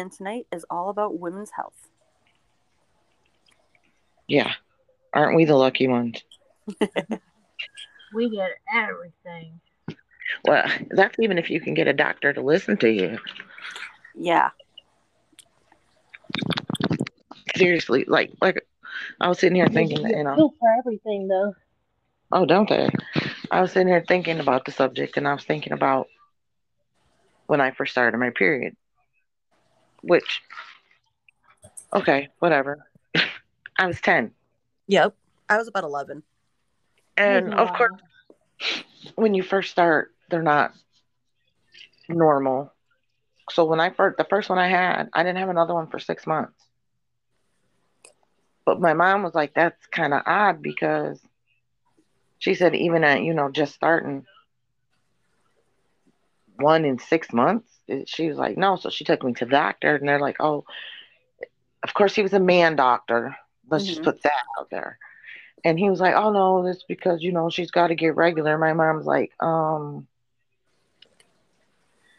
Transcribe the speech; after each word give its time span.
and 0.00 0.10
tonight 0.10 0.46
is 0.52 0.64
all 0.68 0.88
about 0.88 1.18
women's 1.18 1.50
health. 1.52 1.88
Yeah. 4.26 4.52
Aren't 5.14 5.36
we 5.36 5.44
the 5.44 5.56
lucky 5.56 5.86
ones? 5.88 6.22
We 8.12 8.28
get 8.28 8.50
everything. 8.74 9.60
Well, 10.44 10.66
that's 10.90 11.16
even 11.18 11.38
if 11.38 11.50
you 11.50 11.60
can 11.60 11.74
get 11.74 11.88
a 11.88 11.92
doctor 11.92 12.32
to 12.32 12.40
listen 12.40 12.76
to 12.78 12.90
you. 12.90 13.18
Yeah. 14.14 14.50
Seriously, 17.56 18.04
like 18.06 18.32
like 18.40 18.66
I 19.20 19.28
was 19.28 19.38
sitting 19.38 19.56
here 19.56 19.68
thinking, 19.68 20.06
you 20.06 20.24
know, 20.24 20.52
for 20.58 20.68
everything 20.78 21.28
though. 21.28 21.54
oh, 22.32 22.46
don't 22.46 22.68
they? 22.68 22.88
I 23.50 23.60
was 23.60 23.72
sitting 23.72 23.88
here 23.88 24.04
thinking 24.06 24.40
about 24.40 24.64
the 24.64 24.72
subject, 24.72 25.16
and 25.16 25.26
I 25.26 25.34
was 25.34 25.44
thinking 25.44 25.72
about 25.72 26.08
when 27.46 27.60
I 27.60 27.72
first 27.72 27.92
started 27.92 28.18
my 28.18 28.30
period, 28.30 28.76
which, 30.02 30.42
okay, 31.94 32.28
whatever. 32.38 32.86
I 33.78 33.86
was 33.86 34.00
ten, 34.00 34.32
Yep. 34.86 35.14
I 35.48 35.58
was 35.58 35.68
about 35.68 35.84
11. 35.84 36.22
and 37.16 37.46
Maybe 37.46 37.56
of 37.58 37.72
course, 37.72 38.00
when 39.14 39.34
you 39.34 39.42
first 39.42 39.70
start, 39.70 40.12
they're 40.30 40.42
not 40.42 40.72
normal. 42.08 42.72
So 43.50 43.64
when 43.64 43.80
I 43.80 43.90
first, 43.90 44.16
the 44.16 44.24
first 44.24 44.48
one 44.48 44.58
I 44.58 44.68
had, 44.68 45.08
I 45.12 45.22
didn't 45.22 45.38
have 45.38 45.48
another 45.48 45.74
one 45.74 45.88
for 45.88 45.98
six 45.98 46.26
months. 46.26 46.54
But 48.64 48.80
my 48.80 48.94
mom 48.94 49.22
was 49.22 49.34
like, 49.34 49.54
that's 49.54 49.86
kind 49.88 50.14
of 50.14 50.22
odd 50.26 50.62
because 50.62 51.20
she 52.38 52.54
said, 52.54 52.74
even 52.74 53.04
at, 53.04 53.22
you 53.22 53.34
know, 53.34 53.50
just 53.50 53.74
starting 53.74 54.24
one 56.56 56.84
in 56.84 56.98
six 56.98 57.32
months, 57.32 57.68
she 58.06 58.28
was 58.28 58.38
like, 58.38 58.56
no. 58.56 58.76
So 58.76 58.90
she 58.90 59.04
took 59.04 59.22
me 59.22 59.32
to 59.34 59.44
the 59.44 59.50
doctor 59.50 59.94
and 59.96 60.08
they're 60.08 60.20
like, 60.20 60.36
oh, 60.40 60.64
of 61.82 61.94
course 61.94 62.14
he 62.14 62.22
was 62.22 62.32
a 62.32 62.40
man 62.40 62.76
doctor. 62.76 63.36
Let's 63.70 63.86
just 63.86 64.02
Mhm. 64.02 64.04
put 64.04 64.22
that 64.22 64.32
out 64.58 64.68
there. 64.70 64.98
And 65.64 65.78
he 65.78 65.90
was 65.90 66.00
like, 66.00 66.14
oh 66.14 66.30
no, 66.32 66.64
that's 66.64 66.84
because, 66.88 67.22
you 67.22 67.32
know, 67.32 67.50
she's 67.50 67.70
got 67.70 67.88
to 67.88 67.94
get 67.94 68.16
regular. 68.16 68.58
My 68.58 68.72
mom's 68.72 69.06
like, 69.06 69.32
um, 69.40 70.06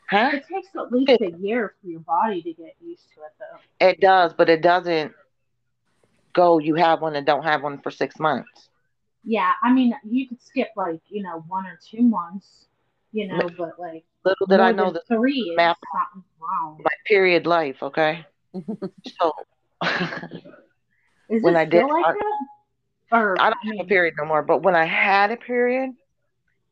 huh? 0.10 0.32
It 0.32 0.44
takes 0.48 0.76
at 0.76 0.92
least 0.92 1.22
a 1.22 1.30
year 1.32 1.76
for 1.82 1.88
your 1.88 2.00
body 2.02 2.42
to 2.42 2.54
get 2.54 2.76
used 2.80 3.12
to 3.14 3.22
it 3.22 3.34
though. 3.40 3.60
It 3.80 4.00
does, 4.00 4.34
but 4.34 4.50
it 4.50 4.62
doesn't 4.62 5.14
go, 6.34 6.60
you 6.60 6.76
have 6.76 7.02
one 7.02 7.16
and 7.16 7.26
don't 7.26 7.44
have 7.44 7.64
one 7.64 7.80
for 7.82 7.92
six 7.92 8.20
months. 8.20 8.70
Yeah, 9.24 9.52
I 9.62 9.72
mean 9.74 9.94
you 10.04 10.28
could 10.28 10.42
skip 10.42 10.70
like, 10.76 11.02
you 11.10 11.24
know, 11.24 11.42
one 11.48 11.66
or 11.66 11.80
two 11.90 12.02
months, 12.04 12.68
you 13.12 13.28
know, 13.28 13.50
but 13.58 13.80
like 13.80 14.06
Little 14.26 14.48
did 14.48 14.60
I 14.60 14.72
know 14.72 14.92
that 14.92 15.04
three 15.08 15.54
math- 15.56 15.78
my 16.84 16.92
period 17.06 17.46
life, 17.46 17.82
okay? 17.84 18.26
So 19.20 19.32
Is 21.30 21.44
when 21.44 21.56
I 21.56 21.66
did 21.66 21.86
like 21.88 22.06
start- 22.06 22.18
that? 22.20 22.48
Or 23.12 23.42
I 23.42 23.50
don't 23.50 23.78
have 23.78 23.86
a 23.86 23.88
period 23.88 24.14
no 24.18 24.26
more, 24.26 24.42
but 24.42 24.64
when 24.64 24.76
I 24.76 24.86
had 24.86 25.32
a 25.32 25.38
period, 25.38 25.92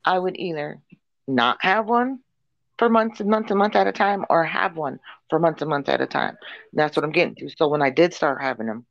I 0.05 0.17
would 0.17 0.37
either 0.37 0.79
not 1.27 1.57
have 1.61 1.87
one 1.87 2.19
for 2.77 2.89
months 2.89 3.19
and 3.19 3.29
months 3.29 3.49
and 3.51 3.59
months 3.59 3.75
at 3.75 3.87
a 3.87 3.91
time 3.91 4.25
or 4.29 4.43
have 4.43 4.75
one 4.77 4.99
for 5.29 5.39
months 5.39 5.61
and 5.61 5.69
months 5.69 5.89
at 5.89 6.01
a 6.01 6.07
time. 6.07 6.37
And 6.71 6.79
that's 6.79 6.95
what 6.95 7.03
I'm 7.03 7.11
getting 7.11 7.35
to. 7.35 7.49
So 7.57 7.67
when 7.67 7.81
I 7.81 7.89
did 7.89 8.13
start 8.13 8.41
having 8.41 8.67
them, 8.67 8.85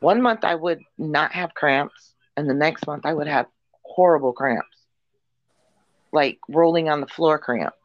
one 0.00 0.20
month 0.22 0.44
I 0.44 0.54
would 0.54 0.80
not 0.98 1.32
have 1.32 1.54
cramps, 1.54 2.14
and 2.36 2.48
the 2.48 2.54
next 2.54 2.86
month 2.86 3.04
I 3.06 3.12
would 3.12 3.26
have 3.28 3.46
horrible 3.84 4.32
cramps, 4.32 4.71
like 6.12 6.38
rolling 6.48 6.88
on 6.88 7.00
the 7.00 7.06
floor 7.06 7.38
cramps. 7.38 7.76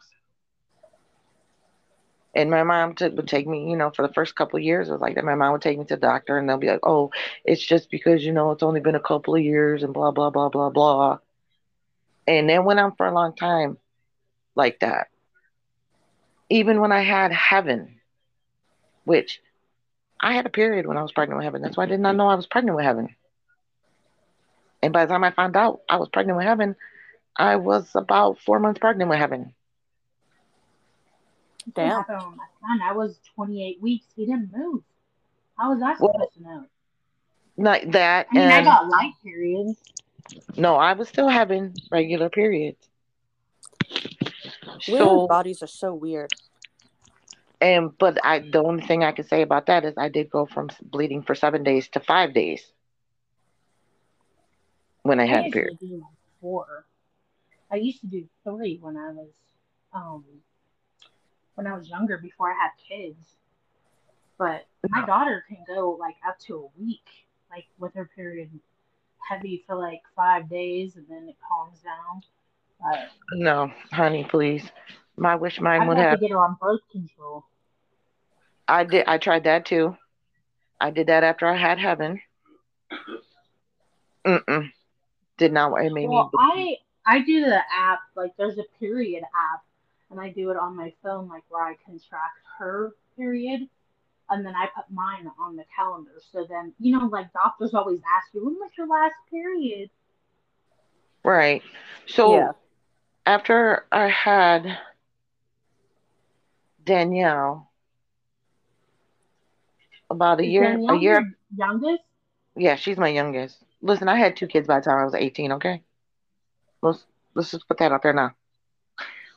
And 2.36 2.52
my 2.52 2.61
mom 2.64 2.93
took, 2.93 3.15
would 3.15 3.27
take 3.27 3.48
me, 3.48 3.70
you 3.70 3.76
know, 3.76 3.89
for 3.89 4.05
the 4.05 4.14
first 4.14 4.36
couple 4.36 4.58
of 4.58 4.64
years, 4.64 4.89
it 4.89 4.92
was 4.92 5.02
like 5.02 5.15
that. 5.15 5.26
My 5.26 5.33
mom 5.33 5.54
would 5.54 5.61
take 5.61 5.80
me 5.80 5.86
to 5.86 5.95
the 5.95 5.99
doctor, 5.99 6.37
and 6.37 6.48
they'll 6.48 6.58
be 6.58 6.67
like, 6.67 6.82
"Oh, 6.86 7.10
it's 7.43 7.66
just 7.66 7.89
because 7.89 8.23
you 8.23 8.32
know 8.32 8.52
it's 8.52 8.61
only 8.61 8.80
been 8.80 8.93
a 8.93 8.99
couple 8.99 9.33
of 9.33 9.42
years, 9.42 9.82
and 9.82 9.93
blah 9.93 10.11
blah 10.11 10.30
blah 10.30 10.49
blah 10.49 10.70
blah." 10.70 11.17
And 12.27 12.48
then 12.48 12.64
went 12.64 12.80
on 12.80 12.95
for 12.95 13.08
a 13.08 13.14
long 13.14 13.36
time, 13.36 13.77
like 14.55 14.82
that. 14.82 15.08
Even 16.49 16.80
when 16.80 16.92
I 16.92 17.02
had 17.02 17.32
heaven, 17.32 17.99
which 19.05 19.42
I 20.20 20.33
had 20.33 20.45
a 20.45 20.49
period 20.49 20.86
when 20.86 20.98
I 20.98 21.02
was 21.02 21.11
pregnant 21.11 21.37
with 21.37 21.45
heaven. 21.45 21.61
That's 21.61 21.77
why 21.77 21.83
I 21.83 21.87
did 21.87 21.99
not 21.99 22.16
know 22.16 22.27
I 22.27 22.36
was 22.36 22.48
pregnant 22.48 22.76
with 22.76 22.86
heaven. 22.86 23.16
And 24.83 24.93
by 24.93 25.05
the 25.05 25.14
time 25.14 25.23
I 25.23 25.32
found 25.32 25.55
out 25.55 25.82
I 25.89 25.98
was 25.98 26.10
pregnant 26.10 26.37
with 26.37 26.45
heaven, 26.45 26.76
I 27.37 27.55
was 27.55 27.95
about 27.95 28.39
four 28.39 28.59
months 28.59 28.80
pregnant 28.80 29.09
with 29.09 29.20
heaven. 29.20 29.53
Damn. 31.75 32.05
Oh 32.09 32.31
Damn. 32.31 32.37
my 32.37 32.45
son. 32.61 32.81
I 32.81 32.93
was 32.93 33.20
28 33.36 33.81
weeks. 33.81 34.05
He 34.15 34.25
didn't 34.25 34.52
move. 34.53 34.83
How 35.58 35.73
was 35.73 35.81
I 35.81 35.95
Well, 35.99 36.11
supposed 36.11 36.33
to 36.36 36.43
know? 36.43 36.65
Like 37.58 37.92
that. 37.92 38.27
I 38.31 38.39
mean, 38.39 38.52
I 38.52 38.64
got 38.64 38.87
light 38.87 39.14
periods. 39.23 39.77
no, 40.58 40.75
I 40.75 40.93
was 40.93 41.08
still 41.09 41.30
having 41.30 41.73
regular 41.92 42.30
periods. 42.30 42.89
Women's 44.87 45.23
So 45.23 45.27
bodies 45.27 45.61
are 45.61 45.67
so 45.67 45.93
weird. 45.93 46.33
and 47.61 47.98
but 47.98 48.17
I 48.25 48.39
the 48.39 48.61
only 48.64 48.83
thing 48.86 49.04
I 49.04 49.11
can 49.11 49.25
say 49.25 49.42
about 49.42 49.67
that 49.67 49.86
is 49.86 49.95
I 49.98 50.09
did 50.09 50.30
go 50.30 50.45
from 50.45 50.69
bleeding 50.81 51.23
for 51.23 51.36
seven 51.36 51.64
days 51.64 51.87
to 51.89 51.99
five 51.99 52.33
days 52.33 52.71
when 55.04 55.19
I 55.19 55.25
I 55.31 55.36
had 55.36 55.45
used 55.45 55.54
period. 55.54 55.73
to 55.80 55.86
do 55.87 55.95
like 55.98 56.17
four. 56.42 56.86
I 57.72 57.76
used 57.76 58.02
to 58.02 58.08
do 58.08 58.28
three 58.44 58.78
when 58.82 58.98
I 58.98 59.11
was 59.11 59.30
um 59.94 60.23
when 61.55 61.67
I 61.67 61.78
was 61.78 61.89
younger 61.89 62.17
before 62.17 62.52
I 62.52 62.55
had 62.55 62.72
kids. 62.88 63.36
But 64.38 64.66
my 64.89 65.05
daughter 65.05 65.44
can 65.48 65.58
go 65.67 65.98
like 66.00 66.16
up 66.28 66.38
to 66.48 66.55
a 66.55 66.82
week, 66.82 67.08
like 67.50 67.66
with 67.80 67.94
her 67.95 68.10
period 68.16 68.50
heavy 69.28 69.64
for 69.66 69.76
like 69.76 70.02
five 70.16 70.50
days 70.50 70.95
and 70.95 71.05
then 71.10 71.28
it 71.28 71.36
calms 71.48 71.80
down. 71.80 72.22
But 72.80 73.10
No, 73.33 73.72
honey, 73.92 74.26
please. 74.30 74.64
My 75.17 75.36
wish 75.36 75.60
mine 75.60 75.82
I've 75.82 75.88
would 75.88 75.98
got 75.98 76.11
to 76.11 76.17
get 76.17 76.32
her 76.32 76.38
on 76.38 76.58
birth 76.61 76.82
control. 76.92 77.45
I 78.67 78.84
did. 78.84 79.05
I 79.08 79.17
tried 79.17 79.45
that 79.45 79.66
too. 79.66 79.98
I 80.80 80.92
did 80.92 81.08
that 81.08 81.23
after 81.23 81.48
I 81.48 81.55
had 81.58 81.80
heaven. 81.80 82.22
Mm-mm. 84.26 84.72
Did 85.38 85.54
not. 85.54 85.73
It 85.84 85.92
made 85.92 86.08
Well, 86.10 86.30
me. 86.34 86.39
I 86.39 86.78
I 87.07 87.21
do 87.21 87.41
the 87.45 87.61
app 87.73 87.99
like 88.15 88.33
there's 88.37 88.57
a 88.57 88.65
period 88.79 89.23
app, 89.23 89.63
and 90.11 90.19
I 90.19 90.29
do 90.29 90.51
it 90.51 90.57
on 90.57 90.75
my 90.75 90.93
phone 91.01 91.29
like 91.29 91.43
where 91.49 91.63
I 91.63 91.75
can 91.85 91.99
track 92.09 92.33
her 92.59 92.91
period, 93.15 93.61
and 94.29 94.45
then 94.45 94.55
I 94.55 94.67
put 94.75 94.91
mine 94.91 95.31
on 95.39 95.55
the 95.55 95.63
calendar. 95.75 96.11
So 96.31 96.45
then 96.47 96.73
you 96.79 96.97
know 96.99 97.05
like 97.05 97.31
doctors 97.33 97.73
always 97.73 98.01
ask 98.17 98.33
you 98.33 98.45
when 98.45 98.55
was 98.55 98.71
your 98.77 98.87
last 98.87 99.15
period. 99.31 99.89
Right. 101.23 101.61
So 102.07 102.31
Yeah. 102.33 102.51
after 103.25 103.85
I 103.91 104.07
had 104.09 104.77
Danielle, 106.83 107.69
about 110.09 110.39
a 110.39 110.45
Is 110.45 110.51
year, 110.51 110.79
a 110.89 110.97
year. 110.97 111.33
youngest. 111.55 112.03
Yeah, 112.55 112.75
she's 112.75 112.97
my 112.97 113.09
youngest. 113.09 113.63
Listen, 113.81 114.07
I 114.09 114.17
had 114.17 114.35
two 114.35 114.47
kids 114.47 114.67
by 114.67 114.79
the 114.79 114.85
time 114.85 114.97
I 114.99 115.05
was 115.05 115.13
18, 115.13 115.53
okay? 115.53 115.83
Let's 116.82 117.05
let's 117.33 117.52
just 117.52 117.67
put 117.67 117.80
that 117.80 117.92
out 117.92 118.04
there 118.04 118.14
now. 118.14 118.32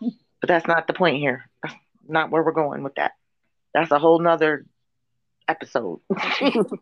But 0.01 0.49
that's 0.49 0.67
not 0.67 0.87
the 0.87 0.95
point 0.95 1.19
here. 1.19 1.49
That's 1.62 1.75
not 2.09 2.31
where 2.31 2.43
we're 2.43 2.53
going 2.53 2.83
with 2.83 2.95
that. 2.95 3.12
That's 3.75 3.91
a 3.91 3.99
whole 3.99 4.19
nother 4.19 4.65
episode. 5.47 6.00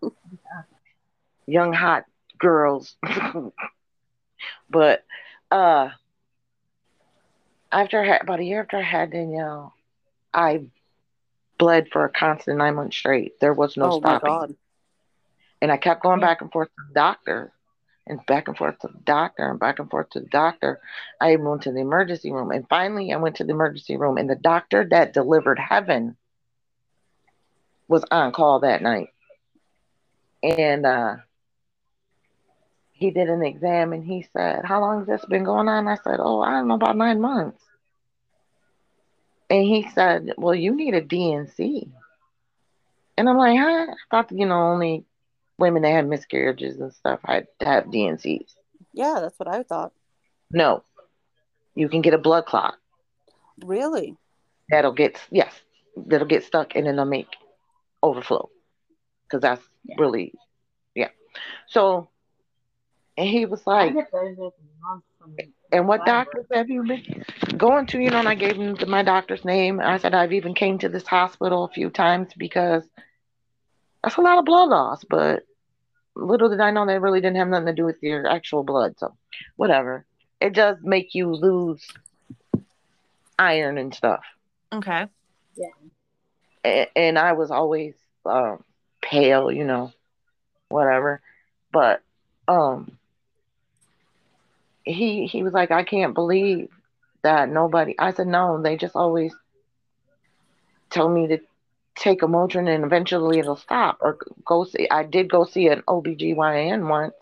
Young 1.46 1.72
hot 1.72 2.04
girls. 2.38 2.96
but 4.70 5.04
uh 5.50 5.90
after 7.72 8.00
I 8.00 8.06
had 8.06 8.22
about 8.22 8.40
a 8.40 8.44
year 8.44 8.62
after 8.62 8.78
I 8.78 8.82
had 8.82 9.10
Danielle, 9.10 9.74
I 10.32 10.68
bled 11.58 11.88
for 11.90 12.04
a 12.04 12.10
constant 12.10 12.58
nine 12.58 12.76
months 12.76 12.96
straight. 12.96 13.40
There 13.40 13.52
was 13.52 13.76
no 13.76 13.86
oh 13.86 14.00
my 14.00 14.18
stopping. 14.18 14.28
god. 14.28 14.54
And 15.60 15.72
I 15.72 15.76
kept 15.76 16.02
going 16.02 16.20
back 16.20 16.40
and 16.40 16.52
forth 16.52 16.68
to 16.68 16.82
the 16.88 16.94
doctor 16.94 17.52
and 18.08 18.24
back 18.26 18.48
and 18.48 18.56
forth 18.56 18.78
to 18.80 18.88
the 18.88 18.98
doctor 19.04 19.50
and 19.50 19.60
back 19.60 19.78
and 19.78 19.90
forth 19.90 20.10
to 20.10 20.20
the 20.20 20.26
doctor. 20.26 20.80
I 21.20 21.36
went 21.36 21.62
to 21.62 21.72
the 21.72 21.80
emergency 21.80 22.32
room. 22.32 22.50
And 22.50 22.68
finally, 22.68 23.12
I 23.12 23.16
went 23.16 23.36
to 23.36 23.44
the 23.44 23.52
emergency 23.52 23.96
room, 23.96 24.18
and 24.18 24.28
the 24.28 24.36
doctor 24.36 24.86
that 24.90 25.12
delivered 25.12 25.58
heaven 25.58 26.16
was 27.88 28.04
on 28.10 28.32
call 28.32 28.60
that 28.60 28.82
night. 28.82 29.08
And 30.42 30.86
uh, 30.86 31.16
he 32.92 33.10
did 33.10 33.28
an 33.28 33.44
exam 33.44 33.92
and 33.92 34.04
he 34.04 34.26
said, 34.32 34.64
How 34.64 34.80
long 34.80 34.98
has 34.98 35.06
this 35.06 35.24
been 35.28 35.44
going 35.44 35.68
on? 35.68 35.88
I 35.88 35.96
said, 35.96 36.18
Oh, 36.18 36.40
I 36.40 36.50
don't 36.50 36.68
know, 36.68 36.74
about 36.74 36.96
nine 36.96 37.20
months. 37.20 37.62
And 39.50 39.64
he 39.64 39.88
said, 39.94 40.34
Well, 40.36 40.54
you 40.54 40.74
need 40.74 40.94
a 40.94 41.00
D&C. 41.00 41.88
And 43.16 43.28
I'm 43.28 43.36
like, 43.36 43.58
Huh? 43.58 43.86
I 43.90 43.94
thought, 44.10 44.32
you 44.32 44.46
know, 44.46 44.60
only 44.72 45.04
women 45.58 45.82
that 45.82 45.90
had 45.90 46.08
miscarriages 46.08 46.78
and 46.80 46.92
stuff 46.92 47.20
had 47.24 47.46
to 47.60 47.66
have 47.66 47.90
D&Cs. 47.90 48.54
Yeah, 48.92 49.18
that's 49.20 49.38
what 49.38 49.48
I 49.48 49.62
thought. 49.62 49.92
No, 50.50 50.84
you 51.74 51.88
can 51.88 52.02
get 52.02 52.14
a 52.14 52.18
blood 52.18 52.46
clot. 52.46 52.74
Really? 53.64 54.16
That'll 54.70 54.92
get, 54.92 55.20
yes, 55.30 55.52
that'll 56.06 56.26
get 56.26 56.44
stuck 56.44 56.74
and 56.74 56.86
then 56.86 56.96
they'll 56.96 57.04
make 57.04 57.28
overflow 58.02 58.48
because 59.26 59.42
that's 59.42 59.62
Yeah. 59.84 59.96
really 59.98 60.32
yeah. 60.94 61.08
So 61.68 62.08
and 63.16 63.28
he 63.28 63.46
was 63.46 63.66
like, 63.66 63.94
get 63.94 64.10
those 64.12 64.32
every 64.32 64.50
month 64.80 65.04
from 65.18 65.34
and 65.72 65.86
what 65.88 66.04
doctors 66.06 66.46
have 66.52 66.68
you 66.70 66.82
been 66.84 67.24
going 67.56 67.86
to? 67.88 67.98
You 67.98 68.10
know, 68.10 68.18
and 68.18 68.28
I 68.28 68.34
gave 68.34 68.56
him 68.56 68.76
my 68.88 69.02
doctor's 69.02 69.44
name. 69.44 69.80
I 69.80 69.98
said 69.98 70.14
I've 70.14 70.32
even 70.32 70.54
came 70.54 70.78
to 70.78 70.88
this 70.88 71.06
hospital 71.06 71.64
a 71.64 71.68
few 71.68 71.90
times 71.90 72.32
because 72.36 72.84
that's 74.02 74.16
a 74.16 74.20
lot 74.20 74.38
of 74.38 74.44
blood 74.44 74.68
loss. 74.68 75.04
But 75.04 75.44
little 76.14 76.48
did 76.48 76.60
I 76.60 76.70
know 76.70 76.86
that 76.86 77.00
really 77.00 77.20
didn't 77.20 77.36
have 77.36 77.48
nothing 77.48 77.66
to 77.66 77.72
do 77.72 77.84
with 77.84 78.02
your 78.02 78.26
actual 78.28 78.62
blood. 78.62 78.98
So 78.98 79.16
whatever. 79.56 80.04
It 80.40 80.52
does 80.52 80.76
make 80.82 81.14
you 81.14 81.32
lose 81.34 81.86
iron 83.38 83.78
and 83.78 83.94
stuff. 83.94 84.24
Okay. 84.72 85.06
A- 86.64 86.98
and 86.98 87.18
I 87.18 87.32
was 87.32 87.50
always 87.50 87.94
um, 88.24 88.62
pale, 89.00 89.50
you 89.50 89.64
know, 89.64 89.92
whatever. 90.68 91.20
But 91.72 92.02
um, 92.46 92.98
he 94.84 95.26
he 95.26 95.42
was 95.42 95.52
like, 95.52 95.70
I 95.70 95.84
can't 95.84 96.14
believe 96.14 96.70
that 97.22 97.48
nobody. 97.48 97.94
I 97.98 98.12
said, 98.12 98.26
no, 98.26 98.60
they 98.62 98.76
just 98.76 98.96
always 98.96 99.34
tell 100.90 101.08
me 101.08 101.26
to 101.28 101.40
take 101.98 102.22
a 102.22 102.26
Motrin 102.26 102.72
and 102.72 102.84
eventually 102.84 103.38
it'll 103.38 103.56
stop 103.56 103.98
or 104.00 104.18
go 104.44 104.64
see. 104.64 104.88
I 104.90 105.04
did 105.04 105.30
go 105.30 105.44
see 105.44 105.68
an 105.68 105.82
OBGYN 105.88 106.88
once. 106.88 107.14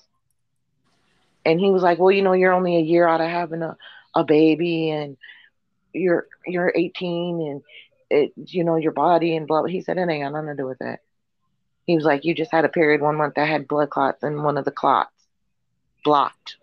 And 1.45 1.61
he 1.61 1.71
was 1.71 1.83
like, 1.83 1.99
well, 1.99 2.11
you 2.11 2.23
know, 2.23 2.33
you're 2.33 2.53
only 2.53 2.77
a 2.77 2.81
year 2.81 3.07
out 3.07 3.21
of 3.21 3.29
having 3.29 3.63
a, 3.63 3.77
a 4.15 4.25
baby 4.25 4.91
and 4.91 5.17
you're 5.93 6.27
you're 6.47 6.73
18 6.75 7.41
and 7.41 7.63
it 8.11 8.33
you 8.37 8.65
know 8.65 8.77
your 8.77 8.93
body 8.93 9.37
and 9.37 9.47
blah. 9.47 9.65
He 9.65 9.81
said 9.81 9.97
it 9.97 10.09
ain't 10.09 10.25
got 10.25 10.33
nothing 10.33 10.49
to 10.49 10.57
do 10.57 10.67
with 10.67 10.79
that. 10.79 11.01
He 11.87 11.95
was 11.95 12.05
like, 12.05 12.25
you 12.25 12.35
just 12.35 12.53
had 12.53 12.65
a 12.65 12.69
period 12.69 13.01
one 13.01 13.17
month 13.17 13.35
that 13.35 13.49
had 13.49 13.69
blood 13.69 13.91
clots 13.91 14.23
and 14.23 14.43
one 14.43 14.59
of 14.59 14.65
the 14.65 14.73
clots 14.73 15.13
blocked 16.05 16.57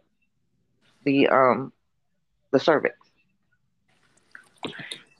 the 1.04 1.28
um 1.30 1.72
the 2.52 2.60
cervix. 2.60 2.96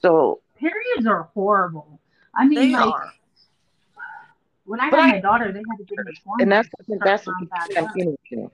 So 0.00 0.40
Periods 0.64 1.06
are 1.06 1.24
horrible. 1.34 2.00
I 2.36 2.46
mean, 2.46 2.58
They 2.58 2.72
like 2.72 2.84
are. 2.86 3.12
when 4.64 4.80
I 4.80 4.88
But 4.90 4.98
had 5.00 5.04
I- 5.08 5.12
my 5.12 5.20
daughter, 5.20 5.52
they 5.52 5.58
had 5.60 5.76
to 5.78 5.84
give 5.84 5.98
me 6.04 6.12
hormones. 6.24 6.42
and 6.42 6.52
that's 6.52 6.68
that's 7.02 7.26
what 7.26 7.34
my 7.40 7.40
I'm 7.40 7.46
back 7.76 7.82
up. 7.82 7.94
getting 7.94 8.16
to. 8.30 8.50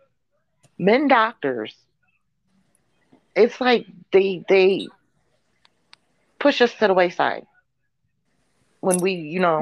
Men 0.79 1.09
doctors, 1.09 1.75
it's 3.35 3.61
like 3.61 3.87
they 4.12 4.44
they 4.49 4.88
push 6.38 6.61
us 6.61 6.75
to 6.77 6.87
the 6.87 6.94
wayside 6.94 7.47
when 8.81 9.00
we, 9.00 9.12
you 9.12 9.41
know, 9.41 9.61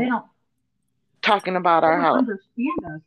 talking 1.23 1.56
about 1.56 1.82
they 1.82 1.87
our 1.87 1.97
don't 1.97 2.03
health. 2.05 2.19
understand 2.19 2.85
us. 2.94 3.00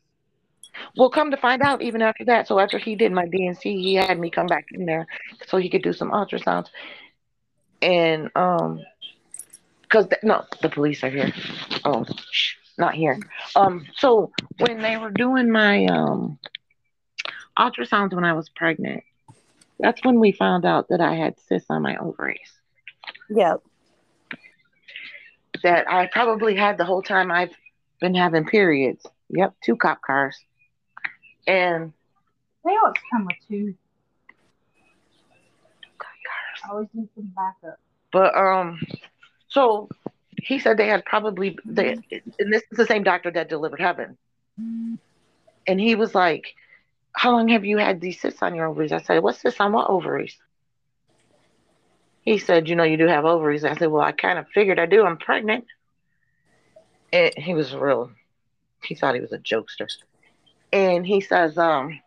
Well, 0.98 1.10
come 1.10 1.32
to 1.32 1.38
find 1.38 1.62
out, 1.62 1.82
even 1.82 2.02
after 2.02 2.26
that. 2.26 2.48
So 2.48 2.60
after 2.60 2.78
he 2.78 2.96
did 2.96 3.12
my 3.12 3.26
D&C, 3.28 3.82
he 3.82 3.96
had 3.96 4.18
me 4.20 4.30
come 4.30 4.48
back 4.48 4.66
in 4.72 4.86
there 4.86 5.08
so 5.48 5.58
he 5.58 5.70
could 5.70 5.84
do 5.84 5.94
some 5.94 6.12
ultrasounds. 6.12 6.68
And 7.82 8.30
um, 8.36 8.80
cause 9.92 10.08
the, 10.08 10.18
no, 10.24 10.46
the 10.62 10.70
police 10.70 11.04
are 11.04 11.10
here. 11.10 11.32
Oh, 11.86 12.06
shh, 12.32 12.56
not 12.78 12.94
here. 12.96 13.20
Um, 13.56 13.86
so 13.96 14.32
when 14.58 14.80
they 14.82 14.98
were 14.98 15.12
doing 15.12 15.52
my 15.52 15.86
um 15.86 16.40
ultrasounds 17.58 18.14
when 18.14 18.24
I 18.24 18.34
was 18.34 18.50
pregnant, 18.50 19.04
that's 19.80 20.04
when 20.04 20.20
we 20.20 20.32
found 20.32 20.66
out 20.66 20.88
that 20.90 21.02
I 21.02 21.16
had 21.16 21.40
cysts 21.48 21.70
on 21.70 21.82
my 21.82 21.98
ovaries. 21.98 22.52
Yep. 23.30 23.62
That 25.64 25.88
I 25.92 26.08
probably 26.08 26.56
had 26.56 26.78
the 26.78 26.86
whole 26.86 27.02
time 27.04 27.30
I've 27.32 27.54
been 28.00 28.16
having 28.16 28.46
periods. 28.46 29.06
Yep, 29.30 29.54
two 29.64 29.76
cop 29.76 30.02
cars. 30.02 30.38
And 31.48 31.94
They 32.66 32.72
always 32.72 32.94
come 33.12 33.26
with 33.26 33.36
two. 33.48 33.76
cop 35.98 36.10
cars. 36.10 36.62
I 36.66 36.70
always 36.74 36.88
need 36.94 37.10
some 37.16 37.32
backup. 37.36 37.80
But 38.12 38.36
um, 38.36 38.80
so 39.52 39.90
he 40.42 40.60
said 40.60 40.78
they 40.78 40.88
had 40.88 41.06
probably 41.06 41.58
they, 41.66 41.92
and 42.40 42.54
this 42.54 42.64
is 42.72 42.78
the 42.78 42.86
same 42.88 43.04
doctor 43.04 43.32
that 43.32 43.50
delivered 43.50 43.82
heaven. 43.82 44.18
And 45.68 45.80
he 45.80 45.96
was 45.96 46.16
like, 46.16 46.56
"How 47.14 47.32
long 47.32 47.50
have 47.50 47.66
you 47.66 47.78
had 47.78 48.02
these 48.02 48.20
cysts 48.20 48.42
on 48.42 48.56
your 48.56 48.68
ovaries?" 48.68 48.92
I 48.92 49.02
said, 49.02 49.22
"What's 49.22 49.42
cysts 49.42 49.60
on 49.60 49.74
what 49.74 49.90
ovaries?" 49.90 50.38
He 52.24 52.38
said, 52.38 52.70
"You 52.70 52.76
know, 52.76 52.84
you 52.84 52.98
do 52.98 53.08
have 53.08 53.26
ovaries." 53.26 53.64
I 53.66 53.76
said, 53.76 53.88
"Well, 53.88 54.02
I 54.02 54.14
kind 54.14 54.40
of 54.40 54.48
figured 54.50 54.80
I 54.80 54.86
do. 54.88 55.06
I'm 55.06 55.18
pregnant." 55.18 55.66
And 57.14 57.34
he 57.38 57.54
was 57.54 57.76
real. 57.76 58.12
He 58.84 58.96
thought 58.96 59.16
he 59.16 59.22
was 59.22 59.34
a 59.34 59.38
jokester. 59.38 59.88
And 60.72 61.06
he 61.06 61.22
says, 61.22 61.58
um, 61.58 62.00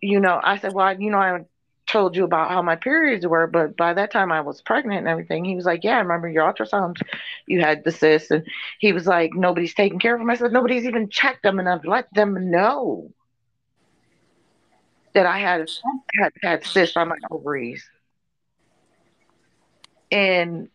you 0.00 0.20
know, 0.20 0.38
I 0.42 0.58
said, 0.58 0.74
well, 0.74 1.00
you 1.00 1.10
know, 1.10 1.18
I 1.18 1.44
told 1.92 2.16
you 2.16 2.24
about 2.24 2.50
how 2.50 2.62
my 2.62 2.76
periods 2.76 3.26
were, 3.26 3.46
but 3.46 3.76
by 3.76 3.94
that 3.94 4.10
time 4.10 4.32
I 4.32 4.40
was 4.40 4.62
pregnant 4.62 5.00
and 5.00 5.08
everything. 5.08 5.44
He 5.44 5.54
was 5.54 5.66
like, 5.66 5.84
Yeah, 5.84 5.96
I 5.96 6.00
remember 6.00 6.28
your 6.28 6.50
ultrasound. 6.50 7.00
You 7.46 7.60
had 7.60 7.84
the 7.84 7.92
cyst. 7.92 8.30
And 8.30 8.44
he 8.78 8.92
was 8.92 9.06
like, 9.06 9.34
Nobody's 9.34 9.74
taking 9.74 9.98
care 9.98 10.14
of 10.14 10.20
them. 10.20 10.30
I 10.30 10.36
said, 10.36 10.52
Nobody's 10.52 10.84
even 10.84 11.08
checked 11.08 11.42
them 11.42 11.58
and 11.58 11.68
I've 11.68 11.84
let 11.84 12.12
them 12.14 12.50
know 12.50 13.12
that 15.14 15.26
I 15.26 15.38
had 15.38 15.68
had, 16.18 16.32
had 16.42 16.64
cysts 16.64 16.96
on 16.96 17.08
my 17.08 17.16
ovaries. 17.30 17.84
And 20.10 20.68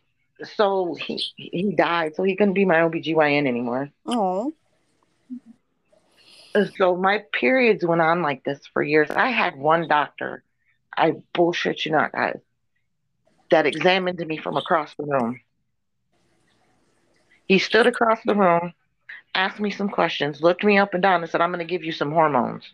so 0.44 0.94
he 0.94 1.22
he 1.36 1.72
died, 1.72 2.14
so 2.14 2.22
he 2.22 2.36
couldn't 2.36 2.54
be 2.54 2.64
my 2.64 2.76
OBGYN 2.76 3.46
anymore. 3.46 3.90
Oh. 4.06 4.52
So 6.76 6.96
my 6.96 7.24
periods 7.32 7.84
went 7.84 8.00
on 8.00 8.22
like 8.22 8.42
this 8.44 8.60
for 8.72 8.82
years. 8.82 9.10
I 9.10 9.30
had 9.30 9.56
one 9.56 9.86
doctor, 9.86 10.42
I 10.98 11.12
bullshit 11.32 11.86
you 11.86 11.92
not, 11.92 12.12
guys, 12.12 12.40
that 13.50 13.66
examined 13.66 14.18
me 14.26 14.36
from 14.36 14.56
across 14.56 14.94
the 14.94 15.04
room. 15.04 15.40
He 17.46 17.58
stood 17.58 17.86
across 17.86 18.18
the 18.26 18.34
room, 18.34 18.74
asked 19.34 19.60
me 19.60 19.70
some 19.70 19.88
questions, 19.88 20.42
looked 20.42 20.64
me 20.64 20.76
up 20.76 20.92
and 20.92 21.02
down, 21.02 21.22
and 21.22 21.30
said, 21.30 21.40
I'm 21.40 21.50
going 21.50 21.66
to 21.66 21.70
give 21.70 21.84
you 21.84 21.92
some 21.92 22.12
hormones. 22.12 22.64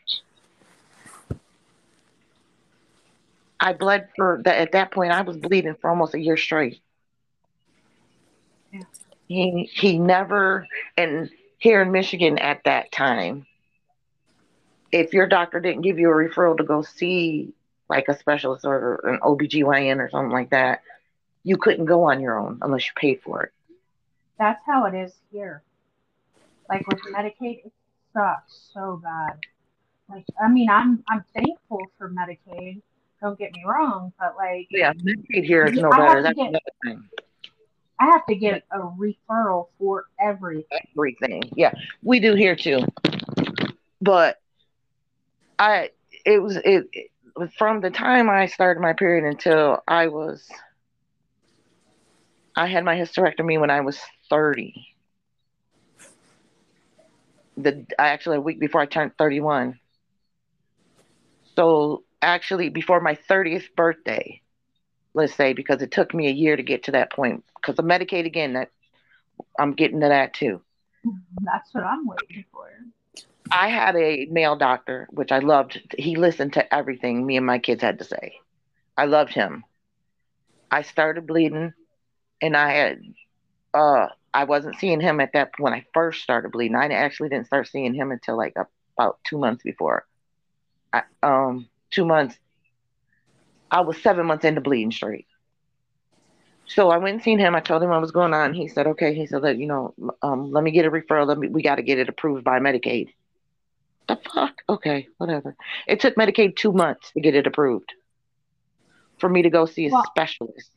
I 3.60 3.72
bled 3.72 4.08
for 4.16 4.43
that 4.44 4.58
at 4.58 4.72
that 4.72 4.90
point. 4.90 5.12
I 5.12 5.22
was 5.22 5.36
bleeding 5.36 5.76
for 5.81 5.88
almost 5.88 6.14
a 6.14 6.20
year 6.20 6.36
straight. 6.36 6.81
Yeah. 8.72 8.82
He 9.26 9.70
he 9.72 9.98
never 9.98 10.66
and 10.98 11.31
here 11.58 11.81
in 11.81 11.90
Michigan 11.90 12.36
at 12.38 12.62
that 12.64 12.93
time, 12.93 13.46
if 14.93 15.14
your 15.14 15.26
doctor 15.26 15.60
didn't 15.60 15.81
give 15.81 15.98
you 15.98 16.10
a 16.10 16.14
referral 16.14 16.58
to 16.58 16.64
go 16.64 16.82
see 16.82 17.54
like 17.88 18.08
a 18.08 18.17
specialist 18.19 18.64
or 18.64 19.00
an 19.08 19.20
OBGYN 19.20 19.98
or 19.98 20.08
something 20.10 20.32
like 20.32 20.50
that, 20.50 20.82
you 21.43 21.56
couldn't 21.56 21.84
go 21.84 22.05
on 22.05 22.20
your 22.20 22.38
own 22.38 22.58
unless 22.62 22.86
you 22.86 22.93
paid 22.96 23.20
for 23.22 23.43
it. 23.43 23.53
That's 24.38 24.60
how 24.67 24.86
it 24.86 24.94
is 24.94 25.12
here. 25.31 25.62
Like 26.69 26.86
with 26.88 27.00
Medicaid, 27.12 27.67
it 27.67 27.72
sucks 28.12 28.70
so 28.72 29.00
bad. 29.03 29.38
Like, 30.08 30.24
I 30.43 30.48
mean, 30.48 30.69
I'm 30.70 31.05
I'm 31.08 31.24
thankful 31.34 31.81
for 31.98 32.10
Medicaid. 32.10 32.81
Don't 33.20 33.38
get 33.38 33.53
me 33.53 33.62
wrong, 33.67 34.12
but 34.19 34.34
like, 34.36 34.67
Yeah, 34.70 34.93
Medicaid 34.94 35.44
here 35.44 35.64
is 35.64 35.79
no 35.79 35.91
I 35.93 35.98
better. 35.98 36.22
That's 36.22 36.36
get- 36.36 36.48
another 36.48 36.60
thing. 36.84 37.08
I 38.00 38.06
have 38.06 38.26
to 38.26 38.34
get 38.34 38.64
a 38.72 38.79
referral 38.81 39.69
for 39.79 40.06
everything. 40.20 40.64
everything. 40.96 41.43
Yeah, 41.55 41.72
we 42.03 42.19
do 42.19 42.34
here 42.34 42.56
too. 42.56 42.81
But 44.00 44.41
I, 45.58 45.91
it 46.26 46.43
was 46.43 46.56
it, 46.56 46.88
it 46.93 47.10
from 47.58 47.81
the 47.81 47.91
time 47.91 48.31
I 48.31 48.46
started 48.46 48.81
my 48.81 48.93
period 48.93 49.24
until 49.24 49.82
I 49.88 50.08
was, 50.08 50.48
I 52.56 52.67
had 52.67 52.84
my 52.84 52.96
hysterectomy 52.96 53.58
when 53.58 53.70
I 53.70 53.81
was 53.81 53.98
thirty. 54.31 54.86
The 57.56 57.86
actually 57.98 58.36
a 58.36 58.41
week 58.41 58.60
before 58.60 58.81
I 58.81 58.86
turned 58.86 59.17
thirty-one. 59.19 59.79
So 61.56 62.05
actually, 62.22 62.69
before 62.69 63.00
my 63.00 63.14
thirtieth 63.14 63.74
birthday, 63.76 64.41
let's 65.14 65.34
say, 65.34 65.53
because 65.53 65.82
it 65.82 65.91
took 65.91 66.14
me 66.14 66.29
a 66.29 66.32
year 66.32 66.56
to 66.56 66.62
get 66.62 66.84
to 66.84 66.93
that 66.93 67.12
point. 67.12 67.44
Because 67.56 67.76
the 67.76 67.82
Medicaid 67.82 68.26
again, 68.26 68.55
that 68.55 68.70
I'm 69.58 69.72
getting 69.72 70.00
to 70.00 70.08
that 70.08 70.34
too. 70.34 70.62
That's 71.43 71.72
what 71.72 71.84
I'm 71.84 72.06
waiting 72.06 72.44
for. 72.53 72.69
I 73.51 73.69
had 73.69 73.94
a 73.96 74.27
male 74.31 74.56
doctor, 74.56 75.06
which 75.10 75.31
I 75.31 75.39
loved. 75.39 75.81
He 75.98 76.17
listened 76.17 76.55
to 76.55 76.74
everything 76.74 77.27
me 77.27 77.36
and 77.36 77.46
my 77.46 77.58
kids 77.58 77.82
had 77.82 77.98
to 77.98 78.05
say. 78.05 78.34
I 78.96 79.06
loved 79.06 79.34
him. 79.34 79.65
I 80.70 80.82
started 80.82 81.27
bleeding, 81.27 81.72
and 82.41 82.56
I 82.56 82.72
had, 82.72 83.03
uh, 83.74 84.08
I 84.32 84.44
wasn't 84.44 84.77
seeing 84.77 85.01
him 85.01 85.20
at 85.20 85.32
that 85.34 85.53
when 85.58 85.72
I 85.72 85.84
first 85.94 86.22
started 86.22 86.53
bleeding. 86.53 86.77
I 86.77 86.89
actually 86.89 87.29
didn't 87.29 87.46
start 87.46 87.69
seeing 87.69 87.94
him 87.94 88.10
until 88.10 88.36
like 88.36 88.55
about 88.96 89.19
two 89.24 89.39
months 89.39 89.63
before. 89.63 90.05
I, 90.93 91.03
um, 91.22 91.69
two 91.91 92.05
months. 92.05 92.36
I 93.70 93.82
was 93.82 94.01
seven 94.03 94.27
months 94.27 94.44
into 94.44 94.60
bleeding 94.60 94.93
straight. 94.93 95.27
So 96.67 96.91
I 96.91 96.96
went 96.96 97.15
and 97.15 97.22
seen 97.22 97.39
him. 97.39 97.55
I 97.55 97.60
told 97.60 97.82
him 97.82 97.91
what 97.91 98.01
was 98.01 98.10
going 98.10 98.32
on. 98.32 98.55
He 98.55 98.69
said, 98.69 98.86
okay. 98.89 99.15
He 99.15 99.27
said, 99.27 99.43
that, 99.43 99.58
you 99.58 99.67
know, 99.67 99.94
um, 100.22 100.51
let 100.51 100.65
me 100.65 100.70
get 100.70 100.86
a 100.86 100.91
referral. 100.91 101.27
Let 101.27 101.39
me, 101.39 101.48
we 101.48 101.63
got 101.63 101.77
to 101.77 101.82
get 101.82 101.98
it 101.98 102.08
approved 102.08 102.44
by 102.44 102.58
Medicaid. 102.58 103.08
The 104.08 104.19
fuck? 104.32 104.55
Okay, 104.69 105.08
whatever. 105.19 105.56
It 105.87 106.01
took 106.01 106.15
Medicaid 106.17 106.56
two 106.56 106.73
months 106.73 107.11
to 107.13 107.20
get 107.20 107.34
it 107.34 107.46
approved 107.46 107.93
for 109.19 109.29
me 109.29 109.43
to 109.43 109.51
go 109.51 109.65
see 109.67 109.87
a 109.89 109.91
Well- 109.91 110.05
specialist. 110.05 110.70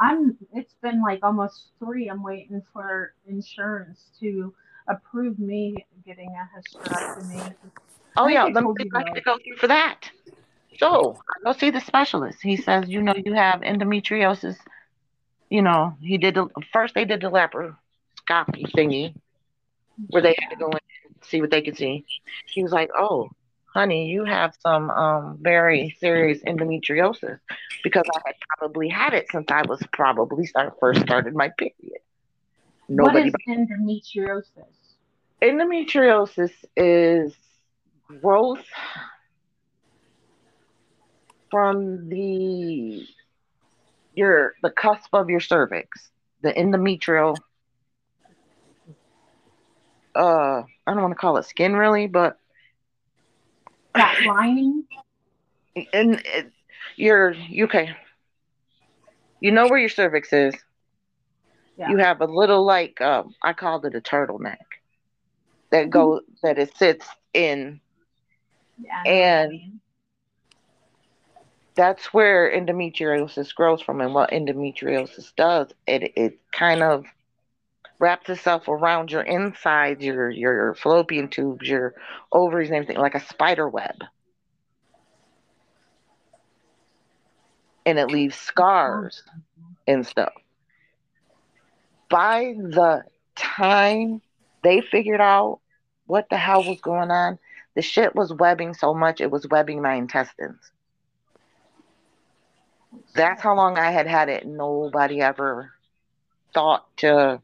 I'm. 0.00 0.38
It's 0.52 0.74
been 0.80 1.02
like 1.02 1.20
almost 1.24 1.72
three. 1.80 2.08
I'm 2.08 2.22
waiting 2.22 2.62
for 2.72 3.14
insurance 3.26 4.10
to 4.20 4.54
approve 4.86 5.40
me 5.40 5.84
getting 6.06 6.30
a 6.30 6.48
hysterectomy. 6.56 7.54
Oh 8.16 8.28
yeah, 8.28 8.44
let 8.44 8.54
me 8.54 8.60
told 8.62 8.78
see 8.78 8.84
you 8.84 8.90
if 9.04 9.16
I 9.16 9.20
go 9.20 9.38
through 9.38 9.56
for 9.56 9.66
that. 9.66 10.08
So 10.78 11.18
I 11.18 11.44
go 11.52 11.58
see 11.58 11.70
the 11.70 11.80
specialist. 11.80 12.38
He 12.40 12.56
says, 12.56 12.88
you 12.88 13.02
know, 13.02 13.14
you 13.16 13.32
have 13.32 13.62
endometriosis. 13.62 14.56
You 15.50 15.62
know, 15.62 15.96
he 16.00 16.16
did 16.18 16.34
the 16.34 16.48
first. 16.72 16.94
They 16.94 17.04
did 17.04 17.20
the 17.20 17.30
laparoscopy 17.30 18.70
thingy 18.70 19.14
where 20.10 20.22
they 20.22 20.36
had 20.38 20.50
to 20.50 20.56
go 20.56 20.66
in 20.68 20.78
see 21.28 21.40
what 21.40 21.50
they 21.50 21.62
could 21.62 21.76
see. 21.76 22.06
She 22.46 22.62
was 22.62 22.72
like, 22.72 22.90
oh, 22.96 23.30
honey, 23.74 24.08
you 24.08 24.24
have 24.24 24.54
some 24.62 24.90
um, 24.90 25.38
very 25.40 25.94
serious 26.00 26.42
endometriosis 26.46 27.38
because 27.82 28.04
I 28.14 28.20
had 28.26 28.34
probably 28.58 28.88
had 28.88 29.14
it 29.14 29.26
since 29.30 29.50
I 29.50 29.62
was 29.62 29.82
probably 29.92 30.46
start 30.46 30.74
first 30.80 31.00
started 31.02 31.34
my 31.34 31.50
period. 31.58 32.00
Nobody 32.88 33.30
What 33.30 33.30
is 33.30 33.34
endometriosis? 33.48 34.96
endometriosis 35.42 36.52
is 36.76 37.36
growth 38.20 38.64
from 41.50 42.08
the 42.08 43.06
your 44.14 44.54
the 44.62 44.70
cusp 44.70 45.14
of 45.14 45.28
your 45.30 45.40
cervix 45.40 46.10
the 46.42 46.52
endometrial 46.52 47.42
uh 50.14 50.62
i 50.88 50.92
don't 50.94 51.02
want 51.02 51.12
to 51.12 51.18
call 51.20 51.36
it 51.36 51.44
skin 51.44 51.76
really 51.76 52.06
but 52.06 52.38
That 53.94 54.20
lining? 54.26 54.84
and 55.92 56.20
it, 56.24 56.52
your 56.96 57.32
you 57.32 57.64
okay. 57.66 57.94
You 59.40 59.52
know 59.52 59.68
where 59.68 59.78
your 59.78 59.88
cervix 59.88 60.32
is? 60.32 60.54
Yeah. 61.76 61.90
you 61.90 61.98
have 61.98 62.20
a 62.20 62.24
little 62.26 62.64
like 62.64 63.00
um 63.00 63.34
i 63.42 63.52
called 63.52 63.84
it 63.86 63.94
a 63.94 64.00
turtleneck 64.00 64.56
that 65.70 65.90
go 65.90 66.22
that 66.42 66.58
it 66.58 66.76
sits 66.76 67.06
in. 67.34 67.80
Yeah, 68.82 68.94
I 68.96 69.04
know 69.04 69.10
what 69.10 69.50
And- 69.52 69.80
that's 71.76 72.12
where 72.12 72.50
endometriosis 72.50 73.54
grows 73.54 73.80
from 73.80 74.00
and 74.00 74.12
what 74.12 74.30
endometriosis 74.32 75.32
does 75.36 75.68
it 75.86 76.12
it 76.16 76.38
kind 76.52 76.82
of 76.82 77.04
wraps 77.98 78.28
itself 78.28 78.68
around 78.68 79.10
your 79.10 79.22
insides 79.22 80.04
your 80.04 80.30
your 80.30 80.74
fallopian 80.74 81.28
tubes 81.28 81.68
your 81.68 81.94
ovaries 82.32 82.68
and 82.68 82.76
everything 82.76 82.98
like 82.98 83.14
a 83.14 83.26
spider 83.26 83.68
web. 83.68 84.04
And 87.84 87.98
it 87.98 88.08
leaves 88.08 88.36
scars 88.36 89.22
and 89.86 90.06
stuff. 90.06 90.32
By 92.08 92.54
the 92.56 93.04
time 93.36 94.20
they 94.62 94.80
figured 94.80 95.20
out 95.20 95.60
what 96.06 96.28
the 96.30 96.36
hell 96.36 96.64
was 96.64 96.80
going 96.80 97.10
on 97.10 97.38
the 97.78 97.82
shit 97.82 98.12
was 98.16 98.32
webbing 98.32 98.74
so 98.74 98.92
much 98.92 99.20
it 99.20 99.30
was 99.30 99.46
webbing 99.46 99.80
my 99.80 99.94
intestines. 99.94 100.72
That's 103.14 103.40
how 103.40 103.54
long 103.54 103.78
I 103.78 103.92
had 103.92 104.08
had 104.08 104.28
it. 104.28 104.44
Nobody 104.46 105.20
ever 105.20 105.72
thought 106.52 106.84
to 106.98 107.40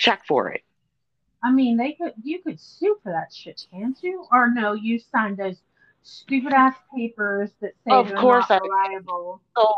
check 0.00 0.22
for 0.26 0.48
it. 0.50 0.62
I 1.44 1.52
mean, 1.52 1.76
they 1.76 1.92
could. 1.92 2.14
You 2.22 2.40
could 2.42 2.58
sue 2.60 2.98
for 3.02 3.12
that 3.12 3.32
shit, 3.32 3.66
can't 3.70 3.96
you? 4.02 4.26
Or 4.32 4.50
no, 4.52 4.72
you 4.72 4.98
signed 4.98 5.36
those 5.36 5.56
stupid 6.02 6.52
ass 6.52 6.74
papers 6.94 7.50
that 7.60 7.72
say 7.86 7.94
Of 7.94 8.14
course 8.14 8.46
not 8.50 8.62
I- 8.62 8.66
reliable. 8.66 9.40
So 9.56 9.74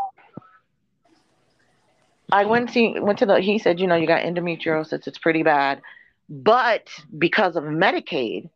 I 2.31 2.45
went 2.45 2.71
see 2.71 2.99
went 2.99 3.19
to 3.19 3.25
the. 3.25 3.39
He 3.39 3.59
said, 3.59 3.79
you 3.79 3.87
know, 3.87 3.95
you 3.95 4.07
got 4.07 4.23
endometriosis. 4.23 5.07
It's 5.07 5.19
pretty 5.19 5.43
bad, 5.43 5.81
but 6.29 6.89
because 7.17 7.55
of 7.55 7.63
Medicaid, 7.63 8.49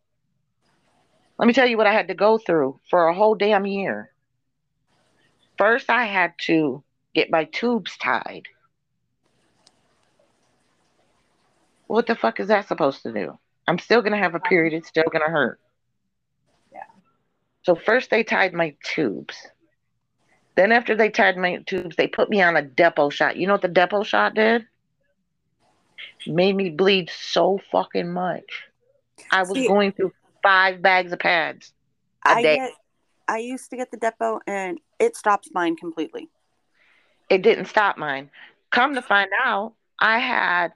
let 1.37 1.45
me 1.47 1.53
tell 1.53 1.67
you 1.67 1.77
what 1.77 1.87
I 1.87 1.93
had 1.93 2.07
to 2.07 2.15
go 2.15 2.37
through 2.37 2.79
for 2.89 3.07
a 3.07 3.13
whole 3.13 3.35
damn 3.35 3.65
year. 3.65 4.11
First, 5.57 5.89
I 5.89 6.05
had 6.05 6.33
to 6.45 6.83
get 7.15 7.31
my 7.31 7.45
tubes 7.45 7.95
tied. 7.97 8.47
What 11.87 12.07
the 12.07 12.15
fuck 12.15 12.39
is 12.39 12.47
that 12.49 12.67
supposed 12.67 13.03
to 13.03 13.11
do? 13.13 13.37
I'm 13.67 13.79
still 13.79 14.01
gonna 14.01 14.17
have 14.17 14.35
a 14.35 14.39
period. 14.39 14.73
It's 14.73 14.87
still 14.87 15.05
gonna 15.11 15.29
hurt. 15.29 15.59
Yeah. 16.71 16.83
So 17.63 17.75
first 17.75 18.09
they 18.09 18.23
tied 18.23 18.53
my 18.53 18.75
tubes. 18.83 19.35
Then 20.55 20.71
after 20.71 20.95
they 20.95 21.09
tied 21.09 21.37
my 21.37 21.57
tubes, 21.67 21.95
they 21.95 22.07
put 22.07 22.29
me 22.29 22.41
on 22.41 22.57
a 22.57 22.63
Depo 22.63 23.11
shot. 23.11 23.37
You 23.37 23.47
know 23.47 23.53
what 23.53 23.61
the 23.61 23.69
Depo 23.69 24.05
shot 24.05 24.33
did? 24.33 24.65
Made 26.25 26.55
me 26.55 26.69
bleed 26.71 27.09
so 27.09 27.59
fucking 27.71 28.11
much. 28.11 28.63
I 29.31 29.41
was 29.41 29.51
See- 29.53 29.67
going 29.67 29.91
through 29.91 30.13
five 30.43 30.81
bags 30.81 31.11
of 31.11 31.19
pads. 31.19 31.73
a 32.25 32.29
I 32.29 32.41
day. 32.41 32.55
get. 32.57 32.71
I 33.29 33.37
used 33.39 33.69
to 33.71 33.77
get 33.77 33.91
the 33.91 33.97
Depo, 33.97 34.39
and 34.47 34.79
it 34.99 35.15
stops 35.17 35.49
mine 35.53 35.75
completely. 35.75 36.29
It 37.29 37.41
didn't 37.41 37.65
stop 37.65 37.97
mine. 37.97 38.29
Come 38.71 38.95
to 38.95 39.01
find 39.01 39.29
out, 39.43 39.73
I 39.99 40.19
had 40.19 40.71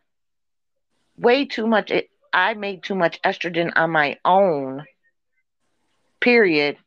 way 1.22 1.46
too 1.46 1.68
much. 1.68 1.92
It, 1.92 2.10
I 2.34 2.54
made 2.54 2.84
too 2.84 2.96
much 2.96 3.22
estrogen 3.22 3.72
on 3.76 3.92
my 3.92 4.18
own. 4.26 4.86
Period. 6.20 6.78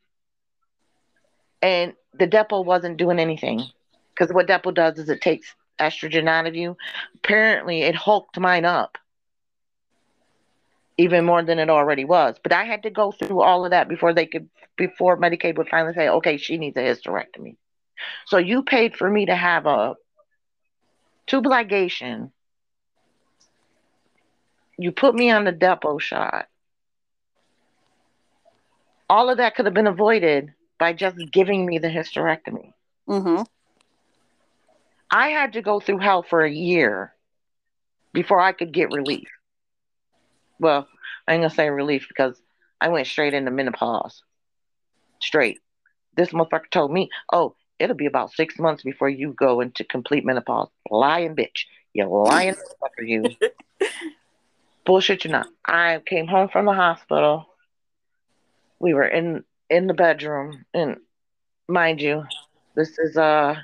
And 1.62 1.94
the 2.12 2.26
Depo 2.26 2.64
wasn't 2.64 2.98
doing 2.98 3.18
anything 3.18 3.62
because 4.10 4.32
what 4.32 4.46
Depo 4.46 4.74
does 4.74 4.98
is 4.98 5.08
it 5.08 5.20
takes 5.20 5.54
estrogen 5.80 6.28
out 6.28 6.46
of 6.46 6.54
you. 6.54 6.76
Apparently, 7.16 7.82
it 7.82 7.94
hulked 7.94 8.38
mine 8.38 8.64
up 8.64 8.98
even 10.96 11.24
more 11.24 11.42
than 11.42 11.58
it 11.58 11.70
already 11.70 12.04
was. 12.04 12.36
But 12.42 12.52
I 12.52 12.64
had 12.64 12.84
to 12.84 12.90
go 12.90 13.12
through 13.12 13.40
all 13.40 13.64
of 13.64 13.72
that 13.72 13.88
before 13.88 14.14
they 14.14 14.26
could, 14.26 14.48
before 14.76 15.18
Medicaid 15.18 15.56
would 15.56 15.68
finally 15.68 15.94
say, 15.94 16.08
okay, 16.08 16.36
she 16.36 16.56
needs 16.56 16.76
a 16.76 16.80
hysterectomy. 16.80 17.56
So 18.26 18.38
you 18.38 18.62
paid 18.62 18.96
for 18.96 19.08
me 19.08 19.26
to 19.26 19.34
have 19.34 19.66
a 19.66 19.94
tube 21.26 21.44
ligation. 21.44 22.30
You 24.78 24.92
put 24.92 25.14
me 25.14 25.30
on 25.30 25.44
the 25.44 25.52
Depo 25.52 26.00
shot. 26.00 26.46
All 29.08 29.30
of 29.30 29.38
that 29.38 29.54
could 29.54 29.66
have 29.66 29.74
been 29.74 29.86
avoided 29.86 30.52
by 30.78 30.92
just 30.92 31.16
giving 31.30 31.64
me 31.64 31.78
the 31.78 31.88
hysterectomy. 31.88 32.72
Mm-hmm. 33.08 33.42
I 35.10 35.28
had 35.28 35.52
to 35.52 35.62
go 35.62 35.78
through 35.78 35.98
hell 35.98 36.22
for 36.22 36.42
a 36.42 36.50
year 36.50 37.14
before 38.12 38.40
I 38.40 38.52
could 38.52 38.72
get 38.72 38.90
relief. 38.90 39.28
Well, 40.58 40.88
I 41.28 41.34
ain't 41.34 41.42
gonna 41.42 41.54
say 41.54 41.68
relief 41.68 42.06
because 42.08 42.40
I 42.80 42.88
went 42.88 43.06
straight 43.06 43.34
into 43.34 43.50
menopause. 43.50 44.22
Straight. 45.20 45.60
This 46.16 46.30
motherfucker 46.30 46.70
told 46.70 46.92
me, 46.92 47.10
oh, 47.32 47.54
it'll 47.78 47.96
be 47.96 48.06
about 48.06 48.32
six 48.32 48.58
months 48.58 48.82
before 48.82 49.08
you 49.08 49.32
go 49.32 49.60
into 49.60 49.84
complete 49.84 50.24
menopause. 50.24 50.68
Lying 50.90 51.36
bitch. 51.36 51.66
You 51.92 52.06
lying 52.08 52.54
motherfucker, 52.54 53.06
you. 53.06 53.24
Bullshit 54.84 55.24
you 55.24 55.30
not. 55.30 55.46
I 55.64 56.02
came 56.04 56.26
home 56.26 56.48
from 56.48 56.66
the 56.66 56.72
hospital. 56.72 57.46
We 58.78 58.92
were 58.92 59.06
in 59.06 59.44
in 59.70 59.86
the 59.86 59.94
bedroom 59.94 60.64
and 60.74 60.98
mind 61.68 62.00
you, 62.02 62.24
this 62.76 62.98
is 62.98 63.16
uh 63.16 63.56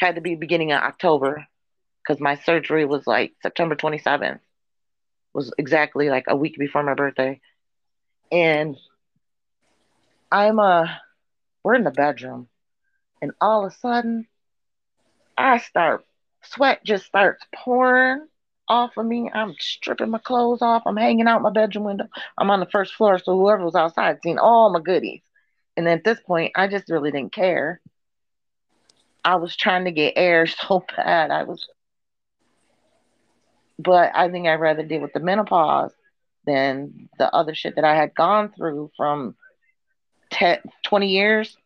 had 0.00 0.16
to 0.16 0.20
be 0.20 0.34
beginning 0.34 0.72
of 0.72 0.82
October 0.82 1.46
because 2.02 2.20
my 2.20 2.34
surgery 2.34 2.84
was 2.84 3.06
like 3.06 3.34
September 3.40 3.76
27th. 3.76 4.40
Was 5.32 5.52
exactly 5.58 6.10
like 6.10 6.24
a 6.28 6.36
week 6.36 6.58
before 6.58 6.82
my 6.82 6.94
birthday. 6.94 7.40
And 8.32 8.76
I'm 10.32 10.58
uh 10.58 10.86
we're 11.62 11.76
in 11.76 11.84
the 11.84 11.92
bedroom 11.92 12.48
and 13.20 13.32
all 13.40 13.64
of 13.64 13.72
a 13.72 13.76
sudden 13.76 14.26
I 15.38 15.58
start 15.58 16.04
sweat 16.42 16.84
just 16.84 17.04
starts 17.06 17.44
pouring 17.54 18.26
off 18.72 18.96
of 18.96 19.04
me. 19.04 19.30
I'm 19.32 19.54
stripping 19.60 20.10
my 20.10 20.18
clothes 20.18 20.62
off. 20.62 20.82
I'm 20.86 20.96
hanging 20.96 21.28
out 21.28 21.42
my 21.42 21.50
bedroom 21.50 21.84
window. 21.84 22.08
I'm 22.38 22.50
on 22.50 22.60
the 22.60 22.66
first 22.66 22.94
floor, 22.94 23.18
so 23.18 23.36
whoever 23.36 23.64
was 23.64 23.74
outside 23.74 24.22
seen 24.22 24.38
all 24.38 24.72
my 24.72 24.80
goodies. 24.80 25.20
And 25.76 25.86
at 25.88 26.04
this 26.04 26.18
point, 26.20 26.52
I 26.56 26.68
just 26.68 26.88
really 26.88 27.10
didn't 27.10 27.34
care. 27.34 27.80
I 29.24 29.36
was 29.36 29.54
trying 29.54 29.84
to 29.84 29.92
get 29.92 30.14
air 30.16 30.46
so 30.46 30.84
bad. 30.96 31.30
I 31.30 31.44
was, 31.44 31.68
but 33.78 34.10
I 34.14 34.30
think 34.30 34.46
I'd 34.46 34.54
rather 34.54 34.82
deal 34.82 35.02
with 35.02 35.12
the 35.12 35.20
menopause 35.20 35.92
than 36.46 37.10
the 37.18 37.32
other 37.32 37.54
shit 37.54 37.76
that 37.76 37.84
I 37.84 37.94
had 37.94 38.14
gone 38.14 38.52
through 38.56 38.90
from 38.96 39.36
10, 40.30 40.58
20 40.84 41.08
years 41.08 41.56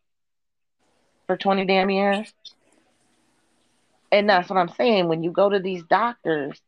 for 1.29 1.37
20 1.37 1.65
damn 1.67 1.89
years. 1.89 2.33
And 4.13 4.29
that's 4.29 4.51
what 4.51 4.59
I'm 4.59 4.69
saying. 4.69 5.09
When 5.09 5.23
you 5.23 5.31
go 5.31 5.49
to 5.49 5.59
these 5.61 5.83
doctors, 5.85 6.61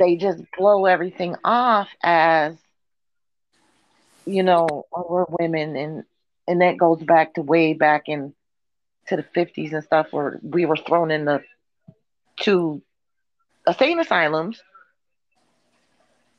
they 0.00 0.16
just 0.16 0.42
blow 0.58 0.86
everything 0.86 1.36
off 1.44 1.88
as, 2.02 2.56
you 4.26 4.42
know, 4.42 4.86
we're 4.90 5.26
women, 5.38 5.76
and 5.76 6.04
and 6.48 6.62
that 6.62 6.76
goes 6.76 7.00
back 7.02 7.34
to 7.34 7.42
way 7.42 7.74
back 7.74 8.08
in 8.08 8.34
to 9.06 9.16
the 9.16 9.22
50s 9.22 9.72
and 9.72 9.84
stuff, 9.84 10.08
where 10.10 10.40
we 10.42 10.66
were 10.66 10.76
thrown 10.76 11.10
in 11.12 11.26
the 11.26 11.42
to 12.40 12.82
insane 13.66 14.00
asylums 14.00 14.62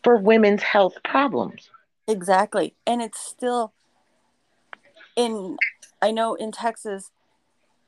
for 0.03 0.18
women's 0.18 0.63
health 0.63 0.96
problems. 1.06 1.70
Exactly. 2.08 2.74
And 2.88 3.01
it's 3.01 3.20
still 3.20 3.74
in 5.15 5.58
I 6.01 6.12
know 6.12 6.34
in 6.34 6.51
Texas 6.51 7.12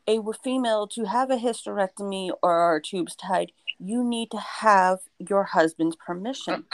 a 0.07 0.19
female 0.43 0.85
to 0.87 1.05
have 1.05 1.31
a 1.31 1.37
hysterectomy 1.37 2.29
or 2.41 2.51
our 2.51 2.79
tubes 2.79 3.15
tied, 3.15 3.51
you 3.83 4.03
need 4.03 4.31
to 4.31 4.37
have 4.37 4.99
your 5.19 5.43
husband's 5.43 5.95
permission. 5.95 6.65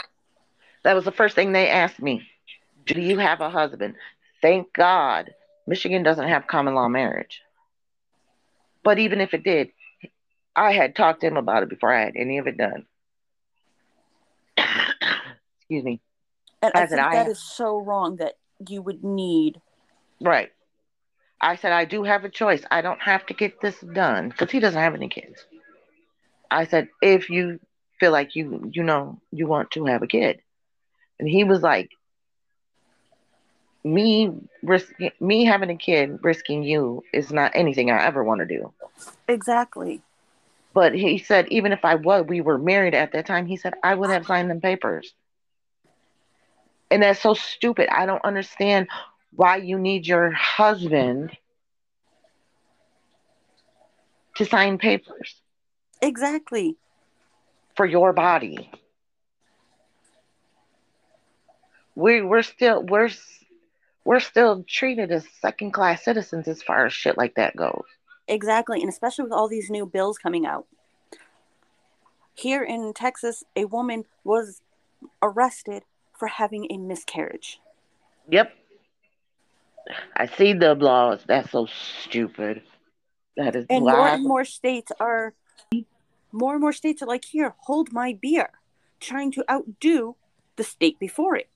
That 0.83 0.93
was 0.93 1.05
the 1.05 1.11
first 1.11 1.35
thing 1.35 1.51
they 1.51 1.67
asked 1.67 2.01
me. 2.01 2.27
Do 2.85 3.01
you 3.01 3.17
have 3.17 3.41
a 3.41 3.49
husband? 3.49 3.95
Thank 4.41 4.71
God 4.73 5.33
Michigan 5.67 6.03
doesn't 6.03 6.27
have 6.27 6.47
common 6.47 6.75
law 6.75 6.87
marriage. 6.87 7.41
But 8.83 8.99
even 8.99 9.21
if 9.21 9.33
it 9.33 9.43
did, 9.43 9.69
I 10.55 10.71
had 10.71 10.95
talked 10.95 11.21
to 11.21 11.27
him 11.27 11.37
about 11.37 11.63
it 11.63 11.69
before 11.69 11.93
I 11.93 12.05
had 12.05 12.13
any 12.15 12.37
of 12.37 12.47
it 12.47 12.57
done. 12.57 12.85
Excuse 14.57 15.83
me. 15.83 16.01
And 16.61 16.71
I, 16.75 16.83
I 16.83 16.85
that 16.85 16.99
I, 16.99 17.29
is 17.29 17.39
so 17.39 17.81
wrong 17.81 18.17
that 18.17 18.35
you 18.67 18.81
would 18.81 19.03
need. 19.03 19.59
Right. 20.21 20.51
I 21.41 21.55
said, 21.55 21.71
I 21.71 21.85
do 21.85 22.03
have 22.03 22.23
a 22.25 22.29
choice. 22.29 22.63
I 22.69 22.81
don't 22.81 23.01
have 23.01 23.25
to 23.27 23.33
get 23.33 23.61
this 23.61 23.79
done 23.79 24.29
because 24.29 24.51
he 24.51 24.59
doesn't 24.59 24.81
have 24.81 24.93
any 24.93 25.07
kids. 25.07 25.45
I 26.51 26.65
said, 26.65 26.89
if 27.01 27.29
you 27.29 27.59
feel 27.99 28.11
like 28.11 28.35
you, 28.35 28.69
you 28.73 28.83
know, 28.83 29.19
you 29.31 29.47
want 29.47 29.71
to 29.71 29.85
have 29.85 30.01
a 30.01 30.07
kid. 30.07 30.41
And 31.19 31.27
he 31.27 31.43
was 31.43 31.61
like, 31.61 31.89
me 33.83 34.29
risk 34.61 34.91
me 35.19 35.45
having 35.45 35.69
a 35.69 35.77
kid 35.77 36.19
risking 36.21 36.63
you 36.63 37.01
is 37.13 37.31
not 37.31 37.51
anything 37.55 37.89
I 37.89 38.03
ever 38.05 38.23
want 38.23 38.39
to 38.41 38.45
do. 38.45 38.73
Exactly. 39.27 40.01
But 40.73 40.93
he 40.93 41.17
said 41.17 41.47
even 41.49 41.71
if 41.71 41.85
I 41.85 41.95
was 41.95 42.25
we 42.27 42.41
were 42.41 42.57
married 42.57 42.93
at 42.93 43.11
that 43.13 43.25
time, 43.25 43.45
he 43.45 43.57
said 43.57 43.73
I 43.83 43.95
would 43.95 44.09
have 44.09 44.25
signed 44.25 44.49
them 44.49 44.61
papers. 44.61 45.13
And 46.91 47.03
that's 47.03 47.21
so 47.21 47.33
stupid. 47.33 47.87
I 47.89 48.05
don't 48.05 48.23
understand 48.25 48.87
why 49.31 49.57
you 49.57 49.77
need 49.77 50.07
your 50.07 50.31
husband 50.31 51.37
to 54.35 54.45
sign 54.45 54.77
papers. 54.77 55.41
Exactly. 56.01 56.77
For 57.75 57.85
your 57.85 58.13
body. 58.13 58.69
We 61.95 62.21
we're 62.21 62.43
still 62.43 62.83
we're 62.83 63.09
we're 64.05 64.19
still 64.19 64.63
treated 64.67 65.11
as 65.11 65.25
second 65.41 65.71
class 65.71 66.03
citizens 66.03 66.47
as 66.47 66.63
far 66.63 66.85
as 66.85 66.93
shit 66.93 67.17
like 67.17 67.35
that 67.35 67.55
goes. 67.55 67.83
Exactly, 68.27 68.79
and 68.79 68.89
especially 68.89 69.23
with 69.23 69.33
all 69.33 69.47
these 69.47 69.69
new 69.69 69.85
bills 69.85 70.17
coming 70.17 70.45
out. 70.45 70.67
Here 72.33 72.63
in 72.63 72.93
Texas, 72.93 73.43
a 73.55 73.65
woman 73.65 74.05
was 74.23 74.61
arrested 75.21 75.83
for 76.17 76.27
having 76.27 76.67
a 76.71 76.77
miscarriage. 76.77 77.59
Yep. 78.29 78.53
I 80.15 80.27
see 80.27 80.53
the 80.53 80.75
laws. 80.75 81.21
That's 81.27 81.51
so 81.51 81.67
stupid. 82.03 82.61
That 83.35 83.55
is 83.55 83.65
and 83.69 83.85
more 83.85 84.07
and 84.07 84.23
more 84.23 84.45
states 84.45 84.91
are 84.99 85.33
more 86.31 86.53
and 86.53 86.61
more 86.61 86.73
states 86.73 87.01
are 87.01 87.07
like, 87.07 87.25
here, 87.25 87.55
hold 87.59 87.91
my 87.91 88.17
beer, 88.21 88.49
trying 88.99 89.31
to 89.33 89.43
outdo 89.51 90.15
the 90.55 90.63
state 90.63 90.99
before 90.99 91.35
it. 91.35 91.49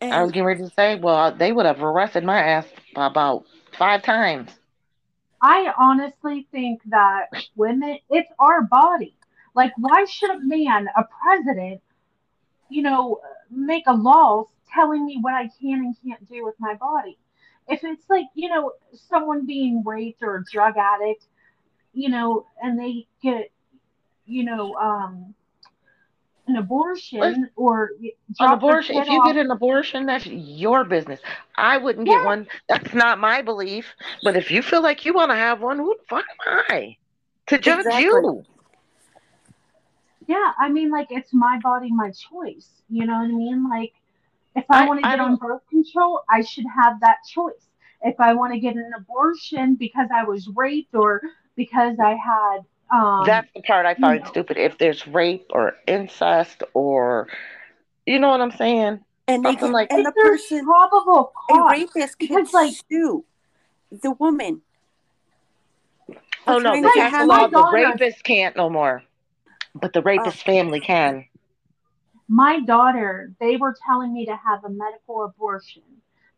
And 0.00 0.12
I 0.14 0.22
was 0.22 0.32
getting 0.32 0.46
ready 0.46 0.62
to 0.62 0.70
say, 0.70 0.96
well, 0.96 1.32
they 1.32 1.52
would 1.52 1.66
have 1.66 1.82
arrested 1.82 2.24
my 2.24 2.40
ass 2.40 2.66
about 2.96 3.44
five 3.78 4.02
times. 4.02 4.50
I 5.42 5.72
honestly 5.78 6.46
think 6.50 6.80
that 6.86 7.26
women, 7.54 7.98
it's 8.08 8.30
our 8.38 8.62
body. 8.62 9.14
Like, 9.54 9.72
why 9.76 10.04
should 10.04 10.30
a 10.30 10.40
man, 10.40 10.88
a 10.96 11.04
president, 11.22 11.80
you 12.68 12.82
know, 12.82 13.20
make 13.50 13.84
a 13.86 13.94
law 13.94 14.44
telling 14.72 15.04
me 15.04 15.18
what 15.20 15.34
I 15.34 15.50
can 15.60 15.80
and 15.80 15.96
can't 16.04 16.28
do 16.28 16.44
with 16.44 16.54
my 16.58 16.74
body? 16.74 17.18
If 17.68 17.84
it's 17.84 18.08
like, 18.08 18.26
you 18.34 18.48
know, 18.48 18.72
someone 19.08 19.46
being 19.46 19.82
raped 19.84 20.22
or 20.22 20.36
a 20.36 20.44
drug 20.44 20.74
addict, 20.76 21.24
you 21.92 22.08
know, 22.08 22.46
and 22.62 22.78
they 22.78 23.06
get, 23.22 23.50
you 24.26 24.44
know, 24.44 24.74
um, 24.74 25.34
an 26.50 26.56
abortion 26.56 27.48
or 27.56 27.90
an 28.38 28.52
abortion? 28.52 28.96
if 28.96 29.08
you 29.08 29.20
off. 29.20 29.26
get 29.26 29.36
an 29.36 29.50
abortion 29.50 30.06
that's 30.06 30.26
your 30.26 30.84
business. 30.84 31.20
I 31.56 31.78
wouldn't 31.78 32.06
yeah. 32.06 32.18
get 32.18 32.24
one. 32.24 32.48
That's 32.68 32.92
not 32.92 33.18
my 33.18 33.42
belief. 33.42 33.86
But 34.22 34.36
if 34.36 34.50
you 34.50 34.62
feel 34.62 34.82
like 34.82 35.04
you 35.04 35.14
want 35.14 35.30
to 35.30 35.36
have 35.36 35.60
one 35.60 35.78
who 35.78 35.94
the 35.96 36.04
fuck 36.08 36.24
am 36.46 36.62
i? 36.68 36.96
To 37.48 37.58
judge 37.58 37.86
exactly. 37.86 38.02
you. 38.02 38.44
Yeah 40.26 40.52
i 40.58 40.68
mean 40.68 40.90
like 40.90 41.08
it's 41.10 41.32
my 41.32 41.58
body 41.62 41.90
my 41.90 42.10
choice. 42.10 42.68
You 42.88 43.06
know 43.06 43.14
what 43.14 43.24
i 43.24 43.28
mean? 43.28 43.68
Like 43.68 43.92
if 44.54 44.64
i, 44.70 44.84
I 44.84 44.88
want 44.88 45.02
to 45.02 45.08
get 45.08 45.20
on 45.20 45.36
birth 45.36 45.62
control 45.68 46.22
i 46.28 46.42
should 46.42 46.66
have 46.74 47.00
that 47.00 47.18
choice. 47.28 47.68
If 48.02 48.18
i 48.18 48.32
want 48.34 48.52
to 48.52 48.60
get 48.60 48.76
an 48.76 48.92
abortion 48.96 49.74
because 49.74 50.08
i 50.14 50.24
was 50.24 50.48
raped 50.54 50.94
or 50.94 51.22
because 51.56 51.96
i 51.98 52.10
had 52.10 52.60
um, 52.90 53.22
That's 53.24 53.48
the 53.54 53.62
part 53.62 53.86
I 53.86 53.94
find 53.94 54.18
you 54.18 54.24
know. 54.24 54.30
stupid. 54.30 54.56
If 54.56 54.78
there's 54.78 55.06
rape 55.06 55.46
or 55.50 55.74
incest 55.86 56.62
or, 56.74 57.28
you 58.04 58.18
know 58.18 58.30
what 58.30 58.40
I'm 58.40 58.50
saying? 58.50 59.00
And 59.28 59.44
they 59.44 59.54
can, 59.54 59.70
like 59.70 59.92
and 59.92 60.04
the 60.04 60.10
person 60.10 60.64
probable 60.64 61.32
cause. 61.48 61.58
a 61.58 61.70
rapist 61.70 62.18
can 62.18 62.46
like, 62.52 62.74
sue 62.90 63.24
the 64.02 64.10
woman. 64.12 64.62
Oh 66.48 66.58
no, 66.58 66.80
the 66.80 66.90
cancel 66.92 67.28
law. 67.28 67.46
The 67.46 67.70
rapist 67.72 68.24
can't 68.24 68.56
no 68.56 68.68
more, 68.68 69.04
but 69.72 69.92
the 69.92 70.02
rapist 70.02 70.38
oh. 70.40 70.52
family 70.52 70.80
can. 70.80 71.26
My 72.26 72.58
daughter, 72.58 73.32
they 73.38 73.56
were 73.56 73.76
telling 73.86 74.12
me 74.12 74.26
to 74.26 74.34
have 74.34 74.64
a 74.64 74.68
medical 74.68 75.22
abortion 75.22 75.82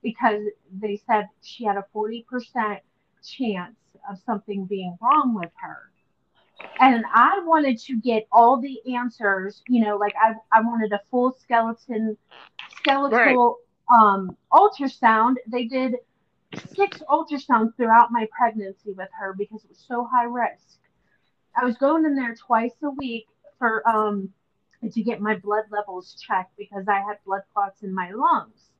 because 0.03 0.43
they 0.71 1.01
said 1.07 1.29
she 1.41 1.65
had 1.65 1.79
a 1.79 1.87
forty 1.95 2.27
percent 2.29 2.81
chance 3.25 3.75
of 4.11 4.19
something 4.25 4.67
being 4.67 4.97
wrong 5.01 5.35
with 5.35 5.51
her 5.61 5.93
and 6.81 7.05
I 7.13 7.41
wanted 7.45 7.79
to 7.81 7.97
get 8.01 8.27
all 8.33 8.61
the 8.61 8.81
answers, 8.95 9.63
you 9.69 9.85
know, 9.85 9.97
like 9.97 10.15
I, 10.21 10.35
I 10.53 10.61
wanted 10.61 10.93
a 10.93 11.01
full 11.11 11.37
skeleton, 11.41 12.17
skeletal 12.77 13.59
right. 13.91 14.01
um, 14.01 14.37
ultrasound. 14.53 15.37
They 15.47 15.65
did 15.65 15.97
six 16.75 16.99
ultrasounds 17.09 17.77
throughout 17.77 18.11
my 18.11 18.29
pregnancy 18.37 18.93
with 18.93 19.09
her 19.19 19.35
because 19.37 19.65
it 19.65 19.71
was 19.71 19.85
so 19.87 20.09
high 20.11 20.25
risk. 20.25 20.79
I 21.57 21.65
was 21.65 21.77
going 21.77 22.05
in 22.05 22.15
there 22.17 22.35
twice 22.35 22.75
a 22.83 22.91
week 22.91 23.27
for 23.59 23.87
um, 23.89 24.31
to 24.91 25.03
get 25.03 25.21
my 25.21 25.37
blood 25.37 25.65
levels 25.71 26.21
checked 26.27 26.57
because 26.57 26.89
I 26.89 27.01
had 27.01 27.19
blood 27.27 27.43
clots 27.53 27.83
in 27.83 27.95
my 27.95 28.11
lungs 28.11 28.71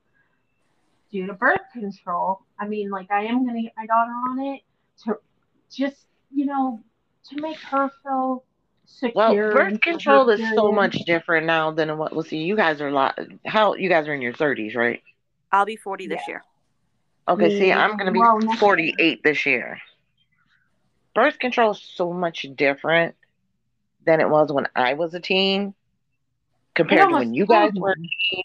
due 1.11 1.27
to 1.27 1.33
birth 1.33 1.61
control. 1.71 2.41
I 2.59 2.67
mean, 2.67 2.89
like 2.89 3.11
I 3.11 3.25
am 3.25 3.43
going 3.45 3.55
to 3.55 3.61
get 3.61 3.73
my 3.77 3.85
daughter 3.85 4.11
on 4.11 4.39
it 4.55 4.61
to 5.03 5.17
just, 5.71 6.05
you 6.31 6.45
know, 6.45 6.81
to 7.29 7.41
make 7.41 7.59
her 7.59 7.89
feel 8.03 8.43
secure. 8.85 9.13
Well, 9.15 9.53
birth 9.53 9.81
control 9.81 10.29
is 10.29 10.41
so 10.55 10.71
much 10.71 10.97
different 11.05 11.45
now 11.45 11.71
than 11.71 11.97
what. 11.97 12.13
Well, 12.13 12.23
see, 12.23 12.37
you 12.37 12.55
guys 12.55 12.81
are 12.81 12.87
a 12.87 12.93
lot. 12.93 13.17
How 13.45 13.75
you 13.75 13.89
guys 13.89 14.07
are 14.07 14.13
in 14.13 14.21
your 14.21 14.33
thirties, 14.33 14.75
right? 14.75 15.01
I'll 15.51 15.65
be 15.65 15.75
forty 15.75 16.07
this 16.07 16.21
year. 16.27 16.43
Okay, 17.27 17.57
see, 17.57 17.71
I'm 17.71 17.95
gonna 17.95 18.11
be 18.11 18.19
well, 18.19 18.39
48 18.57 19.23
this 19.23 19.45
year. 19.45 19.79
Birth 21.15 21.39
control 21.39 21.71
is 21.71 21.81
so 21.81 22.11
much 22.11 22.45
different 22.55 23.15
than 24.05 24.19
it 24.19 24.29
was 24.29 24.51
when 24.51 24.67
I 24.75 24.95
was 24.95 25.13
a 25.13 25.21
teen, 25.21 25.73
compared 26.73 27.07
to 27.07 27.15
when 27.15 27.33
you 27.33 27.45
guys 27.45 27.71
were 27.75 27.95
teen, 27.95 28.43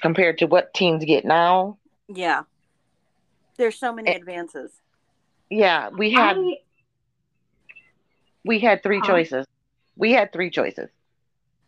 compared 0.00 0.38
to 0.38 0.46
what 0.46 0.74
teens 0.74 1.04
get 1.04 1.24
now. 1.24 1.78
Yeah, 2.08 2.42
there's 3.56 3.78
so 3.78 3.92
many 3.92 4.10
eh. 4.10 4.16
advances. 4.16 4.72
Yeah, 5.52 5.90
we 5.90 6.10
had. 6.10 6.38
I, 6.38 6.56
we 8.42 8.58
had 8.58 8.82
three 8.82 8.98
uh-huh. 8.98 9.06
choices. 9.06 9.46
We 9.96 10.12
had 10.12 10.32
three 10.32 10.48
choices 10.48 10.88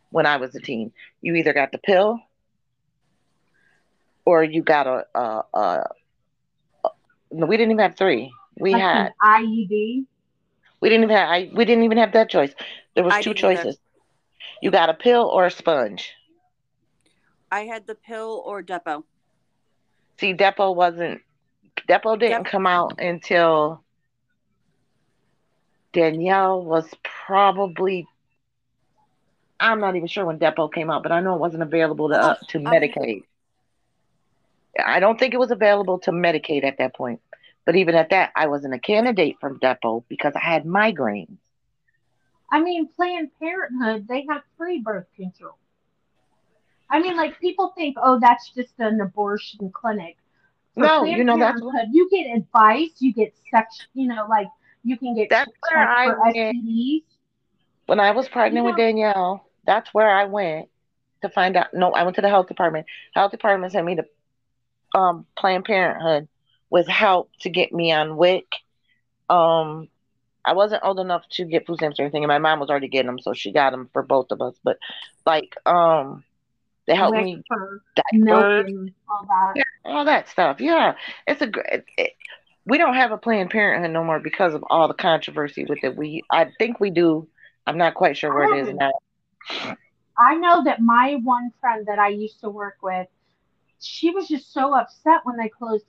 when 0.09 0.25
I 0.25 0.37
was 0.37 0.55
a 0.55 0.59
teen. 0.59 0.91
You 1.21 1.35
either 1.35 1.53
got 1.53 1.71
the 1.71 1.77
pill, 1.77 2.19
or 4.25 4.43
you 4.43 4.63
got 4.63 4.87
a. 4.87 5.05
a, 5.13 5.43
a, 5.53 5.83
a 6.83 6.89
no, 7.31 7.45
we 7.45 7.57
didn't 7.57 7.73
even 7.73 7.83
have 7.83 7.95
three. 7.95 8.33
We 8.57 8.73
like 8.73 8.81
had 8.81 9.13
IUD. 9.21 10.05
We 10.81 10.89
didn't 10.89 11.03
even 11.03 11.15
have. 11.15 11.29
I, 11.29 11.51
we 11.53 11.63
didn't 11.63 11.83
even 11.83 11.99
have 11.99 12.13
that 12.13 12.27
choice. 12.27 12.55
There 12.95 13.03
was 13.03 13.13
I 13.13 13.21
two 13.21 13.35
choices. 13.35 13.65
Either. 13.65 13.77
You 14.63 14.71
got 14.71 14.89
a 14.89 14.95
pill 14.95 15.29
or 15.31 15.45
a 15.45 15.51
sponge. 15.51 16.11
I 17.51 17.65
had 17.65 17.85
the 17.85 17.93
pill 17.93 18.41
or 18.47 18.63
Depo. 18.63 19.03
See, 20.19 20.33
Depo 20.33 20.75
wasn't. 20.75 21.21
Depo 21.87 22.19
didn't 22.19 22.45
come 22.45 22.65
out 22.65 22.99
until 22.99 23.83
Danielle 25.93 26.63
was 26.63 26.87
probably. 27.25 28.07
I'm 29.59 29.79
not 29.79 29.95
even 29.95 30.07
sure 30.07 30.25
when 30.25 30.37
Depo 30.39 30.71
came 30.71 30.89
out, 30.89 31.03
but 31.03 31.11
I 31.11 31.21
know 31.21 31.35
it 31.35 31.39
wasn't 31.39 31.63
available 31.63 32.09
to 32.09 32.15
uh, 32.15 32.35
to 32.49 32.57
Um, 32.59 32.65
Medicaid. 32.65 33.23
I 34.83 34.99
don't 34.99 35.17
think 35.17 35.33
it 35.33 35.39
was 35.39 35.51
available 35.51 35.99
to 35.99 36.11
Medicaid 36.11 36.65
at 36.65 36.77
that 36.79 36.93
point. 36.95 37.21
But 37.65 37.75
even 37.75 37.95
at 37.95 38.09
that, 38.11 38.31
I 38.35 38.47
wasn't 38.47 38.73
a 38.73 38.79
candidate 38.79 39.37
from 39.39 39.59
Depo 39.59 40.03
because 40.07 40.33
I 40.35 40.39
had 40.39 40.65
migraines. 40.65 41.37
I 42.51 42.61
mean, 42.61 42.87
Planned 42.95 43.31
Parenthood, 43.39 44.07
they 44.07 44.25
have 44.29 44.43
free 44.57 44.79
birth 44.79 45.07
control. 45.15 45.57
I 46.89 46.99
mean, 46.99 47.17
like 47.17 47.39
people 47.39 47.73
think, 47.75 47.97
oh, 48.01 48.19
that's 48.19 48.51
just 48.51 48.73
an 48.77 49.01
abortion 49.01 49.71
clinic. 49.71 50.17
No, 50.75 51.03
you 51.05 51.23
know 51.23 51.37
that's 51.37 51.59
Parenthood, 51.59 51.89
you 51.93 52.09
get 52.09 52.35
advice, 52.35 52.91
you 52.99 53.13
get 53.13 53.33
sex, 53.49 53.87
you 53.93 54.07
know, 54.07 54.25
like 54.29 54.47
you 54.83 54.97
can 54.97 55.15
get 55.15 55.29
That's 55.29 55.51
where 55.71 55.87
I 55.87 56.07
went. 56.07 56.35
STDs. 56.35 57.03
when 57.87 57.99
I 57.99 58.11
was 58.11 58.27
pregnant 58.29 58.63
You 58.65 58.71
with 58.71 58.77
Danielle. 58.77 59.45
That's 59.65 59.93
where 59.93 60.09
I 60.09 60.25
went 60.25 60.69
to 61.21 61.29
find 61.29 61.57
out. 61.57 61.73
No, 61.73 61.91
I 61.91 62.03
went 62.03 62.15
to 62.17 62.21
the 62.21 62.29
health 62.29 62.47
department. 62.47 62.85
Health 63.13 63.31
department 63.31 63.71
sent 63.71 63.85
me 63.85 63.95
to 63.95 64.99
um, 64.99 65.25
Planned 65.37 65.65
Parenthood 65.65 66.27
with 66.69 66.87
help 66.87 67.31
to 67.41 67.49
get 67.49 67.73
me 67.73 67.91
on 67.91 68.15
WIC. 68.15 68.45
Um, 69.29 69.87
I 70.45 70.53
wasn't 70.53 70.83
old 70.83 70.99
enough 70.99 71.23
to 71.31 71.45
get 71.45 71.65
food 71.65 71.77
stamps 71.77 71.99
or 71.99 72.03
anything, 72.03 72.23
and 72.23 72.27
my 72.27 72.37
mom 72.37 72.59
was 72.59 72.69
already 72.69 72.87
getting 72.87 73.07
them, 73.07 73.19
so 73.19 73.33
she 73.33 73.51
got 73.51 73.71
them 73.71 73.89
for 73.91 74.03
both 74.03 74.27
of 74.31 74.41
us. 74.41 74.55
But 74.63 74.77
like, 75.25 75.55
um, 75.65 76.23
they 76.85 76.95
helped 76.95 77.17
me 77.17 77.41
for 77.47 77.81
milk 78.13 78.67
and 78.67 78.93
all 79.09 79.25
that. 79.27 79.64
All 79.85 80.05
that 80.05 80.29
stuff. 80.29 80.59
Yeah, 80.59 80.95
it's 81.27 81.41
a 81.41 81.47
great. 81.47 81.83
It, 81.97 82.11
we 82.65 82.77
don't 82.77 82.95
have 82.95 83.11
a 83.11 83.17
Planned 83.17 83.51
Parenthood 83.51 83.91
no 83.91 84.03
more 84.03 84.19
because 84.19 84.53
of 84.53 84.63
all 84.69 84.87
the 84.87 84.95
controversy 84.95 85.65
with 85.65 85.83
it. 85.83 85.95
We, 85.95 86.23
I 86.31 86.47
think 86.57 86.79
we 86.79 86.89
do. 86.89 87.27
I'm 87.67 87.77
not 87.77 87.93
quite 87.93 88.17
sure 88.17 88.33
where 88.33 88.55
it 88.55 88.67
is 88.67 88.73
now. 88.73 89.77
I 90.17 90.35
know 90.35 90.63
that 90.63 90.81
my 90.81 91.19
one 91.23 91.51
friend 91.61 91.85
that 91.87 91.99
I 91.99 92.09
used 92.09 92.39
to 92.41 92.49
work 92.49 92.77
with, 92.81 93.07
she 93.79 94.09
was 94.09 94.27
just 94.27 94.51
so 94.51 94.73
upset 94.73 95.21
when 95.23 95.37
they 95.37 95.49
closed 95.49 95.85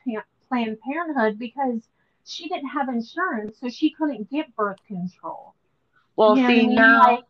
Planned 0.49 0.77
Parenthood 0.81 1.39
because 1.39 1.81
she 2.27 2.49
didn't 2.49 2.69
have 2.69 2.89
insurance, 2.89 3.59
so 3.61 3.69
she 3.69 3.91
couldn't 3.91 4.31
get 4.31 4.55
birth 4.57 4.79
control. 4.87 5.55
Well, 6.17 6.37
You 6.37 6.43
what 6.43 6.51
I 6.51 6.55
see 6.55 6.67
mean? 6.67 6.75
now. 6.75 7.01
Like, 7.01 7.25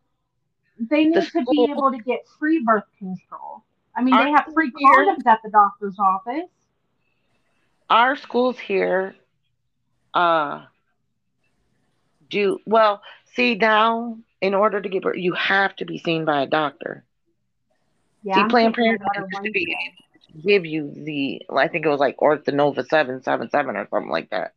they 0.79 1.05
need 1.05 1.23
to 1.23 1.45
be 1.51 1.69
able 1.71 1.93
to 1.93 1.99
get 1.99 2.27
free 2.39 2.63
birth 2.65 2.85
control. 2.99 3.63
I 3.95 4.03
mean, 4.03 4.15
they 4.17 4.31
have 4.31 4.47
free 4.53 4.71
school 4.71 4.91
condoms 4.91 5.27
at 5.27 5.41
the 5.43 5.51
doctor's 5.51 5.97
office. 5.99 6.51
Our 7.91 8.17
schools 8.17 8.59
here 8.59 9.17
uh 10.15 10.67
do 12.31 12.59
well 12.67 13.03
see 13.35 13.55
now 13.55 14.19
in 14.41 14.55
order 14.55 14.81
to 14.81 14.89
get 14.89 15.03
birth 15.03 15.17
you 15.19 15.35
have 15.35 15.75
to 15.77 15.85
be 15.85 15.99
seen 15.99 16.25
by 16.25 16.43
a 16.43 16.47
doctor. 16.47 17.05
Yeah, 18.23 18.35
see 18.35 18.45
planned 18.45 18.75
parenthood 18.75 19.09
used 19.31 19.45
to 19.45 19.51
be 19.51 19.67
Wednesday. 19.69 19.77
able 19.87 20.21
to 20.27 20.49
give 20.49 20.67
you 20.67 20.93
the 20.95 21.43
i 21.57 21.69
think 21.69 21.85
it 21.87 21.89
was 21.89 22.01
like 22.01 22.17
Ortho-Novum 22.19 22.85
777 22.87 23.77
or 23.77 23.87
something 23.91 24.11
like 24.11 24.31
that. 24.31 24.53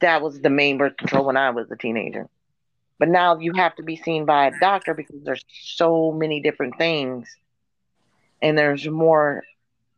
That 0.00 0.22
was 0.22 0.40
the 0.40 0.50
main 0.50 0.78
birth 0.78 0.96
control 0.96 1.26
when 1.26 1.36
i 1.36 1.50
was 1.50 1.70
a 1.70 1.76
teenager. 1.76 2.28
But 2.98 3.08
now 3.08 3.38
you 3.38 3.52
have 3.54 3.74
to 3.76 3.82
be 3.82 3.96
seen 3.96 4.24
by 4.26 4.46
a 4.46 4.58
doctor 4.60 4.94
because 4.94 5.22
there's 5.24 5.44
so 5.62 6.12
many 6.12 6.40
different 6.40 6.76
things. 6.78 7.28
And 8.42 8.56
there's 8.58 8.86
more 8.86 9.44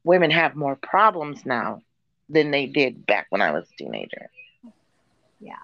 women 0.05 0.31
have 0.31 0.55
more 0.55 0.77
problems 0.77 1.45
now 1.45 1.83
than 2.29 2.51
they 2.51 2.67
did 2.67 3.07
back 3.07 3.27
when 3.31 3.41
i 3.41 3.51
was 3.53 3.65
a 3.71 3.77
teenager 3.83 4.29
Yeah. 5.41 5.55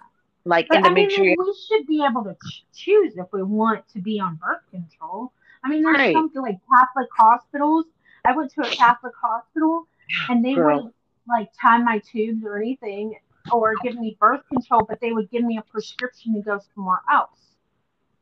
like 0.45 0.69
But 0.69 0.77
and 0.79 0.85
to 0.85 0.91
I 0.91 0.95
make 0.95 1.09
mean, 1.11 1.17
sure 1.37 1.45
we 1.47 1.55
should 1.69 1.87
be 1.87 2.05
able 2.05 2.25
to 2.25 2.37
choose 2.75 3.15
if 3.17 3.27
we 3.33 3.43
want 3.43 3.89
to 3.95 4.01
be 4.01 4.21
on 4.21 4.37
birth 4.37 4.61
control. 4.71 5.33
I 5.65 5.69
mean, 5.69 5.83
there's 5.83 5.97
Right. 5.97 6.15
something 6.15 6.43
like 6.43 6.59
Catholic 6.69 7.09
hospitals. 7.17 7.87
I 8.25 8.37
went 8.37 8.53
to 8.55 8.63
a 8.63 8.71
Catholic 8.71 9.15
hospital, 9.21 9.87
and 10.29 10.45
they 10.45 10.55
Girl. 10.55 10.75
wouldn't 10.77 10.95
like 11.29 11.49
tie 11.61 11.79
my 11.79 12.01
tubes 12.01 12.45
or 12.45 12.59
anything, 12.59 13.15
or 13.53 13.75
give 13.83 13.95
me 13.95 14.17
birth 14.21 14.43
control, 14.49 14.85
but 14.89 15.01
they 15.01 15.13
would 15.13 15.31
give 15.31 15.45
me 15.45 15.59
a 15.59 15.63
prescription 15.63 16.35
to 16.35 16.41
go 16.43 16.59
somewhere 16.75 17.01
else. 17.11 17.39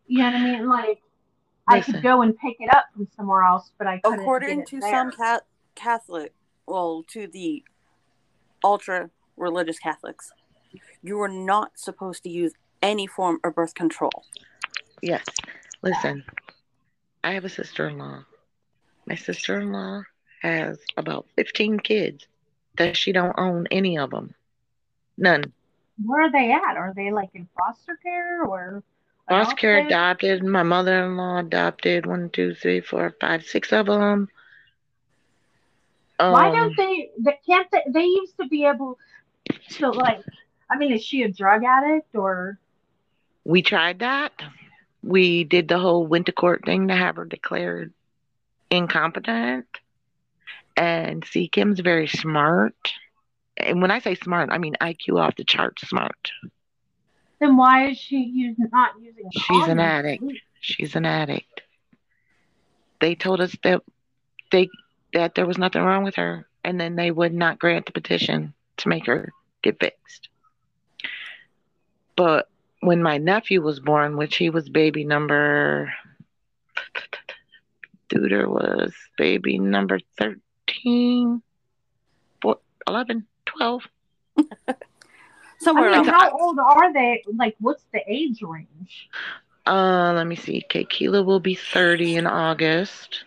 You 0.06 0.18
know 0.18 0.26
what 0.26 0.34
I 0.36 0.44
mean? 0.44 0.68
Like 0.68 1.02
I 1.66 1.80
could 1.80 2.02
go 2.02 2.22
and 2.22 2.36
pick 2.38 2.56
it 2.60 2.72
up 2.74 2.84
from 2.94 3.08
somewhere 3.16 3.42
else, 3.42 3.70
but 3.78 3.86
I 3.86 3.98
couldn't 4.00 4.20
According 4.20 4.48
get 4.48 4.58
it 4.58 4.66
to 4.68 4.80
there. 4.80 4.90
some 4.90 5.10
ca- 5.12 5.40
Catholic, 5.74 6.34
well, 6.66 7.04
to 7.08 7.26
the 7.26 7.64
ultra 8.64 9.10
religious 9.36 9.78
Catholics, 9.78 10.30
you 11.02 11.20
are 11.20 11.28
not 11.28 11.72
supposed 11.78 12.22
to 12.24 12.28
use 12.28 12.52
any 12.82 13.06
form 13.06 13.38
of 13.44 13.54
birth 13.54 13.74
control. 13.74 14.24
Yes. 15.02 15.24
Listen, 15.82 16.24
I 17.24 17.32
have 17.32 17.44
a 17.44 17.48
sister 17.48 17.88
in 17.88 17.98
law. 17.98 18.24
My 19.06 19.14
sister 19.14 19.60
in 19.60 19.72
law 19.72 20.02
has 20.42 20.78
about 20.96 21.26
15 21.36 21.80
kids 21.80 22.26
that 22.76 22.96
she 22.96 23.12
don't 23.12 23.38
own 23.38 23.66
any 23.70 23.98
of 23.98 24.10
them. 24.10 24.34
None. 25.16 25.52
Where 26.04 26.22
are 26.22 26.32
they 26.32 26.52
at? 26.52 26.76
Are 26.76 26.92
they 26.94 27.10
like 27.10 27.30
in 27.34 27.48
foster 27.58 27.98
care 28.02 28.42
or 28.44 28.82
Foster 29.28 29.54
care 29.54 29.78
adopted? 29.78 30.30
adopted. 30.30 30.44
My 30.44 30.62
mother 30.62 31.04
in 31.04 31.16
law 31.16 31.38
adopted 31.38 32.06
one, 32.06 32.30
two, 32.30 32.54
three, 32.54 32.80
four, 32.80 33.14
five, 33.20 33.44
six 33.44 33.72
of 33.72 33.86
them. 33.86 34.28
Um, 36.20 36.32
Why 36.32 36.50
don't 36.50 36.76
they? 36.76 37.10
they 37.18 37.38
can't 37.46 37.66
they? 37.72 37.82
They 37.90 38.04
used 38.04 38.36
to 38.38 38.46
be 38.46 38.66
able 38.66 38.98
to 39.70 39.90
like. 39.90 40.22
I 40.70 40.76
mean, 40.76 40.92
is 40.92 41.02
she 41.02 41.22
a 41.22 41.32
drug 41.32 41.64
addict 41.64 42.14
or? 42.14 42.58
we 43.44 43.62
tried 43.62 44.00
that? 44.00 44.32
We 45.02 45.44
did 45.44 45.66
the 45.66 45.78
whole 45.78 46.06
went 46.06 46.26
to 46.26 46.32
court 46.32 46.64
thing 46.64 46.88
to 46.88 46.94
have 46.94 47.16
her 47.16 47.24
declared 47.24 47.92
incompetent. 48.70 49.66
And 50.76 51.24
see, 51.24 51.48
Kim's 51.48 51.80
very 51.80 52.06
smart. 52.06 52.74
And 53.56 53.80
when 53.80 53.90
I 53.90 54.00
say 54.00 54.14
smart, 54.14 54.50
I 54.52 54.58
mean 54.58 54.76
IQ 54.80 55.18
off 55.18 55.36
the 55.36 55.44
chart 55.44 55.80
smart. 55.80 56.32
Then 57.40 57.56
why 57.56 57.88
is 57.88 57.98
she 57.98 58.18
use, 58.18 58.56
not 58.58 58.92
using? 59.00 59.24
She's 59.32 59.68
an 59.68 59.80
addict. 59.80 60.24
She's 60.60 60.94
an 60.94 61.06
addict. 61.06 61.62
They 63.00 63.14
told 63.14 63.40
us 63.40 63.56
that 63.62 63.82
they 64.52 64.68
that 65.12 65.34
there 65.34 65.46
was 65.46 65.58
nothing 65.58 65.82
wrong 65.82 66.04
with 66.04 66.16
her, 66.16 66.46
and 66.64 66.80
then 66.80 66.96
they 66.96 67.10
would 67.10 67.34
not 67.34 67.58
grant 67.58 67.86
the 67.86 67.92
petition 67.92 68.54
to 68.78 68.88
make 68.88 69.06
her 69.06 69.32
get 69.62 69.80
fixed. 69.80 70.28
But 72.16 72.48
when 72.80 73.02
my 73.02 73.18
nephew 73.18 73.62
was 73.62 73.80
born, 73.80 74.16
which 74.16 74.36
he 74.36 74.50
was 74.50 74.68
baby 74.68 75.04
number 75.04 75.92
Duder 78.10 78.48
was 78.48 78.92
baby 79.16 79.58
number 79.58 80.00
13, 80.18 81.42
four- 82.42 82.58
11, 82.86 83.26
12. 83.46 83.88
Somewhere 85.60 85.90
I 85.90 85.98
mean, 85.98 86.08
around 86.08 86.20
how 86.20 86.30
old 86.38 86.58
are 86.58 86.92
they? 86.92 87.22
Like, 87.36 87.54
what's 87.60 87.84
the 87.92 88.00
age 88.06 88.42
range? 88.42 89.08
Uh, 89.66 90.12
let 90.14 90.26
me 90.26 90.34
see. 90.34 90.64
Keila 90.68 91.24
will 91.24 91.38
be 91.38 91.54
30 91.54 92.16
in 92.16 92.26
August. 92.26 93.24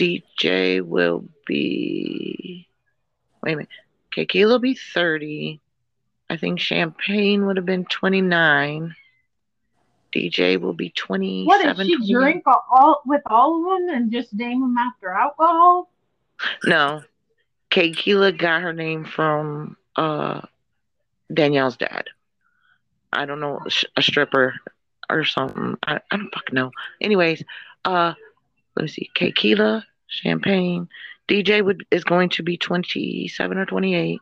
DJ 0.00 0.80
will 0.80 1.24
be. 1.46 2.66
Wait 3.42 3.52
a 3.52 3.56
minute. 3.56 3.68
Keila 4.16 4.48
will 4.48 4.58
be 4.58 4.74
30. 4.74 5.60
I 6.30 6.36
think 6.38 6.58
Champagne 6.58 7.44
would 7.44 7.58
have 7.58 7.66
been 7.66 7.84
29. 7.84 8.94
DJ 10.14 10.58
will 10.58 10.72
be 10.72 10.88
27. 10.90 11.46
What 11.46 11.76
did 11.76 11.86
she 11.86 11.96
28. 11.96 12.12
drink 12.14 12.42
all 12.46 13.02
with 13.04 13.20
all 13.26 13.58
of 13.58 13.86
them 13.86 13.94
and 13.94 14.10
just 14.10 14.32
name 14.32 14.60
them 14.62 14.76
after 14.78 15.10
alcohol? 15.10 15.90
No. 16.64 17.02
Keila 17.70 18.36
got 18.36 18.62
her 18.62 18.72
name 18.72 19.04
from 19.04 19.76
uh 19.96 20.40
Danielle's 21.32 21.76
dad. 21.76 22.06
I 23.12 23.26
don't 23.26 23.40
know, 23.40 23.60
a 23.96 24.02
stripper 24.02 24.54
or 25.10 25.24
something. 25.24 25.76
I, 25.82 26.00
I 26.10 26.16
don't 26.16 26.32
fucking 26.32 26.54
know. 26.54 26.70
Anyways, 27.00 27.42
uh, 27.84 28.14
let 28.76 28.82
me 28.82 28.88
see. 28.88 29.10
Keila, 29.14 29.84
Champagne. 30.10 30.88
DJ 31.28 31.64
would 31.64 31.86
is 31.90 32.04
going 32.04 32.28
to 32.30 32.42
be 32.42 32.56
27 32.56 33.56
or 33.56 33.64
28. 33.64 34.20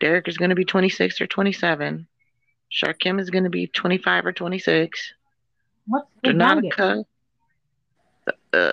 Derek 0.00 0.26
is 0.28 0.38
going 0.38 0.48
to 0.48 0.56
be 0.56 0.64
26 0.64 1.20
or 1.20 1.26
27. 1.26 2.06
Sharkim 2.72 3.20
is 3.20 3.30
going 3.30 3.44
to 3.44 3.50
be 3.50 3.66
25 3.66 4.26
or 4.26 4.32
26. 4.32 5.12
What's? 5.86 6.06
Donatica. 6.24 7.04
Uh, 8.52 8.70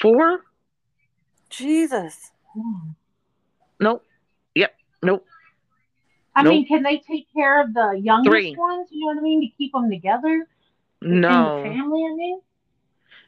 four? 0.00 0.40
Jesus. 1.50 2.30
Hmm. 2.52 2.90
Nope. 3.80 4.04
Yep. 4.54 4.74
Nope. 5.02 5.26
I 6.34 6.42
Nope. 6.42 6.52
mean, 6.52 6.66
can 6.66 6.82
they 6.82 6.98
take 6.98 7.26
care 7.32 7.62
of 7.62 7.72
the 7.72 7.98
youngest 8.02 8.30
Three. 8.30 8.56
ones? 8.56 8.88
You 8.90 9.00
know 9.00 9.06
what 9.06 9.18
I 9.18 9.22
mean? 9.22 9.40
To 9.40 9.56
keep 9.56 9.72
them 9.72 9.90
together 9.90 10.46
in 11.02 11.10
the 11.10 11.18
No. 11.20 11.60
family. 11.62 12.04
I 12.04 12.14
mean, 12.14 12.40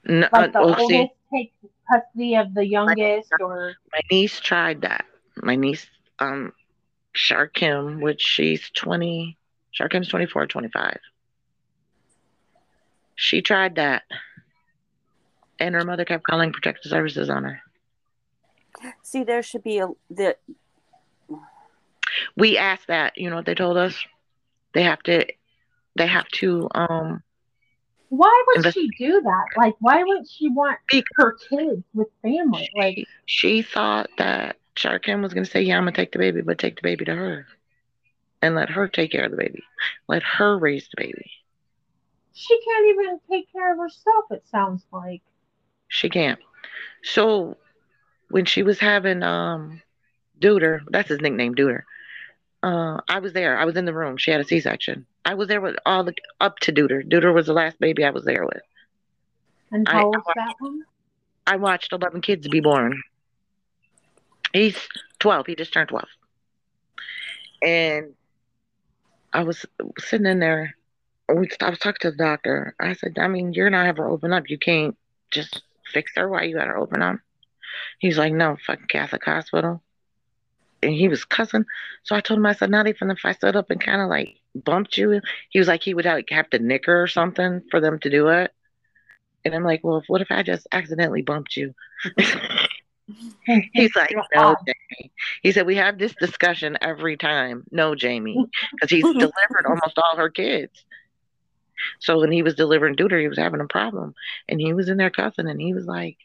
No. 0.04 0.28
like 0.32 0.52
the 0.52 0.60
uh, 0.60 0.64
well, 0.64 0.80
oldest 0.80 0.88
see, 0.88 1.10
takes 1.32 1.54
custody 1.90 2.34
of 2.36 2.54
the 2.54 2.66
youngest, 2.66 3.32
or 3.40 3.74
my 3.92 4.00
niece 4.10 4.40
tried 4.40 4.82
that. 4.82 5.04
My 5.42 5.56
niece, 5.56 5.86
um, 6.18 6.52
Sharkim, 7.14 8.00
which 8.00 8.22
she's 8.22 8.70
20, 8.70 9.36
Sharkim's 9.78 10.08
24, 10.08 10.46
25. 10.46 10.98
She 13.14 13.42
tried 13.42 13.76
that. 13.76 14.02
And 15.58 15.74
her 15.74 15.84
mother 15.84 16.06
kept 16.06 16.24
calling 16.24 16.52
protective 16.52 16.90
services 16.90 17.28
on 17.28 17.44
her. 17.44 17.60
See, 19.02 19.24
there 19.24 19.42
should 19.42 19.62
be 19.62 19.78
a 19.78 19.88
the 20.08 20.36
We 22.36 22.56
asked 22.56 22.86
that, 22.86 23.18
you 23.18 23.28
know 23.28 23.36
what 23.36 23.44
they 23.44 23.54
told 23.54 23.76
us? 23.76 23.94
They 24.72 24.84
have 24.84 25.02
to 25.02 25.26
they 25.96 26.06
have 26.06 26.28
to 26.28 26.68
um 26.74 27.22
Why 28.10 28.44
would 28.48 28.58
Invest- 28.58 28.74
she 28.74 28.90
do 28.98 29.22
that? 29.22 29.44
Like, 29.56 29.74
why 29.80 30.04
would 30.04 30.28
she 30.28 30.48
want 30.50 30.78
her 31.16 31.36
kids 31.48 31.82
with 31.94 32.08
family? 32.22 32.70
Like, 32.76 33.06
she 33.26 33.62
thought 33.62 34.10
that 34.18 34.56
Sharkim 34.76 35.22
was 35.22 35.32
gonna 35.34 35.46
say, 35.46 35.62
Yeah, 35.62 35.76
I'm 35.78 35.82
gonna 35.84 35.92
take 35.92 36.12
the 36.12 36.18
baby, 36.18 36.42
but 36.42 36.58
take 36.58 36.76
the 36.76 36.82
baby 36.82 37.04
to 37.06 37.14
her. 37.14 37.46
And 38.42 38.54
let 38.54 38.70
her 38.70 38.88
take 38.88 39.12
care 39.12 39.24
of 39.24 39.30
the 39.30 39.36
baby. 39.36 39.64
Let 40.08 40.22
her 40.22 40.58
raise 40.58 40.88
the 40.88 41.02
baby. 41.02 41.30
she 42.34 42.58
can't 42.64 42.86
even 42.88 43.20
take 43.30 43.50
care 43.52 43.72
of 43.72 43.78
herself. 43.78 44.24
It 44.30 44.46
sounds 44.48 44.84
like. 44.92 45.22
She 45.88 46.08
can't. 46.08 46.40
So 47.02 47.56
when 48.30 48.44
she 48.46 48.62
was 48.62 48.78
having 48.78 49.22
um 49.22 49.82
Duder, 50.40 50.80
that's 50.90 51.08
his 51.08 51.20
nickname, 51.20 51.54
Duder. 51.54 51.82
Uh, 52.62 53.00
I 53.08 53.20
was 53.20 53.32
there. 53.32 53.58
I 53.58 53.64
was 53.64 53.76
in 53.76 53.84
the 53.86 53.94
room. 53.94 54.16
She 54.16 54.30
had 54.30 54.40
a 54.40 54.44
C 54.44 54.60
section. 54.60 55.06
I 55.24 55.35
was 55.35 55.48
there 55.48 55.61
with 55.61 55.76
all 55.85 56.04
the 56.04 56.14
up 56.40 56.59
to 56.61 56.72
Duder. 56.72 57.02
Duder 57.09 57.35
was 57.35 57.46
the 57.46 57.52
last 57.52 57.78
baby 57.78 58.04
I 58.04 58.11
was 58.11 58.24
there 58.24 58.44
with. 58.44 58.62
And 59.70 59.88
I- 59.88 59.92
how 59.92 60.06
old's 60.06 60.18
that 60.35 60.54
one? 60.59 60.83
I 61.46 61.56
watched 61.56 61.92
eleven 61.92 62.20
kids 62.20 62.46
be 62.48 62.61
born. 62.61 63.02
He's 64.52 64.76
twelve. 65.18 65.46
He 65.46 65.54
just 65.54 65.72
turned 65.72 65.88
twelve. 65.88 66.09
And 67.62 68.14
I 69.33 69.42
was 69.42 69.66
sitting 69.98 70.26
in 70.26 70.38
there. 70.40 70.76
We, 71.28 71.48
I 71.61 71.70
was 71.70 71.78
talking 71.78 71.98
to 72.00 72.11
the 72.11 72.16
doctor. 72.16 72.74
I 72.80 72.94
said, 72.94 73.16
I 73.18 73.28
mean, 73.28 73.52
you're 73.52 73.70
not 73.70 73.87
ever 73.87 74.09
open 74.09 74.33
up. 74.33 74.48
You 74.50 74.59
can't 74.59 74.96
just 75.30 75.62
fix 75.92 76.12
her. 76.16 76.28
Why 76.28 76.44
you 76.44 76.56
got 76.56 76.66
her 76.66 76.76
open 76.76 77.02
up? 77.02 77.16
He's 77.98 78.18
like, 78.18 78.33
no, 78.33 78.56
fucking 78.66 78.87
Catholic 78.88 79.24
hospital. 79.24 79.83
And 80.82 80.92
he 80.92 81.08
was 81.08 81.24
cussing. 81.24 81.64
So 82.04 82.16
I 82.16 82.20
told 82.20 82.38
him, 82.38 82.46
I 82.46 82.54
said, 82.54 82.70
not 82.70 82.86
even 82.86 83.10
if 83.10 83.20
I 83.24 83.32
stood 83.32 83.56
up 83.56 83.70
and 83.70 83.80
kind 83.80 84.00
of 84.00 84.08
like 84.08 84.36
bumped 84.54 84.96
you. 84.96 85.20
He 85.50 85.58
was 85.58 85.68
like, 85.68 85.82
he 85.82 85.94
would 85.94 86.06
like, 86.06 86.30
have 86.30 86.48
to 86.50 86.58
nick 86.58 86.86
her 86.86 87.02
or 87.02 87.08
something 87.08 87.62
for 87.70 87.80
them 87.80 87.98
to 88.00 88.10
do 88.10 88.28
it. 88.28 88.52
And 89.44 89.54
I'm 89.54 89.64
like, 89.64 89.80
well, 89.82 90.02
what 90.06 90.20
if 90.20 90.30
I 90.30 90.42
just 90.42 90.66
accidentally 90.72 91.22
bumped 91.22 91.56
you? 91.56 91.74
He's 93.72 93.94
like, 93.96 94.14
no. 94.34 94.56
Jamie. 94.66 95.12
He 95.42 95.52
said, 95.52 95.66
we 95.66 95.76
have 95.76 95.98
this 95.98 96.14
discussion 96.14 96.78
every 96.80 97.16
time. 97.16 97.64
No, 97.70 97.94
Jamie. 97.94 98.46
Because 98.72 98.90
he's 98.90 99.02
delivered 99.12 99.66
almost 99.66 99.98
all 99.98 100.16
her 100.16 100.30
kids. 100.30 100.84
So 101.98 102.20
when 102.20 102.32
he 102.32 102.42
was 102.42 102.54
delivering 102.54 102.96
Duder, 102.96 103.20
he 103.20 103.28
was 103.28 103.38
having 103.38 103.60
a 103.60 103.66
problem. 103.66 104.14
And 104.48 104.60
he 104.60 104.72
was 104.72 104.88
in 104.88 104.96
there 104.96 105.10
cussing 105.10 105.48
and 105.48 105.60
he 105.60 105.74
was 105.74 105.86
like, 105.86 106.16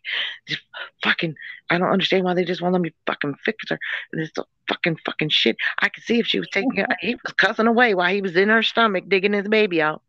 "This 0.47 0.57
fucking, 1.03 1.35
I 1.69 1.77
don't 1.77 1.91
understand 1.91 2.23
why 2.25 2.33
they 2.33 2.45
just 2.45 2.61
won't 2.61 2.73
let 2.73 2.81
me 2.81 2.93
fucking 3.07 3.35
fix 3.43 3.69
her. 3.69 3.79
This 4.13 4.31
fucking 4.67 4.97
fucking 5.05 5.29
shit. 5.29 5.57
I 5.79 5.89
could 5.89 6.03
see 6.03 6.19
if 6.19 6.27
she 6.27 6.39
was 6.39 6.49
taking 6.49 6.77
it. 6.77 6.89
He 6.99 7.15
was 7.15 7.33
cussing 7.37 7.67
away 7.67 7.93
while 7.93 8.13
he 8.13 8.21
was 8.21 8.35
in 8.35 8.49
her 8.49 8.63
stomach 8.63 9.05
digging 9.07 9.33
his 9.33 9.47
baby 9.47 9.81
out. 9.81 10.01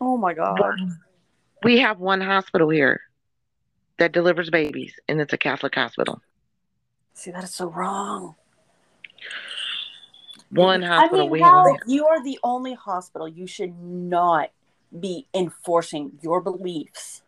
oh 0.00 0.16
my 0.16 0.34
god. 0.34 0.60
We 1.62 1.78
have 1.78 1.98
one 1.98 2.20
hospital 2.20 2.68
here 2.68 3.00
that 3.98 4.12
delivers 4.12 4.50
babies, 4.50 4.94
and 5.08 5.20
it's 5.20 5.32
a 5.32 5.38
Catholic 5.38 5.74
hospital. 5.74 6.20
See, 7.14 7.30
that 7.30 7.44
is 7.44 7.54
so 7.54 7.70
wrong. 7.70 8.34
One 10.50 10.82
hospital 10.82 11.20
I 11.20 11.22
mean, 11.22 11.30
we 11.30 11.40
how- 11.40 11.66
have. 11.66 11.76
You 11.86 12.06
are 12.06 12.22
the 12.22 12.38
only 12.42 12.74
hospital. 12.74 13.26
You 13.28 13.46
should 13.46 13.74
not 13.80 14.50
be 14.98 15.26
enforcing 15.34 16.18
your 16.22 16.40
beliefs. 16.40 17.22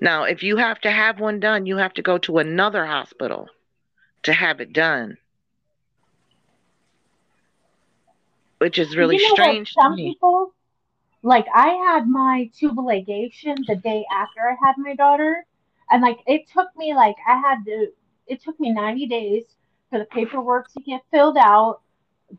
Now, 0.00 0.24
if 0.24 0.42
you 0.42 0.56
have 0.56 0.80
to 0.80 0.90
have 0.90 1.20
one 1.20 1.40
done, 1.40 1.66
you 1.66 1.76
have 1.76 1.94
to 1.94 2.02
go 2.02 2.18
to 2.18 2.38
another 2.38 2.86
hospital 2.86 3.48
to 4.24 4.32
have 4.32 4.60
it 4.60 4.72
done. 4.72 5.16
Which 8.58 8.78
is 8.78 8.96
really 8.96 9.16
you 9.16 9.22
know 9.22 9.34
strange 9.34 9.72
What 9.74 9.84
some 9.84 9.94
me. 9.94 10.10
people, 10.10 10.52
like 11.22 11.46
I 11.54 11.68
had 11.68 12.06
my 12.06 12.50
tubal 12.54 12.84
ligation 12.84 13.56
the 13.66 13.76
day 13.76 14.04
after 14.12 14.40
I 14.40 14.56
had 14.62 14.74
my 14.76 14.94
daughter, 14.94 15.46
and 15.90 16.02
like 16.02 16.18
it 16.26 16.46
took 16.52 16.68
me 16.76 16.94
like 16.94 17.16
I 17.26 17.36
had 17.36 17.64
to. 17.64 17.88
It 18.26 18.42
took 18.42 18.60
me 18.60 18.70
ninety 18.70 19.06
days 19.06 19.44
for 19.88 19.98
the 19.98 20.04
paperwork 20.04 20.70
to 20.72 20.80
get 20.80 21.00
filled 21.10 21.38
out, 21.38 21.80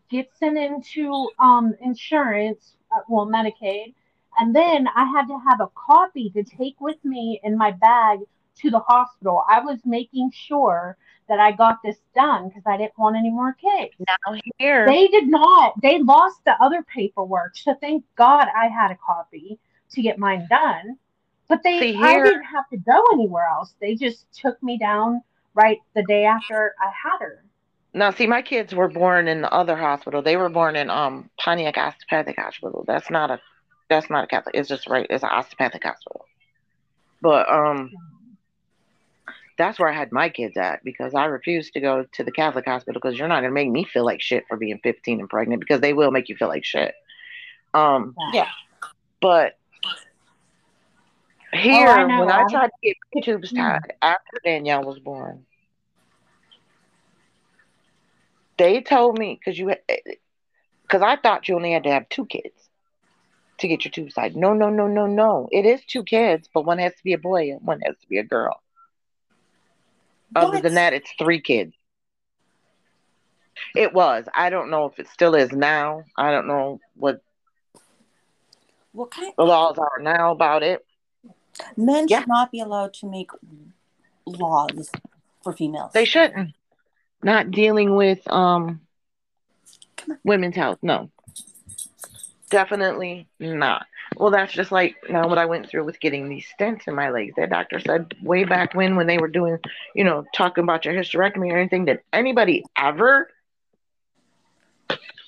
get 0.10 0.30
sent 0.38 0.58
into 0.58 1.30
um 1.40 1.74
insurance, 1.82 2.76
uh, 2.96 3.02
well 3.10 3.26
Medicaid, 3.26 3.96
and 4.42 4.56
then 4.56 4.88
I 4.96 5.06
had 5.06 5.28
to 5.28 5.40
have 5.48 5.62
a 5.62 5.70
copy 5.76 6.32
to 6.32 6.44
take 6.44 6.82
with 6.82 6.98
me 7.06 7.40
in 7.44 7.56
my 7.56 7.70
bag 7.70 8.22
to 8.58 8.72
the 8.72 8.80
hospital. 8.80 9.44
I 9.48 9.60
was 9.60 9.78
making 9.86 10.32
sure 10.34 10.98
that 11.30 11.40
I 11.40 11.52
got 11.52 11.78
this 11.84 11.98
done 12.16 12.48
because 12.48 12.64
I 12.66 12.76
didn't 12.76 12.98
want 12.98 13.16
any 13.16 13.30
more 13.30 13.54
kids. 13.54 13.94
Now 14.00 14.40
here, 14.58 14.88
They 14.88 15.08
did 15.10 15.28
not. 15.28 15.80
They 15.84 16.02
lost 16.02 16.44
the 16.44 16.56
other 16.60 16.84
paperwork. 16.84 17.56
So 17.56 17.76
thank 17.80 18.04
God 18.16 18.48
I 18.58 18.68
had 18.68 18.90
a 18.90 18.98
copy 19.06 19.60
to 19.92 20.02
get 20.02 20.18
mine 20.18 20.48
done. 20.50 20.98
But 21.48 21.62
they 21.64 21.80
See, 21.80 21.96
I 22.02 22.20
didn't 22.20 22.46
have 22.46 22.68
to 22.70 22.78
go 22.78 23.04
anywhere 23.14 23.46
else. 23.46 23.76
They 23.80 23.94
just 23.94 24.26
took 24.34 24.62
me 24.64 24.80
down 24.80 25.22
right 25.54 25.78
the 25.94 26.04
day 26.04 26.26
after 26.26 26.74
I 26.82 26.88
had 26.88 27.20
her. 27.20 27.44
now 27.94 28.10
see, 28.10 28.26
my 28.26 28.42
kids 28.42 28.74
were 28.74 28.88
born 28.88 29.28
in 29.28 29.42
the 29.44 29.54
other 29.54 29.78
hospital. 29.78 30.24
They 30.24 30.36
were 30.36 30.50
born 30.50 30.76
in 30.76 30.90
um 30.90 31.30
Pontiac 31.38 31.78
Osteopathic 31.78 32.38
Hospital. 32.40 32.84
That's 32.88 33.12
not 33.12 33.30
a, 33.30 33.40
that's 33.92 34.10
not 34.10 34.24
a 34.24 34.28
Catholic. 34.28 34.56
It's 34.56 34.70
just 34.70 34.88
right. 34.88 35.06
It's 35.10 35.22
an 35.24 35.30
osteopathic 35.30 35.84
hospital. 35.84 36.26
But 37.22 37.48
um, 37.52 37.92
that's 39.58 39.78
where 39.78 39.90
I 39.90 39.94
had 39.94 40.12
my 40.12 40.30
kids 40.30 40.58
at 40.58 40.84
because 40.84 41.14
I 41.14 41.26
refused 41.26 41.74
to 41.74 41.82
go 41.82 42.06
to 42.14 42.24
the 42.24 42.32
Catholic 42.32 42.66
hospital 42.66 43.00
because 43.00 43.20
you're 43.20 43.28
not 43.28 43.42
gonna 43.42 43.52
make 43.54 43.70
me 43.70 43.84
feel 43.84 44.06
like 44.06 44.22
shit 44.22 44.46
for 44.48 44.58
being 44.58 44.80
15 44.82 45.20
and 45.20 45.30
pregnant 45.30 45.60
because 45.60 45.82
they 45.82 45.94
will 45.94 46.10
make 46.10 46.30
you 46.30 46.36
feel 46.38 46.48
like 46.48 46.66
shit. 46.66 46.96
Um, 47.74 48.16
Yeah. 48.34 48.48
but 49.22 49.58
here, 51.54 51.88
Oh, 51.90 51.92
I 51.92 52.20
when 52.20 52.30
I 52.32 52.42
I- 52.44 52.50
tried 52.50 52.68
to 52.68 52.74
get 52.82 52.98
my 53.14 53.22
tubes 53.22 53.52
Mm. 53.52 53.58
tied 53.58 53.94
after 54.02 54.38
Danielle 54.44 54.84
was 54.84 55.00
born, 55.00 55.46
they 58.58 58.82
told 58.82 59.20
me 59.20 59.38
because 59.40 59.60
you 59.60 59.74
because 60.84 61.02
I 61.02 61.18
thought 61.18 61.48
you 61.50 61.56
only 61.56 61.74
had 61.74 61.84
to 61.84 61.92
have 61.92 62.08
two 62.10 62.26
kids 62.26 62.70
to 63.62 63.68
get 63.68 63.86
your 63.86 63.92
tubes 63.92 64.14
tied. 64.14 64.36
No, 64.36 64.54
no, 64.54 64.70
no, 64.70 64.88
no, 64.88 65.08
no. 65.08 65.48
It 65.52 65.66
is 65.66 65.84
two 65.86 66.04
kids, 66.04 66.50
but 66.54 66.66
one 66.66 66.80
has 66.80 66.94
to 66.96 67.04
be 67.04 67.14
a 67.14 67.18
boy 67.18 67.52
and 67.52 67.62
one 67.62 67.82
has 67.82 67.96
to 68.00 68.08
be 68.08 68.18
a 68.18 68.24
girl. 68.24 68.62
Other 70.36 70.62
than 70.62 70.76
that, 70.76 70.94
it's 70.94 71.12
three 71.18 71.42
kids. 71.42 71.74
It 73.76 73.94
was. 73.94 74.26
I 74.34 74.50
don't 74.50 74.70
know 74.70 74.86
if 74.86 74.98
it 75.00 75.08
still 75.08 75.36
is 75.36 75.52
now. 75.52 76.04
I 76.18 76.32
don't 76.32 76.48
know 76.48 76.80
what 76.96 77.22
What 78.94 79.12
kind 79.12 79.34
the 79.38 79.44
laws 79.44 79.78
are 79.78 80.00
now 80.02 80.32
about 80.32 80.64
it. 80.64 80.86
men 81.78 82.06
Yeah. 82.08 82.20
should 82.20 82.28
not 82.28 82.52
be 82.52 82.60
allowed 82.60 82.94
to 82.96 83.10
make 83.10 83.32
laws 84.26 84.90
for 85.44 85.54
females. 85.54 85.92
They 85.94 86.06
shouldn't. 86.06 86.56
Not 87.24 87.52
dealing 87.52 87.96
with 87.96 88.26
um 88.32 88.82
women's 90.24 90.56
health. 90.56 90.80
No. 90.82 91.12
Definitely 92.52 93.28
not. 93.40 93.86
Well, 94.18 94.30
that's 94.30 94.52
just 94.52 94.74
like 94.74 94.98
now 95.10 95.28
what 95.28 95.38
I 95.38 95.46
went 95.46 95.70
through 95.70 95.86
with 95.86 96.02
getting 96.02 96.28
these 96.28 96.46
stents 96.60 96.86
in 96.86 96.94
my 96.94 97.10
legs. 97.10 97.34
That 97.38 97.50
doctor 97.50 97.80
said 97.80 98.14
way 98.22 98.44
back 98.44 98.76
when, 98.76 98.98
when 98.98 99.08
they 99.08 99.18
were 99.18 99.30
doing, 99.30 99.58
you 99.96 100.04
know, 100.04 100.26
talking 100.36 100.66
about 100.66 100.84
your 100.84 100.94
hysterectomy 100.94 101.52
or 101.52 101.58
anything, 101.58 101.86
did 101.86 102.02
anybody 102.12 102.66
ever 102.78 103.30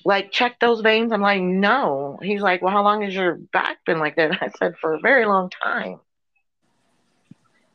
like 0.04 0.32
check 0.32 0.60
those 0.60 0.82
veins? 0.82 1.12
I'm 1.12 1.22
like, 1.22 1.40
no. 1.40 2.18
He's 2.22 2.42
like, 2.42 2.60
well, 2.60 2.72
how 2.72 2.82
long 2.82 3.00
has 3.02 3.14
your 3.14 3.36
back 3.36 3.78
been 3.86 3.98
like 3.98 4.16
that? 4.16 4.38
I 4.42 4.50
said, 4.58 4.76
for 4.78 4.92
a 4.92 5.00
very 5.00 5.24
long 5.24 5.48
time. 5.50 6.00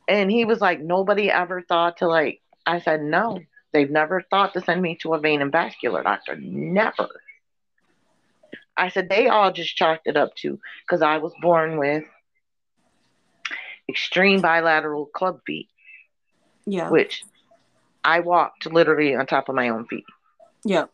And 0.08 0.30
he 0.30 0.46
was 0.46 0.62
like, 0.62 0.80
nobody 0.80 1.32
ever 1.32 1.64
thought 1.64 1.98
to 1.98 2.08
like, 2.08 2.42
I 2.68 2.80
said, 2.82 3.02
no. 3.02 3.40
They've 3.72 3.90
never 3.90 4.24
thought 4.30 4.54
to 4.54 4.62
send 4.62 4.82
me 4.82 4.98
to 5.02 5.16
a 5.16 5.20
vein 5.20 5.42
and 5.42 5.52
vascular 5.52 6.04
doctor. 6.04 6.36
Never. 6.36 7.10
I 8.80 8.90
said, 8.90 9.10
they 9.10 9.28
all 9.28 9.52
just 9.52 9.76
chalked 9.76 10.08
it 10.08 10.16
up 10.18 10.34
to 10.38 10.60
because 10.86 11.02
I 11.02 11.18
was 11.18 11.34
born 11.42 11.78
with 11.78 12.06
extreme 13.90 14.42
bilateral 14.42 15.08
club 15.08 15.42
feet, 15.46 15.68
yeah. 16.66 16.90
which 16.90 17.24
I 18.04 18.22
walked 18.22 18.66
literally 18.72 19.16
on 19.16 19.26
top 19.26 19.50
of 19.50 19.56
my 19.56 19.70
own 19.70 19.86
feet. 19.86 20.06
Yeah. 20.64 20.86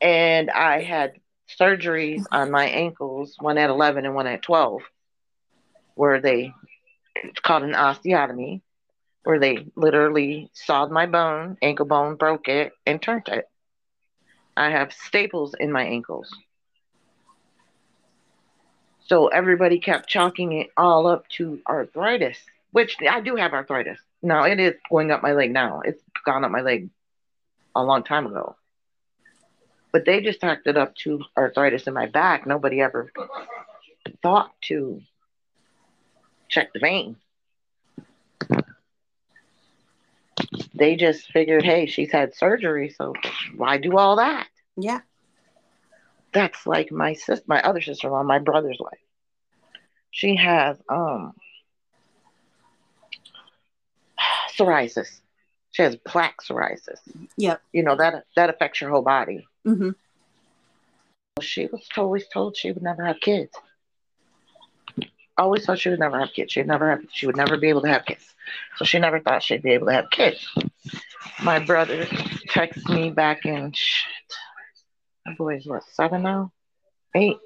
And 0.00 0.50
I 0.50 0.82
had 0.82 1.14
surgeries 1.60 2.24
on 2.30 2.50
my 2.50 2.66
ankles, 2.66 3.36
one 3.40 3.58
at 3.58 3.70
11 3.70 4.04
and 4.04 4.14
one 4.14 4.26
at 4.26 4.42
12, 4.42 4.82
where 5.94 6.20
they, 6.20 6.52
it's 7.16 7.40
called 7.40 7.64
an 7.64 7.72
osteotomy, 7.72 8.60
where 9.24 9.40
they 9.40 9.66
literally 9.74 10.50
sawed 10.52 10.92
my 10.92 11.06
bone, 11.06 11.56
ankle 11.62 11.86
bone, 11.86 12.14
broke 12.14 12.48
it, 12.48 12.72
and 12.86 13.02
turned 13.02 13.28
it. 13.28 13.46
I 14.56 14.70
have 14.70 14.92
staples 14.92 15.54
in 15.58 15.72
my 15.72 15.84
ankles. 15.84 16.32
So 19.08 19.28
everybody 19.28 19.78
kept 19.78 20.08
chalking 20.08 20.52
it 20.52 20.70
all 20.76 21.06
up 21.06 21.26
to 21.36 21.60
arthritis, 21.66 22.36
which 22.72 22.96
I 23.08 23.20
do 23.20 23.36
have 23.36 23.54
arthritis. 23.54 23.98
Now 24.22 24.44
it 24.44 24.60
is 24.60 24.74
going 24.90 25.10
up 25.10 25.22
my 25.22 25.32
leg 25.32 25.50
now. 25.50 25.80
It's 25.84 26.02
gone 26.26 26.44
up 26.44 26.50
my 26.50 26.60
leg 26.60 26.90
a 27.74 27.82
long 27.82 28.04
time 28.04 28.26
ago. 28.26 28.56
But 29.92 30.04
they 30.04 30.20
just 30.20 30.40
tacked 30.40 30.66
it 30.66 30.76
up 30.76 30.94
to 30.96 31.24
arthritis 31.36 31.86
in 31.86 31.94
my 31.94 32.06
back. 32.06 32.46
Nobody 32.46 32.82
ever 32.82 33.10
thought 34.22 34.52
to 34.62 35.00
check 36.48 36.74
the 36.74 36.80
vein. 36.80 37.16
They 40.74 40.96
just 40.96 41.32
figured, 41.32 41.64
hey, 41.64 41.86
she's 41.86 42.12
had 42.12 42.34
surgery, 42.34 42.90
so 42.90 43.14
why 43.56 43.78
do 43.78 43.96
all 43.96 44.16
that? 44.16 44.48
Yeah. 44.76 45.00
That's 46.32 46.66
like 46.66 46.92
my 46.92 47.14
sister, 47.14 47.44
my 47.46 47.60
other 47.62 47.80
sister-in-law, 47.80 48.22
my 48.22 48.38
brother's 48.38 48.78
wife. 48.80 48.98
She 50.10 50.36
has 50.36 50.76
um 50.88 51.34
psoriasis. 54.56 55.20
She 55.70 55.82
has 55.82 55.96
plaque 55.96 56.42
psoriasis. 56.42 56.98
Yep. 57.36 57.62
You 57.72 57.82
know 57.82 57.96
that 57.96 58.24
that 58.36 58.50
affects 58.50 58.80
your 58.80 58.90
whole 58.90 59.02
body. 59.02 59.46
Mm-hmm. 59.66 59.90
She 61.40 61.66
was 61.66 61.86
always 61.96 62.26
told 62.28 62.56
she 62.56 62.72
would 62.72 62.82
never 62.82 63.04
have 63.04 63.20
kids. 63.20 63.52
Always 65.36 65.64
thought 65.64 65.78
she 65.78 65.90
would 65.90 66.00
never 66.00 66.18
have 66.18 66.32
kids. 66.34 66.52
She'd 66.52 66.66
never 66.66 66.90
have. 66.90 67.04
She 67.12 67.26
would 67.26 67.36
never 67.36 67.56
be 67.56 67.68
able 67.68 67.82
to 67.82 67.88
have 67.88 68.04
kids. 68.04 68.34
So 68.76 68.84
she 68.84 68.98
never 68.98 69.20
thought 69.20 69.44
she'd 69.44 69.62
be 69.62 69.70
able 69.70 69.86
to 69.86 69.92
have 69.92 70.10
kids. 70.10 70.48
My 71.42 71.60
brother 71.60 72.06
texted 72.50 72.92
me 72.92 73.10
back 73.10 73.46
in 73.46 73.70
shit. 73.72 74.34
My 75.28 75.34
boy's 75.34 75.66
what 75.66 75.84
seven 75.84 76.22
now, 76.22 76.52
eight. 77.14 77.36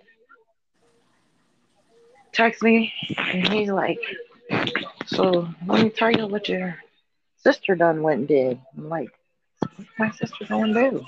Text 2.33 2.63
me 2.63 2.93
and 3.19 3.49
he's 3.49 3.71
like, 3.71 3.99
"So 5.07 5.49
let 5.67 5.83
me 5.83 5.91
tell 5.91 6.11
you 6.11 6.27
what 6.27 6.49
your 6.49 6.77
sister 7.37 7.75
done 7.75 8.03
went 8.03 8.21
and 8.21 8.29
did." 8.29 8.61
I'm 8.77 8.89
like, 8.89 9.11
"What's 9.77 9.91
my 9.99 10.11
sister 10.11 10.45
going 10.47 10.75
to 10.75 10.91
do?" 10.91 11.05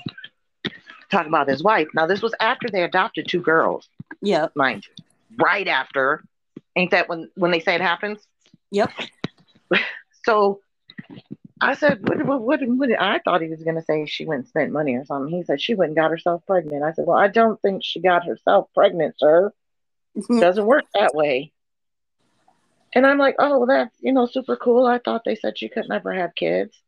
Talk 1.11 1.27
about 1.27 1.47
his 1.47 1.63
wife. 1.63 1.87
Now 1.93 2.07
this 2.07 2.21
was 2.21 2.35
after 2.39 2.69
they 2.69 2.83
adopted 2.83 3.27
two 3.29 3.41
girls, 3.41 3.89
Yeah. 4.21 4.47
mind 4.55 4.85
you. 4.85 5.03
Right 5.37 5.67
after, 5.67 6.23
ain't 6.75 6.91
that 6.91 7.07
when 7.09 7.31
when 7.35 7.51
they 7.51 7.59
say 7.59 7.75
it 7.75 7.81
happens? 7.81 8.27
Yep. 8.71 8.91
So 10.25 10.59
I 11.65 11.73
said, 11.73 12.07
what, 12.07 12.23
what, 12.25 12.41
what, 12.41 12.59
what, 12.63 12.89
I 13.01 13.19
thought 13.19 13.41
he 13.41 13.49
was 13.49 13.63
going 13.63 13.75
to 13.75 13.81
say 13.81 14.05
she 14.05 14.25
went 14.25 14.41
and 14.41 14.47
spent 14.47 14.71
money 14.71 14.95
or 14.95 15.05
something. 15.05 15.35
He 15.35 15.43
said 15.43 15.59
she 15.59 15.73
went 15.73 15.89
and 15.89 15.95
got 15.95 16.11
herself 16.11 16.43
pregnant. 16.45 16.83
I 16.83 16.91
said, 16.91 17.05
well, 17.07 17.17
I 17.17 17.27
don't 17.27 17.59
think 17.59 17.83
she 17.83 17.99
got 17.99 18.25
herself 18.25 18.69
pregnant, 18.75 19.15
sir. 19.17 19.51
It 20.13 20.25
doesn't 20.39 20.65
work 20.65 20.83
that 20.93 21.15
way. 21.15 21.51
And 22.93 23.05
I'm 23.05 23.17
like, 23.17 23.35
oh, 23.39 23.57
well, 23.57 23.67
that's, 23.67 23.95
you 23.99 24.13
know, 24.13 24.27
super 24.27 24.55
cool. 24.55 24.85
I 24.85 24.99
thought 24.99 25.23
they 25.25 25.35
said 25.35 25.57
she 25.57 25.67
could 25.67 25.89
never 25.89 26.13
have 26.13 26.35
kids. 26.35 26.79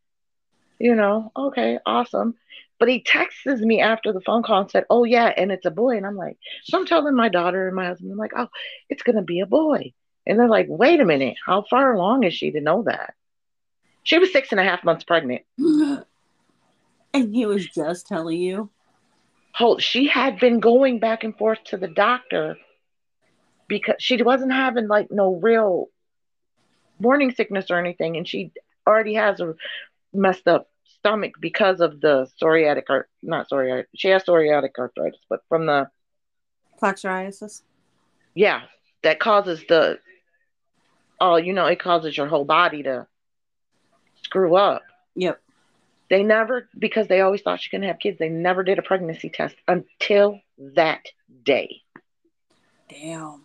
You 0.80 0.94
know, 0.94 1.32
okay, 1.36 1.80
awesome. 1.86 2.36
But 2.80 2.88
he 2.88 3.02
texts 3.02 3.48
me 3.48 3.82
after 3.82 4.14
the 4.14 4.22
phone 4.22 4.44
call 4.44 4.62
and 4.62 4.72
said, 4.72 4.86
oh, 4.92 5.06
yeah, 5.06 5.34
and 5.36 5.52
it's 5.52 5.66
a 5.66 5.72
boy. 5.72 5.98
And 5.98 6.06
I'm 6.06 6.16
like, 6.16 6.38
so 6.66 6.78
I'm 6.78 6.86
telling 6.86 7.16
my 7.16 7.30
daughter 7.30 7.66
and 7.66 7.76
my 7.76 7.88
husband, 7.88 8.12
I'm 8.12 8.18
like, 8.18 8.34
oh, 8.38 8.48
it's 8.90 9.02
going 9.02 9.16
to 9.16 9.24
be 9.24 9.40
a 9.40 9.48
boy. 9.48 9.94
And 10.28 10.38
they're 10.38 10.48
like, 10.48 10.68
wait 10.70 11.00
a 11.00 11.06
minute, 11.06 11.36
how 11.44 11.66
far 11.68 11.94
along 11.94 12.26
is 12.26 12.36
she 12.36 12.52
to 12.52 12.62
know 12.62 12.84
that? 12.84 13.16
She 14.08 14.18
was 14.20 14.32
six 14.32 14.54
and 14.54 14.60
a 14.62 14.64
half 14.64 14.86
months 14.86 15.04
pregnant. 15.04 15.42
and 15.58 16.06
he 17.14 17.46
was 17.46 17.68
just 17.68 18.08
telling 18.08 18.40
you. 18.40 18.70
Hold, 19.54 19.84
she 19.84 20.08
had 20.08 20.40
been 20.40 20.62
going 20.62 21.00
back 21.00 21.26
and 21.26 21.38
forth 21.38 21.62
to 21.66 21.78
the 21.78 21.90
doctor 21.90 22.56
because 23.68 23.96
she 24.00 24.24
wasn't 24.24 24.54
having 24.54 24.88
like 24.88 25.08
no 25.12 25.36
real 25.36 25.88
morning 27.02 27.34
sickness 27.34 27.66
or 27.70 27.78
anything, 27.80 28.16
and 28.16 28.26
she 28.26 28.54
already 28.88 29.16
has 29.16 29.42
a 29.42 29.56
messed 30.14 30.48
up 30.48 30.70
stomach 30.86 31.34
because 31.42 31.82
of 31.82 32.00
the 32.00 32.30
psoriatic 32.42 32.84
or 32.88 33.10
not 33.22 33.50
psoriatic. 33.50 33.88
She 33.94 34.08
has 34.08 34.24
psoriatic 34.24 34.70
arthritis, 34.80 35.20
but 35.30 35.42
from 35.50 35.66
the 35.66 35.90
Plaque 36.80 36.96
psoriasis. 36.96 37.62
yeah, 38.36 38.62
that 39.04 39.20
causes 39.20 39.62
the 39.68 40.00
oh, 41.20 41.36
you 41.36 41.52
know, 41.52 41.66
it 41.66 41.82
causes 41.82 42.16
your 42.16 42.28
whole 42.28 42.46
body 42.46 42.84
to 42.84 43.06
screw 44.28 44.56
up. 44.56 44.84
Yep. 45.16 45.40
They 46.10 46.24
never, 46.24 46.70
because 46.78 47.08
they 47.08 47.22
always 47.22 47.42
thought 47.42 47.62
she 47.62 47.70
couldn't 47.70 47.88
have 47.88 48.00
kids, 48.00 48.18
they 48.20 48.30
never 48.30 48.64
did 48.64 48.78
a 48.80 48.82
pregnancy 48.82 49.30
test 49.30 49.56
until 49.68 50.40
that 50.76 51.02
day. 51.44 51.82
Damn. 52.90 53.42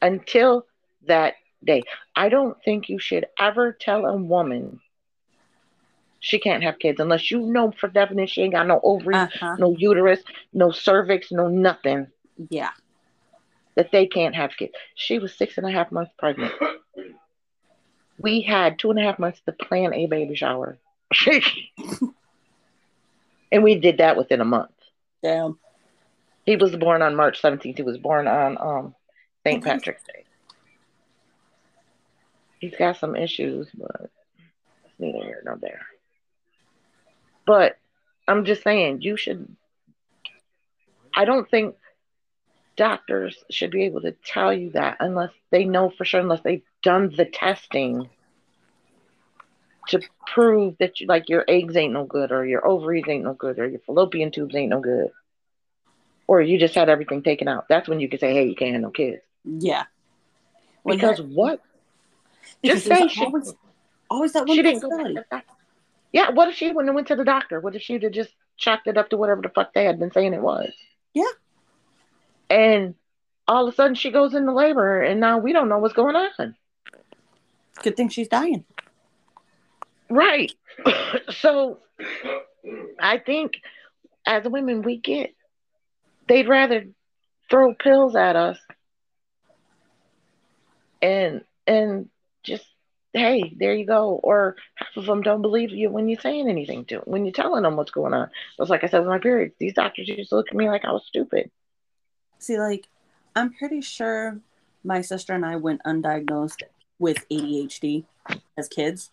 Until 0.00 0.66
that 1.06 1.34
day. 1.64 1.82
I 2.16 2.28
don't 2.28 2.56
think 2.64 2.88
you 2.88 2.98
should 2.98 3.26
ever 3.38 3.72
tell 3.78 4.06
a 4.06 4.16
woman 4.16 4.80
she 6.20 6.38
can't 6.38 6.62
have 6.62 6.78
kids 6.78 7.00
unless 7.00 7.30
you 7.30 7.40
know 7.40 7.70
for 7.78 7.88
definite 7.88 8.30
she 8.30 8.42
ain't 8.42 8.54
got 8.54 8.66
no 8.66 8.80
ovaries, 8.82 9.16
Uh-huh. 9.16 9.56
no 9.58 9.74
uterus, 9.76 10.20
no 10.52 10.70
cervix, 10.70 11.30
no 11.30 11.48
nothing 11.48 12.06
Yeah. 12.50 12.70
that 13.76 13.90
they 13.92 14.06
can't 14.06 14.34
have 14.34 14.56
kids. 14.56 14.72
She 14.94 15.18
was 15.18 15.34
six 15.36 15.58
and 15.58 15.66
a 15.66 15.70
half 15.70 15.92
months 15.92 16.12
pregnant. 16.18 16.52
We 18.18 18.42
had 18.42 18.78
two 18.78 18.90
and 18.90 18.98
a 18.98 19.02
half 19.02 19.18
months 19.18 19.40
to 19.46 19.52
plan 19.52 19.92
a 19.92 20.06
baby 20.06 20.34
shower. 20.34 20.78
and 23.52 23.62
we 23.62 23.76
did 23.76 23.98
that 23.98 24.16
within 24.16 24.40
a 24.40 24.44
month. 24.44 24.70
Damn. 25.22 25.58
He 26.44 26.56
was 26.56 26.76
born 26.76 27.02
on 27.02 27.16
March 27.16 27.40
17th. 27.40 27.76
He 27.76 27.82
was 27.82 27.98
born 27.98 28.26
on 28.28 28.58
um 28.60 28.94
St. 29.46 29.62
Patrick's 29.62 30.02
Day. 30.04 30.24
He's 32.58 32.74
got 32.76 32.96
some 32.96 33.14
issues, 33.14 33.68
but 33.74 34.10
it's 34.84 34.94
neither 34.98 35.24
here 35.24 35.42
nor 35.44 35.58
there. 35.60 35.86
But 37.46 37.78
I'm 38.26 38.44
just 38.44 38.62
saying, 38.62 39.02
you 39.02 39.16
should. 39.16 39.54
I 41.14 41.24
don't 41.24 41.48
think 41.48 41.76
doctors 42.76 43.36
should 43.50 43.70
be 43.70 43.84
able 43.84 44.00
to 44.02 44.12
tell 44.12 44.52
you 44.52 44.70
that 44.70 44.96
unless 45.00 45.30
they 45.50 45.64
know 45.64 45.90
for 45.90 46.04
sure, 46.04 46.20
unless 46.20 46.40
they've 46.42 46.62
done 46.84 47.12
the 47.16 47.24
testing 47.24 48.08
to 49.88 50.00
prove 50.26 50.76
that 50.78 51.00
you, 51.00 51.06
like 51.06 51.28
your 51.28 51.44
eggs 51.48 51.76
ain't 51.76 51.92
no 51.92 52.04
good, 52.04 52.32
or 52.32 52.46
your 52.46 52.66
ovaries 52.66 53.04
ain't 53.08 53.24
no 53.24 53.34
good, 53.34 53.58
or 53.58 53.66
your 53.66 53.80
fallopian 53.80 54.30
tubes 54.30 54.54
ain't 54.54 54.70
no 54.70 54.80
good, 54.80 55.10
or 56.26 56.40
you 56.40 56.58
just 56.58 56.74
had 56.74 56.88
everything 56.88 57.22
taken 57.22 57.48
out. 57.48 57.66
That's 57.68 57.88
when 57.88 58.00
you 58.00 58.08
can 58.08 58.18
say, 58.18 58.32
"Hey, 58.32 58.46
you 58.46 58.54
can't 58.54 58.72
have 58.72 58.82
no 58.82 58.90
kids." 58.90 59.22
Yeah. 59.44 59.84
When 60.82 60.96
Because 60.96 61.20
what? 61.20 61.60
because 62.62 62.84
just 62.84 62.86
say 62.86 63.08
she- 63.08 63.24
always, 63.24 63.54
always 64.10 64.32
that 64.32 64.46
one 64.46 64.56
she 64.56 64.62
didn't 64.62 64.80
go 64.80 64.88
back 64.90 64.98
possibility. 64.98 65.14
to 65.14 65.20
the 65.20 65.26
doctor. 65.36 65.52
Yeah, 66.12 66.30
what 66.30 66.48
if 66.48 66.54
she 66.54 66.68
wouldn't 66.68 66.88
have 66.88 66.94
went 66.94 67.08
to 67.08 67.16
the 67.16 67.24
doctor? 67.24 67.60
What 67.60 67.74
if 67.74 67.82
she'd 67.82 68.02
have 68.04 68.12
just 68.12 68.30
chalked 68.56 68.86
it 68.86 68.96
up 68.96 69.10
to 69.10 69.16
whatever 69.16 69.42
the 69.42 69.48
fuck 69.48 69.74
they 69.74 69.84
had 69.84 69.98
been 69.98 70.12
saying 70.12 70.32
it 70.32 70.40
was? 70.42 70.70
Yeah. 71.12 71.24
And 72.48 72.94
all 73.48 73.66
of 73.66 73.72
a 73.72 73.76
sudden 73.76 73.94
she 73.94 74.10
goes 74.10 74.34
into 74.34 74.52
labor 74.52 75.02
and 75.02 75.20
now 75.20 75.38
we 75.38 75.52
don't 75.52 75.68
know 75.68 75.78
what's 75.78 75.94
going 75.94 76.16
on. 76.16 76.54
Good 77.82 77.96
thing 77.96 78.08
she's 78.08 78.28
dying. 78.28 78.64
Right. 80.08 80.52
so 81.30 81.78
I 83.00 83.18
think 83.18 83.54
as 84.26 84.44
women 84.44 84.82
we 84.82 84.98
get 84.98 85.34
they'd 86.28 86.48
rather 86.48 86.86
throw 87.50 87.74
pills 87.74 88.16
at 88.16 88.36
us 88.36 88.58
and 91.02 91.42
and 91.66 92.08
just 92.42 92.64
hey 93.12 93.54
there 93.58 93.74
you 93.74 93.84
go 93.84 94.18
or 94.22 94.56
half 94.76 94.96
of 94.96 95.04
them 95.04 95.20
don't 95.20 95.42
believe 95.42 95.70
you 95.70 95.90
when 95.90 96.08
you're 96.08 96.18
saying 96.18 96.48
anything 96.48 96.86
to 96.86 96.94
them 96.94 97.04
when 97.04 97.26
you're 97.26 97.34
telling 97.34 97.64
them 97.64 97.76
what's 97.76 97.90
going 97.90 98.14
on 98.14 98.30
it's 98.58 98.70
like 98.70 98.82
i 98.82 98.86
said 98.86 99.00
with 99.00 99.08
my 99.08 99.18
period 99.18 99.52
these 99.58 99.74
doctors 99.74 100.08
used 100.08 100.30
to 100.30 100.36
look 100.36 100.48
at 100.48 100.56
me 100.56 100.70
like 100.70 100.86
i 100.86 100.90
was 100.90 101.04
stupid 101.06 101.50
See, 102.44 102.58
like, 102.58 102.88
I'm 103.34 103.54
pretty 103.54 103.80
sure 103.80 104.38
my 104.84 105.00
sister 105.00 105.32
and 105.32 105.46
I 105.46 105.56
went 105.56 105.82
undiagnosed 105.84 106.62
with 106.98 107.26
ADHD 107.30 108.04
as 108.56 108.68
kids. 108.68 109.10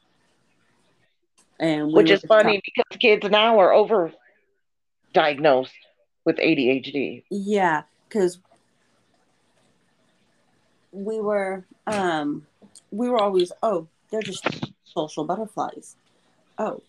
And 1.60 1.88
we 1.88 1.94
which 1.94 2.10
is 2.12 2.24
funny 2.28 2.62
because 2.66 2.98
kids 3.00 3.30
now 3.30 3.60
are 3.60 3.72
over 3.72 4.12
diagnosed 5.14 5.74
with 6.26 6.38
adhd 6.38 7.24
Yeah, 7.30 7.84
because 8.08 8.40
we 10.92 11.20
were 11.20 11.66
um 11.88 12.48
we 12.90 13.10
were 13.10 13.22
always 13.22 13.52
oh 13.62 13.88
they're 14.10 14.22
just 14.22 14.46
social 14.84 15.24
butterflies. 15.24 15.96
Oh, 16.58 16.82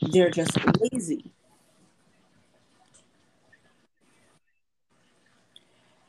they're 0.00 0.30
just 0.30 0.58
lazy. 0.80 1.30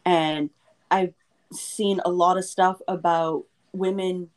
And 0.03 0.49
I've 0.89 1.13
seen 1.53 2.01
a 2.03 2.09
lot 2.09 2.37
of 2.37 2.45
stuff 2.45 2.81
about 2.87 3.45
women 3.73 4.29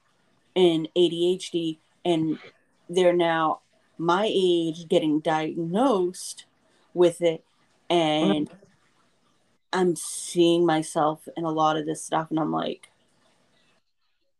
in 0.54 0.88
ADHD 0.96 1.78
and 2.04 2.38
they're 2.88 3.12
now 3.12 3.60
my 3.98 4.28
age 4.32 4.88
getting 4.88 5.20
diagnosed 5.20 6.44
with 6.92 7.20
it 7.22 7.44
and 7.90 8.50
I'm 9.72 9.96
seeing 9.96 10.64
myself 10.64 11.26
in 11.36 11.44
a 11.44 11.50
lot 11.50 11.76
of 11.76 11.86
this 11.86 12.02
stuff 12.04 12.30
and 12.30 12.38
I'm 12.38 12.52
like 12.52 12.88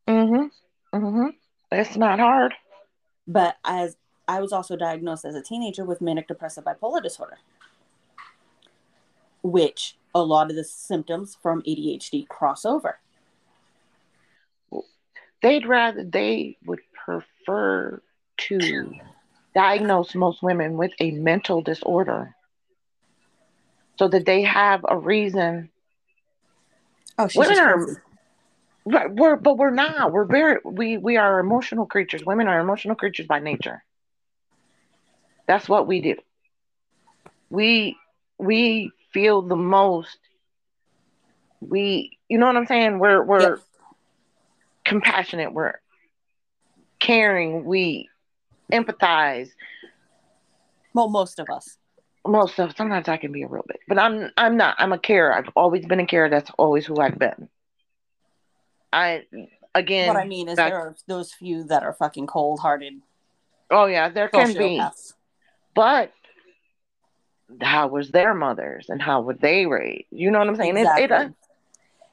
Mhm. 0.07 0.51
Mhm. 0.92 1.34
It's 1.72 1.97
not 1.97 2.18
hard. 2.20 2.55
but 3.26 3.57
as 3.64 3.97
I 4.28 4.40
was 4.40 4.53
also 4.53 4.76
diagnosed 4.76 5.24
as 5.24 5.34
a 5.34 5.42
teenager 5.42 5.84
with 5.84 6.01
manic 6.01 6.28
depressive 6.28 6.64
bipolar 6.64 7.03
disorder 7.03 7.38
which 9.42 9.97
a 10.14 10.22
lot 10.22 10.51
of 10.51 10.57
the 10.57 10.64
symptoms 10.64 11.36
from 11.42 11.62
ADHD 11.62 12.26
cross 12.28 12.64
over 12.64 13.01
They'd 15.45 15.66
rather 15.66 16.03
they 16.03 16.57
would 16.64 16.80
prefer 17.05 18.01
to 18.49 18.95
diagnose 19.55 20.14
most 20.14 20.42
women 20.42 20.78
with 20.78 20.92
a 20.99 21.11
mental 21.11 21.61
disorder 21.61 22.34
so 23.99 24.09
that 24.09 24.24
they 24.24 24.40
have 24.40 24.86
a 24.88 24.97
reason 24.97 25.68
oh 27.18 27.28
she's 27.28 27.40
Women 27.40 27.59
are-. 27.59 28.03
Right, 28.86 29.14
we're 29.14 29.36
but 29.36 29.59
we're 29.59 29.68
not. 29.68 30.12
We're 30.12 30.24
very 30.24 30.61
we 30.64 30.97
we 30.97 31.18
are 31.18 31.38
emotional 31.40 31.84
creatures. 31.84 32.24
Women 32.24 32.49
are 32.49 32.59
emotional 32.59 32.95
creatures 32.95 33.26
by 33.26 33.38
nature. 33.38 33.84
That's 35.47 35.68
what 35.68 35.86
we 35.86 36.01
do. 36.01 36.16
We 37.51 37.99
we 38.38 38.92
feel 39.12 39.42
the 39.42 39.57
most. 39.57 40.16
We 41.61 42.16
you 42.30 42.38
know 42.38 42.47
what 42.47 42.57
I'm 42.57 42.66
saying? 42.66 42.99
We're 42.99 43.22
we're. 43.22 43.59
Compassionate. 44.85 45.53
We're 45.53 45.74
caring. 47.01 47.64
We 47.64 48.09
empathize. 48.72 49.51
well 50.95 51.09
most 51.09 51.39
of 51.39 51.49
us 51.51 51.76
Most 52.26 52.59
of 52.59 52.70
us. 52.70 52.76
sometimes 52.76 53.09
I 53.09 53.16
can 53.18 53.30
be 53.32 53.43
a 53.43 53.47
real 53.49 53.64
bit, 53.66 53.80
but 53.89 53.99
I'm 53.99 54.30
I'm 54.37 54.57
not. 54.57 54.76
I'm 54.78 54.93
a 54.93 54.99
carer. 54.99 55.35
I've 55.35 55.51
always 55.57 55.85
been 55.87 56.01
a 56.01 56.07
carer. 56.07 56.28
That's 56.30 56.51
always 56.59 56.87
who 56.87 56.99
I've 57.01 57.18
been. 57.18 57.49
I 58.93 59.24
again. 59.74 60.09
what 60.09 60.16
I 60.16 60.24
mean 60.26 60.49
is 60.49 60.57
back- 60.57 60.70
there 60.70 60.78
are 60.78 60.97
those 61.09 61.32
few 61.32 61.64
that 61.64 61.82
are 61.82 61.93
fucking 61.95 62.26
cold 62.26 62.61
hearted 62.61 62.95
Oh 63.70 63.87
yeah, 63.87 64.09
there 64.09 64.28
can 64.28 64.53
be. 64.57 64.80
but 65.74 66.12
how 67.61 67.89
was 67.89 68.11
their 68.11 68.35
mothers 68.35 68.87
and 68.89 69.01
how 69.03 69.20
were 69.22 69.35
they 69.35 69.66
raised? 69.66 70.07
You 70.11 70.30
know 70.30 70.39
what 70.39 70.49
I'm 70.49 70.57
saying? 70.57 70.76
It, 70.76 70.80
it, 70.80 70.87
uh, 70.87 70.93
Exactly. 70.97 71.35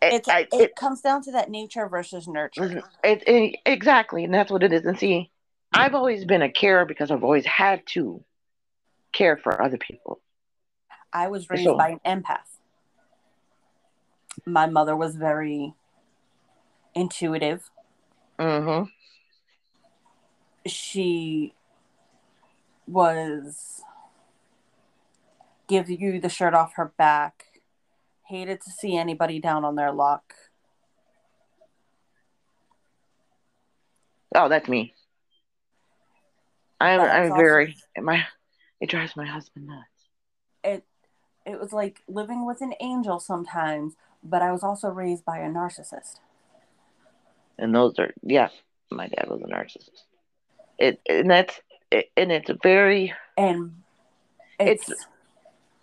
It, 0.02 0.28
I- 0.30 0.42
it, 0.42 0.50
it, 0.54 0.76
comes 0.76 1.02
down 1.02 1.22
to 1.24 1.32
that 1.34 1.50
nature 1.50 1.88
versus 1.88 2.28
nurture. 2.28 2.82
it, 3.04 3.24
it- 3.28 3.60
exactly, 3.66 4.24
and 4.24 4.34
that's 4.34 4.52
what 4.52 4.64
it 4.64 4.74
is. 4.74 4.86
And 4.86 4.98
see, 4.98 5.30
I've 5.74 5.96
always 5.96 6.26
been 6.26 6.42
a 6.42 6.52
carer 6.52 6.86
because 6.86 7.12
I've 7.12 7.24
always 7.24 7.46
had 7.46 7.86
to 7.88 8.24
care 9.14 9.38
for 9.38 9.62
other 9.62 9.78
people. 9.78 10.20
I 11.14 11.28
was 11.28 11.50
raised 11.50 11.64
So- 11.64 11.78
by 11.78 11.98
an 12.04 12.24
empath. 12.24 12.40
My 14.46 14.66
mother 14.66 14.96
was 14.96 15.16
very 15.18 15.74
intuitive. 16.96 17.70
Mm-hmm. 18.40 18.86
She 20.66 21.54
was 22.88 23.82
give 25.68 25.90
you 25.90 26.20
the 26.20 26.30
shirt 26.30 26.54
off 26.54 26.74
her 26.76 26.92
back. 26.98 27.46
Hated 28.32 28.62
to 28.62 28.72
see 28.72 28.96
anybody 28.96 29.42
down 29.42 29.66
on 29.66 29.76
their 29.76 29.92
luck. 29.92 30.34
Oh, 34.34 34.48
that's 34.48 34.70
me. 34.70 34.94
I'm, 36.80 37.02
But 37.02 37.10
I'm 37.10 37.26
it's 37.26 37.36
very 37.36 37.76
my. 37.98 38.24
It 38.80 38.90
drives 38.90 39.18
my 39.18 39.26
husband 39.26 39.68
nuts. 39.68 39.84
It 40.64 40.86
it 41.46 41.60
was 41.60 41.74
like 41.74 42.04
living 42.08 42.46
with 42.46 42.62
an 42.62 42.74
angel 42.80 43.20
sometimes, 43.20 43.96
but 44.24 44.42
I 44.42 44.54
was 44.54 44.64
also 44.64 44.88
raised 44.88 45.26
by 45.26 45.40
a 45.40 45.50
narcissist. 45.50 46.22
And 47.60 47.76
those 47.76 48.00
are 48.00 48.14
yeah. 48.24 48.48
My 48.90 49.08
dad 49.08 49.28
was 49.28 49.42
a 49.42 49.54
narcissist. 49.54 50.06
It 50.80 51.02
and 51.10 51.30
that's 51.30 51.60
it, 51.92 52.10
and 52.16 52.32
it's 52.32 52.50
very 52.64 53.14
And 53.38 53.82
it's, 54.58 54.90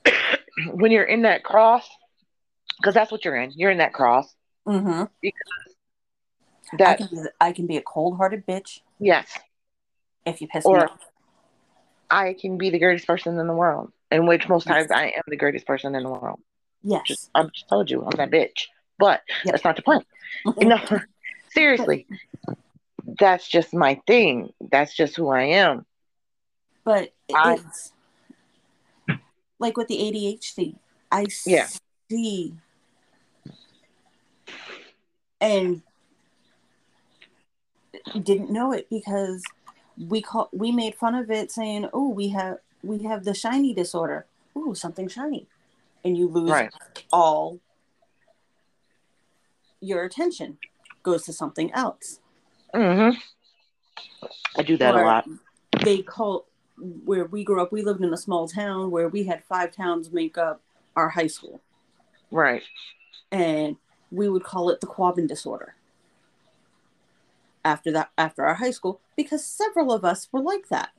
It's- 0.07 0.39
when 0.73 0.93
you're 0.93 1.05
in 1.05 1.21
that 1.23 1.45
cross 1.45 1.87
because 2.81 2.95
that's 2.95 3.11
what 3.13 3.25
you're 3.25 3.37
in. 3.37 3.53
You're 3.55 3.71
in 3.71 3.79
that 3.79 3.93
cross. 3.93 4.33
Mm-hmm. 4.67 5.05
I 5.25 5.31
That 6.79 6.99
can 6.99 7.09
be 7.11 7.17
I 7.41 7.53
can 7.53 7.67
be 7.67 7.77
a 7.77 7.83
cold 7.83 8.17
hearted 8.17 8.47
bitch 8.47 8.81
yes, 8.99 9.27
if 10.27 10.41
you 10.41 10.49
piss 10.49 10.65
me 10.67 10.73
off. 10.73 10.99
I 12.11 12.35
can 12.39 12.57
be 12.59 12.71
the 12.71 12.79
greatest 12.79 13.07
person 13.07 13.39
in 13.39 13.47
the 13.47 13.55
world, 13.55 13.93
in 14.11 14.27
which 14.27 14.49
most 14.49 14.67
times 14.67 14.91
I 14.91 15.07
am 15.09 15.23
the 15.27 15.37
greatest 15.37 15.67
person 15.67 15.95
in 15.95 16.03
the 16.03 16.09
world. 16.11 16.41
Yes. 16.83 17.03
Just 17.07 17.31
I 17.35 17.43
just 17.45 17.69
told 17.69 17.91
you 17.91 18.03
I'm 18.05 18.17
that 18.17 18.31
bitch, 18.31 18.67
but 18.99 19.23
Yep. 19.45 19.53
that's 19.53 19.65
not 19.65 19.77
the 19.77 19.83
point. 19.83 20.07
You 20.59 20.69
know, 20.69 20.81
seriously, 21.53 22.07
that's 23.19 23.49
just 23.49 23.75
my 23.75 24.01
thing. 24.07 24.51
That's 24.71 24.95
just 24.95 25.17
who 25.17 25.29
I 25.29 25.43
am. 25.45 25.85
but 26.85 27.13
I- 27.35 27.55
it's 27.55 27.93
like 29.59 29.77
with 29.77 29.89
the 29.89 29.97
ADHD, 29.99 30.77
I 31.11 31.27
Yeah. 31.45 31.67
see 32.11 32.55
and 35.41 35.83
didn't 38.23 38.51
know 38.51 38.73
it 38.73 38.89
because 38.91 39.43
we 40.09 40.23
call 40.23 40.49
we 40.53 40.71
made 40.73 40.95
fun 40.95 41.15
of 41.15 41.31
it 41.31 41.51
saying, 41.51 41.89
"Oh, 41.93 42.09
we 42.09 42.29
have 42.29 42.59
we 42.83 43.03
have 43.05 43.25
the 43.25 43.35
shiny 43.35 43.75
disorder. 43.75 44.27
Ooh, 44.57 44.75
something 44.75 45.09
shiny," 45.09 45.47
and 46.05 46.17
you 46.17 46.29
lose 46.29 46.51
Right. 46.51 46.71
all 47.13 47.61
your 49.81 50.05
attention 50.05 50.59
goes 51.03 51.25
to 51.25 51.33
something 51.33 51.73
else. 51.73 52.21
Mm-hmm. 52.75 53.19
I 54.57 54.63
do 54.63 54.77
that 54.77 54.95
a 54.95 54.99
lot. 54.99 55.29
They 55.85 56.03
call 56.03 56.47
where 57.05 57.25
we 57.25 57.45
grew 57.45 57.63
up. 57.63 57.73
We 57.73 57.83
lived 57.83 58.03
in 58.03 58.13
a 58.13 58.17
small 58.17 58.49
town 58.49 58.91
where 58.91 59.09
we 59.09 59.25
had 59.25 59.45
five 59.45 59.73
towns 59.73 60.13
make 60.13 60.37
up 60.37 60.61
our 60.97 61.09
high 61.09 61.27
school, 61.29 61.61
Right. 62.31 62.63
and 63.31 63.77
we 64.11 64.29
would 64.29 64.45
call 64.45 64.71
it 64.71 64.81
the 64.81 64.87
Quabbin 64.87 65.27
disorder. 65.27 65.75
After 67.65 67.91
that, 67.93 68.11
after 68.17 68.45
our 68.47 68.55
high 68.55 68.71
school, 68.71 69.01
because 69.17 69.45
several 69.45 69.93
of 69.93 70.05
us 70.05 70.29
were 70.33 70.41
like 70.41 70.69
that. 70.69 70.91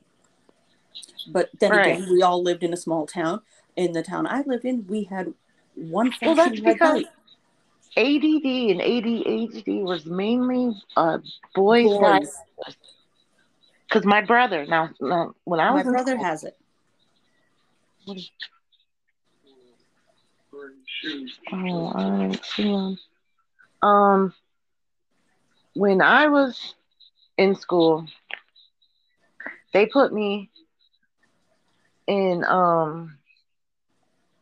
But 1.26 1.50
then 1.58 1.72
Right. 1.72 1.96
again, 1.96 2.08
we 2.10 2.22
all 2.22 2.42
lived 2.42 2.62
in 2.62 2.72
a 2.72 2.76
small 2.76 3.06
town. 3.06 3.40
In 3.76 3.92
the 3.92 4.02
town 4.02 4.26
I 4.26 4.42
lived 4.42 4.64
in, 4.64 4.86
we 4.86 5.04
had 5.04 5.34
one 5.74 6.12
Well, 6.22 6.34
that's 6.34 6.60
because. 6.60 7.04
ADD 7.96 8.70
and 8.70 8.80
ADHD 8.80 9.82
was 9.82 10.06
mainly 10.06 10.80
uh 10.96 11.18
boys, 11.56 11.86
Boys. 11.98 12.36
because 13.88 14.04
my 14.04 14.20
brother 14.20 14.64
now, 14.64 14.90
now 15.00 15.34
when 15.44 15.58
I 15.58 15.70
My 15.70 15.78
was 15.78 15.86
in 15.86 15.92
brother 15.92 16.12
school- 16.12 16.24
has 16.24 16.44
it. 16.44 16.56
Oh, 21.52 21.92
I 21.94 22.32
see 22.42 22.70
him. 22.72 22.98
Um, 23.82 24.34
when 25.74 26.00
I 26.02 26.28
was 26.28 26.74
in 27.36 27.54
school, 27.54 28.06
they 29.72 29.86
put 29.86 30.12
me 30.12 30.50
in 32.06 32.44
um 32.44 33.18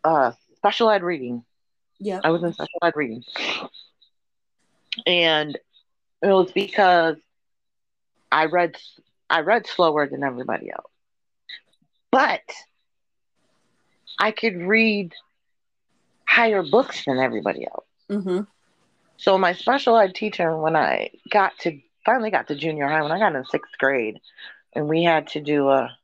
uh 0.04 0.32
special 0.56 0.90
ed 0.90 1.02
reading. 1.02 1.44
Yeah. 1.98 2.20
I 2.24 2.30
was 2.30 2.42
in 2.42 2.52
special 2.52 2.78
ed 2.82 2.92
reading, 2.96 3.24
and 5.06 5.56
it 6.22 6.26
was 6.28 6.52
because 6.52 7.16
I 8.30 8.46
read 8.46 8.76
I 9.30 9.40
read 9.40 9.66
slower 9.66 10.06
than 10.08 10.22
everybody 10.24 10.70
else, 10.70 10.90
but 12.10 12.42
I 14.18 14.30
could 14.32 14.56
read 14.56 15.14
higher 16.28 16.62
books 16.62 17.04
than 17.06 17.18
everybody 17.18 17.66
else. 17.66 17.86
Mm-hmm. 18.10 18.40
So 19.16 19.38
my 19.38 19.54
special 19.54 19.96
ed 19.96 20.14
teacher, 20.14 20.56
when 20.56 20.76
I 20.76 21.10
got 21.30 21.58
to 21.60 21.80
finally 22.04 22.30
got 22.30 22.48
to 22.48 22.54
junior 22.54 22.86
high, 22.86 23.02
when 23.02 23.12
I 23.12 23.18
got 23.18 23.34
in 23.34 23.44
sixth 23.46 23.76
grade, 23.78 24.20
and 24.74 24.88
we 24.88 25.02
had 25.02 25.28
to 25.28 25.40
do 25.40 25.68
a 25.68 25.96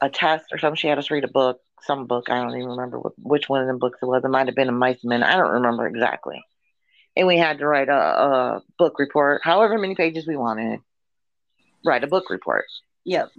a 0.00 0.10
test 0.10 0.46
or 0.52 0.58
something, 0.58 0.76
she 0.76 0.88
had 0.88 0.98
us 0.98 1.10
read 1.10 1.24
a 1.24 1.28
book, 1.28 1.60
some 1.82 2.06
book. 2.06 2.30
I 2.30 2.42
don't 2.42 2.56
even 2.56 2.70
remember 2.70 2.98
what, 2.98 3.12
which 3.18 3.48
one 3.48 3.60
of 3.60 3.68
the 3.68 3.74
books 3.74 3.98
it 4.02 4.06
was. 4.06 4.24
It 4.24 4.28
might 4.28 4.46
have 4.46 4.56
been 4.56 4.68
a 4.68 4.72
Mice 4.72 5.04
Men. 5.04 5.22
I 5.22 5.36
don't 5.36 5.52
remember 5.52 5.86
exactly. 5.86 6.42
And 7.16 7.26
we 7.26 7.38
had 7.38 7.58
to 7.58 7.66
write 7.66 7.88
a, 7.88 7.94
a 7.94 8.62
book 8.78 8.98
report, 8.98 9.42
however 9.44 9.78
many 9.78 9.94
pages 9.94 10.26
we 10.26 10.36
wanted. 10.36 10.80
Write 11.84 12.04
a 12.04 12.08
book 12.08 12.30
report. 12.30 12.66
Yep. 13.04 13.30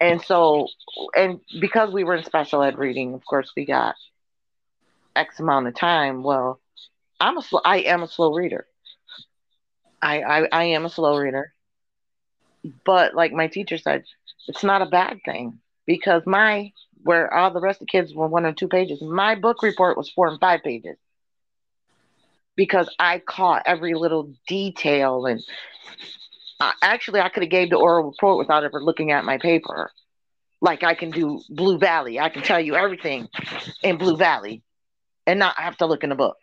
And 0.00 0.22
so, 0.22 0.68
and 1.16 1.40
because 1.60 1.92
we 1.92 2.04
were 2.04 2.14
in 2.14 2.24
special 2.24 2.62
ed 2.62 2.78
reading, 2.78 3.14
of 3.14 3.24
course, 3.24 3.52
we 3.56 3.64
got 3.64 3.96
X 5.16 5.40
amount 5.40 5.66
of 5.68 5.74
time. 5.74 6.22
Well, 6.22 6.60
I'm 7.20 7.36
a 7.38 7.42
slow, 7.42 7.60
I 7.64 7.78
am 7.80 8.02
a 8.02 8.08
slow 8.08 8.32
reader. 8.34 8.66
I, 10.02 10.22
I 10.22 10.48
I 10.52 10.64
am 10.64 10.84
a 10.84 10.90
slow 10.90 11.16
reader. 11.18 11.52
But 12.84 13.14
like 13.14 13.32
my 13.32 13.46
teacher 13.48 13.78
said, 13.78 14.04
it's 14.48 14.62
not 14.64 14.82
a 14.82 14.86
bad 14.86 15.18
thing 15.24 15.60
because 15.86 16.22
my 16.26 16.72
where 17.02 17.32
all 17.32 17.50
the 17.52 17.60
rest 17.60 17.80
of 17.80 17.86
the 17.86 17.90
kids 17.90 18.14
were 18.14 18.26
one 18.28 18.44
or 18.44 18.52
two 18.52 18.68
pages. 18.68 19.00
My 19.02 19.34
book 19.34 19.62
report 19.62 19.96
was 19.96 20.10
four 20.10 20.28
and 20.28 20.40
five 20.40 20.62
pages 20.62 20.96
because 22.56 22.88
I 22.98 23.18
caught 23.18 23.62
every 23.66 23.94
little 23.94 24.32
detail 24.46 25.26
and 25.26 25.40
uh, 26.60 26.72
actually 26.82 27.20
I 27.20 27.28
could 27.28 27.42
have 27.42 27.50
gave 27.50 27.70
the 27.70 27.76
oral 27.76 28.06
report 28.06 28.38
without 28.38 28.64
ever 28.64 28.82
looking 28.82 29.10
at 29.12 29.24
my 29.24 29.38
paper. 29.38 29.90
Like 30.60 30.82
I 30.82 30.94
can 30.94 31.10
do 31.10 31.40
Blue 31.48 31.78
Valley. 31.78 32.18
I 32.18 32.28
can 32.28 32.42
tell 32.42 32.60
you 32.60 32.74
everything 32.74 33.28
in 33.82 33.96
Blue 33.98 34.16
Valley 34.16 34.62
and 35.28 35.38
not 35.38 35.60
have 35.60 35.76
to 35.76 35.86
look 35.86 36.02
in 36.02 36.10
a 36.10 36.16
book. 36.16 36.38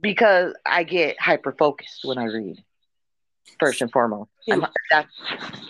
Because 0.00 0.54
I 0.64 0.82
get 0.82 1.20
hyper 1.20 1.52
focused 1.52 2.00
when 2.04 2.16
I 2.16 2.24
read. 2.24 2.64
First 3.58 3.82
and 3.82 3.92
foremost. 3.92 4.30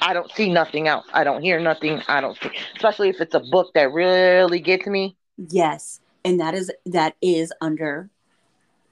I 0.00 0.12
don't 0.12 0.30
see 0.32 0.48
nothing 0.48 0.86
else. 0.86 1.06
I 1.12 1.24
don't 1.24 1.42
hear 1.42 1.58
nothing. 1.58 2.00
I 2.06 2.20
don't 2.20 2.38
see 2.40 2.50
especially 2.76 3.08
if 3.08 3.20
it's 3.20 3.34
a 3.34 3.40
book 3.40 3.72
that 3.74 3.92
really 3.92 4.60
gets 4.60 4.86
me. 4.86 5.16
Yes. 5.36 6.00
And 6.24 6.38
that 6.38 6.54
is 6.54 6.70
that 6.86 7.16
is 7.20 7.52
under 7.60 8.10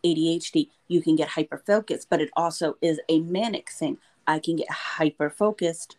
ADHD. 0.04 0.70
You 0.88 1.00
can 1.00 1.14
get 1.14 1.28
hyper 1.28 1.62
focused, 1.64 2.08
but 2.10 2.20
it 2.20 2.30
also 2.36 2.76
is 2.82 3.00
a 3.08 3.20
manic 3.20 3.70
thing. 3.70 3.98
I 4.26 4.40
can 4.40 4.56
get 4.56 4.70
hyper 4.70 5.30
focused 5.30 5.96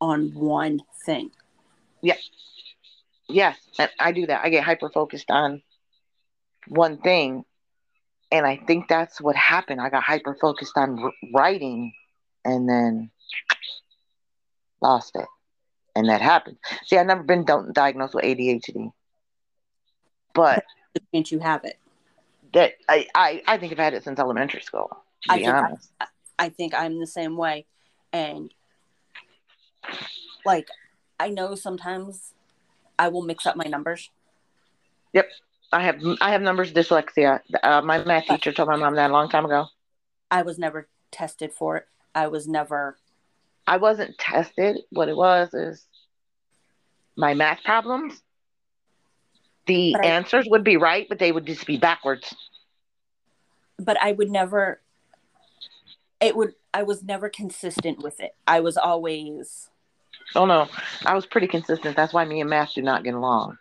on 0.00 0.34
one 0.34 0.82
thing. 1.04 1.30
Yeah. 2.02 2.16
Yes, 3.32 3.58
I 3.98 4.12
do 4.12 4.26
that. 4.26 4.44
I 4.44 4.50
get 4.50 4.64
hyper 4.64 4.90
focused 4.90 5.30
on 5.30 5.62
one 6.68 6.98
thing. 6.98 7.44
And 8.32 8.46
I 8.46 8.56
think 8.56 8.88
that's 8.88 9.20
what 9.20 9.34
happened. 9.34 9.80
I 9.80 9.90
got 9.90 10.04
hyper 10.04 10.36
focused 10.40 10.76
on 10.76 11.12
writing 11.34 11.92
and 12.44 12.68
then 12.68 13.10
lost 14.80 15.16
it. 15.16 15.26
And 15.96 16.08
that 16.08 16.20
happened. 16.20 16.56
See, 16.84 16.96
I've 16.96 17.06
never 17.06 17.24
been 17.24 17.44
diagnosed 17.72 18.14
with 18.14 18.24
ADHD. 18.24 18.92
But 20.32 20.64
can't 21.12 21.30
you 21.30 21.40
have 21.40 21.64
it? 21.64 21.78
That 22.52 22.74
I, 22.88 23.06
I, 23.14 23.42
I 23.46 23.58
think 23.58 23.72
I've 23.72 23.78
had 23.78 23.94
it 23.94 24.04
since 24.04 24.20
elementary 24.20 24.62
school. 24.62 24.96
I 25.28 25.38
think 25.38 25.48
honest. 25.54 25.90
I, 26.00 26.06
I 26.38 26.48
think 26.48 26.74
I'm 26.74 27.00
the 27.00 27.06
same 27.06 27.36
way. 27.36 27.66
And 28.12 28.52
like 30.44 30.68
I 31.18 31.28
know 31.30 31.54
sometimes 31.54 32.32
I 33.00 33.08
will 33.08 33.22
mix 33.22 33.46
up 33.46 33.56
my 33.56 33.64
numbers. 33.64 34.10
Yep. 35.14 35.26
I 35.72 35.84
have 35.84 36.00
I 36.20 36.32
have 36.32 36.42
numbers 36.42 36.70
dyslexia. 36.70 37.40
Uh, 37.62 37.80
my 37.80 38.04
math 38.04 38.26
teacher 38.26 38.52
told 38.52 38.68
my 38.68 38.76
mom 38.76 38.94
that 38.96 39.10
a 39.10 39.12
long 39.12 39.30
time 39.30 39.46
ago. 39.46 39.66
I 40.30 40.42
was 40.42 40.58
never 40.58 40.86
tested 41.10 41.52
for 41.54 41.78
it. 41.78 41.86
I 42.14 42.26
was 42.28 42.46
never. 42.46 42.98
I 43.66 43.78
wasn't 43.78 44.18
tested. 44.18 44.80
What 44.90 45.08
it 45.08 45.16
was 45.16 45.54
is 45.54 45.86
my 47.16 47.32
math 47.32 47.64
problems. 47.64 48.20
The 49.66 49.96
I, 49.98 50.06
answers 50.06 50.46
would 50.50 50.64
be 50.64 50.76
right, 50.76 51.08
but 51.08 51.18
they 51.18 51.32
would 51.32 51.46
just 51.46 51.66
be 51.66 51.78
backwards. 51.78 52.34
But 53.78 53.96
I 54.02 54.12
would 54.12 54.30
never. 54.30 54.82
It 56.20 56.36
would. 56.36 56.54
I 56.74 56.82
was 56.82 57.02
never 57.02 57.30
consistent 57.30 58.02
with 58.02 58.20
it. 58.20 58.34
I 58.46 58.60
was 58.60 58.76
always. 58.76 59.69
Oh 60.34 60.46
no, 60.46 60.68
I 61.04 61.14
was 61.14 61.26
pretty 61.26 61.46
consistent. 61.48 61.96
That's 61.96 62.12
why 62.12 62.24
me 62.24 62.40
and 62.40 62.50
math 62.50 62.74
do 62.74 62.82
not 62.82 63.04
get 63.04 63.14
along 63.14 63.58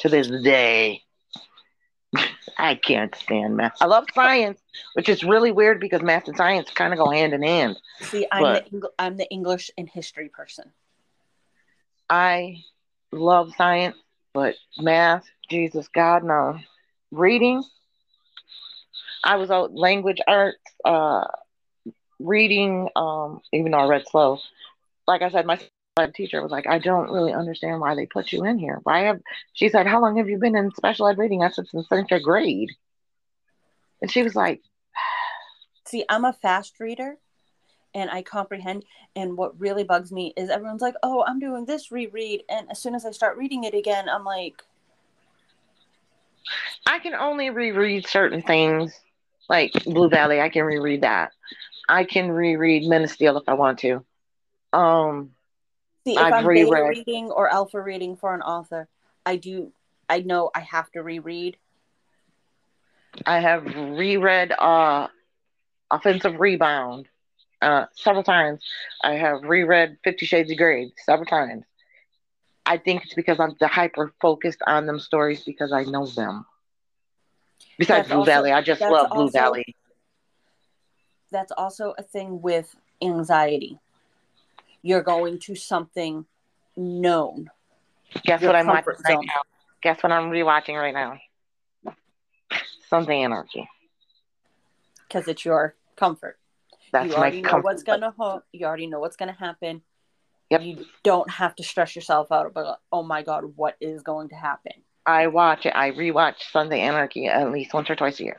to 0.00 0.08
this 0.08 0.28
day. 0.28 1.02
I 2.58 2.74
can't 2.74 3.14
stand 3.14 3.56
math. 3.56 3.76
I 3.80 3.86
love 3.86 4.06
science, 4.14 4.60
which 4.94 5.08
is 5.08 5.24
really 5.24 5.52
weird 5.52 5.80
because 5.80 6.02
math 6.02 6.28
and 6.28 6.36
science 6.36 6.70
kind 6.70 6.92
of 6.92 6.98
go 6.98 7.10
hand 7.10 7.32
in 7.32 7.42
hand. 7.42 7.78
See, 8.02 8.26
I'm 8.30 8.42
but 8.42 8.64
the 8.70 8.90
I'm 8.98 9.16
the 9.16 9.28
English 9.30 9.70
and 9.76 9.88
history 9.88 10.28
person. 10.28 10.72
I 12.08 12.58
love 13.12 13.52
science, 13.56 13.96
but 14.34 14.56
math, 14.78 15.24
Jesus 15.48 15.88
God, 15.88 16.24
no. 16.24 16.58
Reading, 17.10 17.62
I 19.24 19.36
was 19.36 19.50
out 19.50 19.74
language 19.74 20.20
arts, 20.26 20.58
uh, 20.84 21.24
reading, 22.18 22.88
um, 22.96 23.40
even 23.52 23.72
though 23.72 23.78
I 23.78 23.86
read 23.88 24.06
slow. 24.08 24.38
Like 25.06 25.22
I 25.22 25.30
said, 25.30 25.46
my 25.46 25.58
teacher 26.08 26.42
was 26.42 26.50
like, 26.50 26.66
I 26.66 26.78
don't 26.78 27.10
really 27.10 27.32
understand 27.32 27.80
why 27.80 27.94
they 27.94 28.06
put 28.06 28.32
you 28.32 28.44
in 28.44 28.58
here. 28.58 28.80
Why 28.82 29.00
have 29.00 29.20
she 29.52 29.68
said, 29.68 29.86
How 29.86 30.00
long 30.00 30.16
have 30.16 30.28
you 30.28 30.38
been 30.38 30.56
in 30.56 30.70
special 30.72 31.08
ed 31.08 31.18
reading? 31.18 31.42
I 31.42 31.50
said, 31.50 31.66
since 31.68 31.86
third 31.88 32.08
grade. 32.22 32.70
And 34.02 34.10
she 34.10 34.22
was 34.22 34.34
like, 34.34 34.62
See, 35.86 36.04
I'm 36.08 36.24
a 36.24 36.32
fast 36.32 36.80
reader 36.80 37.16
and 37.94 38.10
I 38.10 38.22
comprehend. 38.22 38.84
And 39.16 39.36
what 39.36 39.58
really 39.58 39.84
bugs 39.84 40.12
me 40.12 40.32
is 40.36 40.50
everyone's 40.50 40.82
like, 40.82 40.94
Oh, 41.02 41.24
I'm 41.26 41.38
doing 41.38 41.64
this 41.64 41.90
reread. 41.90 42.44
And 42.48 42.70
as 42.70 42.78
soon 42.78 42.94
as 42.94 43.04
I 43.04 43.10
start 43.10 43.36
reading 43.36 43.64
it 43.64 43.74
again, 43.74 44.08
I'm 44.08 44.24
like 44.24 44.62
I 46.86 46.98
can 46.98 47.14
only 47.14 47.50
reread 47.50 48.06
certain 48.06 48.42
things. 48.42 48.98
Like 49.48 49.72
Blue 49.84 50.08
Valley, 50.08 50.40
I 50.40 50.48
can 50.48 50.64
reread 50.64 51.02
that. 51.02 51.32
I 51.88 52.04
can 52.04 52.30
reread 52.30 52.88
Men 52.88 53.02
of 53.02 53.10
Steel 53.10 53.36
if 53.36 53.48
I 53.48 53.54
want 53.54 53.80
to. 53.80 54.04
Um 54.72 55.32
See, 56.06 56.14
if 56.14 56.18
I'm 56.18 56.46
reread. 56.46 56.70
beta 56.70 56.88
reading 56.88 57.30
or 57.30 57.52
alpha 57.52 57.80
reading 57.80 58.16
for 58.16 58.34
an 58.34 58.42
author, 58.42 58.88
I 59.26 59.36
do. 59.36 59.72
I 60.08 60.20
know 60.20 60.50
I 60.54 60.60
have 60.60 60.90
to 60.92 61.02
reread. 61.02 61.56
I 63.26 63.40
have 63.40 63.64
reread 63.64 64.52
uh, 64.52 65.08
Offensive 65.90 66.40
Rebound 66.40 67.06
uh, 67.60 67.86
several 67.94 68.22
times. 68.22 68.62
I 69.02 69.12
have 69.14 69.42
reread 69.42 69.98
Fifty 70.02 70.24
Shades 70.26 70.50
of 70.50 70.56
Grey 70.56 70.92
several 71.04 71.26
times. 71.26 71.64
I 72.64 72.78
think 72.78 73.04
it's 73.04 73.14
because 73.14 73.40
I'm 73.40 73.56
hyper 73.60 74.12
focused 74.20 74.60
on 74.66 74.86
them 74.86 75.00
stories 75.00 75.44
because 75.44 75.72
I 75.72 75.84
know 75.84 76.06
them. 76.06 76.46
Besides 77.78 78.00
that's 78.00 78.08
Blue 78.08 78.18
also, 78.20 78.30
Valley, 78.30 78.52
I 78.52 78.62
just 78.62 78.80
love 78.80 79.10
Blue 79.10 79.22
also, 79.22 79.38
Valley. 79.38 79.76
That's 81.30 81.52
also 81.52 81.94
a 81.98 82.02
thing 82.02 82.40
with 82.40 82.74
anxiety 83.02 83.78
you're 84.82 85.02
going 85.02 85.38
to 85.40 85.54
something 85.54 86.24
known. 86.76 87.50
Guess 88.24 88.42
what 88.42 88.56
I'm 88.56 88.66
watching 88.66 88.94
right 89.04 89.18
now? 89.26 89.42
Guess 89.82 90.02
what 90.02 90.12
I'm 90.12 90.30
rewatching 90.30 90.74
right 90.74 90.94
now? 90.94 91.18
Sons 92.88 93.04
of 93.04 93.10
Anarchy. 93.10 93.68
Because 95.06 95.28
it's 95.28 95.44
your 95.44 95.74
comfort. 95.96 96.38
That's 96.92 97.08
you 97.08 97.14
already 97.14 97.42
know 97.42 97.60
what's 97.60 97.84
gonna 97.84 98.12
ho- 98.16 98.42
you 98.52 98.66
already 98.66 98.88
know 98.88 98.98
what's 98.98 99.16
gonna 99.16 99.36
happen. 99.38 99.82
Yep. 100.50 100.62
You 100.62 100.84
don't 101.04 101.30
have 101.30 101.54
to 101.56 101.62
stress 101.62 101.94
yourself 101.94 102.32
out 102.32 102.46
about 102.46 102.78
oh 102.90 103.02
my 103.04 103.22
god, 103.22 103.52
what 103.56 103.76
is 103.80 104.02
going 104.02 104.30
to 104.30 104.34
happen. 104.34 104.72
I 105.06 105.28
watch 105.28 105.66
it. 105.66 105.72
I 105.74 105.92
rewatch 105.92 106.36
Sons 106.50 106.68
of 106.68 106.72
Anarchy 106.72 107.26
at 107.26 107.52
least 107.52 107.72
once 107.72 107.88
or 107.88 107.96
twice 107.96 108.18
a 108.20 108.24
year 108.24 108.38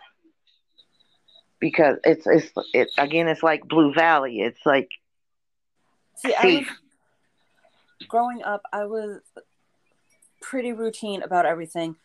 because 1.61 1.97
it's 2.03 2.27
it's 2.27 2.51
it 2.73 2.89
again. 2.97 3.29
It's 3.29 3.43
like 3.43 3.65
Blue 3.67 3.93
Valley. 3.93 4.41
It's 4.41 4.65
like 4.65 4.89
See, 6.25 6.35
I 6.35 6.45
was 6.45 8.07
growing 8.07 8.43
up, 8.43 8.61
I 8.71 8.85
was 8.85 9.21
pretty 10.41 10.73
routine 10.73 11.23
about 11.23 11.45
everything. 11.45 11.95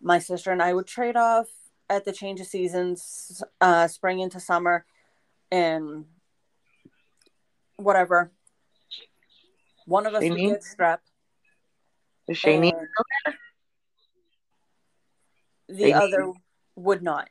My 0.00 0.18
sister 0.18 0.52
and 0.52 0.62
I 0.62 0.72
would 0.72 0.86
trade 0.86 1.16
off 1.16 1.46
at 1.88 2.04
the 2.04 2.12
change 2.12 2.40
of 2.40 2.46
seasons, 2.46 3.42
uh, 3.60 3.88
spring 3.88 4.20
into 4.20 4.38
summer, 4.38 4.84
and 5.50 6.04
whatever. 7.76 8.30
One 9.86 10.06
of 10.06 10.14
us 10.14 10.22
would 10.22 10.36
get 10.36 10.62
strep. 10.62 10.98
Is 12.28 12.38
Shani 12.38 12.72
The 15.68 15.94
other 15.94 16.32
would 16.74 17.02
not. 17.02 17.30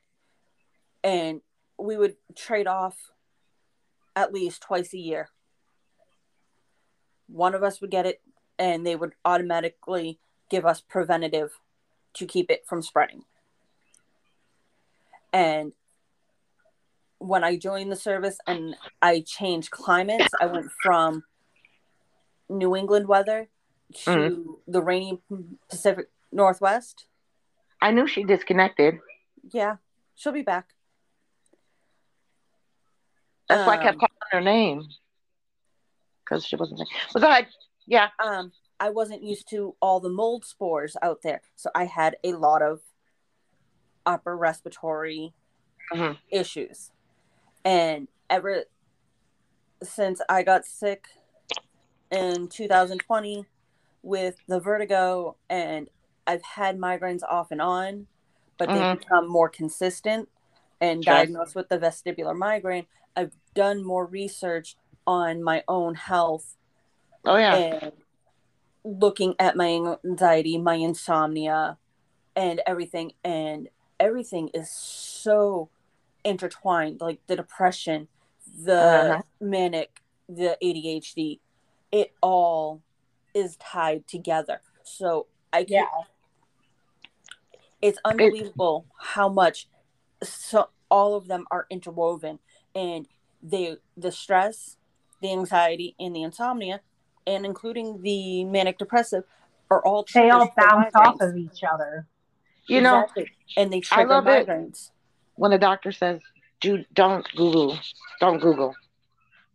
And 1.03 1.41
we 1.77 1.97
would 1.97 2.15
trade 2.36 2.67
off 2.67 3.11
at 4.15 4.33
least 4.33 4.61
twice 4.61 4.93
a 4.93 4.97
year 4.97 5.29
one 7.28 7.55
of 7.55 7.63
us 7.63 7.82
would 7.82 7.91
get 7.91 8.05
it 8.05 8.21
and 8.57 8.86
they 8.86 8.95
would 8.95 9.13
automatically 9.23 10.19
give 10.49 10.65
us 10.65 10.82
preventative 10.82 11.51
to 12.13 12.26
keep 12.26 12.49
it 12.49 12.63
from 12.65 12.82
spreading. 12.82 13.23
And 15.34 15.73
when 17.19 17.43
I 17.43 17.57
joined 17.57 17.91
the 17.91 17.97
service 17.97 18.38
and 18.47 18.76
I 19.01 19.21
changed 19.26 19.71
climates, 19.71 20.30
I 20.39 20.45
went 20.45 20.71
from 20.82 21.23
New 22.49 22.76
England 22.76 23.07
weather 23.07 23.49
to 23.93 24.09
mm-hmm. 24.09 24.51
the 24.67 24.82
rainy 24.82 25.21
Pacific 25.69 26.09
Northwest. 26.32 27.05
I 27.82 27.91
knew 27.91 28.07
she 28.07 28.23
disconnected. 28.23 28.99
Yeah, 29.51 29.78
she'll 30.15 30.32
be 30.32 30.41
back. 30.41 30.69
That's 33.49 33.61
um, 33.61 33.67
why 33.67 33.73
I 33.73 33.84
kept 33.84 33.95
um, 33.95 33.99
calling 33.99 34.32
her 34.32 34.41
name 34.41 34.88
because 36.26 36.45
she 36.45 36.55
wasn't. 36.55 36.82
But 37.13 37.21
go 37.21 37.30
ahead. 37.30 37.47
Yeah. 37.88 38.09
Um, 38.23 38.51
I 38.80 38.89
wasn't 38.89 39.23
used 39.23 39.49
to 39.51 39.76
all 39.82 39.99
the 39.99 40.09
mold 40.09 40.45
spores 40.45 40.97
out 41.01 41.21
there, 41.23 41.41
so 41.55 41.69
I 41.76 41.86
had 41.86 42.17
a 42.23 42.34
lot 42.34 42.61
of 42.61 42.82
upper 44.05 44.36
respiratory 44.36 45.34
mm-hmm. 45.93 46.13
issues, 46.30 46.91
and 47.63 48.07
ever 48.30 48.65
since 49.82 50.21
I 50.28 50.43
got 50.43 50.65
sick 50.65 51.07
in 52.11 52.47
2020, 52.47 53.45
with 54.05 54.38
the 54.47 54.59
vertigo 54.59 55.36
and 55.49 55.89
I've 56.28 56.43
had 56.43 56.78
migraines 56.78 57.23
off 57.28 57.51
and 57.51 57.59
on, 57.59 58.07
but 58.57 58.69
they've 58.69 58.78
Mhm. 58.78 58.99
become 58.99 59.28
more 59.28 59.49
consistent 59.49 60.30
and 60.80 61.03
Sure. 61.03 61.13
diagnosed 61.13 61.55
with 61.55 61.69
the 61.69 61.80
vestibular 61.80 62.36
migraine. 62.36 62.86
I've 63.15 63.36
done 63.55 63.84
more 63.84 64.05
research 64.05 64.78
on 65.08 65.43
my 65.43 65.64
own 65.68 65.95
health 65.95 66.56
Oh 67.26 67.38
yeah. 67.38 67.56
and 67.56 67.91
looking 68.84 69.36
at 69.39 69.56
my 69.56 69.97
anxiety, 70.06 70.58
my 70.58 70.76
insomnia, 70.76 71.78
and 72.36 72.62
everything. 72.68 73.14
And 73.24 73.70
everything 73.99 74.49
is 74.53 74.70
so 74.70 75.70
intertwined 76.24 77.01
like 77.01 77.20
the 77.28 77.36
depression, 77.36 78.08
the 78.64 78.76
Uh-huh. 78.76 79.22
manic, 79.41 80.01
the 80.28 80.58
ADHD. 80.62 81.39
It 81.91 82.14
all 82.22 82.82
is 83.34 83.56
tied 83.58 84.08
together. 84.08 84.62
So 84.84 85.28
I 85.51 85.64
can, 85.64 85.70
Yeah. 85.70 85.88
it's 87.82 87.99
unbelievable 88.06 88.86
how 88.99 89.30
much 89.30 89.68
so 90.24 90.70
all 90.89 91.16
of 91.16 91.28
them 91.28 91.45
are 91.51 91.66
interwoven 91.70 92.39
and 92.74 93.08
they 93.41 93.78
the 93.97 94.12
stress 94.12 94.78
the 95.26 95.34
anxiety 95.34 95.95
and 95.99 96.15
the 96.15 96.23
insomnia 96.23 96.82
and 97.28 97.45
including 97.45 98.01
the 98.01 98.43
manic 98.45 98.78
depressive 98.78 99.23
are 99.71 99.82
all 99.84 100.05
They 100.13 100.30
all 100.30 100.51
bounce 100.55 100.93
off 100.95 101.19
of 101.21 101.36
each 101.36 101.63
other. 101.63 102.07
You 102.67 102.82
know, 102.82 103.05
and 103.57 103.71
they 103.71 103.78
I 103.78 103.80
trigger 103.82 104.09
love 104.09 104.28
it. 104.28 104.47
migraines 104.47 104.91
when 105.36 105.51
a 105.53 105.57
doctor 105.57 105.91
says, 105.91 106.21
"Do 106.61 106.84
don't 106.93 107.26
Google, 107.36 107.78
don't 108.19 108.39
Google," 108.39 108.73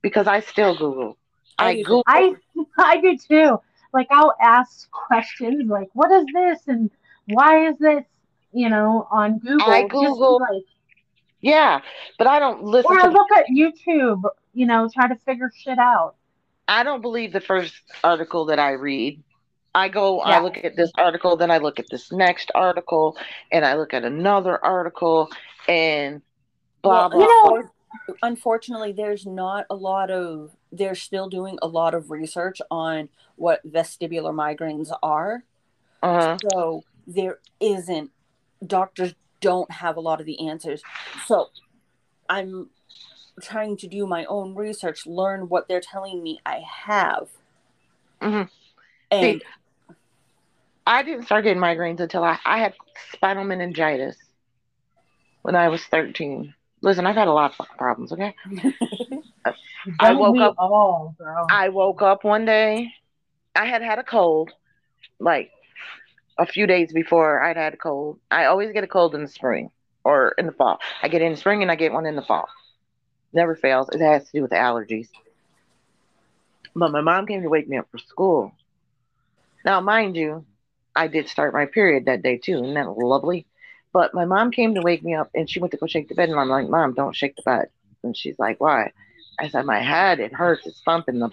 because 0.02 0.26
I 0.26 0.40
still 0.40 0.76
Google. 0.76 1.16
I 1.58 1.70
I. 1.70 1.76
Google. 1.82 2.02
I 2.06 2.34
I 2.78 3.00
do 3.00 3.16
too. 3.16 3.60
Like 3.92 4.06
I'll 4.10 4.34
ask 4.40 4.90
questions 4.90 5.68
like, 5.68 5.88
"What 5.94 6.10
is 6.12 6.24
this?" 6.32 6.60
and 6.68 6.90
"Why 7.26 7.68
is 7.68 7.78
this?" 7.78 8.04
You 8.52 8.68
know, 8.68 9.08
on 9.10 9.38
Google. 9.38 9.68
I 9.68 9.82
Google 9.88 10.40
like, 10.40 10.64
Yeah, 11.40 11.80
but 12.18 12.26
I 12.26 12.38
don't 12.38 12.62
listen 12.64 12.92
or 12.92 13.00
I 13.00 13.06
to. 13.06 13.10
look 13.10 13.28
at 13.36 13.46
YouTube. 13.46 14.22
You 14.53 14.66
know, 14.66 14.88
try 14.92 15.09
to 15.09 15.16
figure 15.16 15.51
shit 15.57 15.78
out. 15.78 16.14
I 16.68 16.82
don't 16.82 17.01
believe 17.01 17.32
the 17.32 17.40
first 17.40 17.74
article 18.05 18.46
that 18.46 18.59
I 18.59 18.72
read. 18.72 19.22
I 19.74 19.88
go, 19.88 20.20
I 20.20 20.40
look 20.40 20.57
at 20.64 20.74
this 20.74 20.90
article, 20.98 21.36
then 21.36 21.51
I 21.51 21.59
look 21.59 21.78
at 21.78 21.86
this 21.90 22.11
next 22.11 22.51
article, 22.57 23.16
and 23.53 23.64
I 23.64 23.74
look 23.74 23.94
at 23.94 24.05
another 24.05 24.62
article, 24.64 25.30
and 25.68 26.22
blah 26.82 27.09
Well, 27.09 27.11
blah. 27.11 27.20
You 27.20 27.28
know- 27.28 27.62
unfor- 27.62 27.70
unfortunately 28.22 28.92
there's 28.92 29.26
not 29.26 29.66
a 29.70 29.74
lot 29.74 30.11
of 30.11 30.51
they're 30.72 30.94
still 30.94 31.28
doing 31.28 31.59
a 31.62 31.66
lot 31.66 31.94
of 31.94 32.11
research 32.11 32.61
on 32.70 33.09
what 33.36 33.66
vestibular 33.70 34.32
migraines 34.32 34.92
are 35.03 35.44
uh-huh. 36.03 36.36
so 36.53 36.84
there 37.07 37.38
isn't 37.59 38.11
doctors 38.64 39.14
don't 39.40 39.70
have 39.70 39.96
a 39.96 40.01
lot 40.01 40.20
of 40.20 40.26
the 40.26 40.48
answers 40.48 40.82
so 41.26 41.48
i'm 42.28 42.68
trying 43.42 43.76
to 43.76 43.86
do 43.86 44.06
my 44.06 44.24
own 44.26 44.54
research 44.54 45.06
learn 45.06 45.48
what 45.48 45.68
they're 45.68 45.80
telling 45.80 46.22
me 46.22 46.38
i 46.46 46.60
have 46.86 47.28
Mhm. 48.22 48.48
and 49.10 49.42
I 50.86 51.02
didn't 51.02 51.24
start 51.24 51.44
getting 51.44 51.62
migraines 51.62 52.00
until 52.00 52.24
I, 52.24 52.38
I 52.44 52.58
had 52.58 52.74
spinal 53.12 53.44
meningitis 53.44 54.16
when 55.42 55.54
I 55.54 55.68
was 55.68 55.82
13. 55.84 56.52
Listen, 56.82 57.06
I've 57.06 57.14
had 57.14 57.28
a 57.28 57.32
lot 57.32 57.54
of 57.58 57.66
problems, 57.78 58.12
okay? 58.12 58.34
I 60.00 60.12
woke 60.14 60.38
up- 60.40 60.54
all, 60.58 61.14
bro? 61.16 61.46
I 61.50 61.68
woke 61.68 62.02
up 62.02 62.24
one 62.24 62.44
day. 62.44 62.92
I 63.54 63.66
had 63.66 63.82
had 63.82 63.98
a 63.98 64.02
cold, 64.02 64.50
like 65.18 65.50
a 66.38 66.46
few 66.46 66.66
days 66.66 66.92
before 66.92 67.42
I'd 67.42 67.56
had 67.56 67.74
a 67.74 67.78
cold. 67.78 68.18
I 68.30 68.46
always 68.46 68.72
get 68.72 68.82
a 68.84 68.88
cold 68.88 69.14
in 69.14 69.22
the 69.22 69.28
spring 69.28 69.70
or 70.04 70.32
in 70.38 70.46
the 70.46 70.52
fall. 70.52 70.78
I 71.02 71.08
get 71.08 71.22
it 71.22 71.26
in 71.26 71.32
the 71.32 71.38
spring 71.38 71.62
and 71.62 71.70
I 71.70 71.74
get 71.76 71.92
one 71.92 72.06
in 72.06 72.16
the 72.16 72.22
fall. 72.22 72.48
Never 73.32 73.54
fails. 73.54 73.88
It 73.90 74.00
has 74.00 74.24
to 74.26 74.32
do 74.32 74.42
with 74.42 74.50
allergies. 74.50 75.08
But 76.74 76.92
my 76.92 77.00
mom 77.00 77.26
came 77.26 77.42
to 77.42 77.48
wake 77.48 77.68
me 77.68 77.78
up 77.78 77.88
for 77.90 77.98
school. 77.98 78.52
Now, 79.64 79.80
mind 79.80 80.16
you, 80.16 80.46
I 80.94 81.08
did 81.08 81.28
start 81.28 81.52
my 81.52 81.66
period 81.66 82.06
that 82.06 82.22
day 82.22 82.38
too. 82.38 82.62
Isn't 82.62 82.74
that 82.74 82.88
lovely? 82.90 83.46
But 83.92 84.14
my 84.14 84.24
mom 84.24 84.50
came 84.50 84.74
to 84.74 84.82
wake 84.82 85.02
me 85.02 85.14
up 85.14 85.30
and 85.34 85.50
she 85.50 85.58
went 85.58 85.72
to 85.72 85.76
go 85.76 85.86
shake 85.86 86.08
the 86.08 86.14
bed. 86.14 86.28
And 86.28 86.38
I'm 86.38 86.48
like, 86.48 86.68
Mom, 86.68 86.94
don't 86.94 87.14
shake 87.14 87.36
the 87.36 87.42
bed. 87.42 87.68
And 88.02 88.16
she's 88.16 88.38
like, 88.38 88.60
Why? 88.60 88.92
I 89.38 89.48
said, 89.48 89.64
My 89.64 89.80
head, 89.80 90.20
it 90.20 90.32
hurts. 90.32 90.66
It's 90.66 90.80
thumping, 90.82 91.18
the 91.18 91.30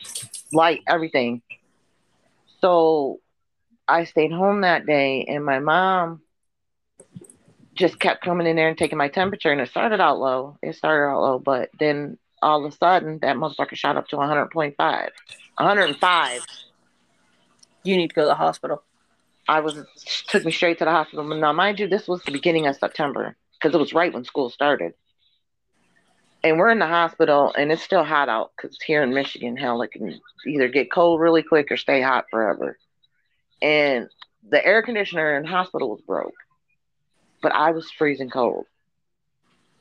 light, 0.52 0.82
everything. 0.88 1.42
So 2.62 3.20
I 3.88 4.06
stayed 4.06 4.32
home 4.32 4.62
that 4.62 4.86
day 4.86 5.26
and 5.26 5.46
my 5.46 5.60
mom 5.60 6.22
just 7.78 8.00
kept 8.00 8.24
coming 8.24 8.48
in 8.48 8.56
there 8.56 8.70
and 8.70 8.78
taking 8.78 8.98
my 8.98 9.10
temperature. 9.10 9.52
And 9.52 9.62
it 9.62 9.70
started 9.70 10.02
out 10.02 10.20
low. 10.20 10.58
It 10.62 10.76
started 10.76 11.12
out 11.12 11.22
low. 11.22 11.40
But 11.40 11.70
then 11.80 12.18
all 12.42 12.66
of 12.66 12.74
a 12.74 12.76
sudden, 12.76 13.20
that 13.22 13.38
motherfucker 13.38 13.76
shot 13.76 13.98
up 13.98 14.08
to 14.10 14.18
100.5, 14.18 14.76
105. 14.78 16.42
you 17.84 17.98
need 17.98 18.10
to 18.10 18.16
go 18.16 18.24
to 18.24 18.28
the 18.28 18.36
hospital 18.36 18.84
I 19.48 19.62
was 19.62 19.76
took 20.28 20.44
me 20.44 20.52
straight 20.52 20.80
to 20.80 20.86
the 20.86 20.92
hospital. 20.92 21.24
Now, 21.24 21.54
mind 21.54 21.80
you, 21.80 21.88
this 21.88 22.08
was 22.08 22.22
the 22.24 22.32
beginning 22.32 22.68
of 22.68 22.76
September 22.76 23.36
because 23.54 23.74
it 23.74 23.80
was 23.80 23.94
right 23.94 24.14
when 24.14 24.26
school 24.26 24.50
started. 24.50 24.94
And 26.44 26.58
we're 26.58 26.70
in 26.70 26.80
the 26.80 26.88
hospital, 26.88 27.54
and 27.58 27.72
it's 27.72 27.82
still 27.82 28.04
hot 28.04 28.30
out 28.30 28.52
because 28.56 28.78
here 28.86 29.04
in 29.04 29.14
Michigan, 29.14 29.58
hell, 29.58 29.82
it 29.82 29.92
can 29.92 30.20
either 30.46 30.68
get 30.68 30.92
cold 30.92 31.20
really 31.20 31.44
quick 31.44 31.72
or 31.72 31.78
stay 31.78 32.02
hot 32.02 32.26
forever. 32.30 32.78
And 33.62 34.10
the 34.48 34.64
air 34.64 34.84
conditioner 34.84 35.36
in 35.38 35.44
the 35.44 35.50
hospital 35.50 35.90
was 35.90 36.02
broke, 36.02 36.36
but 37.48 37.56
I 37.56 37.72
was 37.72 37.90
freezing 37.90 38.30
cold. 38.30 38.66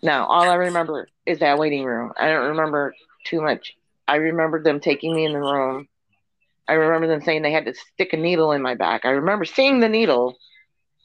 Now, 0.01 0.27
all 0.27 0.49
I 0.49 0.55
remember 0.55 1.09
is 1.27 1.41
that 1.41 1.59
waiting 1.59 1.83
room. 1.83 2.13
I 2.17 2.29
don't 2.29 2.51
remember 2.51 2.95
too 3.25 3.43
much. 3.43 3.77
I 4.07 4.17
remember 4.17 4.63
them 4.63 4.79
taking 4.79 5.17
me 5.17 5.25
in 5.25 5.33
the 5.33 5.41
room. 5.41 5.89
I 6.69 6.75
remember 6.75 7.09
them 7.09 7.23
saying 7.23 7.43
they 7.43 7.51
had 7.51 7.65
to 7.65 7.75
stick 7.75 8.13
a 8.13 8.19
needle 8.19 8.53
in 8.53 8.63
my 8.63 8.77
back. 8.77 9.01
I 9.05 9.09
remember 9.09 9.45
seeing 9.45 9.81
the 9.81 9.89
needle. 9.89 10.37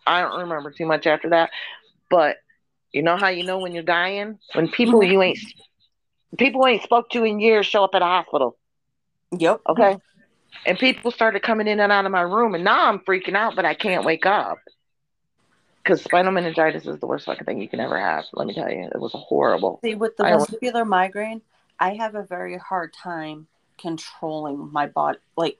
I 0.06 0.22
don't 0.22 0.42
remember 0.42 0.70
too 0.70 0.86
much 0.86 1.08
after 1.08 1.32
that. 1.32 1.50
But 2.12 2.38
you 2.92 3.02
know 3.02 3.18
how 3.18 3.30
you 3.30 3.44
know 3.44 3.58
when 3.58 3.74
you're 3.74 3.82
dying? 3.82 4.38
When 4.54 4.70
people 4.70 5.00
mm-hmm. 5.00 5.14
you 5.14 5.22
ain't 5.24 5.40
people 6.38 6.68
ain't 6.68 6.84
spoke 6.84 7.10
to 7.10 7.24
in 7.24 7.40
years 7.40 7.66
show 7.66 7.84
up 7.84 7.96
at 7.96 8.04
a 8.04 8.06
hospital. 8.06 8.56
yep 9.36 9.62
Okay. 9.68 9.98
And 10.68 10.78
people 10.78 11.10
started 11.10 11.42
coming 11.42 11.68
in 11.68 11.80
and 11.80 11.92
out 11.92 12.06
of 12.06 12.12
my 12.12 12.22
room, 12.22 12.54
and 12.54 12.64
now 12.64 12.88
I'm 12.88 13.00
freaking 13.00 13.34
out, 13.34 13.56
but 13.56 13.66
I 13.66 13.74
can't 13.74 14.06
wake 14.06 14.28
up. 14.28 14.60
Because 15.84 16.04
spinal 16.04 16.32
meningitis 16.32 16.86
is 16.86 17.00
the 17.00 17.08
worst 17.08 17.26
fucking 17.26 17.46
thing 17.46 17.62
you 17.62 17.68
can 17.68 17.80
ever 17.80 18.00
have. 18.00 18.26
Let 18.34 18.48
me 18.48 18.54
tell 18.54 18.70
you, 18.70 18.84
it 18.94 19.00
was 19.00 19.14
horrible. 19.14 19.80
See, 19.84 19.96
with 19.96 20.16
the 20.18 20.24
vestibular 20.24 20.86
migraine, 20.86 21.42
I 21.80 21.96
have 21.96 22.16
a 22.16 22.24
very 22.24 22.58
hard 22.58 22.94
time 22.94 23.48
controlling 23.78 24.72
my 24.72 24.86
body, 24.86 25.18
like 25.36 25.58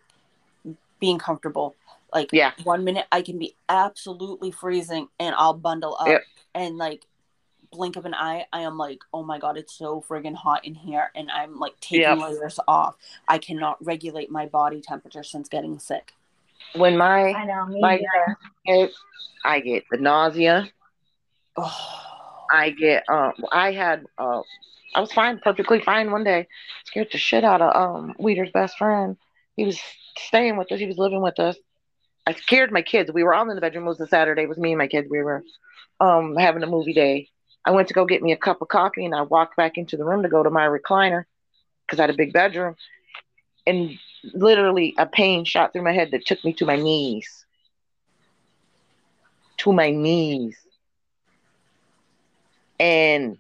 being 1.00 1.18
comfortable. 1.18 1.76
Like, 2.14 2.30
Yeah. 2.32 2.52
one 2.64 2.84
minute 2.84 3.08
I 3.12 3.24
can 3.24 3.40
be 3.40 3.56
absolutely 3.68 4.52
freezing 4.52 5.08
and 5.20 5.34
I'll 5.36 5.54
bundle 5.54 5.98
up, 6.00 6.08
Yep. 6.08 6.24
and 6.54 6.78
like 6.78 7.08
blink 7.72 7.96
of 7.96 8.06
an 8.06 8.14
eye, 8.14 8.46
I 8.52 8.62
am 8.62 8.78
like, 8.78 9.00
oh 9.14 9.24
my 9.24 9.40
god, 9.40 9.58
it's 9.58 9.74
so 9.74 10.02
friggin' 10.02 10.36
hot 10.36 10.66
in 10.66 10.76
here, 10.76 11.10
and 11.16 11.32
I'm 11.32 11.58
like 11.58 11.80
taking 11.80 12.02
Yep. 12.02 12.18
layers 12.20 12.60
off. 12.68 12.98
I 13.28 13.38
cannot 13.38 13.84
regulate 13.84 14.30
my 14.30 14.46
body 14.46 14.82
temperature 14.82 15.24
since 15.24 15.48
getting 15.48 15.80
sick. 15.80 16.14
When 16.76 16.98
my 16.98 17.34
I 17.34 17.46
know, 17.46 17.66
me 17.66 17.82
my. 17.82 18.02
I 19.44 19.60
get 19.60 19.84
the 19.92 19.98
nausea. 19.98 20.70
Oh, 21.58 22.02
I 22.52 22.70
get 22.72 23.04
um 23.10 23.34
I 23.52 23.72
had 23.74 24.06
uh 24.18 24.42
I 24.96 25.00
was 25.02 25.12
fine, 25.14 25.40
perfectly 25.40 25.80
fine 25.82 26.12
one 26.12 26.24
day. 26.24 26.48
Scared 26.86 27.10
the 27.12 27.18
shit 27.18 27.44
out 27.44 27.62
of 27.62 27.76
um 27.76 28.14
Weeder's 28.20 28.52
best 28.52 28.78
friend. 28.78 29.18
He 29.56 29.66
was 29.66 29.80
staying 30.18 30.58
with 30.58 30.72
us, 30.72 30.80
he 30.80 30.88
was 30.88 30.98
living 30.98 31.22
with 31.22 31.40
us. 31.40 31.58
I 32.28 32.34
scared 32.34 32.72
my 32.72 32.82
kids. 32.82 33.12
We 33.12 33.24
were 33.24 33.34
all 33.34 33.50
in 33.50 33.56
the 33.56 33.62
bedroom. 33.62 33.86
It 33.86 33.90
was 33.90 34.02
a 34.02 34.08
Saturday. 34.08 34.44
It 34.44 34.50
was 34.50 34.58
me 34.58 34.72
and 34.72 34.78
my 34.80 34.88
kids. 34.88 35.08
We 35.10 35.22
were 35.22 35.44
um 36.00 36.36
having 36.38 36.64
a 36.64 36.68
movie 36.68 36.94
day. 36.94 37.30
I 37.66 37.72
went 37.72 37.88
to 37.90 37.94
go 37.94 38.06
get 38.06 38.22
me 38.22 38.32
a 38.32 38.38
cup 38.38 38.62
of 38.62 38.70
coffee 38.70 39.06
and 39.06 39.14
I 39.16 39.22
walked 39.22 39.56
back 39.58 39.78
into 39.78 39.98
the 39.98 40.06
room 40.06 40.24
to 40.24 40.30
go 40.30 40.44
to 40.44 40.50
my 40.50 40.66
recliner 40.68 41.26
because 41.86 42.00
I 42.00 42.04
had 42.04 42.10
a 42.10 42.18
big 42.18 42.34
bedroom. 42.34 42.76
And 43.68 43.98
literally 44.24 44.94
a 44.98 45.06
pain 45.06 45.46
shot 45.46 45.74
through 45.74 45.84
my 45.84 45.94
head 45.94 46.12
that 46.12 46.26
took 46.26 46.44
me 46.44 46.54
to 46.54 46.66
my 46.66 46.76
knees. 46.76 47.46
To 49.58 49.74
my 49.74 49.92
knees. 49.92 50.58
And 52.80 53.38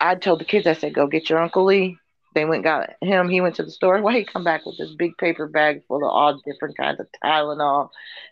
I 0.00 0.14
told 0.14 0.40
the 0.40 0.44
kids, 0.44 0.66
I 0.66 0.72
said, 0.72 0.94
go 0.94 1.06
get 1.06 1.28
your 1.28 1.40
Uncle 1.40 1.64
Lee. 1.64 1.98
They 2.34 2.44
went 2.44 2.62
got 2.62 2.90
him. 3.00 3.28
He 3.28 3.40
went 3.40 3.56
to 3.56 3.62
the 3.62 3.70
store. 3.70 4.00
Why 4.00 4.14
he 4.14 4.24
come 4.24 4.44
back 4.44 4.64
with 4.64 4.78
this 4.78 4.94
big 4.94 5.16
paper 5.18 5.46
bag 5.48 5.82
full 5.88 6.04
of 6.04 6.10
all 6.10 6.40
different 6.44 6.76
kinds 6.76 7.00
of 7.00 7.06
Tylenol? 7.24 7.90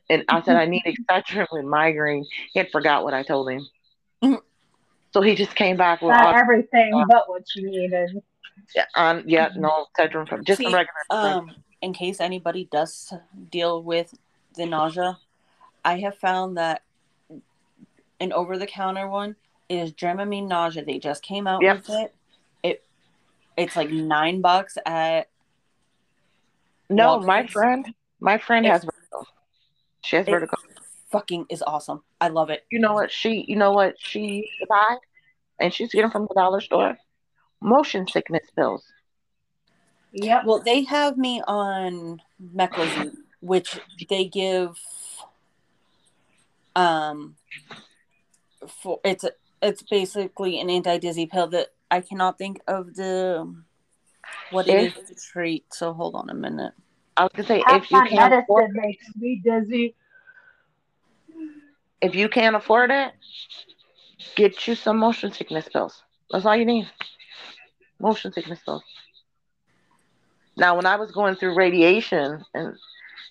And 0.09 0.25
I 0.29 0.43
said, 0.43 0.57
I 0.57 0.67
need 0.67 0.83
Excedrin 0.87 1.47
with 1.51 1.64
migraine. 1.64 2.25
He 2.53 2.59
had 2.61 2.71
forgot 2.71 3.05
what 3.05 3.14
I 3.14 3.23
told 3.23 3.51
him. 3.51 3.67
Mhm. 4.23 4.41
So 5.12 5.23
he 5.23 5.35
just 5.35 5.55
came 5.55 5.77
back 5.77 6.03
with 6.03 6.14
all, 6.14 6.35
everything 6.35 7.05
but 7.09 7.29
what 7.29 7.43
you 7.55 7.71
needed. 7.71 8.23
Yeah, 8.75 8.85
um, 8.95 9.23
yeah, 9.27 9.49
no 9.57 9.87
Excedrin 9.99 10.29
from 10.29 10.45
just 10.45 10.59
See, 10.59 10.65
regular. 10.67 10.87
um, 11.11 11.55
in 11.83 11.93
case 11.93 12.21
anybody 12.21 12.69
does 12.71 13.13
deal 13.51 13.83
with 13.83 14.15
the 14.55 14.67
nausea, 14.67 15.19
I 15.85 15.99
have 16.01 16.17
found 16.19 16.57
that 16.57 16.83
an 18.21 18.33
over 18.33 18.59
the 18.59 18.67
counter 18.67 19.09
one 19.09 19.37
is 19.69 19.93
Dramamine 19.93 20.49
nausea. 20.49 20.85
They 20.85 20.99
just 20.99 21.23
came 21.23 21.47
out 21.47 21.63
Yep. 21.63 21.77
with 21.77 21.91
it. 21.91 22.15
It 22.63 22.85
it's 23.57 23.77
like 23.77 23.91
nine 23.91 24.41
bucks 24.41 24.79
at 24.87 25.29
No, 26.89 27.19
Walgreens. 27.19 27.27
my 27.27 27.47
friend, 27.47 27.95
my 28.21 28.39
friend 28.39 28.67
has 28.67 28.85
vertigo. 28.85 29.27
She 30.03 30.17
has 30.17 30.27
vertigo. 30.27 30.57
fucking 31.11 31.47
is 31.51 31.63
awesome. 31.67 32.03
I 32.21 32.29
love 32.29 32.51
it. 32.51 32.65
You 32.71 32.79
know 32.79 32.95
what 32.95 33.11
she? 33.11 33.45
You 33.49 33.57
know 33.57 33.73
what 33.73 33.95
she 33.99 34.21
used 34.21 34.53
to 34.61 34.67
buy, 34.69 34.97
and 35.61 35.73
she's 35.75 35.93
getting 35.93 36.11
from 36.11 36.27
the 36.29 36.35
dollar 36.35 36.61
store. 36.61 36.97
Motion 37.61 38.07
sickness 38.07 38.49
pills. 38.55 38.85
Yeah. 40.13 40.43
Well, 40.45 40.61
they 40.61 40.85
have 40.85 41.17
me 41.17 41.43
on 41.47 42.21
Meclizine, 42.55 43.17
which 43.41 43.79
they 44.09 44.25
give 44.27 44.79
um 46.75 47.37
for 48.83 49.01
it's 49.05 49.25
a, 49.25 49.31
it's 49.63 49.83
basically 49.83 50.61
an 50.61 50.69
anti 50.71 50.99
dizzy 50.99 51.27
pill 51.27 51.47
that 51.49 51.69
I 51.91 52.01
cannot 52.01 52.39
think 52.39 52.61
of 52.67 52.95
the 52.95 53.55
what 54.51 54.69
it 54.69 54.79
If- 54.79 54.97
is 54.99 55.05
to 55.09 55.15
treat. 55.15 55.65
So 55.73 55.93
hold 55.93 56.15
on 56.15 56.31
a 56.31 56.35
minute. 56.35 56.73
I 57.17 57.23
was 57.25 57.31
gonna 57.35 57.49
say 57.49 57.63
Half 57.67 57.85
if 57.85 57.91
you 57.91 58.03
can't 58.03 58.35
afford, 58.35 58.75
medicine 58.75 58.83
makes 58.87 59.17
me 59.17 59.41
dizzy. 59.43 59.95
if 62.03 62.15
you 62.15 62.29
can't 62.29 62.55
afford 62.57 62.91
it, 62.91 63.13
get 64.35 64.69
you 64.69 64.75
some 64.75 64.99
motion 64.99 65.33
sickness 65.33 65.67
pills. 65.73 66.03
That's 66.31 66.45
all 66.45 66.55
you 66.57 66.67
need. 66.67 66.91
Motion 67.99 68.32
sickness 68.32 68.61
pills. 68.64 68.82
Now, 70.57 70.76
when 70.76 70.86
I 70.86 70.97
was 70.97 71.11
going 71.11 71.36
through 71.36 71.55
radiation, 71.55 72.44
and 72.55 72.76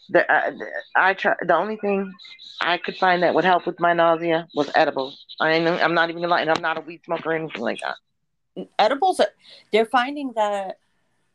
the, 0.10 0.32
uh, 0.32 0.52
I 0.96 1.14
try, 1.14 1.36
the 1.42 1.56
only 1.56 1.78
thing 1.78 2.14
I 2.62 2.78
could 2.78 2.98
find 2.98 3.24
that 3.24 3.34
would 3.34 3.46
help 3.46 3.66
with 3.66 3.80
my 3.80 3.94
nausea 3.94 4.48
was 4.54 4.70
edibles. 4.76 5.26
I 5.40 5.54
I'm 5.56 5.94
not 5.94 6.10
even 6.10 6.24
and 6.24 6.50
I'm 6.50 6.62
not 6.62 6.78
a 6.78 6.82
weed 6.82 7.02
smoker 7.06 7.32
or 7.32 7.34
anything 7.34 7.62
like 7.62 7.80
that. 7.82 8.68
Edibles 8.80 9.20
are- 9.20 9.34
they're 9.72 9.86
finding 9.86 10.34
that 10.34 10.78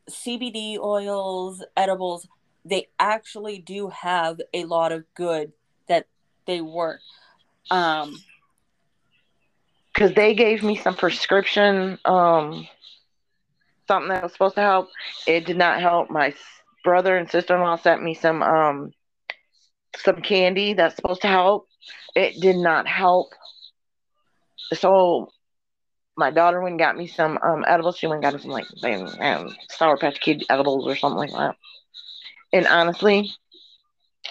CBD 0.09 0.77
oils, 0.79 1.63
edibles, 1.75 2.27
they 2.65 2.87
actually 2.99 3.59
do 3.59 3.89
have 3.89 4.39
a 4.53 4.65
lot 4.65 4.91
of 4.91 5.03
good 5.13 5.51
that 5.87 6.07
they 6.45 6.61
work. 6.61 7.01
Um 7.69 8.17
because 9.93 10.13
they 10.15 10.33
gave 10.33 10.63
me 10.63 10.77
some 10.77 10.95
prescription 10.95 11.99
um 12.05 12.67
something 13.91 14.09
that 14.09 14.23
was 14.23 14.33
supposed 14.33 14.55
to 14.55 14.61
help. 14.61 14.89
It 15.27 15.45
did 15.45 15.57
not 15.57 15.81
help. 15.81 16.09
My 16.09 16.33
brother 16.83 17.17
and 17.17 17.29
sister-in-law 17.29 17.77
sent 17.77 18.03
me 18.03 18.13
some 18.13 18.41
um 18.43 18.93
some 19.97 20.21
candy 20.21 20.73
that's 20.73 20.95
supposed 20.95 21.21
to 21.21 21.27
help. 21.27 21.67
It 22.15 22.41
did 22.41 22.57
not 22.57 22.87
help. 22.87 23.33
So 24.73 25.29
my 26.17 26.31
daughter 26.31 26.61
went 26.61 26.73
and 26.73 26.79
got 26.79 26.97
me 26.97 27.07
some 27.07 27.37
um 27.43 27.65
edibles. 27.67 27.97
She 27.97 28.07
went 28.07 28.23
and 28.23 28.23
got 28.23 28.33
me 28.33 28.41
some 28.41 28.51
like 28.51 28.67
um, 29.21 29.55
sour 29.69 29.97
patch 29.97 30.19
kid 30.21 30.43
edibles 30.49 30.87
or 30.87 30.95
something 30.95 31.19
like 31.19 31.31
that. 31.31 31.55
And 32.53 32.67
honestly 32.67 33.31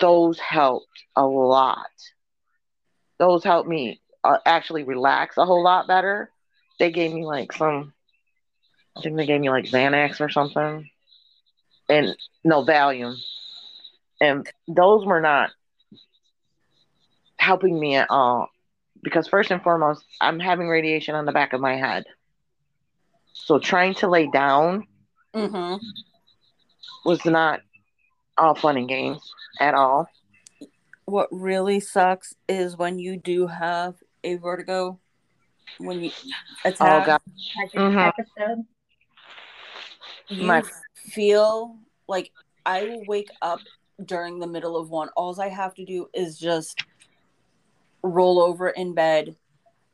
those 0.01 0.39
helped 0.39 1.05
a 1.17 1.25
lot. 1.27 1.91
Those 3.19 3.45
helped 3.45 3.69
me 3.69 4.01
uh, 4.25 4.39
actually 4.47 4.85
relax 4.85 5.37
a 5.37 5.45
whole 5.47 5.63
lot 5.63 5.87
better. 5.87 6.31
They 6.79 6.91
gave 6.91 7.13
me 7.13 7.25
like 7.25 7.53
some, 7.53 7.95
I 8.97 9.03
think 9.03 9.17
they 9.17 9.27
gave 9.27 9.41
me 9.41 9.51
like 9.51 9.65
Xanax 9.67 10.21
or 10.21 10.29
something, 10.29 10.89
and 11.89 12.17
no 12.45 12.65
Valium, 12.65 13.17
and 14.21 14.47
those 14.69 15.05
were 15.07 15.21
not 15.21 15.51
helping 17.37 17.79
me 17.79 17.97
at 17.97 18.09
all. 18.11 18.49
Because 19.03 19.29
first 19.29 19.51
and 19.51 19.63
foremost, 19.63 20.05
I'm 20.21 20.39
having 20.41 20.69
radiation 20.69 21.15
on 21.15 21.25
the 21.25 21.33
back 21.33 21.53
of 21.53 21.61
my 21.61 21.77
head, 21.77 22.05
so 23.33 23.59
trying 23.59 23.95
to 23.95 24.09
lay 24.09 24.27
down 24.27 24.87
mm-hmm. 25.35 25.77
was 27.05 27.25
not 27.25 27.61
all 28.37 28.55
fun 28.55 28.77
and 28.77 28.89
games 28.89 29.21
at 29.61 29.75
all. 29.75 30.09
what 31.07 31.29
really 31.33 31.81
sucks 31.81 32.35
is 32.49 32.77
when 32.77 32.99
you 32.99 33.17
do 33.17 33.47
have 33.47 33.97
a 34.23 34.37
vertigo 34.37 34.99
when 35.79 36.03
you 36.03 36.11
Oh 36.65 36.69
attack 36.69 37.07
God, 37.07 37.21
Like 37.57 37.73
this 37.73 37.81
Mhm. 37.81 38.09
episode. 38.09 38.67
You 40.31 40.47
My- 40.47 40.63
feel 40.95 41.77
like 42.09 42.31
i 42.65 42.85
will 42.85 43.05
wake 43.07 43.31
up 43.43 43.61
during 44.05 44.39
the 44.39 44.47
middle 44.47 44.77
of 44.77 44.89
one 44.91 45.09
all 45.17 45.39
i 45.41 45.49
have 45.49 45.75
to 45.75 45.85
do 45.85 46.09
is 46.15 46.39
just 46.39 46.83
roll 48.03 48.41
over 48.41 48.69
in 48.71 48.95
bed 48.95 49.37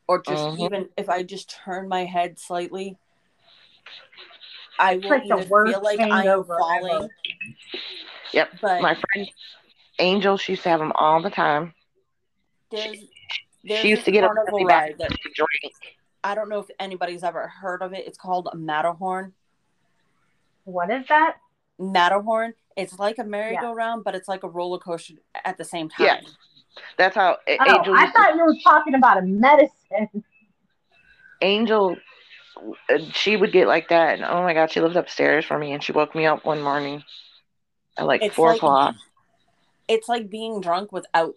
or 0.07 0.21
just 0.21 0.43
Mhm. 0.43 0.59
even 0.65 0.89
if 0.97 1.09
i 1.09 1.23
just 1.23 1.49
turn 1.49 1.87
my 1.89 2.05
head 2.05 2.39
slightly 2.39 2.97
i 4.79 4.97
will 4.97 5.09
like 5.09 5.23
either 5.31 5.43
feel 5.65 5.81
like 5.83 5.99
i 5.99 6.25
am 6.25 6.43
falling 6.45 6.93
ever. 6.93 7.09
Yep. 8.33 8.49
but 8.61 8.81
my 8.81 8.95
friend 8.95 9.29
Angel, 9.99 10.37
she 10.37 10.51
used 10.51 10.61
to 10.61 10.69
have 10.69 10.79
them 10.79 10.91
all 10.99 11.23
the 11.23 11.31
time. 11.31 11.73
there's 12.69 12.97
there's 13.63 13.79
she 13.79 13.89
used 13.89 14.05
to 14.05 14.11
get 14.11 14.23
a 14.23 14.27
carnival 14.27 14.59
really 14.59 14.65
ride 14.65 14.97
bad 14.99 15.09
that 15.09 15.17
drink. 15.33 15.73
i 16.23 16.35
don't 16.35 16.49
know 16.49 16.59
if 16.59 16.67
anybody's 16.79 17.23
ever 17.23 17.47
heard 17.47 17.81
of 17.81 17.93
it 17.93 18.05
it's 18.05 18.17
called 18.17 18.47
Matterhorn 18.53 19.33
What 20.67 20.91
is 20.91 21.05
that? 21.07 21.37
Matterhorn. 21.79 22.53
It's 22.75 22.99
like 22.99 23.17
a 23.19 23.23
merry-go-round, 23.23 24.03
but 24.03 24.15
it's 24.15 24.27
like 24.27 24.43
a 24.43 24.49
roller 24.49 24.79
coaster 24.79 25.13
at 25.45 25.57
the 25.57 25.63
same 25.63 25.87
time. 25.87 26.05
Yeah. 26.05 26.19
That's 26.97 27.15
how 27.15 27.37
A- 27.47 27.57
Oh, 27.61 27.77
Angel. 27.77 27.95
I 27.95 28.11
thought 28.11 28.35
you 28.35 28.43
were 28.45 28.55
talking 28.63 28.93
about 28.93 29.17
a 29.17 29.21
medicine. 29.21 30.23
Angel, 31.41 31.95
uh, 32.89 32.97
she 33.13 33.37
would 33.37 33.53
get 33.53 33.67
like 33.67 33.87
that, 33.89 34.15
and 34.15 34.25
oh 34.25 34.43
my 34.43 34.53
god, 34.53 34.69
she 34.71 34.81
lived 34.81 34.97
upstairs 34.97 35.45
for 35.45 35.57
me, 35.57 35.71
and 35.71 35.81
she 35.81 35.93
woke 35.93 36.13
me 36.13 36.25
up 36.25 36.43
one 36.45 36.61
morning 36.61 37.01
at 37.97 38.05
like 38.05 38.21
It's 38.21 38.35
four 38.35 38.49
like- 38.49 38.57
o'clock. 38.57 38.95
It's 39.87 40.09
like 40.09 40.29
being 40.29 40.59
drunk 40.59 40.91
without 40.91 41.35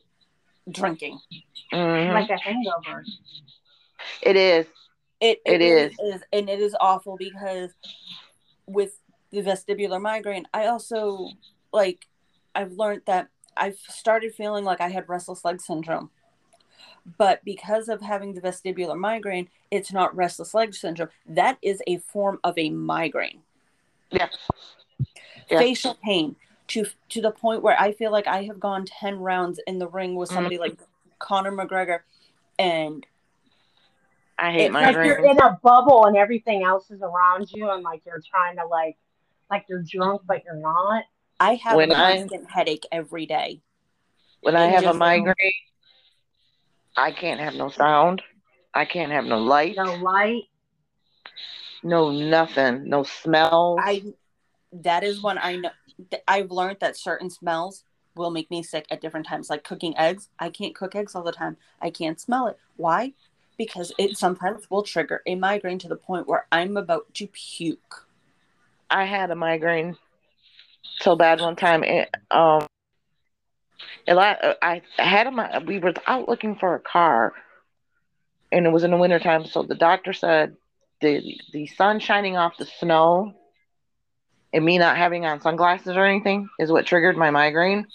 drinking. 0.68 1.20
Mhm. 1.72 2.12
Like 2.12 2.30
a 2.30 2.36
hangover. 2.38 3.04
it 4.22 4.34
is. 4.34 4.66
It 5.20 5.40
It 5.46 5.50
really 5.52 5.66
is. 5.68 5.92
is, 6.00 6.22
and 6.32 6.50
it 6.50 6.58
is 6.58 6.74
awful 6.80 7.16
because 7.16 7.70
with 8.66 8.98
the 9.30 9.42
vestibular 9.42 10.00
migraine, 10.00 10.46
I 10.52 10.66
also 10.66 11.28
like 11.72 12.06
I've 12.54 12.72
learned 12.72 13.02
that 13.06 13.28
I've 13.56 13.78
started 13.78 14.34
feeling 14.34 14.64
like 14.64 14.80
I 14.80 14.88
had 14.88 15.08
restless 15.08 15.44
leg 15.44 15.60
syndrome. 15.60 16.10
But 17.18 17.44
because 17.44 17.88
of 17.88 18.00
having 18.02 18.34
the 18.34 18.40
vestibular 18.40 18.98
migraine, 18.98 19.48
it's 19.70 19.92
not 19.92 20.14
restless 20.14 20.52
leg 20.54 20.74
syndrome. 20.74 21.08
That 21.26 21.58
is 21.62 21.82
a 21.86 21.98
form 21.98 22.38
of 22.44 22.56
a 22.58 22.70
migraine. 22.70 23.40
Yeah. 24.10 24.28
Yeah. 25.48 25.58
facial 25.58 25.94
pain 26.04 26.36
to 26.68 26.84
to 27.08 27.20
the 27.20 27.30
point 27.32 27.62
where 27.62 27.80
I 27.80 27.92
feel 27.92 28.12
like 28.12 28.26
I 28.28 28.44
have 28.44 28.60
gone 28.60 28.84
10 28.86 29.18
rounds 29.18 29.58
in 29.66 29.78
the 29.78 29.88
ring 29.88 30.14
with 30.14 30.28
somebody 30.28 30.56
Mm-hmm. 30.56 30.62
like 30.62 30.78
Conor 31.18 31.50
McGregor 31.52 32.00
and 32.58 33.04
I 34.38 34.52
hate 34.52 34.66
It's 34.66 34.74
Like 34.74 34.94
migraines. 34.96 35.04
you're 35.06 35.24
in 35.26 35.38
a 35.40 35.58
bubble 35.62 36.06
and 36.06 36.16
everything 36.16 36.62
else 36.62 36.90
is 36.90 37.02
around 37.02 37.50
you, 37.52 37.68
and 37.70 37.82
like 37.82 38.02
you're 38.06 38.22
trying 38.30 38.56
to 38.56 38.66
like, 38.66 38.96
like 39.50 39.66
you're 39.68 39.82
drunk 39.82 40.22
but 40.26 40.44
you're 40.44 40.54
not. 40.56 41.04
I 41.38 41.54
have 41.54 41.76
When 41.76 41.90
a 41.90 41.94
I- 41.94 42.16
constant 42.18 42.50
headache 42.50 42.86
every 42.92 43.26
day. 43.26 43.60
when 44.40 44.56
I 44.56 44.66
have 44.66 44.82
a 44.82 44.86
just- 44.86 44.98
migraine, 44.98 45.34
I 46.96 47.12
can't 47.12 47.40
have 47.40 47.54
no 47.54 47.68
sound. 47.70 48.22
I 48.74 48.84
can't 48.84 49.12
have 49.12 49.24
no 49.24 49.38
light. 49.38 49.74
No 49.76 49.94
light. 49.96 50.44
No 51.82 52.10
nothing. 52.10 52.88
No 52.88 53.02
smell. 53.04 53.76
I 53.80 54.04
that 54.72 55.02
is 55.02 55.22
when 55.22 55.38
I 55.38 55.56
know 55.56 55.70
I've 56.28 56.50
learned 56.50 56.78
that 56.80 56.96
certain 56.96 57.30
smells 57.30 57.84
will 58.14 58.30
make 58.30 58.50
me 58.50 58.62
sick 58.62 58.86
at 58.90 59.00
different 59.00 59.26
times 59.26 59.50
like 59.50 59.64
cooking 59.64 59.96
eggs. 59.96 60.28
I 60.38 60.50
can't 60.50 60.74
cook 60.74 60.94
eggs 60.94 61.14
all 61.14 61.22
the 61.22 61.32
time. 61.32 61.56
I 61.80 61.90
can't 61.90 62.20
smell 62.20 62.46
it. 62.48 62.58
Why? 62.76 63.12
Because 63.56 63.92
it 63.98 64.16
sometimes 64.16 64.70
will 64.70 64.82
trigger 64.82 65.22
a 65.26 65.34
migraine 65.34 65.78
to 65.80 65.88
the 65.88 65.96
point 65.96 66.26
where 66.28 66.46
I'm 66.52 66.76
about 66.76 67.12
to 67.14 67.26
puke. 67.26 68.06
I 68.90 69.04
had 69.04 69.30
a 69.30 69.36
migraine 69.36 69.96
so 71.00 71.16
bad 71.16 71.40
one 71.40 71.56
time. 71.56 71.84
And, 71.84 72.06
um, 72.30 72.66
I 74.08 74.82
I 74.98 75.02
had 75.02 75.26
a 75.26 75.30
migraine. 75.30 75.66
we 75.66 75.78
were 75.78 75.94
out 76.06 76.28
looking 76.28 76.56
for 76.56 76.74
a 76.74 76.80
car, 76.80 77.32
and 78.52 78.66
it 78.66 78.70
was 78.70 78.84
in 78.84 78.90
the 78.90 78.96
wintertime. 78.96 79.44
So 79.46 79.62
the 79.62 79.74
doctor 79.74 80.12
said 80.12 80.56
the 81.00 81.22
the 81.52 81.66
sun 81.66 82.00
shining 82.00 82.36
off 82.36 82.56
the 82.58 82.66
snow 82.66 83.34
and 84.52 84.64
me 84.64 84.78
not 84.78 84.96
having 84.96 85.24
on 85.26 85.40
sunglasses 85.40 85.96
or 85.96 86.04
anything 86.04 86.48
is 86.58 86.70
what 86.72 86.86
triggered 86.86 87.16
my 87.16 87.30
migraine. 87.30 87.86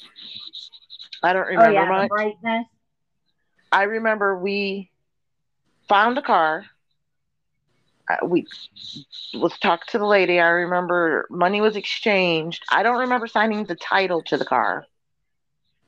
I 1.23 1.33
don't 1.33 1.47
Oh 1.55 1.65
remember 1.65 1.69
yeah, 1.69 1.91
much. 1.91 2.09
brightness. 2.09 2.67
I 3.71 3.83
remember 3.83 4.37
we 4.37 4.91
found 5.87 6.17
a 6.17 6.21
car 6.21 6.65
Uh, 8.09 8.25
we 8.25 8.45
let's 9.33 9.57
talk 9.59 9.85
to 9.87 9.97
the 9.97 10.05
lady. 10.05 10.39
I 10.39 10.47
remember 10.47 11.27
money 11.29 11.61
was 11.61 11.75
exchanged. 11.75 12.63
I 12.69 12.83
don't 12.83 12.99
remember 12.99 13.27
signing 13.27 13.65
the 13.65 13.75
title 13.75 14.21
to 14.23 14.37
the 14.37 14.45
car. 14.45 14.85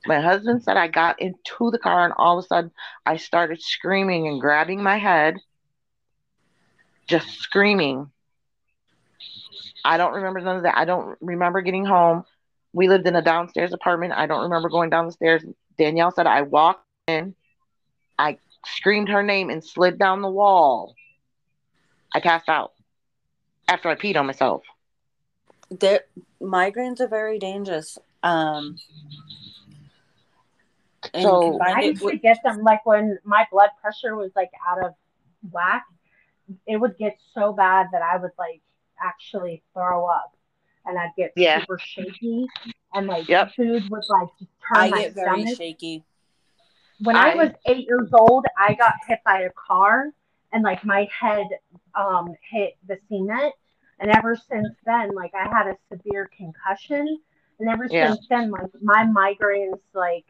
My 0.06 0.20
husband 0.22 0.64
said 0.64 0.78
I 0.78 0.88
got 0.88 1.22
into 1.22 1.70
the 1.72 1.80
car 1.80 2.06
and 2.06 2.14
all 2.18 2.38
of 2.38 2.44
a 2.44 2.48
sudden 2.48 2.72
I 3.06 3.18
started 3.18 3.62
screaming 3.62 4.28
and 4.28 4.40
grabbing 4.42 4.82
my 4.82 4.98
head, 4.98 5.36
just 7.08 7.30
screaming. 7.40 8.12
I 9.84 9.98
don't 9.98 10.14
remember 10.16 10.42
none 10.42 10.58
of 10.58 10.64
that. 10.64 10.78
I 10.78 10.86
don't 10.86 11.18
remember 11.22 11.62
getting 11.62 11.86
home. 11.86 12.24
We 12.74 12.88
lived 12.88 13.08
in 13.08 13.16
a 13.16 13.22
downstairs 13.22 13.74
apartment. 13.74 14.14
I 14.14 14.28
don't 14.28 14.44
remember 14.44 14.70
going 14.70 14.90
down 14.90 15.06
the 15.06 15.12
stairs. 15.12 15.44
Danielle 15.78 16.12
said 16.12 16.28
I 16.28 16.42
walked 16.42 16.86
in, 17.08 17.36
I 18.18 18.38
screamed 18.66 19.10
her 19.10 19.24
name 19.24 19.50
and 19.50 19.64
slid 19.64 19.98
down 20.00 20.22
the 20.22 20.30
wall. 20.30 20.96
I 22.14 22.20
passed 22.20 22.50
out 22.50 22.74
after 23.68 23.90
I 23.90 23.96
peed 23.96 24.18
on 24.18 24.26
myself. 24.26 24.64
They're, 25.70 26.02
migraines 26.42 27.00
are 27.02 27.08
very 27.08 27.40
dangerous. 27.40 27.98
Um, 28.24 28.78
So- 31.16 31.60
I 31.62 31.82
used 31.82 32.00
to 32.02 32.06
with- 32.06 32.22
get 32.22 32.38
them 32.44 32.64
like 32.64 32.86
when 32.86 33.18
my 33.24 33.48
blood 33.52 33.70
pressure 33.82 34.16
was 34.16 34.32
like 34.36 34.52
out 34.68 34.84
of 34.84 34.94
whack. 35.52 35.86
It 36.66 36.78
would 36.78 36.98
get 36.98 37.18
so 37.34 37.54
bad 37.54 37.88
that 37.92 38.02
I 38.02 38.18
would 38.18 38.32
like 38.38 38.62
actually 39.02 39.64
throw 39.74 40.06
up, 40.06 40.36
and 40.86 40.98
I'd 40.98 41.12
get 41.18 41.34
Yeah. 41.36 41.60
super 41.62 41.78
shaky, 41.78 42.48
and 42.94 43.08
like 43.08 43.28
Yep. 43.28 43.54
food 43.56 43.90
would 43.90 44.04
like 44.10 44.30
just 44.40 44.52
turn 44.68 44.78
I 44.78 44.90
my 44.90 45.02
get 45.04 45.14
very 45.14 45.42
stomach. 45.42 45.58
shaky. 45.58 46.04
when 47.02 47.16
I, 47.16 47.32
I- 47.34 47.36
was 47.36 47.52
eight 47.68 47.86
years 47.86 48.10
old, 48.12 48.46
I 48.58 48.74
got 48.74 48.94
hit 49.08 49.20
by 49.24 49.42
a 49.42 49.52
car 49.52 50.12
and 50.52 50.64
like 50.64 50.84
my 50.86 51.08
head 51.20 51.48
um, 51.96 52.34
hit 52.50 52.78
the 52.88 52.98
cement. 53.10 53.54
And 54.00 54.12
ever 54.12 54.36
since 54.36 54.70
then, 54.86 55.16
like 55.16 55.32
I 55.34 55.48
had 55.50 55.68
a 55.68 55.78
severe 55.92 56.30
concussion. 56.38 57.20
And 57.60 57.70
ever 57.70 57.88
Yeah. 57.90 58.14
since 58.14 58.28
then, 58.30 58.52
like 58.52 58.70
my 58.82 59.04
migraines, 59.06 59.80
like, 59.94 60.26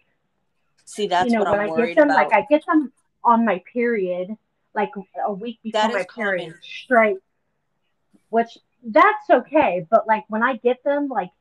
See, 0.85 1.07
that's 1.07 1.25
you 1.29 1.33
know, 1.37 1.43
what 1.43 1.51
when 1.51 1.59
I'm 1.59 1.71
I 1.71 1.85
get 1.85 1.95
them, 1.97 2.09
about. 2.09 2.31
like 2.31 2.33
I 2.33 2.45
get 2.49 2.65
them 2.65 2.93
on 3.23 3.43
my 3.45 3.61
period, 3.73 4.29
like 4.73 4.91
a 5.25 5.33
week 5.33 5.59
before 5.61 5.81
That 5.81 5.93
my 5.93 5.99
is 6.01 6.05
period, 6.15 6.45
common. 6.45 6.59
straight, 6.63 7.17
which 8.29 8.57
that's 8.85 9.29
okay. 9.29 9.85
But 9.89 10.07
like 10.07 10.23
when 10.29 10.43
I 10.43 10.55
get 10.55 10.81
them, 10.85 11.09
like 11.09 11.31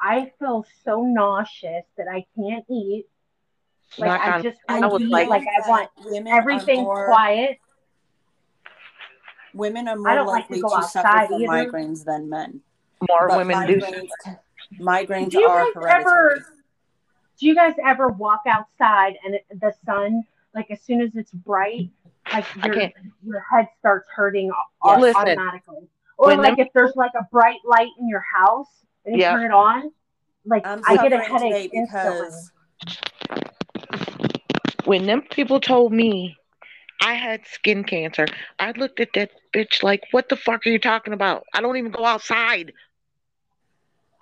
I 0.00 0.32
feel 0.40 0.66
so 0.84 1.02
nauseous 1.04 1.84
that 1.96 2.08
I 2.08 2.26
can't 2.36 2.64
eat. 2.68 3.06
Like 3.98 4.08
Knock 4.08 4.20
I 4.26 4.42
just 4.42 4.58
I 4.68 4.80
want 4.80 4.92
was 4.92 5.02
to 5.02 5.08
know. 5.08 5.22
Like 5.28 5.42
I 5.64 5.68
want 5.68 5.90
women 6.04 6.32
everything 6.32 6.82
more, 6.82 7.06
quiet. 7.06 7.58
Women 9.54 9.88
are 9.88 9.96
more 9.96 10.14
don't 10.14 10.26
like 10.26 10.48
to 10.48 10.54
likely 10.54 10.60
to, 10.82 10.82
suffer 10.88 11.26
from 11.26 11.42
either. 11.42 11.46
migraines 11.70 12.04
than 12.04 12.28
men. 12.28 12.60
More 13.08 13.28
But 13.28 13.38
women 13.38 13.66
do. 13.66 13.80
migraines, 13.80 14.08
migraines 14.80 15.30
Do 15.30 15.38
you 15.40 15.46
are 15.48 15.64
guys 15.64 15.72
hereditary. 15.74 16.00
ever? 16.00 16.46
Do 17.38 17.46
you 17.46 17.54
guys 17.54 17.74
ever 17.84 18.08
walk 18.08 18.42
outside 18.46 19.14
and 19.24 19.34
it, 19.34 19.44
the 19.60 19.72
sun, 19.84 20.22
like 20.54 20.70
as 20.70 20.80
soon 20.82 21.00
as 21.00 21.10
it's 21.16 21.32
bright, 21.32 21.90
like 22.32 22.46
your 22.64 22.74
your 23.24 23.40
head 23.40 23.68
starts 23.80 24.08
hurting 24.14 24.50
au- 24.84 25.00
Listen, 25.00 25.20
automatically, 25.22 25.88
or 26.18 26.28
when 26.28 26.38
like 26.38 26.56
them- 26.56 26.66
if 26.66 26.72
there's 26.72 26.94
like 26.94 27.10
a 27.18 27.26
bright 27.32 27.58
light 27.64 27.88
in 27.98 28.08
your 28.08 28.20
house 28.34 28.68
and 29.04 29.16
you 29.16 29.22
Yeah. 29.22 29.32
turn 29.32 29.44
it 29.46 29.50
on, 29.52 29.90
like 30.46 30.64
I'm 30.66 30.80
I 30.86 30.96
get 30.96 31.12
a 31.12 31.16
suffering 31.24 31.38
today 31.38 31.50
headache 31.50 31.70
instantly. 31.74 32.28
When 34.84 35.06
them 35.06 35.22
people 35.22 35.58
told 35.60 35.92
me 35.92 36.36
I 37.02 37.14
had 37.14 37.46
skin 37.46 37.84
cancer, 37.84 38.26
I 38.58 38.72
looked 38.72 39.00
at 39.00 39.10
that 39.14 39.30
bitch 39.54 39.82
like, 39.82 40.02
what 40.12 40.28
the 40.28 40.36
fuck 40.36 40.66
are 40.66 40.70
you 40.70 40.78
talking 40.78 41.12
about? 41.12 41.44
I 41.52 41.60
don't 41.60 41.76
even 41.76 41.90
go 41.92 42.04
outside. 42.04 42.72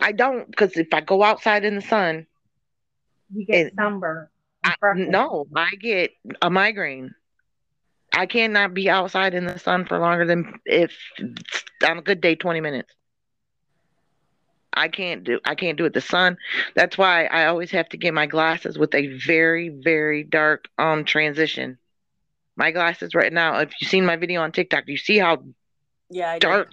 I 0.01 0.13
don't, 0.13 0.51
because 0.51 0.77
if 0.79 0.89
I 0.93 1.01
go 1.03 1.23
outside 1.23 1.65
in 1.65 1.77
the 1.77 1.83
sun, 1.83 2.27
You 3.33 3.47
get 3.47 3.67
it- 3.67 3.75
sunburn. 3.77 4.29
I, 4.65 4.75
no, 4.95 5.47
I 5.55 5.71
get 5.81 6.13
a 6.43 6.51
migraine. 6.51 7.15
I 8.13 8.27
cannot 8.27 8.75
be 8.75 8.91
outside 8.91 9.35
in 9.35 9.47
the 9.47 9.59
sun 9.59 9.87
for 9.87 9.99
longer 9.99 10.27
than 10.27 10.55
if 10.67 10.93
on 11.87 11.99
a 11.99 12.03
good 12.03 12.21
day, 12.21 12.35
20 12.37 12.61
minutes. 12.61 12.93
I 14.73 14.89
can't 14.89 15.25
do 15.25 15.41
I 15.45 15.57
can't 15.57 15.79
do 15.79 15.87
it. 15.87 15.95
The 15.95 16.01
sun. 16.03 16.39
That's 16.77 16.99
why 16.99 17.27
I 17.27 17.47
always 17.47 17.73
have 17.73 17.89
to 17.91 17.99
get 17.99 18.15
my 18.15 18.27
glasses 18.27 18.79
with 18.79 18.95
a 18.95 19.09
very, 19.27 19.69
very 19.71 20.25
dark 20.25 20.67
um 20.79 21.05
transition. 21.05 21.79
My 22.57 22.71
glasses 22.73 23.15
right 23.15 23.33
now, 23.33 23.59
if 23.61 23.73
you've 23.81 23.89
seen 23.91 24.05
my 24.05 24.17
video 24.17 24.43
on 24.43 24.53
TikTok, 24.53 24.85
you 24.87 24.97
see 24.97 25.19
how 25.19 25.43
yeah, 26.11 26.33
I 26.33 26.39
dark 26.39 26.69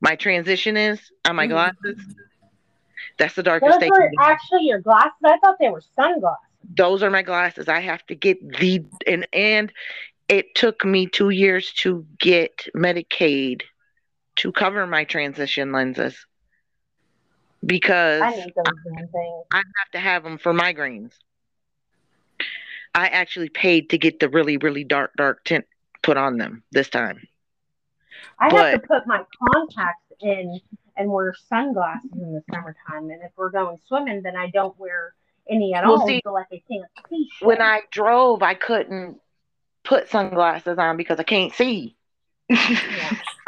my 0.00 0.16
transition 0.16 0.76
is 0.76 1.00
on 1.24 1.36
my 1.36 1.46
Mhm. 1.46 1.50
glasses. 1.50 2.14
That's 3.18 3.34
the 3.34 3.42
darkest 3.42 3.72
Those 3.72 3.80
they 3.80 3.88
are 3.88 4.00
can 4.00 4.10
be. 4.10 4.16
actually 4.20 4.64
your 4.66 4.80
glasses. 4.80 5.12
I 5.24 5.38
thought 5.38 5.56
they 5.58 5.68
were 5.70 5.80
sunglasses. 5.80 6.38
those 6.76 7.02
are 7.02 7.10
my 7.10 7.22
glasses. 7.22 7.68
I 7.68 7.80
have 7.80 8.04
to 8.06 8.14
get 8.14 8.38
the 8.58 8.84
and 9.06 9.26
and 9.32 9.72
it 10.28 10.54
took 10.54 10.84
me 10.84 11.06
two 11.06 11.28
years 11.30 11.72
to 11.74 12.06
get 12.18 12.66
Medicaid 12.74 13.62
to 14.36 14.50
cover 14.52 14.86
my 14.86 15.04
transition 15.04 15.72
lenses 15.72 16.26
because 17.64 18.22
I 18.22 18.28
I 18.28 18.36
need 18.36 18.54
those 18.56 18.64
damn 18.84 19.08
things. 19.08 19.44
have 19.52 19.90
to 19.92 19.98
have 20.00 20.22
them 20.24 20.38
for 20.38 20.52
migraines. 20.54 21.12
I 22.94 23.08
actually 23.08 23.48
paid 23.48 23.90
to 23.90 23.98
get 23.98 24.20
the 24.20 24.28
really 24.28 24.56
really 24.56 24.84
dark 24.84 25.12
dark 25.16 25.44
tint 25.44 25.66
put 26.02 26.16
on 26.16 26.36
them 26.38 26.62
this 26.72 26.88
time. 26.88 27.26
I 28.38 28.50
But- 28.50 28.72
have 28.72 28.82
to 28.82 28.86
put 28.86 29.06
my 29.06 29.24
contacts 29.52 30.12
in 30.20 30.60
and 30.96 31.10
wear 31.10 31.34
sunglasses 31.48 32.12
in 32.12 32.32
the 32.32 32.42
summertime. 32.52 33.10
And 33.10 33.22
if 33.22 33.32
we're 33.36 33.50
going 33.50 33.78
swimming, 33.86 34.22
then 34.22 34.36
I 34.36 34.48
don't 34.50 34.78
wear 34.78 35.14
any 35.48 35.74
at 35.74 35.84
Well, 35.84 36.00
all. 36.00 36.06
see, 36.06 36.20
so 36.24 36.32
like 36.32 36.46
I 36.52 36.62
can't 36.70 36.84
see 37.08 37.28
shit. 37.32 37.46
When 37.46 37.60
I 37.60 37.82
drove, 37.90 38.42
I 38.42 38.54
couldn't 38.54 39.20
put 39.82 40.08
sunglasses 40.08 40.78
on 40.78 40.96
because 40.96 41.18
I 41.18 41.24
can't 41.24 41.52
see. 41.52 41.96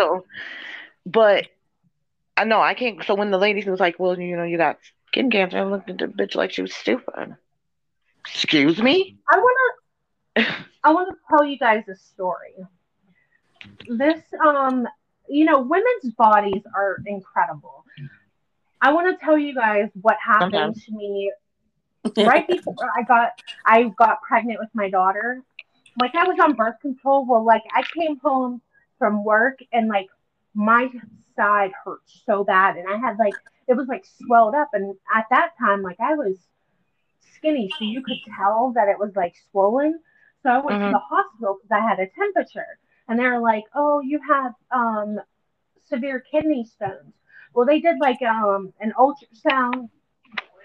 so, 0.01 0.25
but 1.05 1.47
I 2.37 2.45
know 2.45 2.61
I 2.61 2.75
can't. 2.75 3.03
So 3.05 3.15
when 3.15 3.31
the 3.31 3.39
lady 3.39 3.69
was 3.69 3.81
like, 3.81 3.99
"Well, 3.99 4.19
you 4.19 4.37
know, 4.37 4.45
you 4.45 4.57
got 4.57 4.79
skin 5.09 5.31
cancer," 5.31 5.59
I 5.59 5.65
looked 5.65 5.89
at 5.91 5.99
the 5.99 6.07
bitch 6.07 6.35
like 6.35 6.51
she 6.53 6.63
was 6.63 6.75
stupid. 6.75 7.37
Excuse 8.29 8.83
me. 8.83 9.17
I 9.29 9.39
wanna 9.39 10.57
I 10.85 10.93
wanna 10.93 11.13
tell 11.29 11.45
you 11.45 11.59
guys 11.59 11.85
a 11.89 11.97
story. 11.97 12.55
This 13.89 14.23
um 14.45 14.87
you 15.29 15.45
know, 15.45 15.61
women's 15.61 16.15
bodies 16.17 16.63
are 16.75 16.99
incredible. 17.07 17.85
I 18.81 18.93
want 18.93 19.19
to 19.19 19.25
tell 19.25 19.39
you 19.39 19.55
guys 19.55 19.89
what 20.01 20.17
happened 20.25 20.53
Sometimes. 20.53 20.85
to 20.85 20.93
me 20.93 21.33
right 22.19 22.47
before 22.47 22.77
I 22.97 23.03
got 23.03 23.31
I 23.65 23.85
got 23.85 24.23
pregnant 24.23 24.61
with 24.61 24.69
my 24.75 24.89
daughter. 24.89 25.43
Like 26.01 26.15
I 26.15 26.29
was 26.29 26.39
on 26.41 26.55
birth 26.55 26.77
control. 26.81 27.27
Well, 27.27 27.45
like 27.45 27.63
I 27.75 27.83
came 27.99 28.19
home 28.19 28.61
from 28.99 29.25
work 29.25 29.59
and 29.73 29.89
like 29.89 30.07
my 30.55 30.89
side 31.37 31.73
hurt 31.85 32.01
so 32.27 32.45
bad, 32.45 32.77
and 32.77 32.87
I 32.89 32.97
had 32.97 33.19
like 33.19 33.35
it 33.69 33.75
was 33.75 33.89
like 33.89 34.05
swelled 34.25 34.55
up, 34.55 34.71
and 34.73 34.95
at 35.15 35.25
that 35.31 35.53
time, 35.59 35.83
like 35.83 35.99
I 36.01 36.15
was 36.15 36.37
skinny, 37.37 37.71
so 37.79 37.85
you 37.85 38.03
could 38.03 38.21
tell 38.37 38.73
that 38.75 38.89
it 38.89 38.99
was 38.99 39.13
like 39.17 39.35
swollen. 39.51 40.01
So 40.43 40.51
I 40.51 40.59
went 40.59 40.79
Mhm. 40.79 40.85
to 40.85 40.91
the 40.91 40.99
hospital 40.99 41.59
because 41.59 41.71
I 41.73 41.89
had 41.89 42.01
a 42.01 42.09
temperature, 42.19 42.79
and 43.09 43.19
they 43.19 43.25
were 43.27 43.41
like, 43.41 43.65
"Oh, 43.75 44.01
you 44.01 44.21
have 44.29 44.53
um 44.71 45.21
severe 45.89 46.21
kidney 46.21 46.65
stones." 46.65 47.15
Well, 47.55 47.67
they 47.67 47.81
did 47.81 47.97
like 48.01 48.23
um 48.23 48.73
an 48.81 48.93
ultrasound 48.99 49.89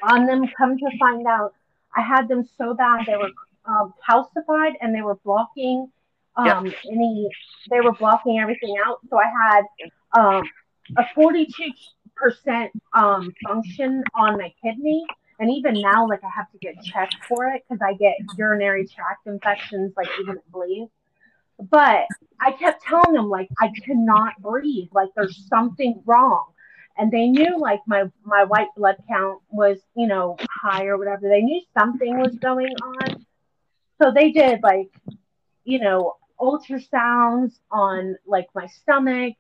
on 0.02 0.26
them. 0.26 0.48
Come 0.58 0.78
to 0.78 0.92
find 1.00 1.26
out, 1.28 1.54
I 1.96 2.02
had 2.02 2.28
them 2.28 2.44
so 2.58 2.74
bad 2.74 3.06
they 3.06 3.16
were 3.16 3.32
um, 3.66 3.94
calcified 4.08 4.74
and 4.82 4.94
they 4.96 5.02
were 5.02 5.18
blocking 5.24 5.88
um, 6.36 6.74
any. 6.92 7.28
They 7.70 7.82
were 7.82 7.94
blocking 7.94 8.40
everything 8.40 8.76
out. 8.86 9.00
So 9.10 9.18
I 9.18 9.30
had 9.30 9.64
um, 10.20 10.50
a 10.98 11.04
forty-two 11.16 11.72
percent 12.16 12.72
um, 12.96 13.36
function 13.44 14.04
on 14.16 14.38
my 14.38 14.54
kidney, 14.64 15.06
and 15.42 15.50
even 15.50 15.82
now, 15.82 16.08
like 16.08 16.24
I 16.24 16.30
have 16.30 16.52
to 16.52 16.60
get 16.60 16.76
checked 16.84 17.16
for 17.28 17.48
it 17.48 17.64
because 17.68 17.82
I 17.82 17.94
get 17.96 18.16
urinary 18.38 18.86
tract 18.86 19.26
infections, 19.26 19.92
like 19.98 20.08
even 20.22 20.38
it 20.38 20.52
bleeds. 20.52 20.92
But 21.60 22.06
I 22.40 22.52
kept 22.52 22.84
telling 22.84 23.14
them 23.14 23.28
like 23.28 23.50
I 23.60 23.72
cannot 23.84 24.40
breathe, 24.40 24.90
like 24.94 25.10
there's 25.16 25.48
something 25.48 26.04
wrong. 26.06 26.46
And 26.96 27.12
they 27.12 27.28
knew 27.28 27.58
like 27.58 27.80
my 27.88 28.04
my 28.24 28.44
white 28.44 28.68
blood 28.78 28.98
count 29.08 29.42
was 29.50 29.80
you 29.96 30.06
know 30.06 30.38
high 30.62 30.86
or 30.86 31.00
whatever. 31.00 31.28
They 31.28 31.42
knew 31.42 31.60
something 31.76 32.20
was 32.20 32.36
going 32.36 32.76
on. 32.84 33.26
So 34.00 34.12
they 34.12 34.32
did 34.32 34.62
like 34.62 34.92
you 35.64 35.80
know 35.80 36.18
ultrasounds 36.40 37.54
on 37.72 38.16
like 38.28 38.48
my 38.54 38.68
stomach 38.68 39.34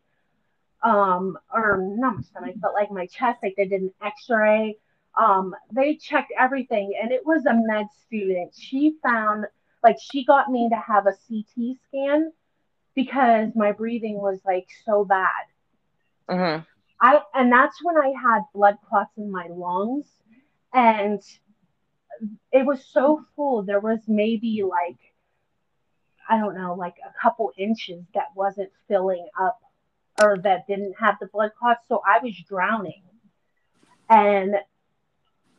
um 0.83 1.37
or 1.53 1.77
not 1.79 2.15
my 2.15 2.21
stomach 2.23 2.55
but 2.59 2.73
like 2.73 2.89
my 2.89 3.05
chest. 3.05 3.37
Like 3.43 3.53
they 3.55 3.65
did 3.65 3.81
an 3.81 3.93
x-ray 4.03 4.77
um 5.19 5.53
they 5.71 5.95
checked 5.95 6.31
everything 6.37 6.93
and 7.01 7.11
it 7.11 7.25
was 7.25 7.45
a 7.45 7.53
med 7.53 7.87
student 8.05 8.53
she 8.57 8.95
found 9.03 9.45
like 9.83 9.97
she 9.99 10.23
got 10.25 10.49
me 10.49 10.69
to 10.69 10.75
have 10.75 11.05
a 11.07 11.13
ct 11.27 11.77
scan 11.87 12.31
because 12.95 13.49
my 13.55 13.71
breathing 13.71 14.15
was 14.21 14.39
like 14.45 14.67
so 14.85 15.05
bad. 15.05 15.45
Mhm. 16.29 16.65
I 17.01 17.21
and 17.33 17.51
that's 17.51 17.83
when 17.83 17.97
I 17.97 18.13
had 18.21 18.41
blood 18.53 18.77
clots 18.87 19.17
in 19.17 19.31
my 19.31 19.47
lungs 19.47 20.07
and 20.73 21.21
it 22.51 22.65
was 22.65 22.85
so 22.85 23.25
full 23.35 23.63
there 23.63 23.79
was 23.79 23.99
maybe 24.07 24.63
like 24.63 24.99
I 26.29 26.37
don't 26.37 26.55
know 26.55 26.73
like 26.75 26.95
a 27.05 27.13
couple 27.21 27.51
inches 27.57 28.05
that 28.13 28.27
wasn't 28.35 28.71
filling 28.87 29.27
up 29.39 29.59
or 30.21 30.37
that 30.39 30.67
didn't 30.67 30.95
have 30.99 31.17
the 31.19 31.27
blood 31.27 31.51
clots 31.57 31.87
so 31.87 32.01
I 32.05 32.19
was 32.23 32.35
drowning 32.47 33.03
and 34.09 34.55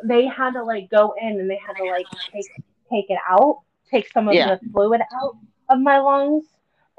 they 0.05 0.26
had 0.26 0.53
to 0.53 0.62
like 0.62 0.90
go 0.90 1.14
in 1.20 1.40
and 1.40 1.50
they 1.50 1.57
had 1.64 1.74
to 1.76 1.84
like 1.84 2.07
take 2.32 2.46
take 2.90 3.11
it 3.11 3.18
out 3.28 3.61
take 3.90 4.11
some 4.12 4.28
of 4.28 4.34
Yeah. 4.34 4.57
the 4.57 4.70
fluid 4.70 5.00
out 5.14 5.36
of 5.68 5.80
my 5.80 5.98
lungs 5.98 6.44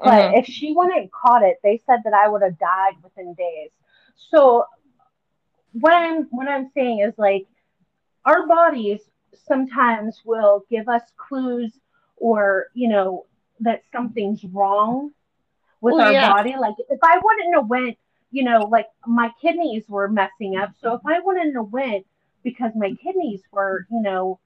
but 0.00 0.32
Mhm. 0.32 0.38
if 0.38 0.46
she 0.46 0.72
wouldn't 0.72 1.10
caught 1.12 1.42
it, 1.42 1.58
they 1.62 1.78
said 1.86 2.00
that 2.04 2.12
I 2.12 2.28
would 2.28 2.42
have 2.42 2.58
died 2.58 2.94
within 3.02 3.32
days. 3.34 3.70
So 4.16 4.66
what 5.72 5.92
I'm 5.94 6.24
what 6.24 6.48
I'm 6.48 6.70
saying 6.74 7.00
is 7.00 7.14
like 7.16 7.46
our 8.24 8.46
bodies 8.46 9.00
sometimes 9.46 10.22
will 10.24 10.64
give 10.70 10.88
us 10.88 11.02
clues 11.16 11.78
or 12.16 12.66
you 12.74 12.88
know 12.88 13.26
that 13.60 13.82
something's 13.92 14.44
wrong 14.44 15.12
with 15.80 15.94
our 15.94 16.12
yeah. 16.12 16.32
body. 16.32 16.56
Like 16.56 16.74
if 16.88 16.98
I 17.02 17.18
wouldn't 17.22 17.54
have 17.54 17.66
went, 17.66 17.96
you 18.30 18.44
know, 18.44 18.66
like 18.70 18.88
my 19.06 19.30
kidneys 19.40 19.88
were 19.88 20.08
messing 20.08 20.56
up. 20.56 20.72
So 20.80 20.94
if 20.94 21.00
I 21.06 21.20
wouldn't 21.20 21.54
have 21.54 21.68
went 21.68 22.06
because 22.44 22.72
my 22.76 22.94
kidneys 23.02 23.42
were, 23.50 23.86
you 23.90 24.00
know, 24.00 24.38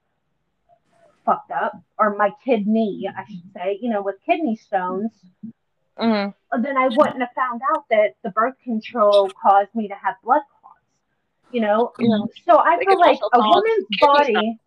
fucked 1.24 1.50
up, 1.50 1.74
or 1.98 2.16
my 2.16 2.30
kidney, 2.44 3.08
I 3.14 3.24
should 3.30 3.52
say, 3.52 3.78
you 3.82 3.90
know, 3.90 4.02
with 4.02 4.16
kidney 4.24 4.56
stones, 4.56 5.12
Mhm. 5.98 6.34
then 6.62 6.76
I 6.78 6.88
wouldn't 6.88 7.20
have 7.20 7.32
found 7.34 7.60
out 7.74 7.84
that 7.90 8.14
the 8.22 8.30
birth 8.30 8.54
control 8.64 9.30
caused 9.42 9.74
me 9.74 9.88
to 9.88 9.94
have 9.94 10.14
blood 10.24 10.42
clots. 10.60 10.78
You 11.50 11.60
know, 11.62 11.92
Yeah. 11.98 12.18
so 12.46 12.58
I 12.58 12.78
They 12.78 12.84
feel 12.84 13.00
like 13.00 13.20
a 13.32 13.40
woman's 13.40 13.86
body, 14.00 14.58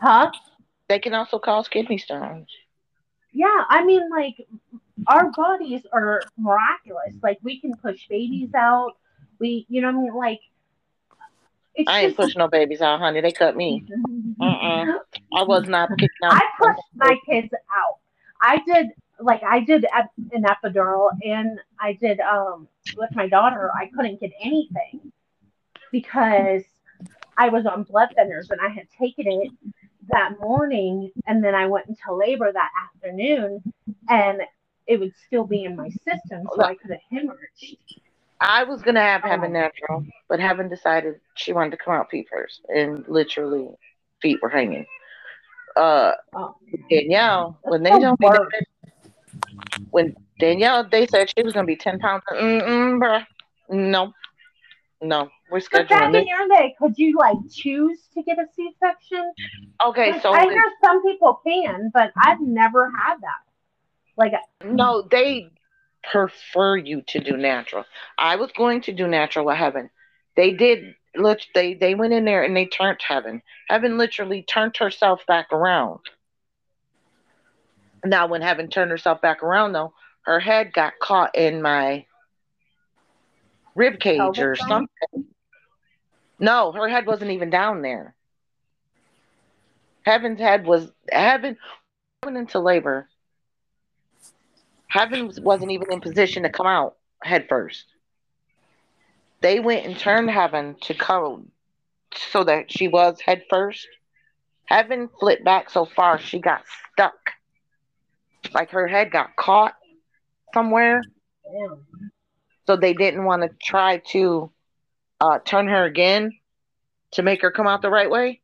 huh? 0.00 0.30
They 0.88 0.98
can 0.98 1.14
also 1.14 1.38
cause 1.38 1.68
kidney 1.68 1.98
stones. 1.98 2.48
Yeah, 3.32 3.64
I 3.68 3.84
mean, 3.84 4.08
like 4.10 4.46
our 5.06 5.30
bodies 5.30 5.86
are 5.92 6.30
miraculous. 6.36 7.14
Like 7.22 7.38
we 7.42 7.60
can 7.60 7.76
push 7.76 8.08
babies 8.08 8.50
out. 8.54 8.92
We, 9.38 9.66
you 9.68 9.80
know, 9.80 9.88
I 9.88 9.92
mean, 9.92 10.14
like 10.14 10.40
it's 11.74 11.90
I 11.90 12.00
ain't 12.02 12.16
pushing 12.16 12.38
no 12.38 12.48
babies 12.48 12.80
out, 12.80 13.00
honey. 13.00 13.20
They 13.20 13.32
cut 13.32 13.56
me. 13.56 13.84
Uh-uh. 14.40 14.84
I 15.36 15.42
was 15.42 15.68
not 15.68 15.90
kicking 15.90 16.08
out. 16.24 16.34
I 16.34 16.42
pushed 16.58 16.82
my 16.96 17.16
kids 17.26 17.52
out. 17.52 17.98
I 18.40 18.58
did 18.66 18.88
like 19.20 19.42
I 19.42 19.60
did 19.60 19.86
an 20.32 20.44
epidural 20.44 21.10
and 21.22 21.58
I 21.78 21.92
did 21.92 22.20
um 22.20 22.68
with 22.96 23.14
my 23.14 23.28
daughter. 23.28 23.70
I 23.74 23.90
couldn't 23.94 24.20
get 24.20 24.32
anything 24.42 25.12
because 25.92 26.62
I 27.36 27.48
was 27.48 27.66
on 27.66 27.84
blood 27.84 28.10
thinners 28.18 28.50
and 28.50 28.60
I 28.60 28.68
had 28.68 28.86
taken 28.98 29.26
it 29.26 29.50
that 30.08 30.40
morning 30.40 31.10
and 31.26 31.42
then 31.44 31.54
I 31.54 31.66
went 31.66 31.86
into 31.86 32.14
labor 32.14 32.50
that 32.52 32.70
afternoon 32.94 33.62
and 34.08 34.42
it 34.86 34.98
would 34.98 35.14
still 35.26 35.44
be 35.44 35.64
in 35.64 35.76
my 35.76 35.88
system 35.88 36.46
so 36.54 36.62
I 36.62 36.74
could 36.74 36.90
have 36.90 37.00
hemorrhaged. 37.12 38.00
I 38.40 38.64
was 38.64 38.82
gonna 38.82 39.00
have 39.00 39.22
Oh. 39.24 39.28
Heaven 39.28 39.52
natural, 39.52 40.04
but 40.28 40.40
Heaven 40.40 40.68
decided 40.68 41.20
she 41.36 41.52
wanted 41.52 41.72
to 41.72 41.76
come 41.76 41.94
out 41.94 42.10
feet 42.10 42.28
first, 42.30 42.62
and 42.68 43.04
literally 43.06 43.68
feet 44.22 44.40
were 44.42 44.48
hanging. 44.48 44.86
Uh, 45.76 46.12
Oh. 46.34 46.56
Danielle, 46.88 47.58
when 47.62 47.82
they 47.82 47.90
told 47.90 48.18
me 48.20 48.28
that, 48.28 48.48
when 49.90 50.16
Danielle 50.38 50.88
they 50.88 51.06
said 51.06 51.30
she 51.36 51.42
was 51.44 51.52
gonna 51.52 51.66
be 51.66 51.76
ten 51.76 51.98
pounds. 51.98 52.24
Mm-mm, 52.30 52.98
bruh. 52.98 53.26
No, 53.68 54.12
no, 55.00 55.28
we're 55.50 55.60
But 55.70 55.88
back 55.88 56.10
scheduling 56.10 56.22
in 56.22 56.26
your 56.26 56.48
day, 56.48 56.74
could 56.78 56.98
you 56.98 57.16
like 57.16 57.36
choose 57.52 58.08
to 58.14 58.22
get 58.22 58.38
a 58.38 58.46
C 58.54 58.70
section? 58.80 59.32
Okay, 59.84 60.12
Like, 60.12 60.22
so 60.22 60.32
I 60.32 60.44
hear 60.44 60.64
some 60.82 61.02
people 61.02 61.40
can, 61.46 61.90
but 61.94 62.12
I've 62.20 62.40
never 62.40 62.90
had 62.90 63.16
that. 63.20 63.42
Like, 64.16 64.32
no, 64.64 65.02
they 65.02 65.50
prefer 66.02 66.76
you 66.76 67.02
to 67.08 67.20
do 67.20 67.36
natural. 67.36 67.84
I 68.18 68.36
was 68.36 68.50
going 68.52 68.82
to 68.82 68.92
do 68.92 69.06
natural 69.06 69.46
with 69.46 69.56
Heaven. 69.56 69.90
They 70.36 70.52
did. 70.52 70.94
Look, 71.16 71.40
they 71.54 71.74
they 71.74 71.94
went 71.94 72.12
in 72.12 72.24
there 72.24 72.42
and 72.42 72.56
they 72.56 72.66
turned 72.66 73.00
Heaven. 73.06 73.42
Heaven 73.68 73.98
literally 73.98 74.42
turned 74.42 74.76
herself 74.76 75.26
back 75.26 75.52
around. 75.52 76.00
Now, 78.04 78.28
when 78.28 78.42
Heaven 78.42 78.68
turned 78.68 78.90
herself 78.90 79.20
back 79.20 79.42
around, 79.42 79.72
though, 79.72 79.92
her 80.22 80.40
head 80.40 80.72
got 80.72 80.98
caught 81.00 81.34
in 81.34 81.60
my 81.60 82.06
rib 83.74 83.98
cage 84.00 84.18
Pelvic 84.18 84.44
or 84.44 84.56
something. 84.56 85.26
No, 86.38 86.72
her 86.72 86.88
head 86.88 87.06
wasn't 87.06 87.32
even 87.32 87.50
down 87.50 87.82
there. 87.82 88.14
Heaven's 90.02 90.40
head 90.40 90.64
was 90.64 90.90
Heaven 91.12 91.58
went 92.24 92.38
into 92.38 92.58
labor. 92.58 93.09
Heaven 94.90 95.28
was- 95.28 95.40
wasn't 95.40 95.70
even 95.70 95.92
in 95.92 96.00
position 96.00 96.42
to 96.42 96.50
come 96.50 96.66
out 96.66 96.96
head 97.22 97.48
first. 97.48 97.86
They 99.40 99.60
went 99.60 99.86
and 99.86 99.96
turned 99.96 100.30
Heaven 100.30 100.74
to 100.82 100.94
come 100.94 101.52
so 102.14 102.44
that 102.44 102.70
she 102.70 102.88
was 102.88 103.20
head 103.20 103.44
first. 103.48 103.86
Heaven 104.66 105.08
flipped 105.08 105.44
back 105.44 105.70
so 105.70 105.84
far 105.84 106.18
she 106.18 106.40
got 106.40 106.64
stuck. 106.92 107.32
Like 108.52 108.70
her 108.70 108.88
head 108.88 109.10
got 109.12 109.36
caught 109.36 109.74
somewhere. 110.52 111.02
So 112.66 112.76
they 112.76 112.92
didn't 112.92 113.24
want 113.24 113.42
to 113.42 113.50
try 113.62 113.98
to 114.08 114.52
uh, 115.20 115.38
turn 115.44 115.68
her 115.68 115.84
again 115.84 116.32
to 117.12 117.22
make 117.22 117.42
her 117.42 117.50
come 117.50 117.66
out 117.66 117.82
the 117.82 117.90
right 117.90 118.10
way. 118.10 118.40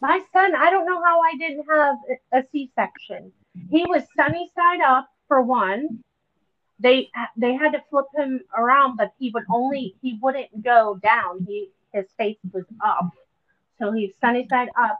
my 0.00 0.20
son, 0.32 0.54
I 0.54 0.70
don't 0.70 0.86
know 0.86 1.02
how 1.02 1.20
I 1.20 1.36
didn't 1.36 1.64
have 1.68 1.96
a 2.32 2.44
C 2.50 2.70
section. 2.74 3.32
He 3.70 3.84
was 3.86 4.02
sunny 4.16 4.50
side 4.54 4.80
up 4.80 5.08
for 5.28 5.42
one. 5.42 6.02
They 6.80 7.10
they 7.36 7.54
had 7.54 7.72
to 7.72 7.82
flip 7.90 8.06
him 8.16 8.40
around, 8.56 8.96
but 8.96 9.12
he 9.18 9.30
would 9.30 9.44
only 9.50 9.94
he 10.02 10.18
wouldn't 10.20 10.62
go 10.62 10.98
down. 11.02 11.44
He 11.46 11.70
his 11.92 12.06
face 12.18 12.38
was 12.52 12.64
up, 12.84 13.10
so 13.78 13.92
he's 13.92 14.12
sunny 14.20 14.46
side 14.48 14.68
up, 14.76 14.98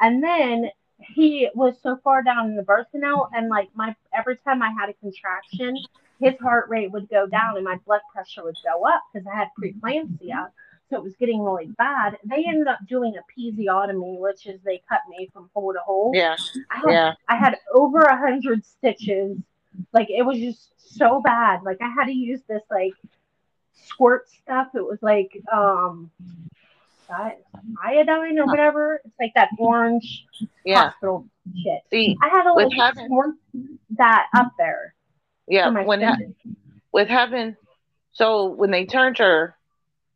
and 0.00 0.22
then 0.22 0.70
he 0.98 1.48
was 1.54 1.80
so 1.82 1.96
far 2.02 2.22
down 2.22 2.46
in 2.46 2.56
the 2.56 2.62
birth 2.62 2.86
canal, 2.90 3.30
and 3.32 3.48
like 3.48 3.70
my 3.74 3.94
every 4.12 4.36
time 4.38 4.62
I 4.62 4.70
had 4.70 4.88
a 4.88 4.94
contraction, 4.94 5.76
his 6.20 6.38
heart 6.40 6.68
rate 6.68 6.90
would 6.92 7.08
go 7.08 7.26
down 7.26 7.56
and 7.56 7.64
my 7.64 7.76
blood 7.86 8.00
pressure 8.12 8.44
would 8.44 8.56
go 8.64 8.84
up 8.86 9.02
because 9.12 9.26
I 9.26 9.36
had 9.36 9.48
preeclampsia. 9.60 10.50
So 10.92 10.98
it 10.98 11.02
was 11.04 11.16
getting 11.16 11.40
really 11.42 11.68
bad. 11.78 12.18
They 12.22 12.44
ended 12.46 12.66
up 12.66 12.78
doing 12.86 13.14
a 13.16 13.22
episiotomy, 13.40 14.18
which 14.18 14.44
is 14.46 14.60
they 14.62 14.82
cut 14.86 15.00
me 15.08 15.26
from 15.32 15.48
hole 15.54 15.72
to 15.72 15.78
hole. 15.78 16.12
Yeah, 16.14 16.36
I 16.70 16.76
had, 16.76 16.90
yeah. 16.90 17.12
I 17.28 17.36
had 17.36 17.56
over 17.72 18.00
a 18.00 18.14
hundred 18.14 18.62
stitches. 18.66 19.38
Like 19.94 20.10
it 20.10 20.20
was 20.22 20.36
just 20.36 20.68
so 20.76 21.22
bad. 21.22 21.62
Like 21.64 21.78
I 21.80 21.88
had 21.88 22.04
to 22.08 22.12
use 22.12 22.40
this 22.46 22.60
like 22.70 22.92
squirt 23.72 24.28
stuff. 24.28 24.68
It 24.74 24.84
was 24.84 24.98
like 25.00 25.32
um 25.50 26.10
iodine 27.82 28.38
or 28.38 28.44
whatever. 28.44 29.00
It's 29.02 29.14
like 29.18 29.32
that 29.34 29.48
orange 29.58 30.26
Yeah. 30.66 30.90
hospital 30.90 31.26
shit. 31.64 31.80
See, 31.90 32.18
I 32.22 32.28
had 32.28 32.50
like 32.50 32.72
having- 32.76 33.06
squirt 33.06 33.34
that 33.96 34.26
up 34.36 34.52
there 34.58 34.94
yeah, 35.48 35.68
when 35.70 36.02
ha- 36.02 36.16
with 36.92 37.08
having 37.08 37.56
so 38.12 38.46
when 38.48 38.70
they 38.70 38.84
turned 38.84 39.16
her 39.18 39.56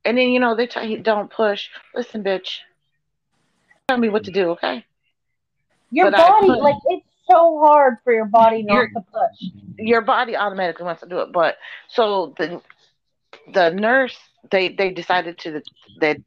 and 0.07 0.17
then 0.17 0.29
you 0.29 0.41
know 0.41 0.55
they 0.55 0.67
tell 0.67 0.87
you 0.87 0.99
don't 0.99 1.31
push 1.31 1.69
listen 1.95 2.23
bitch 2.23 2.59
tell 3.89 3.99
me 3.99 4.09
what 4.09 4.25
to 4.25 4.31
do 4.31 4.51
okay 4.51 4.85
Your 5.91 6.11
but 6.11 6.17
body, 6.19 6.49
like 6.49 6.77
it's 6.87 7.07
so 7.31 7.59
hard 7.65 7.97
for 8.05 8.13
your 8.13 8.27
body 8.27 8.63
not 8.63 8.75
You're- 8.77 8.89
to 8.95 9.01
push. 9.01 9.49
your 9.79 10.01
body 10.03 10.37
automatically 10.37 10.85
wants 10.85 11.03
to 11.03 11.09
do 11.09 11.19
it 11.19 11.33
but 11.33 11.57
so 11.89 12.35
the 12.39 12.63
the 13.53 13.71
nurse 13.71 14.17
they 14.51 14.69
they 14.69 14.91
decided 14.91 15.39
to 15.39 15.63
that 16.01 16.19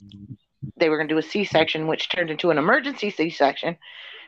they 0.78 0.90
were 0.90 0.98
going 0.98 1.08
to 1.08 1.14
do 1.14 1.20
a 1.20 1.22
c-section 1.24 1.88
which 1.88 2.10
turned 2.10 2.30
into 2.30 2.52
an 2.52 2.58
emergency 2.58 3.10
c-section 3.10 3.78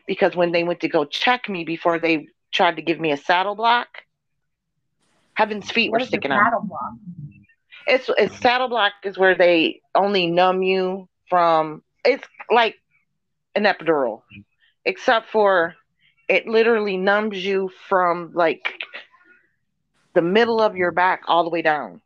because 0.07 0.35
when 0.35 0.51
they 0.51 0.63
went 0.63 0.79
to 0.79 0.89
go 0.89 1.05
check 1.05 1.47
me 1.47 1.63
before 1.63 1.99
they 1.99 2.27
tried 2.51 2.75
to 2.77 2.81
give 2.81 2.99
me 2.99 3.11
a 3.11 3.17
saddle 3.17 3.55
block 3.55 3.87
heaven's 5.35 5.69
feet 5.71 5.91
What 5.91 6.01
were 6.01 6.07
sticking 6.07 6.31
out 6.31 6.51
block? 6.67 6.93
It's 7.87 8.09
it's 8.17 8.37
saddle 8.39 8.69
block 8.69 8.93
is 9.03 9.17
where 9.17 9.35
they 9.35 9.81
only 9.95 10.27
numb 10.27 10.61
you 10.63 11.07
from. 11.29 11.83
It's 12.05 12.27
like 12.49 12.75
an 13.55 13.63
epidural, 13.63 14.21
except 14.85 15.29
for 15.29 15.75
it 16.27 16.47
literally 16.47 16.97
numbs 16.97 17.43
you 17.43 17.69
from 17.89 18.31
like 18.33 18.77
the 20.13 20.21
middle 20.21 20.61
of 20.61 20.75
your 20.75 20.91
back 20.91 21.21
all 21.27 21.43
the 21.43 21.49
way 21.49 21.61
down. 21.61 22.01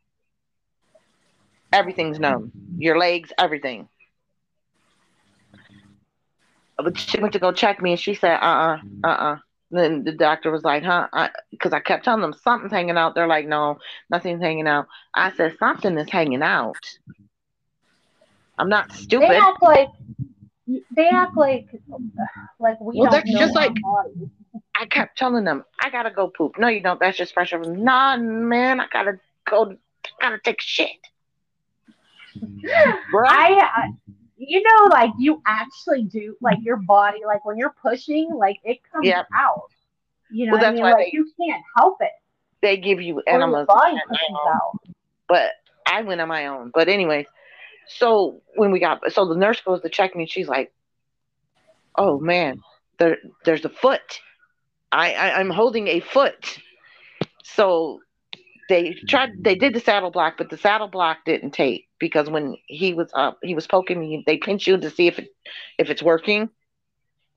Everything's 1.72 2.18
numb. 2.18 2.52
Your 2.78 2.98
legs, 2.98 3.32
everything. 3.38 3.88
But 6.78 6.98
she 6.98 7.20
went 7.20 7.32
to 7.34 7.38
go 7.38 7.52
check 7.52 7.80
me 7.82 7.92
and 7.92 8.00
she 8.00 8.14
said, 8.14 8.38
Uh 8.40 8.44
uh 8.46 8.78
uh, 9.04 9.08
uh 9.08 9.36
Then 9.70 10.04
the 10.04 10.12
doctor 10.12 10.50
was 10.50 10.62
like, 10.62 10.84
huh? 10.84 11.08
Because 11.50 11.72
I, 11.72 11.78
I, 11.78 11.80
kept 11.80 12.04
telling 12.04 12.20
them 12.22 12.32
something's 12.32 12.72
hanging 12.72 12.96
out. 12.96 13.14
They're 13.14 13.26
like, 13.26 13.48
no, 13.48 13.78
nothing's 14.10 14.40
hanging 14.40 14.68
out. 14.68 14.86
I 15.14 15.32
said, 15.32 15.56
something 15.58 15.98
is 15.98 16.08
hanging 16.08 16.42
out. 16.42 16.76
I'm 18.58 18.68
not 18.68 18.92
stupid. 18.92 19.30
They 19.30 19.36
act 19.36 19.62
like 19.62 19.88
they 20.96 21.08
act 21.08 21.36
like 21.36 21.68
like 22.58 22.80
we 22.80 22.98
well, 22.98 23.10
don't 23.10 23.26
know 23.26 23.38
just 23.38 23.54
like 23.54 23.72
I 24.74 24.86
kept 24.86 25.16
telling 25.16 25.44
them, 25.44 25.64
I 25.80 25.90
gotta 25.90 26.10
go 26.10 26.28
poop. 26.28 26.58
No, 26.58 26.68
you 26.68 26.80
don't. 26.80 26.98
That's 26.98 27.16
just 27.16 27.34
pressure. 27.34 27.58
Nah, 27.58 28.16
man, 28.16 28.80
I 28.80 28.86
gotta 28.92 29.18
go. 29.48 29.72
I 29.72 29.76
gotta 30.20 30.38
take 30.42 30.60
shit. 30.60 30.90
I, 32.42 33.60
I, 33.62 33.88
you 34.36 34.62
know, 34.62 34.88
like 34.90 35.10
you 35.18 35.42
actually 35.46 36.04
do, 36.04 36.36
like 36.40 36.58
your 36.62 36.76
body, 36.76 37.20
like 37.26 37.44
when 37.44 37.56
you're 37.56 37.74
pushing, 37.82 38.30
like 38.34 38.58
it 38.64 38.80
comes 38.92 39.06
yep. 39.06 39.26
out. 39.34 39.70
You 40.30 40.46
know, 40.46 40.52
well, 40.52 40.60
that's 40.60 40.72
I 40.72 40.74
mean? 40.74 40.82
why 40.82 40.92
like 40.92 41.06
they, 41.06 41.10
you 41.12 41.30
can't 41.40 41.62
help 41.76 41.98
it. 42.00 42.10
They 42.60 42.76
give 42.76 43.00
you 43.00 43.22
enemas. 43.26 43.66
But 45.28 45.52
I 45.86 46.02
went 46.02 46.20
on 46.20 46.28
my 46.28 46.46
own. 46.46 46.70
But 46.74 46.88
anyways, 46.88 47.26
so 47.88 48.42
when 48.56 48.72
we 48.72 48.80
got, 48.80 49.00
so 49.12 49.26
the 49.26 49.36
nurse 49.36 49.60
goes 49.60 49.82
to 49.82 49.88
check 49.88 50.14
me, 50.14 50.24
and 50.24 50.30
she's 50.30 50.48
like, 50.48 50.72
"Oh 51.96 52.18
man, 52.18 52.60
there, 52.98 53.18
there's 53.44 53.64
a 53.64 53.70
foot. 53.70 54.20
I, 54.92 55.14
I 55.14 55.38
I'm 55.38 55.50
holding 55.50 55.88
a 55.88 56.00
foot." 56.00 56.58
So 57.44 58.00
they 58.68 58.94
tried 59.08 59.30
they 59.42 59.54
did 59.54 59.74
the 59.74 59.80
saddle 59.80 60.10
block 60.10 60.34
but 60.36 60.50
the 60.50 60.56
saddle 60.56 60.88
block 60.88 61.18
didn't 61.24 61.52
take 61.52 61.85
because 61.98 62.28
when 62.28 62.56
he 62.66 62.94
was 62.94 63.10
up 63.14 63.38
he 63.42 63.54
was 63.54 63.66
poking 63.66 64.00
me 64.00 64.22
they 64.26 64.36
pinch 64.36 64.66
you 64.66 64.76
to 64.76 64.90
see 64.90 65.06
if 65.06 65.18
it 65.18 65.28
if 65.78 65.90
it's 65.90 66.02
working 66.02 66.50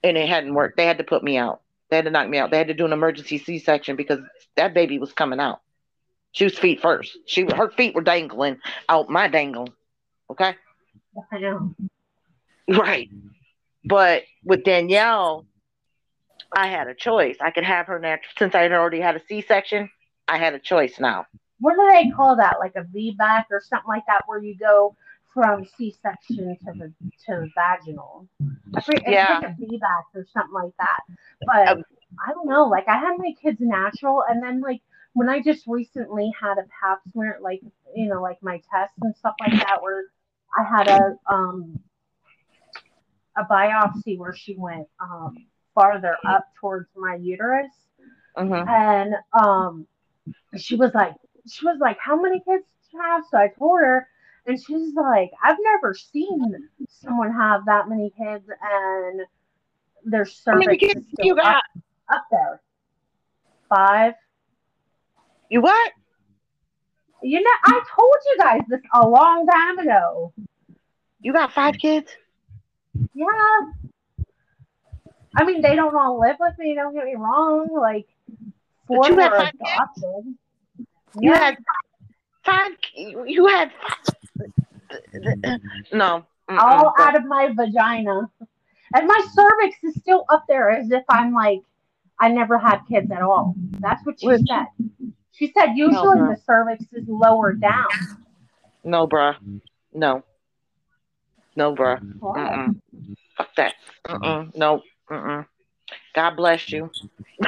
and 0.04 0.18
it 0.18 0.30
hadn't 0.30 0.54
worked. 0.54 0.78
They 0.78 0.86
had 0.86 1.00
to 1.00 1.04
put 1.04 1.24
me 1.24 1.38
out. 1.38 1.62
They 1.90 1.98
had 1.98 2.06
to 2.06 2.12
knock 2.12 2.30
me 2.30 2.38
out. 2.38 2.52
They 2.52 2.58
had 2.58 2.68
to 2.68 2.74
do 2.74 2.86
an 2.86 2.94
emergency 2.94 3.38
c-section 3.38 3.96
because 3.98 4.20
that 4.56 4.74
baby 4.74 4.98
was 4.98 5.12
coming 5.12 5.40
out. 5.40 5.62
She 6.32 6.46
was 6.46 6.58
feet 6.58 6.82
first. 6.82 7.18
She 7.26 7.46
her 7.56 7.70
feet 7.72 7.96
were 7.96 8.02
dangling 8.02 8.60
out 8.88 9.10
my 9.10 9.28
dangle 9.28 9.68
okay? 10.30 10.56
Right. 12.70 13.10
But 13.86 14.24
with 14.44 14.64
danielle 14.64 15.46
i 16.56 16.68
had 16.68 16.88
a 16.88 16.96
choice. 16.96 17.38
I 17.42 17.52
could 17.52 17.64
have 17.64 17.88
her 17.88 18.00
natural 18.00 18.32
since 18.38 18.56
i 18.56 18.62
had 18.62 18.72
already 18.72 19.00
had 19.00 19.16
a 19.16 19.22
c-section 19.28 19.90
I 20.28 20.38
had 20.38 20.54
a 20.54 20.60
choice 20.60 21.00
now. 21.00 21.26
What 21.60 21.76
do 21.76 21.88
they 21.92 22.10
call 22.10 22.36
that? 22.38 22.58
Like 22.60 22.76
a 22.76 22.84
VBAC 22.84 23.46
or 23.52 23.62
something 23.62 23.88
like 23.88 24.06
that, 24.08 24.24
where 24.28 24.42
you 24.42 24.56
go 24.58 24.96
from 25.34 25.66
C-section 25.78 26.58
to 26.66 26.74
the 26.74 26.94
to 27.26 27.42
the 27.42 27.50
vaginal. 27.56 28.28
I 28.76 28.82
forget, 28.82 29.04
yeah. 29.08 29.40
like 29.42 29.52
a 29.52 29.62
VBAC 29.62 30.04
or 30.16 30.26
something 30.34 30.54
like 30.54 30.74
that. 30.80 31.00
But 31.46 31.68
um, 31.68 31.84
I 32.26 32.32
don't 32.34 32.48
know. 32.48 32.66
Like 32.66 32.88
I 32.88 32.98
had 32.98 33.18
my 33.18 33.34
kids 33.42 33.58
natural, 33.60 34.24
and 34.28 34.42
then 34.42 34.62
like 34.62 34.82
when 35.14 35.30
I 35.30 35.42
just 35.42 35.68
recently 35.68 36.32
had 36.40 36.58
a 36.58 36.66
pap 36.82 37.02
smear, 37.12 37.40
like 37.42 37.62
you 37.96 38.08
know, 38.08 38.22
like 38.22 38.42
my 38.42 38.62
tests 38.72 38.98
and 39.02 39.16
stuff 39.16 39.36
like 39.40 39.54
that, 39.54 39.82
where 39.82 40.06
I 40.58 40.64
had 40.64 40.88
a 40.88 41.18
um 41.32 41.80
a 43.38 43.44
biopsy 43.46 44.18
where 44.18 44.36
she 44.36 44.56
went 44.56 44.88
um 45.00 45.36
farther 45.76 46.16
up 46.28 46.46
towards 46.60 46.90
my 46.96 47.16
uterus, 47.16 47.72
mm-hmm. 48.38 48.68
and 48.68 49.16
um 49.42 49.88
she 50.58 50.76
was 50.76 50.94
like, 50.94 51.14
she 51.52 51.66
was 51.66 51.78
like, 51.80 51.98
how 52.00 52.20
many 52.22 52.40
kids 52.40 52.64
do 52.66 52.98
you 52.98 53.02
have? 53.02 53.24
So 53.30 53.38
I 53.38 53.50
told 53.58 53.80
her, 53.80 54.08
and 54.46 54.60
she's 54.60 54.94
like, 54.94 55.32
I've 55.44 55.58
never 55.62 55.94
seen 55.94 56.70
someone 56.90 57.34
have 57.34 57.66
that 57.66 57.90
many 57.90 58.12
kids, 58.18 58.50
and 58.62 59.22
their 60.04 60.26
cervix 60.26 60.84
is 60.84 61.06
still 61.14 61.38
up, 61.42 61.64
up 62.12 62.26
there. 62.32 62.62
Five. 63.68 64.14
You 65.50 65.62
what? 65.62 65.92
You 67.22 67.42
know, 67.42 67.50
I 67.66 67.82
told 67.96 68.16
you 68.28 68.38
guys 68.40 68.62
this 68.70 68.82
a 68.94 69.08
long 69.08 69.46
time 69.46 69.80
ago. 69.80 70.34
You 71.22 71.34
got 71.34 71.52
five 71.52 71.78
kids? 71.78 72.10
Yeah. 73.14 73.26
I 75.36 75.44
mean, 75.46 75.62
they 75.62 75.76
don't 75.76 75.96
all 75.96 76.20
live 76.20 76.38
with 76.40 76.58
me. 76.58 76.76
Don't 76.76 76.94
get 76.94 77.06
me 77.06 77.16
wrong. 77.16 77.68
Like, 77.74 78.08
four 78.88 79.14
were 79.14 79.36
adopted. 79.36 80.36
You 81.16 81.32
yeah. 81.32 81.38
had 81.38 81.58
five. 82.46 82.72
You 82.96 83.48
had 83.48 83.72
five. 83.82 85.60
No. 85.92 86.26
Mm-mm. 86.50 86.58
All 86.58 86.94
out 86.98 87.16
of 87.16 87.26
my 87.26 87.54
vagina. 87.54 88.30
And 88.94 89.08
my 89.08 89.28
cervix 89.34 89.84
is 89.84 89.96
still 90.02 90.26
up 90.30 90.46
there 90.48 90.72
as 90.72 90.92
if 90.92 91.04
I'm 91.10 91.34
like, 91.34 91.62
I 92.20 92.30
never 92.30 92.58
had 92.58 92.80
kids 92.88 93.12
at 93.12 93.22
all. 93.22 93.56
That's 93.80 94.04
what 94.06 94.20
she 94.20 94.28
Listen. 94.28 94.48
said. 94.48 94.66
She 95.32 95.54
said 95.58 95.74
usually 95.76 96.20
no, 96.20 96.36
the 96.36 96.38
cervix 96.46 96.86
is 96.92 97.08
lower 97.08 97.54
down. 97.54 97.88
No, 98.84 99.08
bruh. 99.08 99.36
No. 99.94 100.24
No, 101.56 101.76
bruh. 101.76 102.00
Fuck 103.38 103.56
that. 103.56 103.76
Mm-mm. 104.08 104.56
No. 104.56 104.82
Mm-mm. 105.10 105.46
God 106.14 106.36
bless 106.36 106.72
you. 106.72 106.90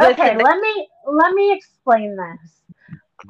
okay, 0.00 0.36
let 0.36 0.60
me 0.60 0.88
let 1.06 1.34
me 1.34 1.52
explain 1.52 2.16
this. 2.16 2.62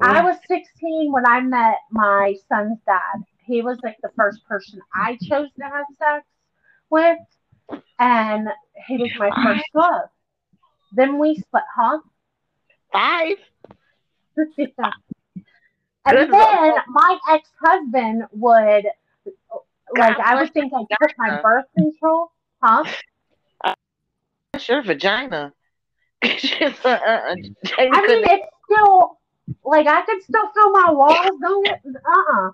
I 0.01 0.21
was 0.21 0.37
16 0.47 1.11
when 1.11 1.25
I 1.25 1.41
met 1.41 1.77
my 1.91 2.35
son's 2.49 2.79
dad. 2.85 3.23
He 3.45 3.61
was 3.61 3.77
like 3.83 3.97
the 4.01 4.09
first 4.15 4.45
person 4.47 4.79
I 4.93 5.17
chose 5.21 5.49
to 5.57 5.63
have 5.63 5.85
sex 5.99 6.25
with, 6.89 7.17
and 7.99 8.49
he 8.87 8.97
was 8.97 9.11
my 9.17 9.29
first 9.43 9.65
love. 9.73 10.09
Then 10.93 11.19
we 11.19 11.35
split, 11.35 11.63
huh? 11.75 11.99
Five. 12.91 13.37
yeah. 14.57 14.65
And 16.07 16.31
then 16.31 16.73
my 16.89 17.17
ex 17.31 17.49
husband 17.59 18.25
would, 18.31 18.85
like, 19.97 20.19
I 20.19 20.35
would 20.35 20.53
think 20.53 20.71
I 20.71 20.81
took 21.01 21.17
my 21.17 21.41
birth 21.41 21.65
control, 21.75 22.31
huh? 22.61 22.83
Your 24.67 24.81
vagina. 24.81 25.53
just, 26.23 26.85
uh, 26.85 26.89
uh, 26.89 27.35
I 27.77 28.07
mean, 28.07 28.23
it's 28.25 28.47
still 28.65 29.19
like 29.63 29.87
I 29.87 30.01
could 30.01 30.21
still 30.23 30.49
feel 30.53 30.71
my 30.71 30.91
walls. 30.91 31.37
Don't 31.41 31.65
get 31.65 31.81
uh 31.85 32.09
uh 32.09 32.49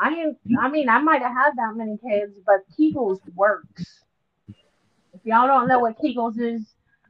I 0.00 0.32
I 0.60 0.68
mean 0.68 0.88
I 0.88 0.98
might 0.98 1.22
have 1.22 1.32
had 1.32 1.50
that 1.56 1.74
many 1.76 1.98
kids, 1.98 2.38
but 2.46 2.60
Kegels 2.78 3.20
works. 3.34 4.02
If 5.12 5.20
y'all 5.24 5.46
don't 5.46 5.68
know 5.68 5.78
what 5.78 5.98
Kegels 5.98 6.38
is, 6.38 6.62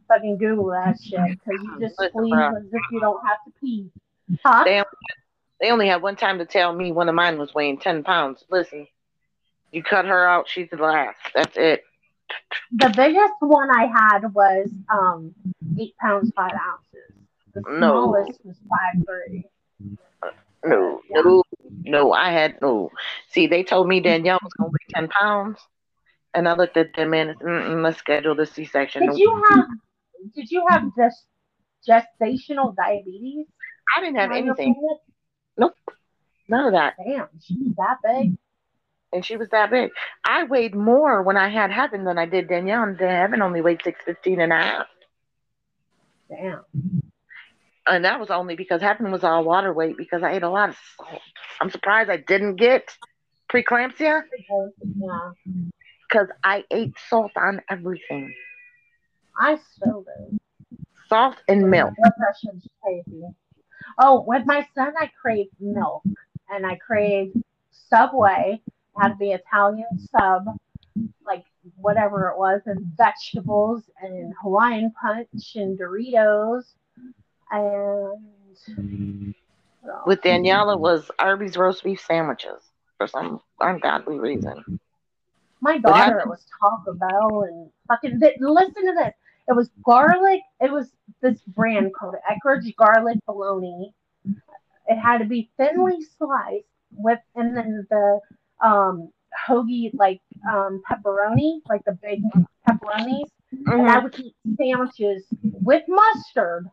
fucking 0.09 0.39
Google 0.39 0.71
that 0.71 0.97
shit 1.01 1.39
because 1.39 1.63
you 1.63 1.81
just 1.81 1.95
squeeze 1.97 2.35
as 2.35 2.67
if 2.73 2.83
you 2.91 3.01
don't 3.01 3.25
have 3.27 3.39
to 3.47 3.53
pee. 3.61 3.91
Huh? 4.45 4.65
They 4.65 4.75
only, 4.75 4.85
they 5.61 5.71
only 5.71 5.89
had 5.89 6.03
one 6.03 6.17
time 6.17 6.39
to 6.39 6.47
tell 6.47 6.73
me 6.73 6.93
one 6.93 7.09
of 7.09 7.15
mine 7.15 7.39
was 7.39 7.55
weighing 7.55 7.79
ten 7.79 8.03
pounds. 8.03 8.45
Listen, 8.51 8.87
you 9.71 9.83
cut 9.83 10.05
her 10.05 10.27
out, 10.27 10.49
she's 10.49 10.69
the 10.71 10.77
last. 10.77 11.19
That's 11.35 11.57
it 11.57 11.85
the 12.73 12.93
biggest 12.97 13.35
one 13.41 13.71
I 13.71 13.87
had 13.87 14.33
was 14.35 14.71
um 14.89 15.35
eight 15.79 15.97
pounds 15.99 16.33
five 16.35 16.53
ounces. 16.53 17.13
The 17.55 17.63
smallest 17.79 18.41
no. 18.45 18.49
was 18.49 18.57
five 18.69 19.05
three. 19.07 19.45
No, 20.65 21.01
no, 21.11 21.43
no. 21.85 22.13
I 22.13 22.31
had 22.31 22.61
no. 22.63 22.91
See, 23.29 23.47
they 23.47 23.63
told 23.63 23.87
me 23.87 24.01
Danielle 24.01 24.41
was 24.43 24.53
gonna 24.55 24.71
weigh 24.71 24.95
ten 24.95 25.09
pounds, 25.09 25.59
and 26.33 26.49
I 26.49 26.55
looked 26.55 26.77
at 26.77 26.95
them 26.95 27.15
and 27.15 27.37
said, 27.39 27.83
let's 27.83 27.99
schedule 27.99 28.35
the 28.35 28.47
C-section. 28.47 29.07
Did 29.07 29.19
you 29.19 29.43
have? 29.51 29.67
Did 30.35 30.51
you 30.51 30.67
have 30.69 30.91
this 30.97 31.27
gestational 31.87 32.75
diabetes? 32.75 33.47
I 33.95 34.01
didn't 34.01 34.17
have 34.17 34.33
anything. 34.33 34.75
Nope, 35.59 35.75
none 36.49 36.67
of 36.67 36.73
that. 36.73 36.95
Damn, 37.05 37.29
she's 37.41 37.75
that 37.77 37.99
big 38.03 38.37
and 39.15 39.25
she 39.25 39.37
was 39.37 39.49
that 39.51 39.71
big. 39.71 39.91
I 40.25 40.45
weighed 40.45 40.75
more 40.75 41.23
when 41.23 41.37
I 41.37 41.49
had 41.49 41.71
Heaven 41.71 42.05
than 42.05 42.19
I 42.19 42.27
did 42.27 42.49
Danielle, 42.49 42.83
and 42.83 42.99
Heaven 42.99 43.41
only 43.41 43.61
weighed 43.61 43.81
615 43.83 44.41
and 44.41 44.53
a 44.53 44.57
half. 44.57 44.87
Damn. 46.29 46.63
And 47.87 48.05
that 48.05 48.19
was 48.19 48.31
only 48.31 48.57
because 48.57 48.81
Heaven 48.81 49.13
was 49.13 49.25
all 49.25 49.45
water 49.45 49.73
weight 49.73 49.97
because 49.97 50.23
I 50.23 50.33
ate 50.33 50.43
a 50.43 50.49
lot 50.49 50.71
of 50.71 50.77
salt. 50.97 51.21
I'm 51.61 51.71
surprised 51.71 52.11
I 52.11 52.17
didn't 52.17 52.57
get 52.57 52.97
preeclampsia. 53.53 54.23
Yeah. 54.97 55.31
Because 56.09 56.29
I 56.43 56.65
ate 56.71 56.95
salt 57.09 57.33
on 57.37 57.61
everything. 57.71 58.35
I 59.39 59.59
still 59.77 60.05
do. 60.05 60.39
Salt 61.09 61.37
and 61.49 61.71
milk. 61.71 61.93
crazy. 62.83 63.23
Oh, 63.99 64.25
with 64.27 64.47
my 64.47 64.67
son, 64.75 64.95
I 64.99 65.11
crave 65.21 65.47
milk 65.61 66.03
and 66.51 66.67
I 66.67 66.77
crave 66.77 67.33
Subway 67.71 68.63
had 68.97 69.19
the 69.19 69.33
Italian 69.33 69.87
sub, 70.11 70.47
like 71.27 71.45
whatever 71.77 72.29
it 72.29 72.39
was, 72.39 72.61
and 72.67 72.85
vegetables 72.97 73.83
and 74.01 74.35
Hawaiian 74.43 74.93
punch 75.01 75.57
and 75.57 75.79
Doritos 75.79 76.65
and 77.51 79.35
with 80.07 80.23
Daniela 80.23 80.79
was 80.79 81.11
Arby's 81.19 81.57
roast 81.57 81.85
beef 81.85 82.01
sandwiches 82.01 82.63
for 82.97 83.07
some 83.07 83.41
ungodly 83.61 84.19
reason. 84.19 84.81
My 85.61 85.79
daughter 85.79 86.21
it 86.21 86.29
was 86.29 86.47
Taco 86.61 86.95
Bell 86.95 87.45
and 87.49 87.71
fucking. 87.89 88.21
Listen 88.41 88.87
to 88.87 88.95
this. 88.97 89.15
It 89.49 89.55
was 89.55 89.71
garlic. 89.85 90.41
It 90.61 90.71
was 90.71 90.91
this 91.21 91.41
brand 91.43 91.93
called 91.95 92.15
Eckrich 92.31 92.75
Garlic 92.77 93.19
Bologna. 93.27 93.93
It 94.87 94.99
had 94.99 95.19
to 95.19 95.25
be 95.25 95.51
thinly 95.57 96.03
sliced 96.19 96.67
with, 96.93 97.19
and 97.35 97.57
then 97.57 97.87
the 97.91 98.21
um 98.65 99.11
hoagie 99.49 99.91
like 99.95 100.21
um 100.51 100.83
pepperoni, 100.91 101.61
like 101.69 101.85
the 101.85 101.99
big 102.03 102.21
pepperonis. 102.69 103.31
And 103.77 103.89
I 103.89 103.99
Mhm. 103.99 104.03
would 104.03 104.15
eat 104.19 104.35
sandwiches 104.59 105.27
with 105.43 105.85
mustard. 105.89 106.67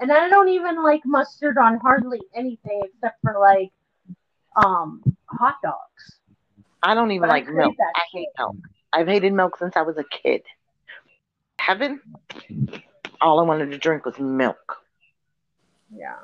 And 0.00 0.12
I 0.12 0.28
don't 0.28 0.48
even 0.48 0.82
like 0.82 1.02
mustard 1.04 1.58
on 1.58 1.78
hardly 1.78 2.20
anything 2.34 2.80
except 2.84 3.18
for 3.22 3.38
like 3.40 3.70
um 4.56 5.02
hot 5.30 5.56
dogs. 5.62 6.20
I 6.82 6.94
don't 6.94 7.10
even 7.12 7.28
But 7.28 7.28
like 7.28 7.46
crave 7.46 7.76
milk. 7.76 7.76
I 7.94 8.02
hate 8.12 8.30
milk. 8.38 8.56
I've 8.92 9.08
hated 9.08 9.32
milk 9.32 9.56
since 9.56 9.76
I 9.76 9.82
was 9.82 9.98
a 9.98 10.04
kid. 10.04 10.42
Heaven, 11.60 12.00
all 13.20 13.40
I 13.40 13.44
wanted 13.44 13.70
to 13.72 13.78
drink 13.78 14.04
was 14.06 14.18
milk. 14.18 14.78
Yeah. 15.90 16.16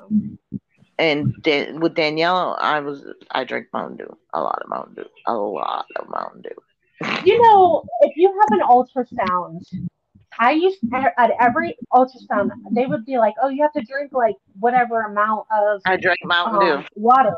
And 0.99 1.33
Dan- 1.41 1.79
with 1.79 1.95
Danielle, 1.95 2.57
I 2.61 2.79
was 2.79 3.03
I 3.31 3.43
drink 3.43 3.67
Mountain 3.73 3.97
Dew, 3.97 4.17
a 4.33 4.41
lot 4.41 4.61
of 4.61 4.69
Mountain 4.69 4.95
Dew, 4.95 5.05
a 5.27 5.33
lot 5.33 5.85
of 5.97 6.09
Mountain 6.09 6.41
Dew. 6.43 7.09
You 7.25 7.41
know, 7.41 7.83
if 8.01 8.15
you 8.15 8.29
have 8.29 8.59
an 8.59 8.65
ultrasound, 8.67 9.65
I 10.39 10.51
used 10.51 10.79
at 10.93 11.31
every 11.39 11.75
ultrasound 11.91 12.51
they 12.71 12.85
would 12.85 13.05
be 13.05 13.17
like, 13.17 13.33
"Oh, 13.41 13.49
you 13.49 13.61
have 13.63 13.73
to 13.73 13.81
drink 13.81 14.13
like 14.13 14.35
whatever 14.59 15.01
amount 15.01 15.47
of 15.51 15.81
I 15.85 15.97
drink 15.97 16.19
Mountain 16.23 16.59
Dew. 16.59 16.73
um, 16.75 16.85
water." 16.95 17.35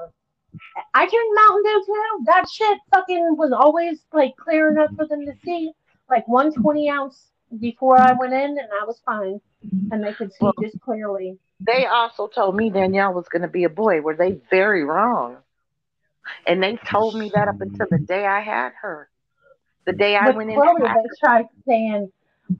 I 0.94 1.06
drink 1.08 1.36
Mountain 1.36 1.64
Dew 1.64 1.84
too. 1.86 2.24
That 2.26 2.50
shit 2.50 2.78
fucking 2.94 3.38
was 3.38 3.52
always 3.52 4.06
like 4.14 4.36
clear 4.38 4.70
enough 4.70 4.92
for 4.96 5.08
them 5.08 5.26
to 5.26 5.34
see, 5.44 5.72
like 6.10 6.28
one 6.28 6.54
twenty 6.54 6.90
ounce 6.90 7.32
before 7.60 8.00
I 8.00 8.14
went 8.14 8.34
in, 8.34 8.52
and 8.58 8.68
I 8.82 8.86
was 8.86 9.02
fine, 9.06 9.40
and 9.92 10.04
they 10.04 10.14
could 10.14 10.32
see 10.32 10.40
Well- 10.42 10.54
just 10.62 10.80
clearly. 10.82 11.38
They 11.60 11.86
also 11.86 12.28
told 12.28 12.56
me 12.56 12.70
Danielle 12.70 13.14
was 13.14 13.28
going 13.30 13.42
to 13.42 13.48
be 13.48 13.64
a 13.64 13.70
boy. 13.70 14.02
Were 14.02 14.16
they 14.16 14.40
very 14.50 14.84
wrong? 14.84 15.38
And 16.46 16.62
they 16.62 16.78
told 16.90 17.16
me 17.16 17.32
that 17.34 17.48
up 17.48 17.62
until 17.62 17.88
the 17.90 18.00
day 18.00 18.26
I 18.26 18.42
had 18.42 18.74
her. 18.82 19.10
The 19.86 19.94
day 19.94 20.16
I 20.16 20.28
With 20.28 20.38
went 20.38 20.50
in. 20.50 20.56
Chloe, 20.56 20.76
and 20.80 20.96
they 20.96 21.10
tried 21.20 21.46
saying 21.68 22.12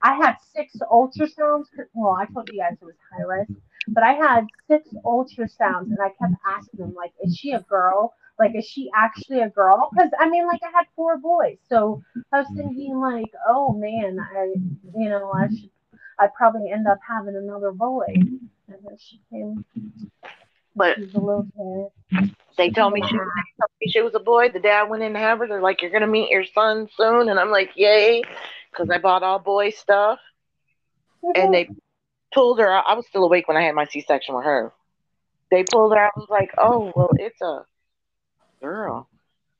I 0.02 0.14
had 0.14 0.36
six 0.54 0.76
ultrasounds. 0.90 1.66
Well, 1.94 2.12
I 2.12 2.26
told 2.32 2.48
you 2.52 2.60
guys 2.60 2.76
it 2.80 2.84
was 2.84 2.94
high 3.12 3.22
risk, 3.22 3.52
but 3.88 4.04
I 4.04 4.12
had 4.12 4.46
six 4.68 4.88
ultrasounds, 5.04 5.90
and 5.90 5.98
I 6.00 6.10
kept 6.10 6.34
asking 6.46 6.80
them, 6.80 6.94
like, 6.94 7.12
is 7.22 7.36
she 7.36 7.52
a 7.52 7.60
girl? 7.60 8.14
Like, 8.38 8.54
is 8.54 8.66
she 8.66 8.90
actually 8.94 9.40
a 9.40 9.48
girl? 9.48 9.88
Because 9.92 10.10
I 10.18 10.28
mean, 10.28 10.46
like, 10.46 10.60
I 10.62 10.70
had 10.76 10.86
four 10.94 11.18
boys, 11.18 11.56
so 11.68 12.02
I 12.32 12.40
was 12.40 12.48
thinking, 12.54 12.98
like, 13.00 13.32
oh 13.48 13.72
man, 13.72 14.18
I, 14.20 14.54
you 14.96 15.08
know, 15.08 15.32
I 15.32 15.48
should, 15.48 15.70
I'd 16.18 16.34
probably 16.34 16.70
end 16.70 16.86
up 16.86 16.98
having 17.06 17.36
another 17.36 17.72
boy. 17.72 18.06
And 18.68 18.78
then 18.84 18.96
she 18.98 19.20
came, 19.30 19.64
But 20.74 20.96
she's 20.96 21.14
a 21.14 21.20
little 21.20 21.46
kid. 22.12 22.34
they 22.56 22.70
told 22.70 22.92
me 22.92 23.02
she, 23.02 23.12
they 23.12 23.18
told 23.18 23.70
me 23.80 23.88
she 23.88 24.02
was 24.02 24.14
a 24.14 24.20
boy. 24.20 24.48
The 24.50 24.60
day 24.60 24.72
I 24.72 24.82
went 24.84 25.02
in 25.02 25.12
to 25.12 25.18
have 25.18 25.38
her, 25.38 25.46
they're 25.46 25.60
like, 25.60 25.82
"You're 25.82 25.90
going 25.90 26.00
to 26.02 26.06
meet 26.08 26.30
your 26.30 26.44
son 26.44 26.88
soon," 26.96 27.28
and 27.28 27.38
I'm 27.38 27.50
like, 27.50 27.70
"Yay!" 27.76 28.22
Because 28.70 28.90
I 28.90 28.98
bought 28.98 29.22
all 29.22 29.38
boy 29.38 29.70
stuff. 29.70 30.18
Mm-hmm. 31.24 31.40
and 31.40 31.54
they 31.54 31.68
pulled 32.32 32.58
her 32.58 32.70
out. 32.70 32.84
I 32.88 32.94
was 32.94 33.06
still 33.06 33.24
awake 33.24 33.48
when 33.48 33.56
I 33.56 33.62
had 33.62 33.74
my 33.74 33.86
C 33.86 34.00
section 34.00 34.34
with 34.34 34.44
her. 34.44 34.72
They 35.50 35.64
pulled 35.64 35.92
her 35.92 35.98
out. 35.98 36.12
I 36.16 36.20
was 36.20 36.28
like, 36.28 36.50
oh, 36.58 36.92
well, 36.94 37.10
it's 37.18 37.40
a 37.40 37.64
girl. 38.60 39.08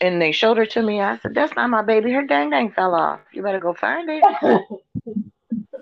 And 0.01 0.21
they 0.21 0.33
showed 0.33 0.59
her 0.59 0.67
to 0.67 0.83
me. 0.83 1.01
I 1.01 1.19
said, 1.19 1.35
that's 1.35 1.57
not 1.57 1.71
my 1.71 1.83
baby. 1.83 2.13
Her 2.13 2.25
dang 2.25 2.51
dang 2.51 2.71
fell 2.73 2.95
off. 2.95 3.21
You 3.33 3.43
better 3.43 3.61
go 3.61 3.75
find 3.75 4.09
it. 4.11 4.25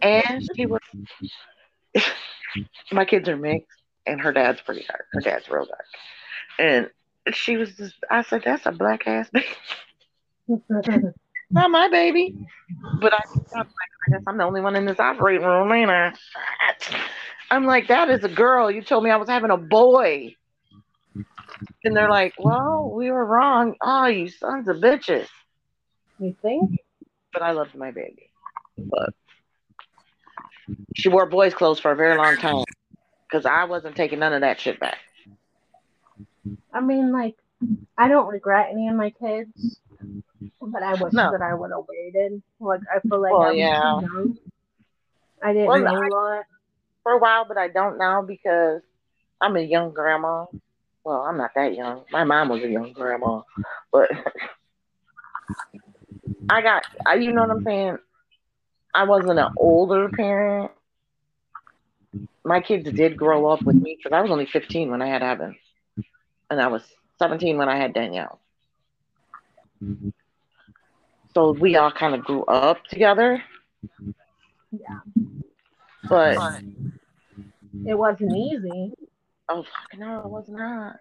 And 0.02 0.42
she 0.54 0.66
was, 0.66 0.80
my 2.92 3.04
kids 3.04 3.28
are 3.28 3.36
mixed, 3.36 3.68
and 4.06 4.20
her 4.20 4.32
dad's 4.32 4.60
pretty 4.60 4.84
dark. 4.86 5.06
Her 5.12 5.20
dad's 5.20 5.48
real 5.48 5.66
dark. 5.66 5.84
And 6.58 6.90
she 7.34 7.56
was 7.56 7.74
just, 7.76 7.94
I 8.10 8.22
said, 8.22 8.42
that's 8.44 8.66
a 8.66 8.72
black 8.72 9.06
ass 9.06 9.30
baby. 9.30 9.46
Not 11.50 11.70
my 11.70 11.88
baby. 11.88 12.34
But 13.00 13.12
I, 13.14 13.18
I'm 13.54 13.58
like, 13.58 13.66
I 13.66 14.10
guess 14.12 14.22
I'm 14.26 14.38
the 14.38 14.44
only 14.44 14.60
one 14.60 14.76
in 14.76 14.84
this 14.84 15.00
operating 15.00 15.46
room, 15.46 15.72
ain't 15.72 15.90
I? 15.90 16.12
I'm 17.50 17.64
like, 17.64 17.88
that 17.88 18.10
is 18.10 18.24
a 18.24 18.28
girl. 18.28 18.70
You 18.70 18.82
told 18.82 19.04
me 19.04 19.10
I 19.10 19.16
was 19.16 19.28
having 19.28 19.50
a 19.50 19.56
boy. 19.56 20.34
And 21.84 21.96
they're 21.96 22.10
like, 22.10 22.34
well, 22.38 22.90
we 22.90 23.10
were 23.10 23.24
wrong. 23.24 23.74
Oh, 23.82 24.06
you 24.06 24.28
sons 24.28 24.68
of 24.68 24.76
bitches. 24.76 25.28
you 26.18 26.34
think? 26.40 26.70
But 27.32 27.42
I 27.42 27.52
loved 27.52 27.74
my 27.74 27.90
baby. 27.90 28.30
But 28.78 29.14
she 30.94 31.08
wore 31.08 31.26
boys' 31.26 31.54
clothes 31.54 31.80
for 31.80 31.92
a 31.92 31.96
very 31.96 32.16
long 32.16 32.36
time 32.36 32.64
because 33.28 33.46
I 33.46 33.64
wasn't 33.64 33.96
taking 33.96 34.18
none 34.20 34.32
of 34.32 34.40
that 34.42 34.60
shit 34.60 34.78
back. 34.80 34.98
I 36.72 36.80
mean, 36.80 37.12
like, 37.12 37.36
I 37.96 38.08
don't 38.08 38.26
regret 38.28 38.68
any 38.70 38.88
of 38.88 38.96
my 38.96 39.10
kids, 39.10 39.80
but 40.60 40.82
I 40.82 40.94
wish 40.94 41.14
No. 41.14 41.30
that 41.30 41.42
I 41.42 41.54
would 41.54 41.70
have 41.70 41.84
waited. 41.88 42.42
Like, 42.60 42.80
I 42.94 43.00
feel 43.00 43.20
like 43.22 43.32
Well, 43.32 43.42
I 43.42 43.52
was 43.52 43.56
yeah. 43.56 44.00
too 44.00 44.06
young. 44.06 44.38
I 45.42 45.52
didn't 45.52 45.68
Well, 45.68 45.84
know 45.84 46.02
I- 46.02 46.06
a 46.06 46.08
lot. 46.08 46.44
For 47.02 47.12
a 47.12 47.18
while, 47.18 47.44
but 47.46 47.58
I 47.58 47.68
don't 47.68 47.98
now 47.98 48.22
because 48.22 48.80
I'm 49.40 49.56
a 49.56 49.60
young 49.60 49.92
grandma. 49.92 50.46
Well, 51.04 51.20
I'm 51.20 51.36
not 51.36 51.50
that 51.54 51.74
young. 51.74 52.04
My 52.10 52.24
mom 52.24 52.48
was 52.48 52.62
a 52.62 52.68
young 52.68 52.94
grandma, 52.94 53.42
but 53.92 54.10
I 56.48 56.62
got, 56.62 56.82
I, 57.06 57.14
you 57.16 57.32
know 57.32 57.42
what 57.42 57.50
I'm 57.50 57.62
saying? 57.62 57.98
I 58.94 59.04
wasn't 59.04 59.40
an 59.40 59.52
older 59.56 60.08
parent. 60.08 60.70
My 62.44 62.60
kids 62.60 62.88
did 62.90 63.16
grow 63.16 63.46
up 63.46 63.62
with 63.62 63.74
me 63.76 63.96
because 63.98 64.16
I 64.16 64.22
was 64.22 64.30
only 64.30 64.46
15 64.46 64.90
when 64.90 65.02
I 65.02 65.08
had 65.08 65.22
Heaven, 65.22 65.56
and 66.50 66.60
I 66.60 66.68
was 66.68 66.82
17 67.18 67.56
when 67.56 67.68
I 67.68 67.76
had 67.76 67.92
Danielle. 67.92 68.38
So 71.34 71.52
we 71.52 71.76
all 71.76 71.90
kind 71.90 72.14
of 72.14 72.24
grew 72.24 72.44
up 72.44 72.84
together. 72.84 73.42
Yeah. 74.70 75.00
But 76.08 76.62
It 77.86 77.98
wasn't 77.98 78.36
easy. 78.36 78.94
Oh 79.48 79.62
fuck 79.62 79.98
no, 79.98 80.20
it 80.20 80.30
was 80.30 80.48
not. 80.48 80.96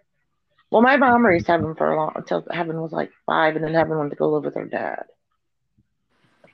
Well, 0.72 0.82
my 0.82 0.98
mom 0.98 1.26
raised 1.26 1.46
Heaven 1.48 1.76
for 1.76 1.92
a 1.92 1.96
long 1.96 2.14
until 2.16 2.44
Heaven 2.50 2.82
was 2.82 2.92
like 2.92 3.12
five, 3.28 3.56
and 3.56 3.64
then 3.64 3.76
Heaven 3.76 3.98
went 3.98 4.10
to 4.10 4.16
go 4.16 4.30
live 4.30 4.46
with 4.46 4.56
her 4.56 4.66
dad 4.66 5.06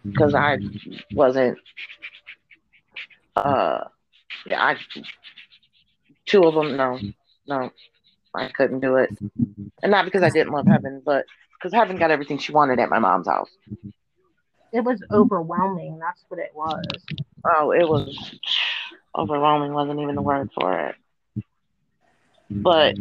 because 0.04 0.34
I 0.34 0.58
wasn't. 1.14 1.58
Uh, 3.36 3.86
yeah, 4.46 4.64
I 4.64 4.78
two 6.26 6.44
of 6.44 6.54
them. 6.56 6.76
No, 6.76 7.00
no, 7.48 7.72
I 8.34 8.50
couldn't 8.50 8.80
do 8.80 8.98
it, 8.98 9.10
and 9.82 9.92
not 9.92 10.06
because 10.06 10.24
I 10.24 10.30
didn't 10.30 10.54
love 10.54 10.68
Heaven, 10.68 11.02
but 11.06 11.26
because 11.54 11.74
Heaven 11.74 11.98
got 11.98 12.12
everything 12.12 12.38
she 12.38 12.52
wanted 12.52 12.80
at 12.80 12.90
my 12.90 13.00
mom's 13.00 13.28
house. 13.28 13.50
It 14.72 14.84
was 14.84 15.04
overwhelming. 15.12 15.98
That's 16.00 16.24
what 16.28 16.40
it 16.40 16.52
was. 16.54 16.86
Oh, 17.44 17.72
it 17.72 17.88
was 17.88 18.36
overwhelming. 19.16 19.74
Wasn't 19.74 20.00
even 20.00 20.16
the 20.16 20.22
word 20.22 20.52
for 20.54 20.88
it. 20.88 20.96
But 22.52 22.96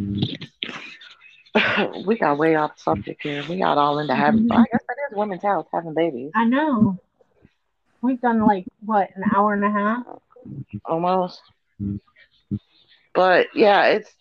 we 2.06 2.18
got 2.18 2.39
way 2.39 2.55
off 2.55 2.78
subject 2.78 3.22
here. 3.22 3.44
We 3.48 3.59
got 3.59 3.78
all 3.78 3.98
into 3.98 4.14
having. 4.14 4.51
I 4.51 4.64
guess 4.70 4.82
that 4.89 4.97
is 5.10 5.16
women's 5.16 5.43
health, 5.43 5.68
having 5.72 5.94
babies, 5.94 6.32
I 6.35 6.44
know. 6.44 6.98
We've 8.01 8.20
done 8.20 8.44
like 8.47 8.66
what 8.85 9.10
an 9.16 9.24
hour 9.35 9.55
and 9.55 9.64
a 9.64 9.70
half. 9.70 10.05
almost. 10.85 11.40
But 13.14 13.48
yeah, 13.55 13.86
it's 13.86 14.14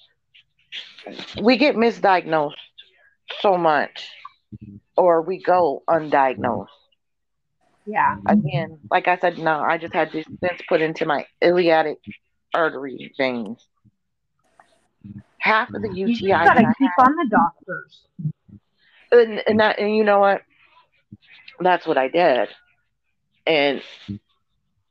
we 1.41 1.57
get 1.57 1.76
misdiagnosed 1.76 2.55
so 3.41 3.57
much, 3.57 4.09
or 4.95 5.22
we 5.22 5.41
go 5.41 5.84
undiagnosed. 5.88 6.68
Yeah. 7.85 8.18
Again, 8.26 8.80
like 8.91 9.07
I 9.07 9.18
said, 9.18 9.38
no, 9.38 9.59
I 9.59 9.77
just 9.77 9.93
had 9.93 10.11
these 10.11 10.26
stents 10.26 10.65
put 10.68 10.81
into 10.81 11.05
my 11.05 11.26
iliac 11.41 11.97
artery 12.53 13.14
veins. 13.18 13.65
Half 15.47 15.73
of 15.73 15.81
the 15.81 15.87
mm-hmm. 15.87 15.97
You 15.97 16.07
just 16.07 16.27
gotta 16.27 16.45
that 16.45 16.65
I 16.65 16.73
keep 16.77 16.91
on 16.99 17.15
the 17.15 17.27
doctors. 17.29 18.01
and 19.11 19.41
and, 19.47 19.59
that, 19.59 19.79
and 19.79 19.95
you 19.95 20.03
know 20.03 20.19
what? 20.19 20.41
That's 21.59 21.87
what 21.87 21.97
I 21.97 22.07
did, 22.07 22.49
and 23.45 23.81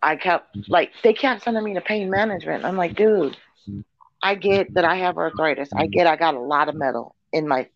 I 0.02 0.16
kept 0.16 0.68
like 0.68 0.92
they 1.02 1.12
kept 1.12 1.44
sending 1.44 1.62
me 1.62 1.74
to 1.74 1.80
pain 1.80 2.10
management. 2.10 2.64
I'm 2.64 2.76
like, 2.76 2.96
dude, 2.96 3.36
I 4.22 4.34
get 4.34 4.74
that 4.74 4.84
I 4.84 4.96
have 4.96 5.18
arthritis. 5.18 5.68
I 5.74 5.86
get 5.86 6.06
I 6.06 6.16
got 6.16 6.34
a 6.34 6.40
lot 6.40 6.68
of 6.68 6.74
metal 6.74 7.14
in 7.32 7.46
my, 7.46 7.68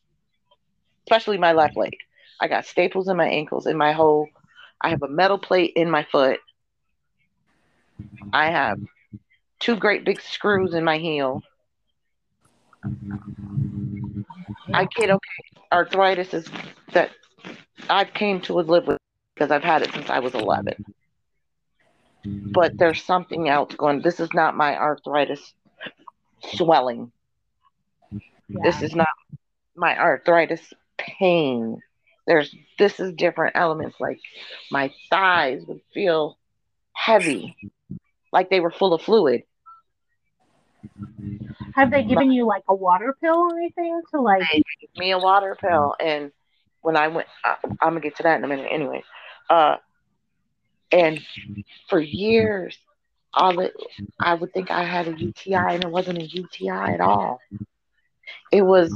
especially 1.07 1.39
my 1.39 1.53
left 1.53 1.77
leg. 1.77 1.97
I 2.41 2.49
got 2.49 2.65
staples 2.65 3.09
in 3.09 3.17
my 3.17 3.29
ankles, 3.29 3.67
in 3.67 3.77
my 3.77 3.93
whole. 3.93 4.29
I 4.81 4.89
have 4.91 5.03
a 5.03 5.09
metal 5.09 5.39
plate 5.39 5.75
in 5.77 5.91
my 5.91 6.05
foot. 6.11 6.41
I 8.33 8.51
have 8.51 8.79
two 9.59 9.77
great 9.77 10.05
big 10.05 10.21
screws 10.21 10.75
in 10.75 10.85
my 10.85 10.99
heel. 10.99 11.43
I 14.73 14.87
get 14.97 15.11
okay. 15.11 15.19
Arthritis 15.73 16.35
is 16.35 16.49
that 16.93 17.11
I've 17.89 18.13
came 18.15 18.41
to 18.43 18.55
live 18.55 18.87
with 18.87 18.99
because 19.35 19.51
I've 19.51 19.65
had 19.65 19.83
it 19.83 19.93
since 19.93 20.11
I 20.11 20.19
was 20.19 20.35
11. 20.35 20.85
But 22.25 22.77
there's 22.77 23.03
something 23.03 23.49
else 23.49 23.75
going. 23.75 24.03
This 24.03 24.21
is 24.21 24.29
not 24.35 24.57
my 24.57 24.77
arthritis 24.77 25.55
swelling. 26.55 27.13
Yeah. 28.11 28.19
This 28.63 28.83
is 28.83 28.95
not 28.95 29.09
my 29.75 29.99
arthritis 29.99 30.61
pain. 30.99 31.81
There's 32.27 32.55
this 32.79 33.01
is 33.01 33.15
different 33.15 33.57
elements. 33.57 33.97
Like 33.99 34.21
my 34.71 34.93
thighs 35.09 35.63
would 35.67 35.81
feel 35.95 36.39
heavy, 36.93 37.57
like 38.33 38.51
they 38.51 38.61
were 38.61 38.71
full 38.71 38.93
of 38.93 39.03
fluid. 39.03 39.45
Have 41.81 41.91
they 41.91 42.03
given 42.03 42.31
you 42.31 42.45
like 42.45 42.65
a 42.69 42.75
water 42.75 43.17
pill 43.23 43.37
or 43.37 43.59
anything 43.59 44.03
to 44.11 44.21
like? 44.21 44.43
They 44.53 44.63
gave 44.81 44.99
me 44.99 45.13
a 45.13 45.19
water 45.19 45.57
pill, 45.59 45.95
and 45.99 46.31
when 46.83 46.95
I 46.95 47.09
went, 47.09 47.27
I, 47.43 47.57
I'm 47.65 47.77
gonna 47.81 48.01
get 48.01 48.17
to 48.17 48.23
that 48.25 48.37
in 48.37 48.45
a 48.45 48.49
minute. 48.49 48.69
Anyway, 48.71 49.03
uh, 49.49 49.77
and 50.93 51.19
for 51.89 51.99
years, 51.99 52.77
all 53.33 53.59
it, 53.61 53.73
I 54.21 54.35
would 54.35 54.53
think 54.53 54.71
I 54.71 54.85
had 54.85 55.09
a 55.09 55.19
UTI, 55.19 55.55
and 55.55 55.85
it 55.85 55.91
wasn't 55.91 56.19
a 56.19 56.27
UTI 56.27 56.69
at 56.69 57.01
all. 57.01 57.41
It 58.53 58.63
was 58.63 58.95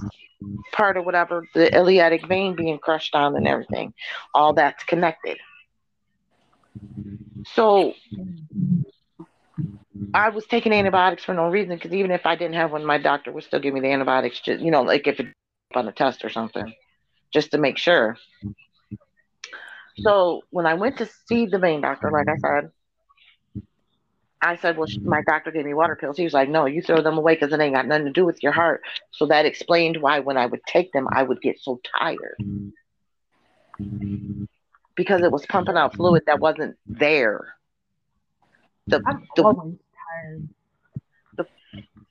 part 0.72 0.98
of 0.98 1.06
whatever 1.06 1.46
the 1.54 1.74
iliac 1.74 2.28
vein 2.28 2.54
being 2.54 2.78
crushed 2.78 3.14
on 3.14 3.34
and 3.34 3.48
everything. 3.48 3.94
All 4.34 4.52
that's 4.52 4.84
connected. 4.84 5.38
So 7.54 7.94
Mm-hmm. 9.96 10.10
I 10.14 10.30
was 10.30 10.46
taking 10.46 10.72
antibiotics 10.72 11.24
for 11.24 11.34
no 11.34 11.48
reason 11.48 11.76
because 11.76 11.92
even 11.92 12.10
if 12.10 12.26
I 12.26 12.36
didn't 12.36 12.54
have 12.54 12.72
one, 12.72 12.84
my 12.84 12.98
doctor 12.98 13.30
would 13.32 13.44
still 13.44 13.60
give 13.60 13.74
me 13.74 13.80
the 13.80 13.92
antibiotics. 13.92 14.40
Just 14.40 14.62
you 14.62 14.70
know, 14.70 14.82
like 14.82 15.06
if 15.06 15.20
it 15.20 15.28
on 15.74 15.88
a 15.88 15.92
test 15.92 16.24
or 16.24 16.30
something, 16.30 16.72
just 17.32 17.50
to 17.52 17.58
make 17.58 17.78
sure. 17.78 18.16
Mm-hmm. 18.44 18.94
So 20.02 20.42
when 20.50 20.66
I 20.66 20.74
went 20.74 20.98
to 20.98 21.08
see 21.28 21.46
the 21.46 21.58
main 21.58 21.80
doctor, 21.80 22.10
like 22.10 22.26
I 22.28 22.36
said, 22.36 22.70
I 24.42 24.56
said, 24.56 24.76
well, 24.76 24.88
my 25.02 25.20
mm-hmm. 25.20 25.30
doctor 25.30 25.50
gave 25.52 25.64
me 25.64 25.74
water 25.74 25.96
pills. 25.96 26.16
He 26.16 26.24
was 26.24 26.34
like, 26.34 26.48
no, 26.48 26.66
you 26.66 26.82
throw 26.82 27.00
them 27.00 27.16
away 27.16 27.34
because 27.34 27.52
it 27.52 27.60
ain't 27.60 27.74
got 27.74 27.86
nothing 27.86 28.06
to 28.06 28.12
do 28.12 28.26
with 28.26 28.42
your 28.42 28.52
heart. 28.52 28.82
So 29.12 29.26
that 29.26 29.46
explained 29.46 29.96
why 29.98 30.18
when 30.18 30.36
I 30.36 30.46
would 30.46 30.64
take 30.66 30.92
them, 30.92 31.06
I 31.10 31.22
would 31.22 31.40
get 31.40 31.60
so 31.60 31.80
tired 31.98 32.36
because 34.94 35.22
it 35.22 35.32
was 35.32 35.46
pumping 35.46 35.76
out 35.76 35.94
fluid 35.94 36.24
that 36.26 36.40
wasn't 36.40 36.76
there. 36.86 37.54
The, 38.86 39.00
the 39.36 39.76
tired. 40.14 40.48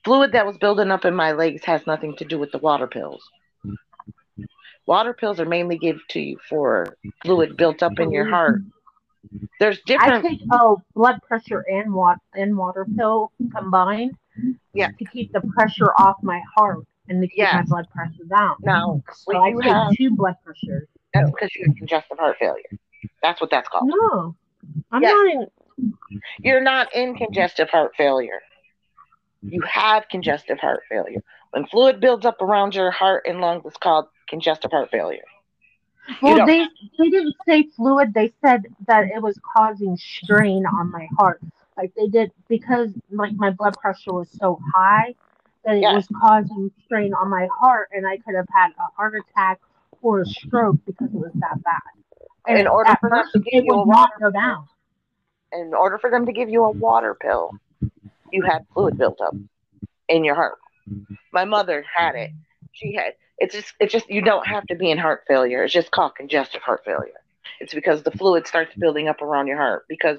fluid 0.03 0.34
that 0.34 0.45
was 0.45 0.57
building 0.57 0.91
up 0.91 1.05
in 1.05 1.15
my 1.15 1.31
legs 1.31 1.63
has 1.65 1.85
nothing 1.88 2.15
to 2.17 2.25
do 2.25 2.38
with 2.38 2.51
the 2.51 2.57
water 2.57 2.88
pills. 2.88 3.23
Water 4.85 5.13
pills 5.13 5.39
are 5.39 5.45
mainly 5.45 5.77
given 5.77 6.01
to 6.09 6.19
you 6.19 6.38
for 6.49 6.97
fluid 7.23 7.55
built 7.55 7.81
up 7.81 7.99
in 7.99 8.11
your 8.11 8.25
heart. 8.25 8.61
There's 9.59 9.80
different. 9.85 10.25
I 10.25 10.30
take 10.30 10.41
a 10.41 10.59
oh, 10.59 10.81
blood 10.93 11.21
pressure 11.25 11.63
and 11.71 11.93
water 11.93 12.19
and 12.34 12.57
water 12.57 12.85
pill 12.97 13.31
combined. 13.55 14.15
Yeah. 14.73 14.89
To 14.89 15.05
keep 15.05 15.31
the 15.31 15.41
pressure 15.41 15.93
off 15.97 16.17
my 16.23 16.41
heart 16.55 16.80
and 17.07 17.21
to 17.21 17.27
keep 17.27 17.43
my 17.43 17.61
blood 17.63 17.88
pressure 17.91 18.23
down. 18.30 18.55
No, 18.61 19.03
So 19.13 19.38
I 19.38 19.49
you 19.49 19.61
take 19.61 19.71
have 19.71 19.95
two 19.95 20.15
blood 20.15 20.35
pressures. 20.43 20.88
that's 21.13 21.30
because 21.31 21.55
you 21.55 21.65
have 21.67 21.75
congestive 21.77 22.17
heart 22.17 22.38
failure. 22.39 22.63
That's 23.21 23.39
what 23.39 23.51
that's 23.51 23.69
called. 23.69 23.89
No, 23.89 24.35
I'm 24.91 25.01
Yeah. 25.01 25.11
not. 25.11 25.31
In, 25.31 25.47
You're 26.41 26.61
not 26.61 26.93
in 26.95 27.15
congestive 27.15 27.69
heart 27.69 27.93
failure. 27.97 28.41
You 29.41 29.61
have 29.61 30.07
congestive 30.09 30.59
heart 30.59 30.81
failure. 30.89 31.21
When 31.51 31.65
fluid 31.67 31.99
builds 31.99 32.25
up 32.25 32.41
around 32.41 32.75
your 32.75 32.91
heart 32.91 33.23
and 33.27 33.41
lungs, 33.41 33.63
it's 33.65 33.77
called 33.77 34.05
congestive 34.29 34.71
heart 34.71 34.89
failure. 34.91 35.23
well, 36.21 36.45
they 36.45 36.65
they 36.97 37.09
didn't 37.09 37.35
say 37.45 37.63
fluid. 37.75 38.13
They 38.13 38.33
said 38.43 38.63
that 38.87 39.05
it 39.05 39.21
was 39.21 39.39
causing 39.55 39.97
strain 39.97 40.65
on 40.65 40.91
my 40.91 41.07
heart. 41.17 41.41
Like 41.77 41.93
they 41.95 42.07
did 42.07 42.31
because 42.49 42.89
like 43.11 43.33
my 43.35 43.49
blood 43.51 43.75
pressure 43.77 44.13
was 44.13 44.29
so 44.39 44.59
high 44.75 45.15
that 45.65 45.75
it 45.75 45.81
Yeah. 45.81 45.95
was 45.95 46.07
causing 46.21 46.71
strain 46.85 47.13
on 47.13 47.29
my 47.29 47.47
heart, 47.59 47.89
and 47.93 48.05
I 48.05 48.17
could 48.17 48.35
have 48.35 48.47
had 48.53 48.71
a 48.77 48.83
heart 48.95 49.13
attack 49.15 49.59
or 50.01 50.21
a 50.21 50.25
stroke 50.25 50.77
because 50.85 51.07
it 51.13 51.17
was 51.19 51.31
that 51.35 51.63
bad. 51.63 51.81
And 52.47 52.59
In 52.59 52.67
order 52.67 52.95
for 52.99 53.09
them 53.09 53.19
first, 53.19 53.33
to 53.33 53.39
give 53.39 53.63
it 53.63 53.65
you 53.65 53.73
a 53.73 53.77
would 53.77 53.87
not 53.87 54.09
water 54.09 54.13
go 54.19 54.31
down. 54.31 54.67
In 55.53 55.73
order 55.73 55.97
for 55.97 56.09
them 56.09 56.25
to 56.25 56.31
give 56.31 56.49
you 56.49 56.63
a 56.63 56.71
water 56.71 57.15
pill, 57.19 57.51
you 58.31 58.41
had 58.41 58.65
fluid 58.73 58.97
built 58.97 59.21
up 59.21 59.35
in 60.09 60.23
your 60.23 60.35
heart. 60.35 60.57
My 61.31 61.45
mother 61.45 61.85
had 61.95 62.15
it. 62.15 62.31
She 62.71 62.93
had 62.93 63.13
it's 63.38 63.55
just 63.55 63.73
it's 63.80 63.91
just 63.91 64.09
you 64.09 64.21
don't 64.21 64.45
have 64.47 64.65
to 64.67 64.75
be 64.75 64.89
in 64.89 64.97
heart 64.97 65.23
failure. 65.27 65.63
It's 65.63 65.73
just 65.73 65.91
called 65.91 66.15
congestive 66.15 66.61
heart 66.61 66.84
failure. 66.85 67.21
It's 67.59 67.73
because 67.73 68.03
the 68.03 68.11
fluid 68.11 68.47
starts 68.47 68.75
building 68.75 69.07
up 69.07 69.21
around 69.21 69.47
your 69.47 69.57
heart 69.57 69.85
because 69.88 70.17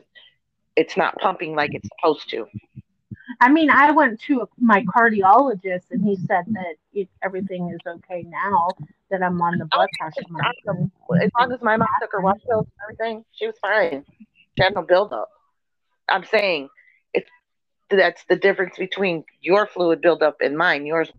it's 0.76 0.96
not 0.96 1.16
pumping 1.18 1.54
like 1.54 1.74
it's 1.74 1.88
supposed 1.88 2.30
to. 2.30 2.46
I 3.40 3.50
mean, 3.50 3.70
I 3.70 3.90
went 3.90 4.20
to 4.22 4.48
my 4.58 4.84
cardiologist, 4.84 5.90
and 5.90 6.04
he 6.04 6.16
said 6.16 6.44
that 6.48 6.74
it, 6.92 7.08
everything 7.22 7.70
is 7.70 7.80
okay 7.86 8.24
now 8.28 8.68
that 9.10 9.22
I'm 9.22 9.40
on 9.40 9.58
the 9.58 9.66
blood 9.66 9.88
pressure. 9.98 10.20
As 11.22 11.30
long 11.38 11.52
as 11.52 11.62
my 11.62 11.76
mom 11.76 11.88
took 12.00 12.12
her 12.12 12.20
water 12.20 12.40
pills 12.48 12.66
and 12.66 12.84
everything, 12.84 13.24
she 13.32 13.46
was 13.46 13.56
fine. 13.60 14.04
No 14.58 14.82
buildup. 14.82 15.28
I'm 16.08 16.24
saying 16.24 16.68
it's 17.12 17.30
that's 17.90 18.24
the 18.28 18.36
difference 18.36 18.76
between 18.78 19.24
your 19.40 19.66
fluid 19.66 20.00
buildup 20.00 20.36
and 20.40 20.56
mine. 20.56 20.86
Yours 20.86 21.10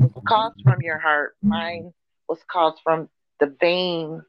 was 0.00 0.12
caused 0.26 0.62
from 0.62 0.80
your 0.82 0.98
heart. 0.98 1.36
Mine 1.42 1.92
was 2.28 2.38
caused 2.50 2.80
from 2.82 3.08
the 3.40 3.54
vein, 3.60 4.22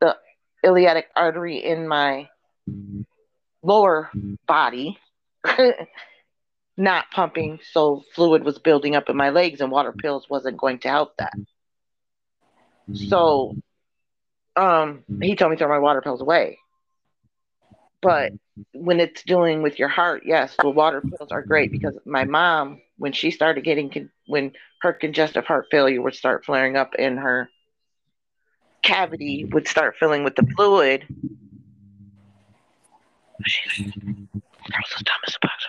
the 0.00 0.16
iliac 0.62 1.06
artery 1.16 1.58
in 1.58 1.86
my 1.88 2.28
lower 3.62 4.10
body 4.46 4.98
not 6.76 7.10
pumping, 7.10 7.60
so 7.72 8.02
fluid 8.14 8.44
was 8.44 8.58
building 8.58 8.94
up 8.96 9.08
in 9.08 9.16
my 9.16 9.30
legs, 9.30 9.60
and 9.60 9.70
water 9.70 9.92
pills 9.92 10.28
wasn't 10.28 10.56
going 10.56 10.78
to 10.80 10.88
help 10.88 11.16
that. 11.18 11.34
So, 12.92 13.54
um, 14.60 15.04
he 15.22 15.34
told 15.34 15.50
me 15.50 15.56
throw 15.56 15.68
my 15.68 15.78
water 15.78 16.02
pills 16.02 16.20
away. 16.20 16.58
But 18.02 18.32
when 18.72 19.00
it's 19.00 19.22
dealing 19.22 19.62
with 19.62 19.78
your 19.78 19.88
heart, 19.88 20.22
yes, 20.24 20.54
the 20.60 20.70
water 20.70 21.00
pills 21.00 21.30
are 21.30 21.42
great 21.42 21.72
because 21.72 21.94
my 22.04 22.24
mom, 22.24 22.80
when 22.98 23.12
she 23.12 23.30
started 23.30 23.64
getting, 23.64 23.90
con- 23.90 24.10
when 24.26 24.52
her 24.82 24.92
congestive 24.92 25.46
heart 25.46 25.66
failure 25.70 26.00
would 26.00 26.14
start 26.14 26.44
flaring 26.44 26.76
up 26.76 26.94
in 26.94 27.16
her 27.16 27.48
cavity, 28.82 29.44
would 29.52 29.66
start 29.66 29.96
filling 29.98 30.24
with 30.24 30.36
the 30.36 30.46
fluid. 30.56 31.06
She, 33.46 33.84
that 33.84 34.82
was 34.82 34.94
the 34.98 35.04
dumbest 35.04 35.40
box 35.40 35.66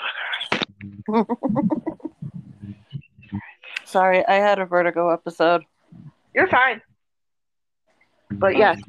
Sorry, 3.85 4.25
I 4.25 4.35
had 4.35 4.59
a 4.59 4.65
vertigo 4.65 5.09
episode. 5.09 5.63
You're 6.33 6.47
fine. 6.47 6.81
But 8.39 8.55
yes, 8.57 8.81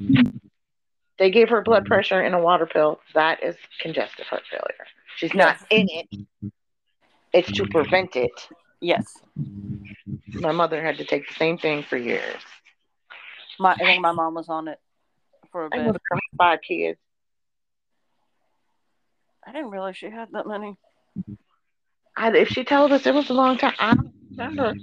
they 1.19 1.31
gave 1.31 1.49
her 1.49 1.61
blood 1.61 1.85
pressure 1.85 2.19
and 2.19 2.33
a 2.33 2.39
water 2.39 2.65
pill. 2.65 2.99
That 3.13 3.43
is 3.43 3.55
congestive 3.79 4.25
heart 4.25 4.43
failure. 4.49 4.85
She's 5.17 5.33
not 5.33 5.57
in 5.69 5.87
it. 5.89 6.51
It's 7.33 7.51
to 7.53 7.67
prevent 7.67 8.15
it. 8.15 8.31
Yes. 8.79 9.19
My 10.33 10.51
mother 10.51 10.81
had 10.81 10.97
to 10.97 11.05
take 11.05 11.27
the 11.27 11.33
same 11.35 11.57
thing 11.57 11.83
for 11.83 11.97
years. 11.97 12.41
My 13.59 13.73
I 13.73 13.77
think 13.77 14.01
my 14.01 14.11
mom 14.11 14.33
was 14.33 14.49
on 14.49 14.67
it 14.67 14.79
for 15.51 15.65
a 15.65 15.69
I 15.71 15.77
bit. 15.77 15.93
the 15.93 16.19
five 16.37 16.59
kids. 16.67 16.99
I 19.45 19.51
didn't 19.51 19.71
realize 19.71 19.97
she 19.97 20.09
had 20.09 20.29
that 20.31 20.47
many. 20.47 20.77
I, 22.15 22.31
if 22.35 22.49
she 22.49 22.63
told 22.63 22.91
us 22.91 23.05
it 23.05 23.13
was 23.13 23.29
a 23.29 23.33
long 23.33 23.57
time, 23.57 23.73
I 23.79 23.93
don't 23.95 24.13
remember. 24.37 24.73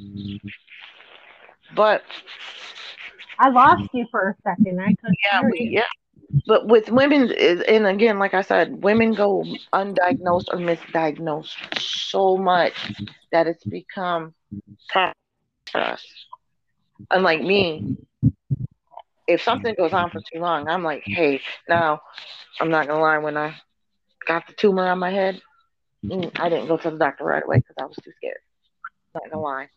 But 1.74 2.02
I 3.40 3.48
lost 3.50 3.88
you 3.94 4.06
for 4.10 4.30
a 4.30 4.36
second. 4.42 4.80
I 4.80 4.94
couldn't 5.00 5.18
yeah, 5.24 5.40
hear 5.40 5.50
we, 5.50 5.60
you. 5.60 5.70
yeah. 5.72 5.86
But 6.46 6.68
with 6.68 6.90
women, 6.90 7.30
is- 7.32 7.62
and 7.62 7.86
again, 7.86 8.18
like 8.18 8.34
I 8.34 8.42
said, 8.42 8.82
women 8.82 9.14
go 9.14 9.44
undiagnosed 9.72 10.48
or 10.52 10.58
misdiagnosed 10.58 11.56
so 11.80 12.36
much 12.36 12.74
that 13.32 13.46
it's 13.46 13.64
become 13.64 14.34
problem 14.90 15.14
for 15.72 15.80
us. 15.80 16.06
Unlike 17.10 17.42
me, 17.42 17.96
if 19.26 19.42
something 19.42 19.74
goes 19.76 19.92
on 19.92 20.10
for 20.10 20.20
too 20.32 20.40
long, 20.40 20.68
I'm 20.68 20.82
like, 20.84 21.02
hey, 21.06 21.40
now 21.68 22.00
I'm 22.60 22.70
not 22.70 22.86
gonna 22.86 23.00
lie. 23.00 23.18
When 23.18 23.36
I 23.36 23.54
got 24.26 24.46
the 24.46 24.52
tumor 24.54 24.86
on 24.86 24.98
my 24.98 25.10
head, 25.10 25.40
mm, 26.04 26.30
I 26.38 26.48
didn't 26.48 26.68
go 26.68 26.76
to 26.76 26.90
the 26.90 26.98
doctor 26.98 27.24
right 27.24 27.42
away 27.44 27.58
because 27.58 27.76
I 27.80 27.86
was 27.86 27.96
too 28.04 28.12
scared. 28.16 28.38
Not 29.14 29.30
gonna 29.30 29.42
lie. 29.42 29.68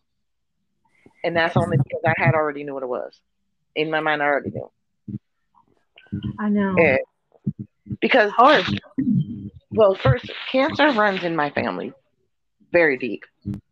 And 1.24 1.36
that's 1.36 1.58
only 1.58 1.78
because 1.78 2.02
I 2.06 2.14
had 2.18 2.36
already 2.36 2.64
knew 2.64 2.74
what 2.74 2.84
it 2.84 2.90
was. 2.90 3.20
In 3.76 3.90
my 3.90 4.00
mind, 4.00 4.22
I 4.22 4.26
already 4.26 4.52
knew. 4.52 4.72
I 6.40 6.50
know. 6.50 6.76
Yeah. 6.78 6.98
Because 8.00 8.32
Hard. 8.32 8.66
well, 9.72 9.96
first, 9.96 10.32
cancer 10.52 10.92
runs 10.92 11.24
in 11.24 11.36
my 11.36 11.50
family 11.50 11.94
very 12.74 12.98
deep, 12.98 13.24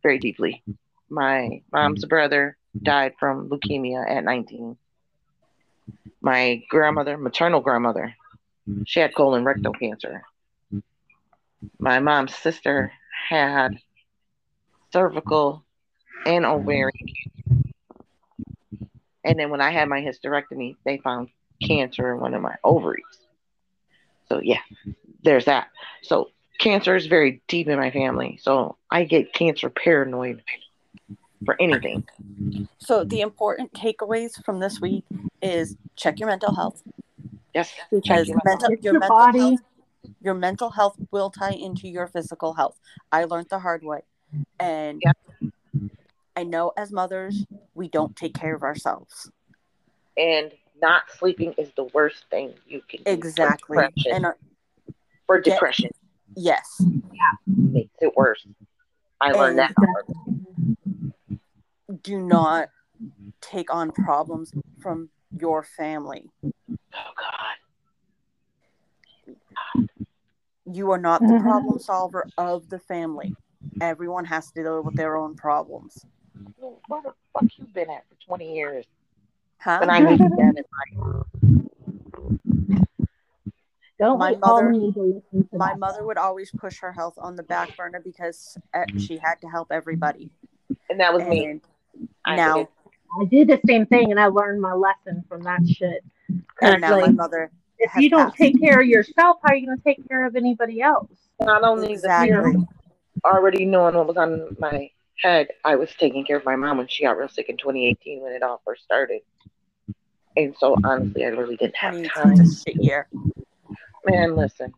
very 0.04 0.20
deeply. 0.20 0.64
My 1.10 1.62
mom's 1.74 2.06
brother 2.06 2.56
died 2.82 3.14
from 3.20 3.50
leukemia 3.50 4.10
at 4.10 4.24
19. 4.24 4.78
My 6.22 6.64
grandmother, 6.70 7.18
maternal 7.18 7.60
grandmother, 7.62 8.16
she 8.86 9.00
had 9.00 9.16
colon 9.16 9.44
rectal 9.44 9.74
cancer. 9.74 10.24
My 11.80 12.00
mom's 12.00 12.36
sister 12.36 12.94
had 13.28 13.78
cervical 14.94 15.66
and 16.26 16.46
ovarian 16.46 16.92
cancer. 16.98 17.61
And 19.24 19.40
then 19.40 19.50
when 19.50 19.62
I 19.62 19.72
had 19.72 19.88
my 19.88 20.02
hysterectomy, 20.02 20.76
they 20.86 20.98
found 20.98 21.30
cancer 21.62 22.14
in 22.14 22.20
one 22.20 22.34
of 22.34 22.42
my 22.42 22.56
ovaries. 22.64 23.04
So 24.28 24.40
yeah, 24.42 24.62
there's 25.24 25.46
that. 25.46 25.68
So 26.04 26.30
cancer 26.60 26.96
is 26.96 27.06
very 27.08 27.42
deep 27.48 27.68
in 27.68 27.78
my 27.78 27.92
family. 27.92 28.40
So 28.42 28.78
I 28.90 29.04
get 29.04 29.34
cancer 29.34 29.70
paranoid 29.70 30.42
for 31.46 31.56
anything. 31.60 32.04
So 32.78 33.04
the 33.04 33.22
important 33.22 33.74
takeaways 33.74 34.42
from 34.44 34.60
this 34.60 34.82
week 34.82 35.04
is 35.42 35.76
check 35.96 36.20
your 36.20 36.30
mental 36.30 36.54
health 36.54 36.82
Yes. 37.54 37.72
because 37.92 38.28
your 38.28 38.42
mental 38.46 38.70
It's 38.72 38.84
your 38.84 38.94
your 38.94 39.00
mental 39.00 39.18
body. 39.18 39.40
health 39.40 39.60
your 40.24 40.34
mental 40.36 40.70
health 40.70 40.98
will 41.12 41.32
tie 41.32 41.52
into 41.54 41.88
your 41.88 42.08
physical 42.08 42.54
health. 42.54 42.80
I 43.12 43.24
learned 43.26 43.48
the 43.50 43.60
hard 43.60 43.84
way. 43.84 44.02
And 44.60 45.02
Yep. 45.02 45.18
I 46.36 46.44
know 46.44 46.72
as 46.78 46.92
mothers, 46.92 47.46
we 47.74 47.88
don't 47.88 48.16
take 48.16 48.34
care 48.34 48.56
of 48.56 48.64
ourselves. 48.64 49.30
And 50.18 50.52
not 50.82 51.04
sleeping 51.18 51.54
is 51.58 51.72
the 51.76 51.86
worst 51.94 52.26
thing 52.30 52.54
you 52.68 52.82
can 52.88 53.04
do 53.04 53.12
Exactly. 53.12 53.78
for 53.78 53.86
depression. 53.86 54.12
And 54.14 54.26
uh, 54.26 54.34
for 55.28 55.40
get- 55.40 55.62
yes, 56.36 56.84
Yeah, 57.12 57.20
makes 57.46 57.96
it 58.02 58.16
worse. 58.16 58.46
I 59.20 59.32
learned 59.32 59.60
that. 59.60 59.74
Hard. 59.78 60.06
do 62.04 62.22
not 62.22 62.70
take 63.42 63.74
on 63.74 63.92
problems 63.92 64.54
from 64.80 65.10
your 65.38 65.64
family. 65.64 66.30
Oh 66.44 66.52
God. 67.18 67.56
You 70.66 70.92
are 70.92 70.98
not 70.98 71.22
the 71.22 71.34
Mhm. 71.34 71.42
problem 71.42 71.80
solver 71.80 72.28
of 72.38 72.70
the 72.70 72.80
family. 72.80 73.36
Everyone 73.82 74.26
has 74.26 74.52
to 74.52 74.64
deal 74.64 74.82
with 74.84 74.96
their 74.96 75.18
own 75.18 75.36
problems. 75.36 76.06
Where 76.88 77.02
the 77.02 77.14
fuck 77.34 77.50
you 77.58 77.66
been 77.74 77.90
at 77.90 78.04
for 78.10 78.16
20 78.28 78.56
years? 78.56 78.86
Huh? 79.60 79.78
When 79.80 79.90
I 79.90 80.00
need 80.00 80.20
you 80.20 80.30
down 80.30 80.56
in 80.58 80.64
life. 80.98 81.26
Don't 84.00 84.18
My 84.18 84.36
mother- 84.36 84.72
need 84.72 84.94
to 84.96 85.02
listen 85.02 85.48
to 85.50 85.58
My 85.58 85.76
mother 85.76 86.04
would 86.04 86.18
always 86.18 86.50
push 86.52 86.80
her 86.80 86.92
health 86.92 87.14
on 87.20 87.36
the 87.36 87.44
back 87.44 87.78
burner 87.78 88.02
because 88.04 88.58
uh, 88.74 88.86
she 88.98 89.18
had 89.18 89.36
to 89.42 89.48
help 89.48 89.72
everybody. 89.72 90.32
And 90.90 91.00
that 91.00 91.14
was 91.14 91.24
me. 91.28 91.46
And 91.46 91.62
I 92.26 92.36
now, 92.36 92.56
did. 92.56 92.68
I 93.20 93.26
did 93.26 93.48
the 93.48 93.60
same 93.68 93.86
thing, 93.86 94.10
and 94.12 94.20
I 94.20 94.28
learned 94.28 94.62
my 94.62 94.74
lesson 94.74 95.24
from 95.30 95.44
that 95.44 95.60
shit. 95.68 96.04
and 96.62 96.82
now 96.82 97.00
my 97.00 97.10
mother 97.12 97.52
if 97.82 97.92
you 97.96 98.10
don't 98.10 98.28
passed. 98.28 98.38
take 98.38 98.60
care 98.60 98.80
of 98.80 98.88
yourself, 98.88 99.38
how 99.44 99.52
are 99.52 99.56
you 99.56 99.66
going 99.68 99.78
to 99.78 99.84
take 99.84 100.08
care 100.08 100.26
of 100.26 100.36
anybody 100.36 100.82
else? 100.82 101.10
Not 101.40 101.64
only 101.64 101.92
exactly. 101.94 102.32
the 102.32 102.66
already 103.26 103.66
knowing 103.66 103.96
what 103.96 104.08
was 104.08 104.18
on 104.18 104.56
my 104.60 104.90
head, 105.20 105.48
I 105.64 105.76
was 105.76 105.90
taking 105.98 106.26
care 106.26 106.38
of 106.38 106.46
my 106.46 106.56
mom 106.56 106.78
when 106.78 106.88
she 106.88 107.04
got 107.04 107.18
real 107.18 107.30
sick 107.30 107.50
in 107.50 107.58
2018 107.58 108.22
when 108.22 108.34
it 108.34 108.44
all 108.44 108.62
first 108.66 108.84
started. 108.84 109.22
And 110.38 110.56
so 110.58 110.78
honestly, 110.84 111.26
I 111.26 111.30
really 111.30 111.58
didn't 111.58 111.76
have 111.76 111.94
2018 111.94 112.10
time. 112.10 112.46
is 112.46 112.58
a 112.66 112.70
shit 112.70 112.84
year. 112.84 113.08
Man, 114.06 114.36
listen, 114.36 114.74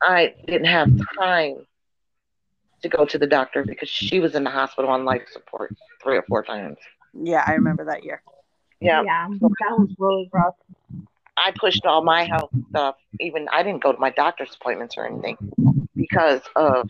I 0.00 0.34
didn't 0.46 0.66
have 0.66 0.88
time 1.18 1.66
to 2.82 2.88
go 2.88 3.04
to 3.04 3.18
the 3.18 3.26
doctor 3.26 3.64
because 3.64 3.88
she 3.88 4.18
was 4.18 4.34
in 4.34 4.44
the 4.44 4.50
hospital 4.50 4.90
on 4.90 5.04
life 5.04 5.22
support 5.32 5.74
three 6.02 6.16
or 6.16 6.22
four 6.22 6.42
times. 6.42 6.78
Yeah, 7.14 7.44
I 7.46 7.52
remember 7.52 7.84
that 7.84 8.04
year. 8.04 8.22
Yeah, 8.80 9.02
Yeah, 9.02 9.28
that 9.30 9.78
was 9.78 9.90
really 9.98 10.28
rough. 10.32 10.56
I 11.36 11.52
pushed 11.52 11.86
all 11.86 12.02
my 12.02 12.24
health 12.24 12.50
stuff. 12.70 12.96
Even 13.20 13.48
I 13.52 13.62
didn't 13.62 13.82
go 13.82 13.92
to 13.92 13.98
my 13.98 14.10
doctor's 14.10 14.54
appointments 14.60 14.96
or 14.96 15.06
anything 15.06 15.36
because 15.94 16.42
of 16.56 16.88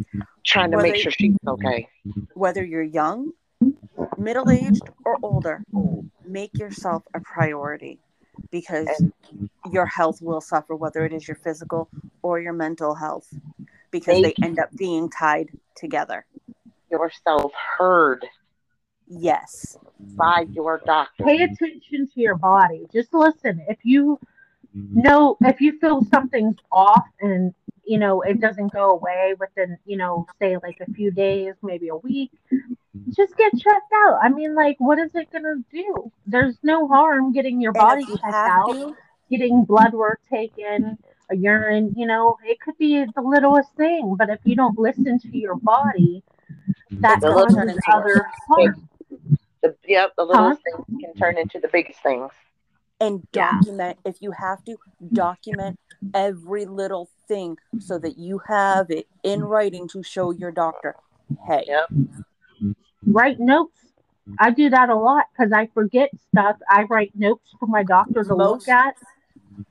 Mm-hmm. 0.00 0.20
trying 0.44 0.70
to 0.70 0.76
Whether- 0.78 0.92
make 0.92 0.96
sure 0.96 1.12
she's 1.12 1.36
okay. 1.46 1.88
Whether 2.34 2.64
you're 2.64 2.82
young, 2.82 3.32
middle 4.16 4.50
aged, 4.50 4.82
or 5.04 5.18
older, 5.22 5.62
make 6.26 6.56
yourself 6.58 7.02
a 7.14 7.20
priority 7.20 7.98
because 8.50 8.88
your 9.70 9.86
health 9.86 10.22
will 10.22 10.40
suffer, 10.40 10.74
whether 10.74 11.04
it 11.04 11.12
is 11.12 11.28
your 11.28 11.34
physical 11.34 11.88
or 12.22 12.40
your 12.40 12.52
mental 12.54 12.94
health, 12.94 13.28
because 13.90 14.22
they 14.22 14.34
end 14.42 14.58
up 14.58 14.74
being 14.76 15.10
tied 15.10 15.50
together. 15.76 16.24
Yourself 16.90 17.52
heard 17.78 18.24
Yes. 19.06 19.76
by 19.98 20.46
your 20.52 20.80
doctor. 20.86 21.24
Pay 21.24 21.42
attention 21.42 22.08
to 22.14 22.20
your 22.20 22.36
body. 22.36 22.86
Just 22.92 23.12
listen. 23.12 23.60
If 23.68 23.78
you 23.82 24.18
mm-hmm. 24.76 25.00
know, 25.00 25.36
if 25.40 25.60
you 25.60 25.78
feel 25.78 26.04
something's 26.04 26.56
off 26.70 27.04
and 27.20 27.52
you 27.84 27.98
know 27.98 28.22
it 28.22 28.40
doesn't 28.40 28.72
go 28.72 28.90
away 28.90 29.34
within, 29.38 29.78
you 29.84 29.96
know, 29.96 30.26
say 30.38 30.56
like 30.62 30.80
a 30.80 30.92
few 30.92 31.10
days, 31.10 31.54
maybe 31.62 31.88
a 31.88 31.96
week, 31.96 32.30
mm-hmm. 32.52 33.10
just 33.12 33.36
get 33.36 33.52
checked 33.52 33.92
out. 34.04 34.18
I 34.22 34.28
mean, 34.28 34.54
like, 34.54 34.76
what 34.78 34.98
is 34.98 35.14
it 35.14 35.30
gonna 35.32 35.56
do? 35.72 36.10
There's 36.26 36.56
no 36.62 36.88
harm 36.88 37.32
getting 37.32 37.60
your 37.60 37.72
body 37.72 38.04
checked 38.06 38.24
out, 38.24 38.72
to, 38.72 38.96
getting 39.30 39.64
blood 39.64 39.92
work 39.92 40.20
taken, 40.30 40.98
a 41.30 41.36
urine. 41.36 41.94
You 41.96 42.06
know, 42.06 42.36
it 42.44 42.60
could 42.60 42.78
be 42.78 43.04
the 43.04 43.22
littlest 43.22 43.74
thing, 43.76 44.16
but 44.18 44.30
if 44.30 44.40
you 44.44 44.56
don't 44.56 44.78
listen 44.78 45.18
to 45.18 45.38
your 45.38 45.56
body, 45.56 46.22
mm-hmm. 46.50 47.00
that 47.00 47.18
It's 47.18 47.24
gonna 47.24 47.34
causes 47.34 47.54
turn 47.54 47.68
into 47.70 47.92
other 47.92 48.26
harm. 48.48 48.88
The, 49.62 49.76
yep, 49.86 50.14
the 50.16 50.24
little 50.24 50.54
things 50.54 51.00
can 51.00 51.14
turn 51.14 51.36
into 51.36 51.60
the 51.60 51.68
biggest 51.68 52.02
things. 52.02 52.30
And 53.00 53.26
Yeah. 53.32 53.52
document 53.52 53.98
if 54.04 54.20
you 54.20 54.30
have 54.32 54.64
to 54.64 54.76
document 55.12 55.78
every 56.14 56.66
little 56.66 57.08
thing 57.28 57.56
so 57.78 57.98
that 57.98 58.18
you 58.18 58.38
have 58.46 58.90
it 58.90 59.06
in 59.22 59.42
writing 59.44 59.88
to 59.88 60.02
show 60.02 60.30
your 60.30 60.50
doctor 60.50 60.96
hey 61.46 61.64
Yep. 61.66 62.74
write 63.06 63.38
notes. 63.40 63.76
I 64.38 64.50
do 64.50 64.70
that 64.70 64.88
a 64.90 64.94
lot 64.94 65.24
because 65.32 65.52
I 65.52 65.66
forget 65.68 66.10
stuff. 66.30 66.56
I 66.68 66.84
write 66.84 67.12
notes 67.16 67.54
for 67.58 67.66
my 67.66 67.82
doctor 67.82 68.22
to 68.24 68.34
Most- 68.36 68.66
look 68.66 68.68
at. 68.68 68.94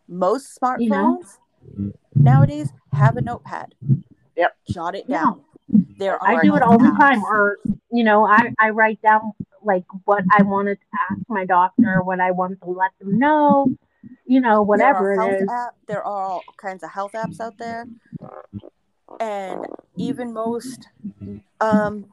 most 0.07 0.59
smartphones 0.59 0.79
You 0.79 0.89
know? 0.89 1.91
nowadays 2.15 2.73
have 2.91 3.15
a 3.17 3.21
notepad 3.21 3.73
Yep. 4.35 4.55
jot 4.69 4.95
it 4.95 5.05
Yeah. 5.07 5.23
down 5.23 5.41
there 5.97 6.17
I 6.23 6.41
do 6.41 6.55
it 6.55 6.61
all 6.63 6.77
the 6.79 6.91
time. 6.97 7.23
Or, 7.23 7.57
you 7.91 8.03
know, 8.03 8.25
I, 8.25 8.53
I 8.59 8.71
write 8.71 9.01
down 9.01 9.33
like 9.63 9.85
what 10.05 10.23
I 10.31 10.43
wanted 10.43 10.75
to 10.79 10.85
ask 11.11 11.21
my 11.27 11.45
doctor, 11.45 12.01
what 12.03 12.19
I 12.19 12.31
want 12.31 12.61
to 12.61 12.69
let 12.69 12.91
them 12.99 13.19
know, 13.19 13.71
you 14.25 14.41
know, 14.41 14.61
whatever 14.61 15.15
there 15.15 15.25
are 15.25 15.33
it 15.33 15.43
is. 15.43 15.49
app, 15.49 15.75
there 15.87 15.99
are 15.99 16.05
all 16.05 16.45
kinds 16.57 16.83
of 16.83 16.91
health 16.91 17.13
apps 17.13 17.39
out 17.39 17.57
there 17.57 17.87
and 19.19 19.65
even 19.97 20.33
most 20.33 20.87
um 21.61 22.05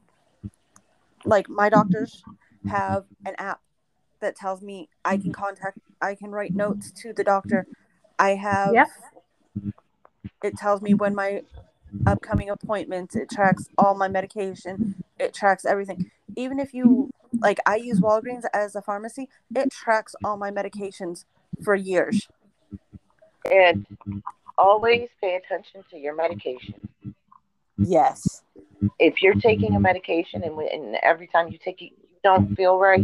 like 1.25 1.49
my 1.49 1.69
doctors 1.69 2.23
have 2.65 3.05
an 3.25 3.35
app 3.37 3.61
that 4.19 4.35
tells 4.35 4.61
me 4.61 4.89
i 5.05 5.15
can 5.15 5.31
contact 5.31 5.77
i 6.01 6.15
can 6.15 6.31
write 6.31 6.55
notes 6.55 6.91
to 6.91 7.13
the 7.13 7.23
doctor 7.23 7.67
i 8.19 8.31
have 8.31 8.73
Yep. 8.73 8.87
it 10.43 10.57
tells 10.57 10.81
me 10.81 10.93
when 10.93 11.15
my 11.15 11.41
upcoming 12.05 12.49
appointments 12.49 13.15
it 13.15 13.29
tracks 13.29 13.69
all 13.77 13.95
my 13.95 14.07
medication 14.07 14.95
it 15.19 15.33
tracks 15.33 15.65
everything 15.65 16.09
even 16.35 16.59
if 16.59 16.73
you 16.73 17.09
like 17.41 17.59
i 17.65 17.75
use 17.75 17.99
mm-hmm. 17.99 18.05
walgreens 18.07 18.43
as 18.53 18.75
a 18.75 18.81
pharmacy 18.81 19.29
it 19.55 19.71
tracks 19.71 20.15
all 20.23 20.37
my 20.37 20.51
medications 20.51 21.25
for 21.63 21.75
years 21.75 22.27
And 23.49 23.85
mm-hmm. 23.87 24.19
always 24.57 25.09
pay 25.21 25.35
attention 25.35 25.83
to 25.91 25.97
your 25.97 26.15
medication. 26.15 26.75
yes 27.77 28.43
If 28.99 29.21
you're 29.21 29.35
taking 29.35 29.69
a 29.69 29.73
mm-hmm. 29.73 29.83
medication 29.83 30.43
and, 30.43 30.55
when- 30.55 30.69
and 30.71 30.95
every 31.01 31.27
time 31.27 31.49
you 31.49 31.57
take 31.57 31.81
it, 31.81 31.91
you 31.91 32.19
don't 32.23 32.55
feel 32.55 32.77
right, 32.77 32.99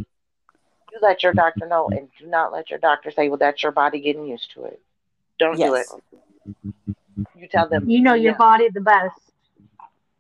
you 0.92 1.00
let 1.02 1.24
your 1.24 1.34
doctor 1.34 1.66
know 1.68 1.88
and 1.90 2.10
do 2.20 2.28
not 2.28 2.52
let 2.52 2.70
your 2.70 2.80
doctor 2.80 3.12
say, 3.12 3.30
well, 3.30 3.38
that's 3.38 3.64
your 3.64 3.72
body 3.72 4.00
getting 4.00 4.26
used 4.28 4.52
to 4.54 4.66
it. 4.66 4.82
Don't 5.40 5.58
do 5.58 5.74
it. 5.76 5.88
You 7.36 7.48
tell 7.48 7.68
them. 7.70 7.90
You 7.90 8.02
know 8.02 8.14
your 8.14 8.34
yeah, 8.34 8.38
body 8.38 8.70
the 8.74 8.82
best. 8.82 9.20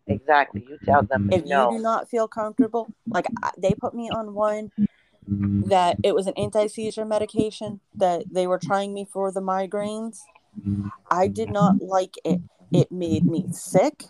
Exactly. 0.07 0.65
You 0.67 0.77
tell 0.83 1.03
them 1.03 1.23
mm-hmm. 1.23 1.33
if 1.33 1.41
you 1.45 1.77
do 1.77 1.79
not 1.79 2.09
feel 2.09 2.27
comfortable 2.27 2.87
like 3.07 3.27
they 3.57 3.73
put 3.73 3.93
me 3.93 4.09
on 4.09 4.33
one 4.33 4.71
mm-hmm. 5.29 5.69
that 5.69 5.97
it 6.03 6.13
was 6.13 6.27
an 6.27 6.33
anti-seizure 6.35 7.05
medication 7.05 7.79
that 7.95 8.23
they 8.31 8.47
were 8.47 8.59
trying 8.59 8.93
me 8.93 9.05
for 9.05 9.31
the 9.31 9.41
migraines. 9.41 10.19
Mm-hmm. 10.59 10.89
I 11.09 11.27
did 11.27 11.49
not 11.49 11.81
like 11.81 12.15
it. 12.25 12.41
It 12.71 12.91
made 12.91 13.25
me 13.25 13.45
sick. 13.51 14.05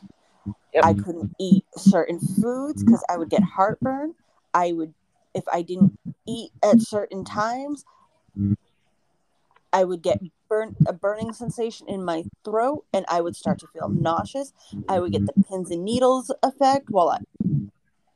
Yep. 0.74 0.86
i 0.86 0.94
couldn't 0.94 1.36
eat 1.40 1.64
certain 1.78 2.20
foods 2.20 2.84
because 2.84 3.04
i 3.08 3.16
would 3.16 3.30
get 3.30 3.44
heartburn. 3.44 4.16
I 4.54 4.72
would 4.72 4.94
if 5.36 5.44
i 5.52 5.62
didn't 5.62 5.98
eat 6.28 6.52
at 6.64 6.82
certain 6.82 7.24
times 7.24 7.86
i 9.74 9.84
would 9.84 10.02
get 10.02 10.22
burn 10.50 10.76
a 10.86 10.94
burning 10.94 11.34
sensation 11.34 11.88
in 11.90 12.04
my 12.06 12.24
throat 12.46 12.86
and 12.94 13.06
i 13.10 13.20
would 13.20 13.36
start 13.36 13.60
to 13.60 13.68
feel 13.74 13.90
nauseous 13.90 14.54
i 14.88 15.00
would 15.00 15.12
get 15.12 15.26
the 15.26 15.34
pins 15.50 15.72
and 15.72 15.84
needles 15.84 16.32
effect 16.44 16.90
while 16.90 17.10
i 17.10 17.20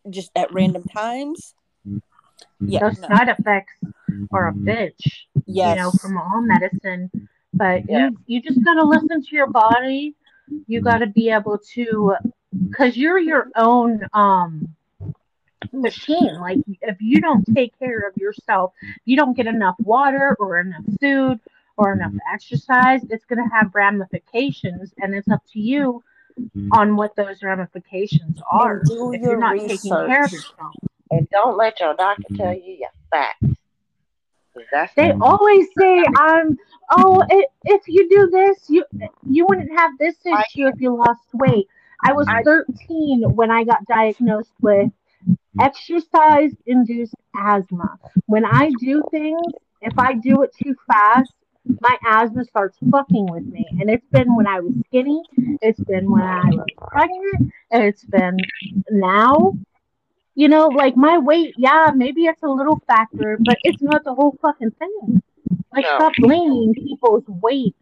just 0.10 0.32
at 0.36 0.52
random 0.54 0.84
times 0.86 1.54
Yeah, 2.60 2.80
Those 2.82 3.00
no. 3.00 3.08
side 3.08 3.30
effects 3.30 3.74
are 4.32 4.48
a 4.50 4.54
bitch. 4.54 5.26
yes. 5.46 5.78
you 5.78 5.84
know, 5.84 5.92
from 5.92 6.18
all 6.18 6.42
medicine. 6.42 7.10
But 7.54 7.90
Yeah. 7.90 8.10
you 8.10 8.18
you 8.28 8.42
just 8.42 8.64
gotta 8.64 8.84
listen 8.84 9.22
to 9.24 9.36
your 9.36 9.48
body. 9.48 10.16
You 10.68 10.82
gotta 10.82 11.08
be 11.08 11.30
able 11.30 11.58
to, 11.76 12.16
cause 12.76 12.96
you're 12.98 13.20
your 13.20 13.48
own 13.56 14.02
um 14.14 14.76
machine. 15.74 16.40
Like 16.40 16.60
if 16.82 16.98
you 17.02 17.22
don't 17.22 17.46
take 17.54 17.78
care 17.80 18.08
of 18.08 18.16
yourself, 18.18 18.74
you 19.06 19.16
don't 19.16 19.36
get 19.36 19.48
enough 19.48 19.76
water 19.80 20.36
or 20.40 20.60
enough 20.60 20.84
food 21.00 21.40
or 21.78 21.94
enough 21.94 22.12
mm-hmm. 22.12 22.34
exercise. 22.34 23.02
It's 23.10 23.26
gonna 23.26 23.50
have 23.52 23.74
ramifications, 23.74 24.94
and 24.98 25.14
it's 25.14 25.30
up 25.30 25.44
to 25.54 25.60
you 25.60 26.04
mm-hmm. 26.40 26.70
on 26.74 26.96
what 26.96 27.16
those 27.16 27.44
ramifications 27.44 28.40
are. 28.50 28.80
And 28.80 28.88
do 28.88 29.14
if 29.14 29.22
your 29.22 29.32
you're 29.32 29.40
not 29.40 29.58
taking 29.60 29.92
care 29.92 30.24
of 30.24 30.32
research. 30.32 30.34
yourself. 30.34 30.76
And 31.12 31.30
don't 31.30 31.58
let 31.58 31.80
your 31.80 31.96
doctor 31.96 32.24
mm-hmm. 32.24 32.36
tell 32.36 32.54
you 32.54 32.74
your 32.74 32.90
facts. 33.10 33.46
They 34.96 35.12
always 35.12 35.68
say, 35.78 36.04
"I'm 36.18 36.58
oh, 36.90 37.24
i 37.30 37.46
if 37.66 37.84
you 37.88 38.10
do 38.10 38.28
this, 38.32 38.66
you 38.68 38.84
you 39.30 39.46
wouldn't 39.48 39.72
have 39.78 39.92
this 40.00 40.16
issue 40.26 40.68
if 40.68 40.82
you 40.82 40.96
lost 40.96 41.22
weight." 41.34 41.68
I 42.04 42.14
was 42.14 42.28
13 42.44 43.36
when 43.36 43.52
I 43.52 43.64
got 43.64 43.86
diagnosed 43.86 44.54
with 44.62 44.92
exercise-induced 45.60 47.16
asthma. 47.36 47.98
When 48.26 48.46
I 48.46 48.72
do 48.80 49.04
things, 49.12 49.42
if 49.82 49.98
I 49.98 50.14
do 50.16 50.44
it 50.44 50.54
too 50.62 50.76
fast, 50.88 51.34
my 51.82 51.98
asthma 52.08 52.46
starts 52.46 52.78
fucking 52.92 53.28
with 53.30 53.46
me. 53.46 53.66
And 53.80 53.90
it's 53.90 54.06
been 54.12 54.36
when 54.36 54.48
I 54.48 54.60
was 54.62 54.74
skinny, 54.88 55.22
it's 55.62 55.80
been 55.82 56.10
when 56.10 56.24
I 56.24 56.44
was 56.46 56.66
pregnant, 56.92 57.54
and 57.72 57.84
it's 57.84 58.06
been 58.06 58.38
now. 58.90 59.54
You 60.36 60.48
know, 60.50 60.68
like 60.68 60.96
my 60.96 61.18
weight, 61.18 61.56
yeah, 61.58 61.92
maybe 61.96 62.26
it's 62.26 62.44
a 62.44 62.48
little 62.48 62.80
factor, 62.88 63.38
but 63.40 63.58
it's 63.64 63.82
not 63.82 64.04
the 64.04 64.14
whole 64.14 64.38
fucking 64.42 64.72
thing. 64.72 65.22
Like, 65.74 65.84
No. 65.86 65.96
stop 65.98 66.14
blaming 66.20 66.74
people's 66.76 67.28
weight 67.28 67.76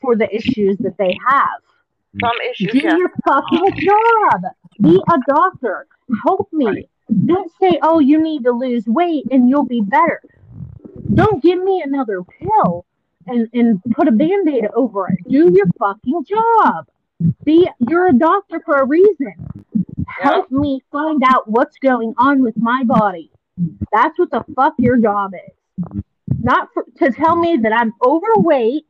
for 0.00 0.16
the 0.16 0.34
issues 0.34 0.78
that 0.78 0.96
they 0.98 1.16
have. 1.26 1.60
some 2.20 2.32
issues. 2.50 2.72
Do 2.72 2.78
Yeah. 2.78 2.96
your 2.96 3.12
fucking 3.26 3.72
job. 3.80 4.42
Be 4.80 4.96
a 4.96 5.18
doctor. 5.28 5.86
Help 6.24 6.48
me. 6.52 6.88
Don't 7.26 7.50
say, 7.60 7.78
oh, 7.82 7.98
you 7.98 8.22
need 8.22 8.44
to 8.44 8.52
lose 8.52 8.86
weight 8.86 9.24
and 9.30 9.48
you'll 9.48 9.66
be 9.66 9.80
better. 9.80 10.20
Don't 11.14 11.42
give 11.42 11.62
me 11.62 11.82
another 11.84 12.22
pill 12.22 12.84
and, 13.26 13.48
and 13.52 13.82
put 13.90 14.08
a 14.08 14.12
band 14.12 14.48
aid 14.48 14.66
over 14.74 15.08
it. 15.08 15.18
Do 15.28 15.52
your 15.52 15.66
fucking 15.78 16.24
job. 16.24 16.86
Be 17.44 17.68
you're 17.88 18.08
a 18.08 18.12
doctor 18.12 18.60
for 18.64 18.76
a 18.76 18.86
reason. 18.86 19.34
Help 20.06 20.50
me 20.50 20.82
find 20.92 21.22
out 21.24 21.48
what's 21.48 21.76
going 21.78 22.14
on 22.16 22.42
with 22.42 22.56
my 22.56 22.84
body. 22.84 23.30
That's 23.92 24.18
what 24.18 24.30
the 24.30 24.44
fuck 24.54 24.74
your 24.78 24.98
job 24.98 25.32
is. 25.34 26.02
Not 26.40 26.68
for, 26.72 26.84
to 26.98 27.10
tell 27.10 27.36
me 27.36 27.56
that 27.62 27.72
I'm 27.72 27.94
overweight 28.04 28.86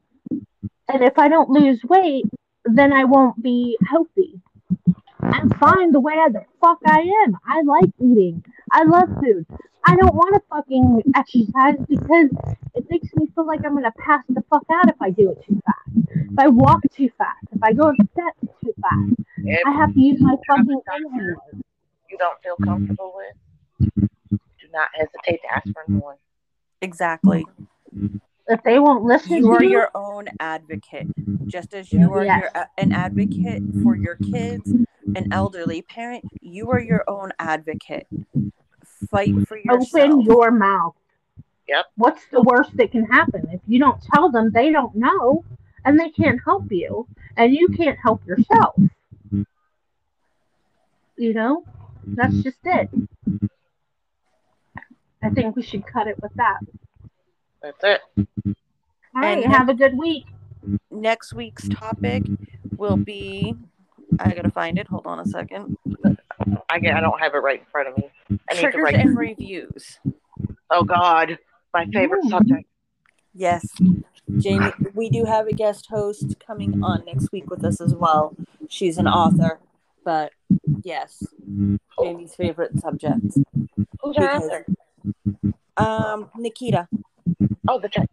and 0.89 1.03
if 1.03 1.19
I 1.19 1.29
don't 1.29 1.51
lose 1.51 1.83
weight, 1.85 2.25
then 2.65 2.93
I 2.93 3.05
won't 3.05 3.43
be 3.43 3.79
healthy. 3.87 4.41
I'm 5.23 5.51
fine 5.51 5.93
the 5.93 6.01
way 6.01 6.15
the 6.33 6.45
fuck 6.61 6.79
I 6.87 7.01
am. 7.25 7.37
I 7.47 7.63
like 7.63 7.91
eating. 8.01 8.45
I 8.71 8.85
love 8.85 9.09
food. 9.21 9.47
I 9.85 9.97
don't 9.97 10.15
want 10.15 10.35
to 10.35 10.43
fucking 10.51 11.03
exercise 11.17 11.77
because 11.89 12.31
it 12.75 12.87
makes 12.91 13.09
me 13.15 13.27
feel 13.35 13.47
like 13.47 13.61
I'm 13.65 13.75
gonna 13.75 13.93
pass 13.99 14.23
the 14.29 14.43
fuck 14.51 14.65
out 14.71 14.89
if 14.89 15.01
I 15.01 15.11
do 15.11 15.31
it 15.31 15.45
too 15.47 15.61
fast. 15.65 16.09
If 16.31 16.39
I 16.39 16.49
walk 16.49 16.83
too 16.95 17.11
fast. 17.17 17.47
If 17.53 17.63
I 17.63 17.73
go 17.73 17.85
up 17.85 17.95
steps 18.13 18.55
too 18.63 18.75
fast. 18.81 19.27
If 19.39 19.67
I 19.67 19.73
have 19.73 19.95
to 19.95 20.01
use 20.01 20.21
my 20.21 20.37
fucking 20.47 20.81
inhaler. 20.97 21.37
you 22.11 22.19
don't 22.19 22.41
feel 22.43 22.57
comfortable 22.65 23.15
with, 23.17 24.01
do 24.31 24.67
not 24.73 24.89
hesitate 24.95 25.41
to 25.43 25.55
ask 25.55 25.73
for 25.73 25.85
a 25.87 25.91
new 25.91 25.99
one. 25.99 26.17
Exactly. 26.83 27.47
If 28.49 28.63
they 28.63 28.79
won't 28.79 29.05
listen 29.05 29.37
You 29.37 29.43
to 29.43 29.49
are 29.53 29.63
you, 29.63 29.71
your 29.71 29.91
own 29.95 30.29
advocate, 30.41 31.07
just 31.47 31.75
as 31.75 31.93
you 31.93 32.11
are 32.15 32.25
Yes. 32.25 32.41
your, 32.41 32.63
uh, 32.63 32.67
an 32.79 32.93
advocate 32.93 33.63
for 33.83 33.95
your 33.95 34.17
kids, 34.17 34.73
an 35.15 35.29
elderly 35.31 35.83
parent. 35.83 36.25
You 36.41 36.71
are 36.71 36.81
your 36.81 37.05
own 37.09 37.33
advocate. 37.39 38.07
Fight 39.11 39.35
for 39.47 39.59
yourself. 39.59 39.95
open 39.95 40.21
your 40.23 40.51
mouth. 40.51 40.95
Yep. 41.69 41.87
What's 41.97 42.25
the 42.31 42.41
worst 42.41 42.75
that 42.79 42.91
can 42.91 43.05
happen? 43.05 43.47
If 43.53 43.61
you 43.67 43.79
don't 43.79 44.03
tell 44.15 44.31
them, 44.31 44.51
they 44.51 44.71
don't 44.71 44.95
know, 44.95 45.45
and 45.85 46.01
they 46.01 46.09
can't 46.11 46.41
help 46.43 46.73
you, 46.73 47.07
and 47.37 47.53
you 47.55 47.69
can't 47.69 47.99
help 48.03 48.27
yourself. 48.27 48.77
You 51.17 51.35
know, 51.35 51.65
that's 52.07 52.43
just 52.43 52.59
it. 52.65 52.89
I 55.23 55.29
think 55.31 55.57
we 55.57 55.63
should 55.63 55.85
cut 55.85 56.07
it 56.07 56.23
with 56.23 56.33
that. 56.37 56.61
That's 57.63 57.83
it. 57.83 58.01
All 58.17 58.55
right, 59.15 59.43
And- 59.45 59.53
have 59.53 59.69
a 59.69 59.75
good 59.75 59.97
week. 59.97 60.27
Next 60.91 61.33
week's 61.33 61.69
topic 61.69 62.25
will 62.77 62.97
be. 62.97 63.55
I 64.21 64.33
gotta 64.35 64.51
find 64.51 64.79
it. 64.79 64.87
Hold 64.89 65.07
on 65.07 65.21
a 65.21 65.25
second. 65.25 65.77
I 66.69 66.79
get. 66.79 66.95
I 66.97 67.01
don't 67.01 67.19
have 67.21 67.35
it 67.35 67.39
right 67.39 67.61
in 67.61 67.67
front 67.67 67.89
of 67.89 67.97
me. 67.97 68.11
I 68.31 68.55
need 68.55 68.61
to 68.61 68.61
Triggers 68.63 68.83
write. 68.83 68.95
and 68.95 69.17
reviews. 69.17 69.99
Oh 70.71 70.83
God, 70.83 71.39
my 71.73 71.87
favorite 71.87 72.25
Ooh. 72.25 72.31
subject. 72.31 72.65
Yes, 73.35 73.67
Jamie. 74.39 74.73
We 74.95 75.09
do 75.11 75.25
have 75.25 75.47
a 75.47 75.53
guest 75.53 75.87
host 75.89 76.37
coming 76.45 76.83
on 76.83 77.05
next 77.07 77.31
week 77.33 77.49
with 77.51 77.65
us 77.65 77.81
as 77.81 77.95
well. 77.95 78.35
She's 78.69 78.99
an 78.99 79.07
author, 79.07 79.61
but 80.05 80.33
yes, 80.83 81.23
Jamie's 82.03 82.35
favorite 82.35 82.79
subject. 82.81 83.21
Who's 84.03 84.17
your 84.17 84.35
author? 84.35 84.67
Um, 85.77 86.31
Nikita. 86.37 86.89
Oh, 87.69 87.79
the 87.81 87.89
check. 87.89 88.09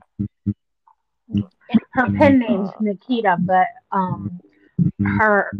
Her 1.94 2.12
pen 2.12 2.40
name's 2.40 2.70
Nikita, 2.80 3.38
but 3.40 3.68
um, 3.92 4.40
her 5.18 5.52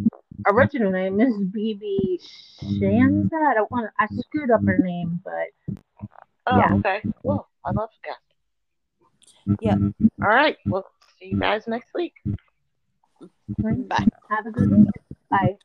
original 0.46 0.92
name 0.92 1.20
is 1.20 1.34
BB 1.34 2.18
Shanza. 2.80 3.50
I 3.50 3.54
don't 3.54 3.70
want. 3.70 3.90
I 3.98 4.06
screwed 4.06 4.50
up 4.50 4.64
her 4.66 4.78
name, 4.78 5.20
but 5.24 5.76
Oh, 6.46 6.58
Yeah. 6.58 6.74
okay. 6.74 7.02
Well, 7.24 7.48
I 7.64 7.72
love 7.72 7.90
that. 8.04 9.56
Yeah. 9.60 9.74
All 10.22 10.28
right. 10.28 10.56
We'll 10.66 10.84
see 11.18 11.26
you 11.30 11.40
guys 11.40 11.66
next 11.66 11.92
week. 11.94 12.14
Bye. 13.58 14.06
have 14.30 14.46
a 14.46 14.50
good 14.50 14.70
week. 14.70 14.88
Bye. 15.30 15.56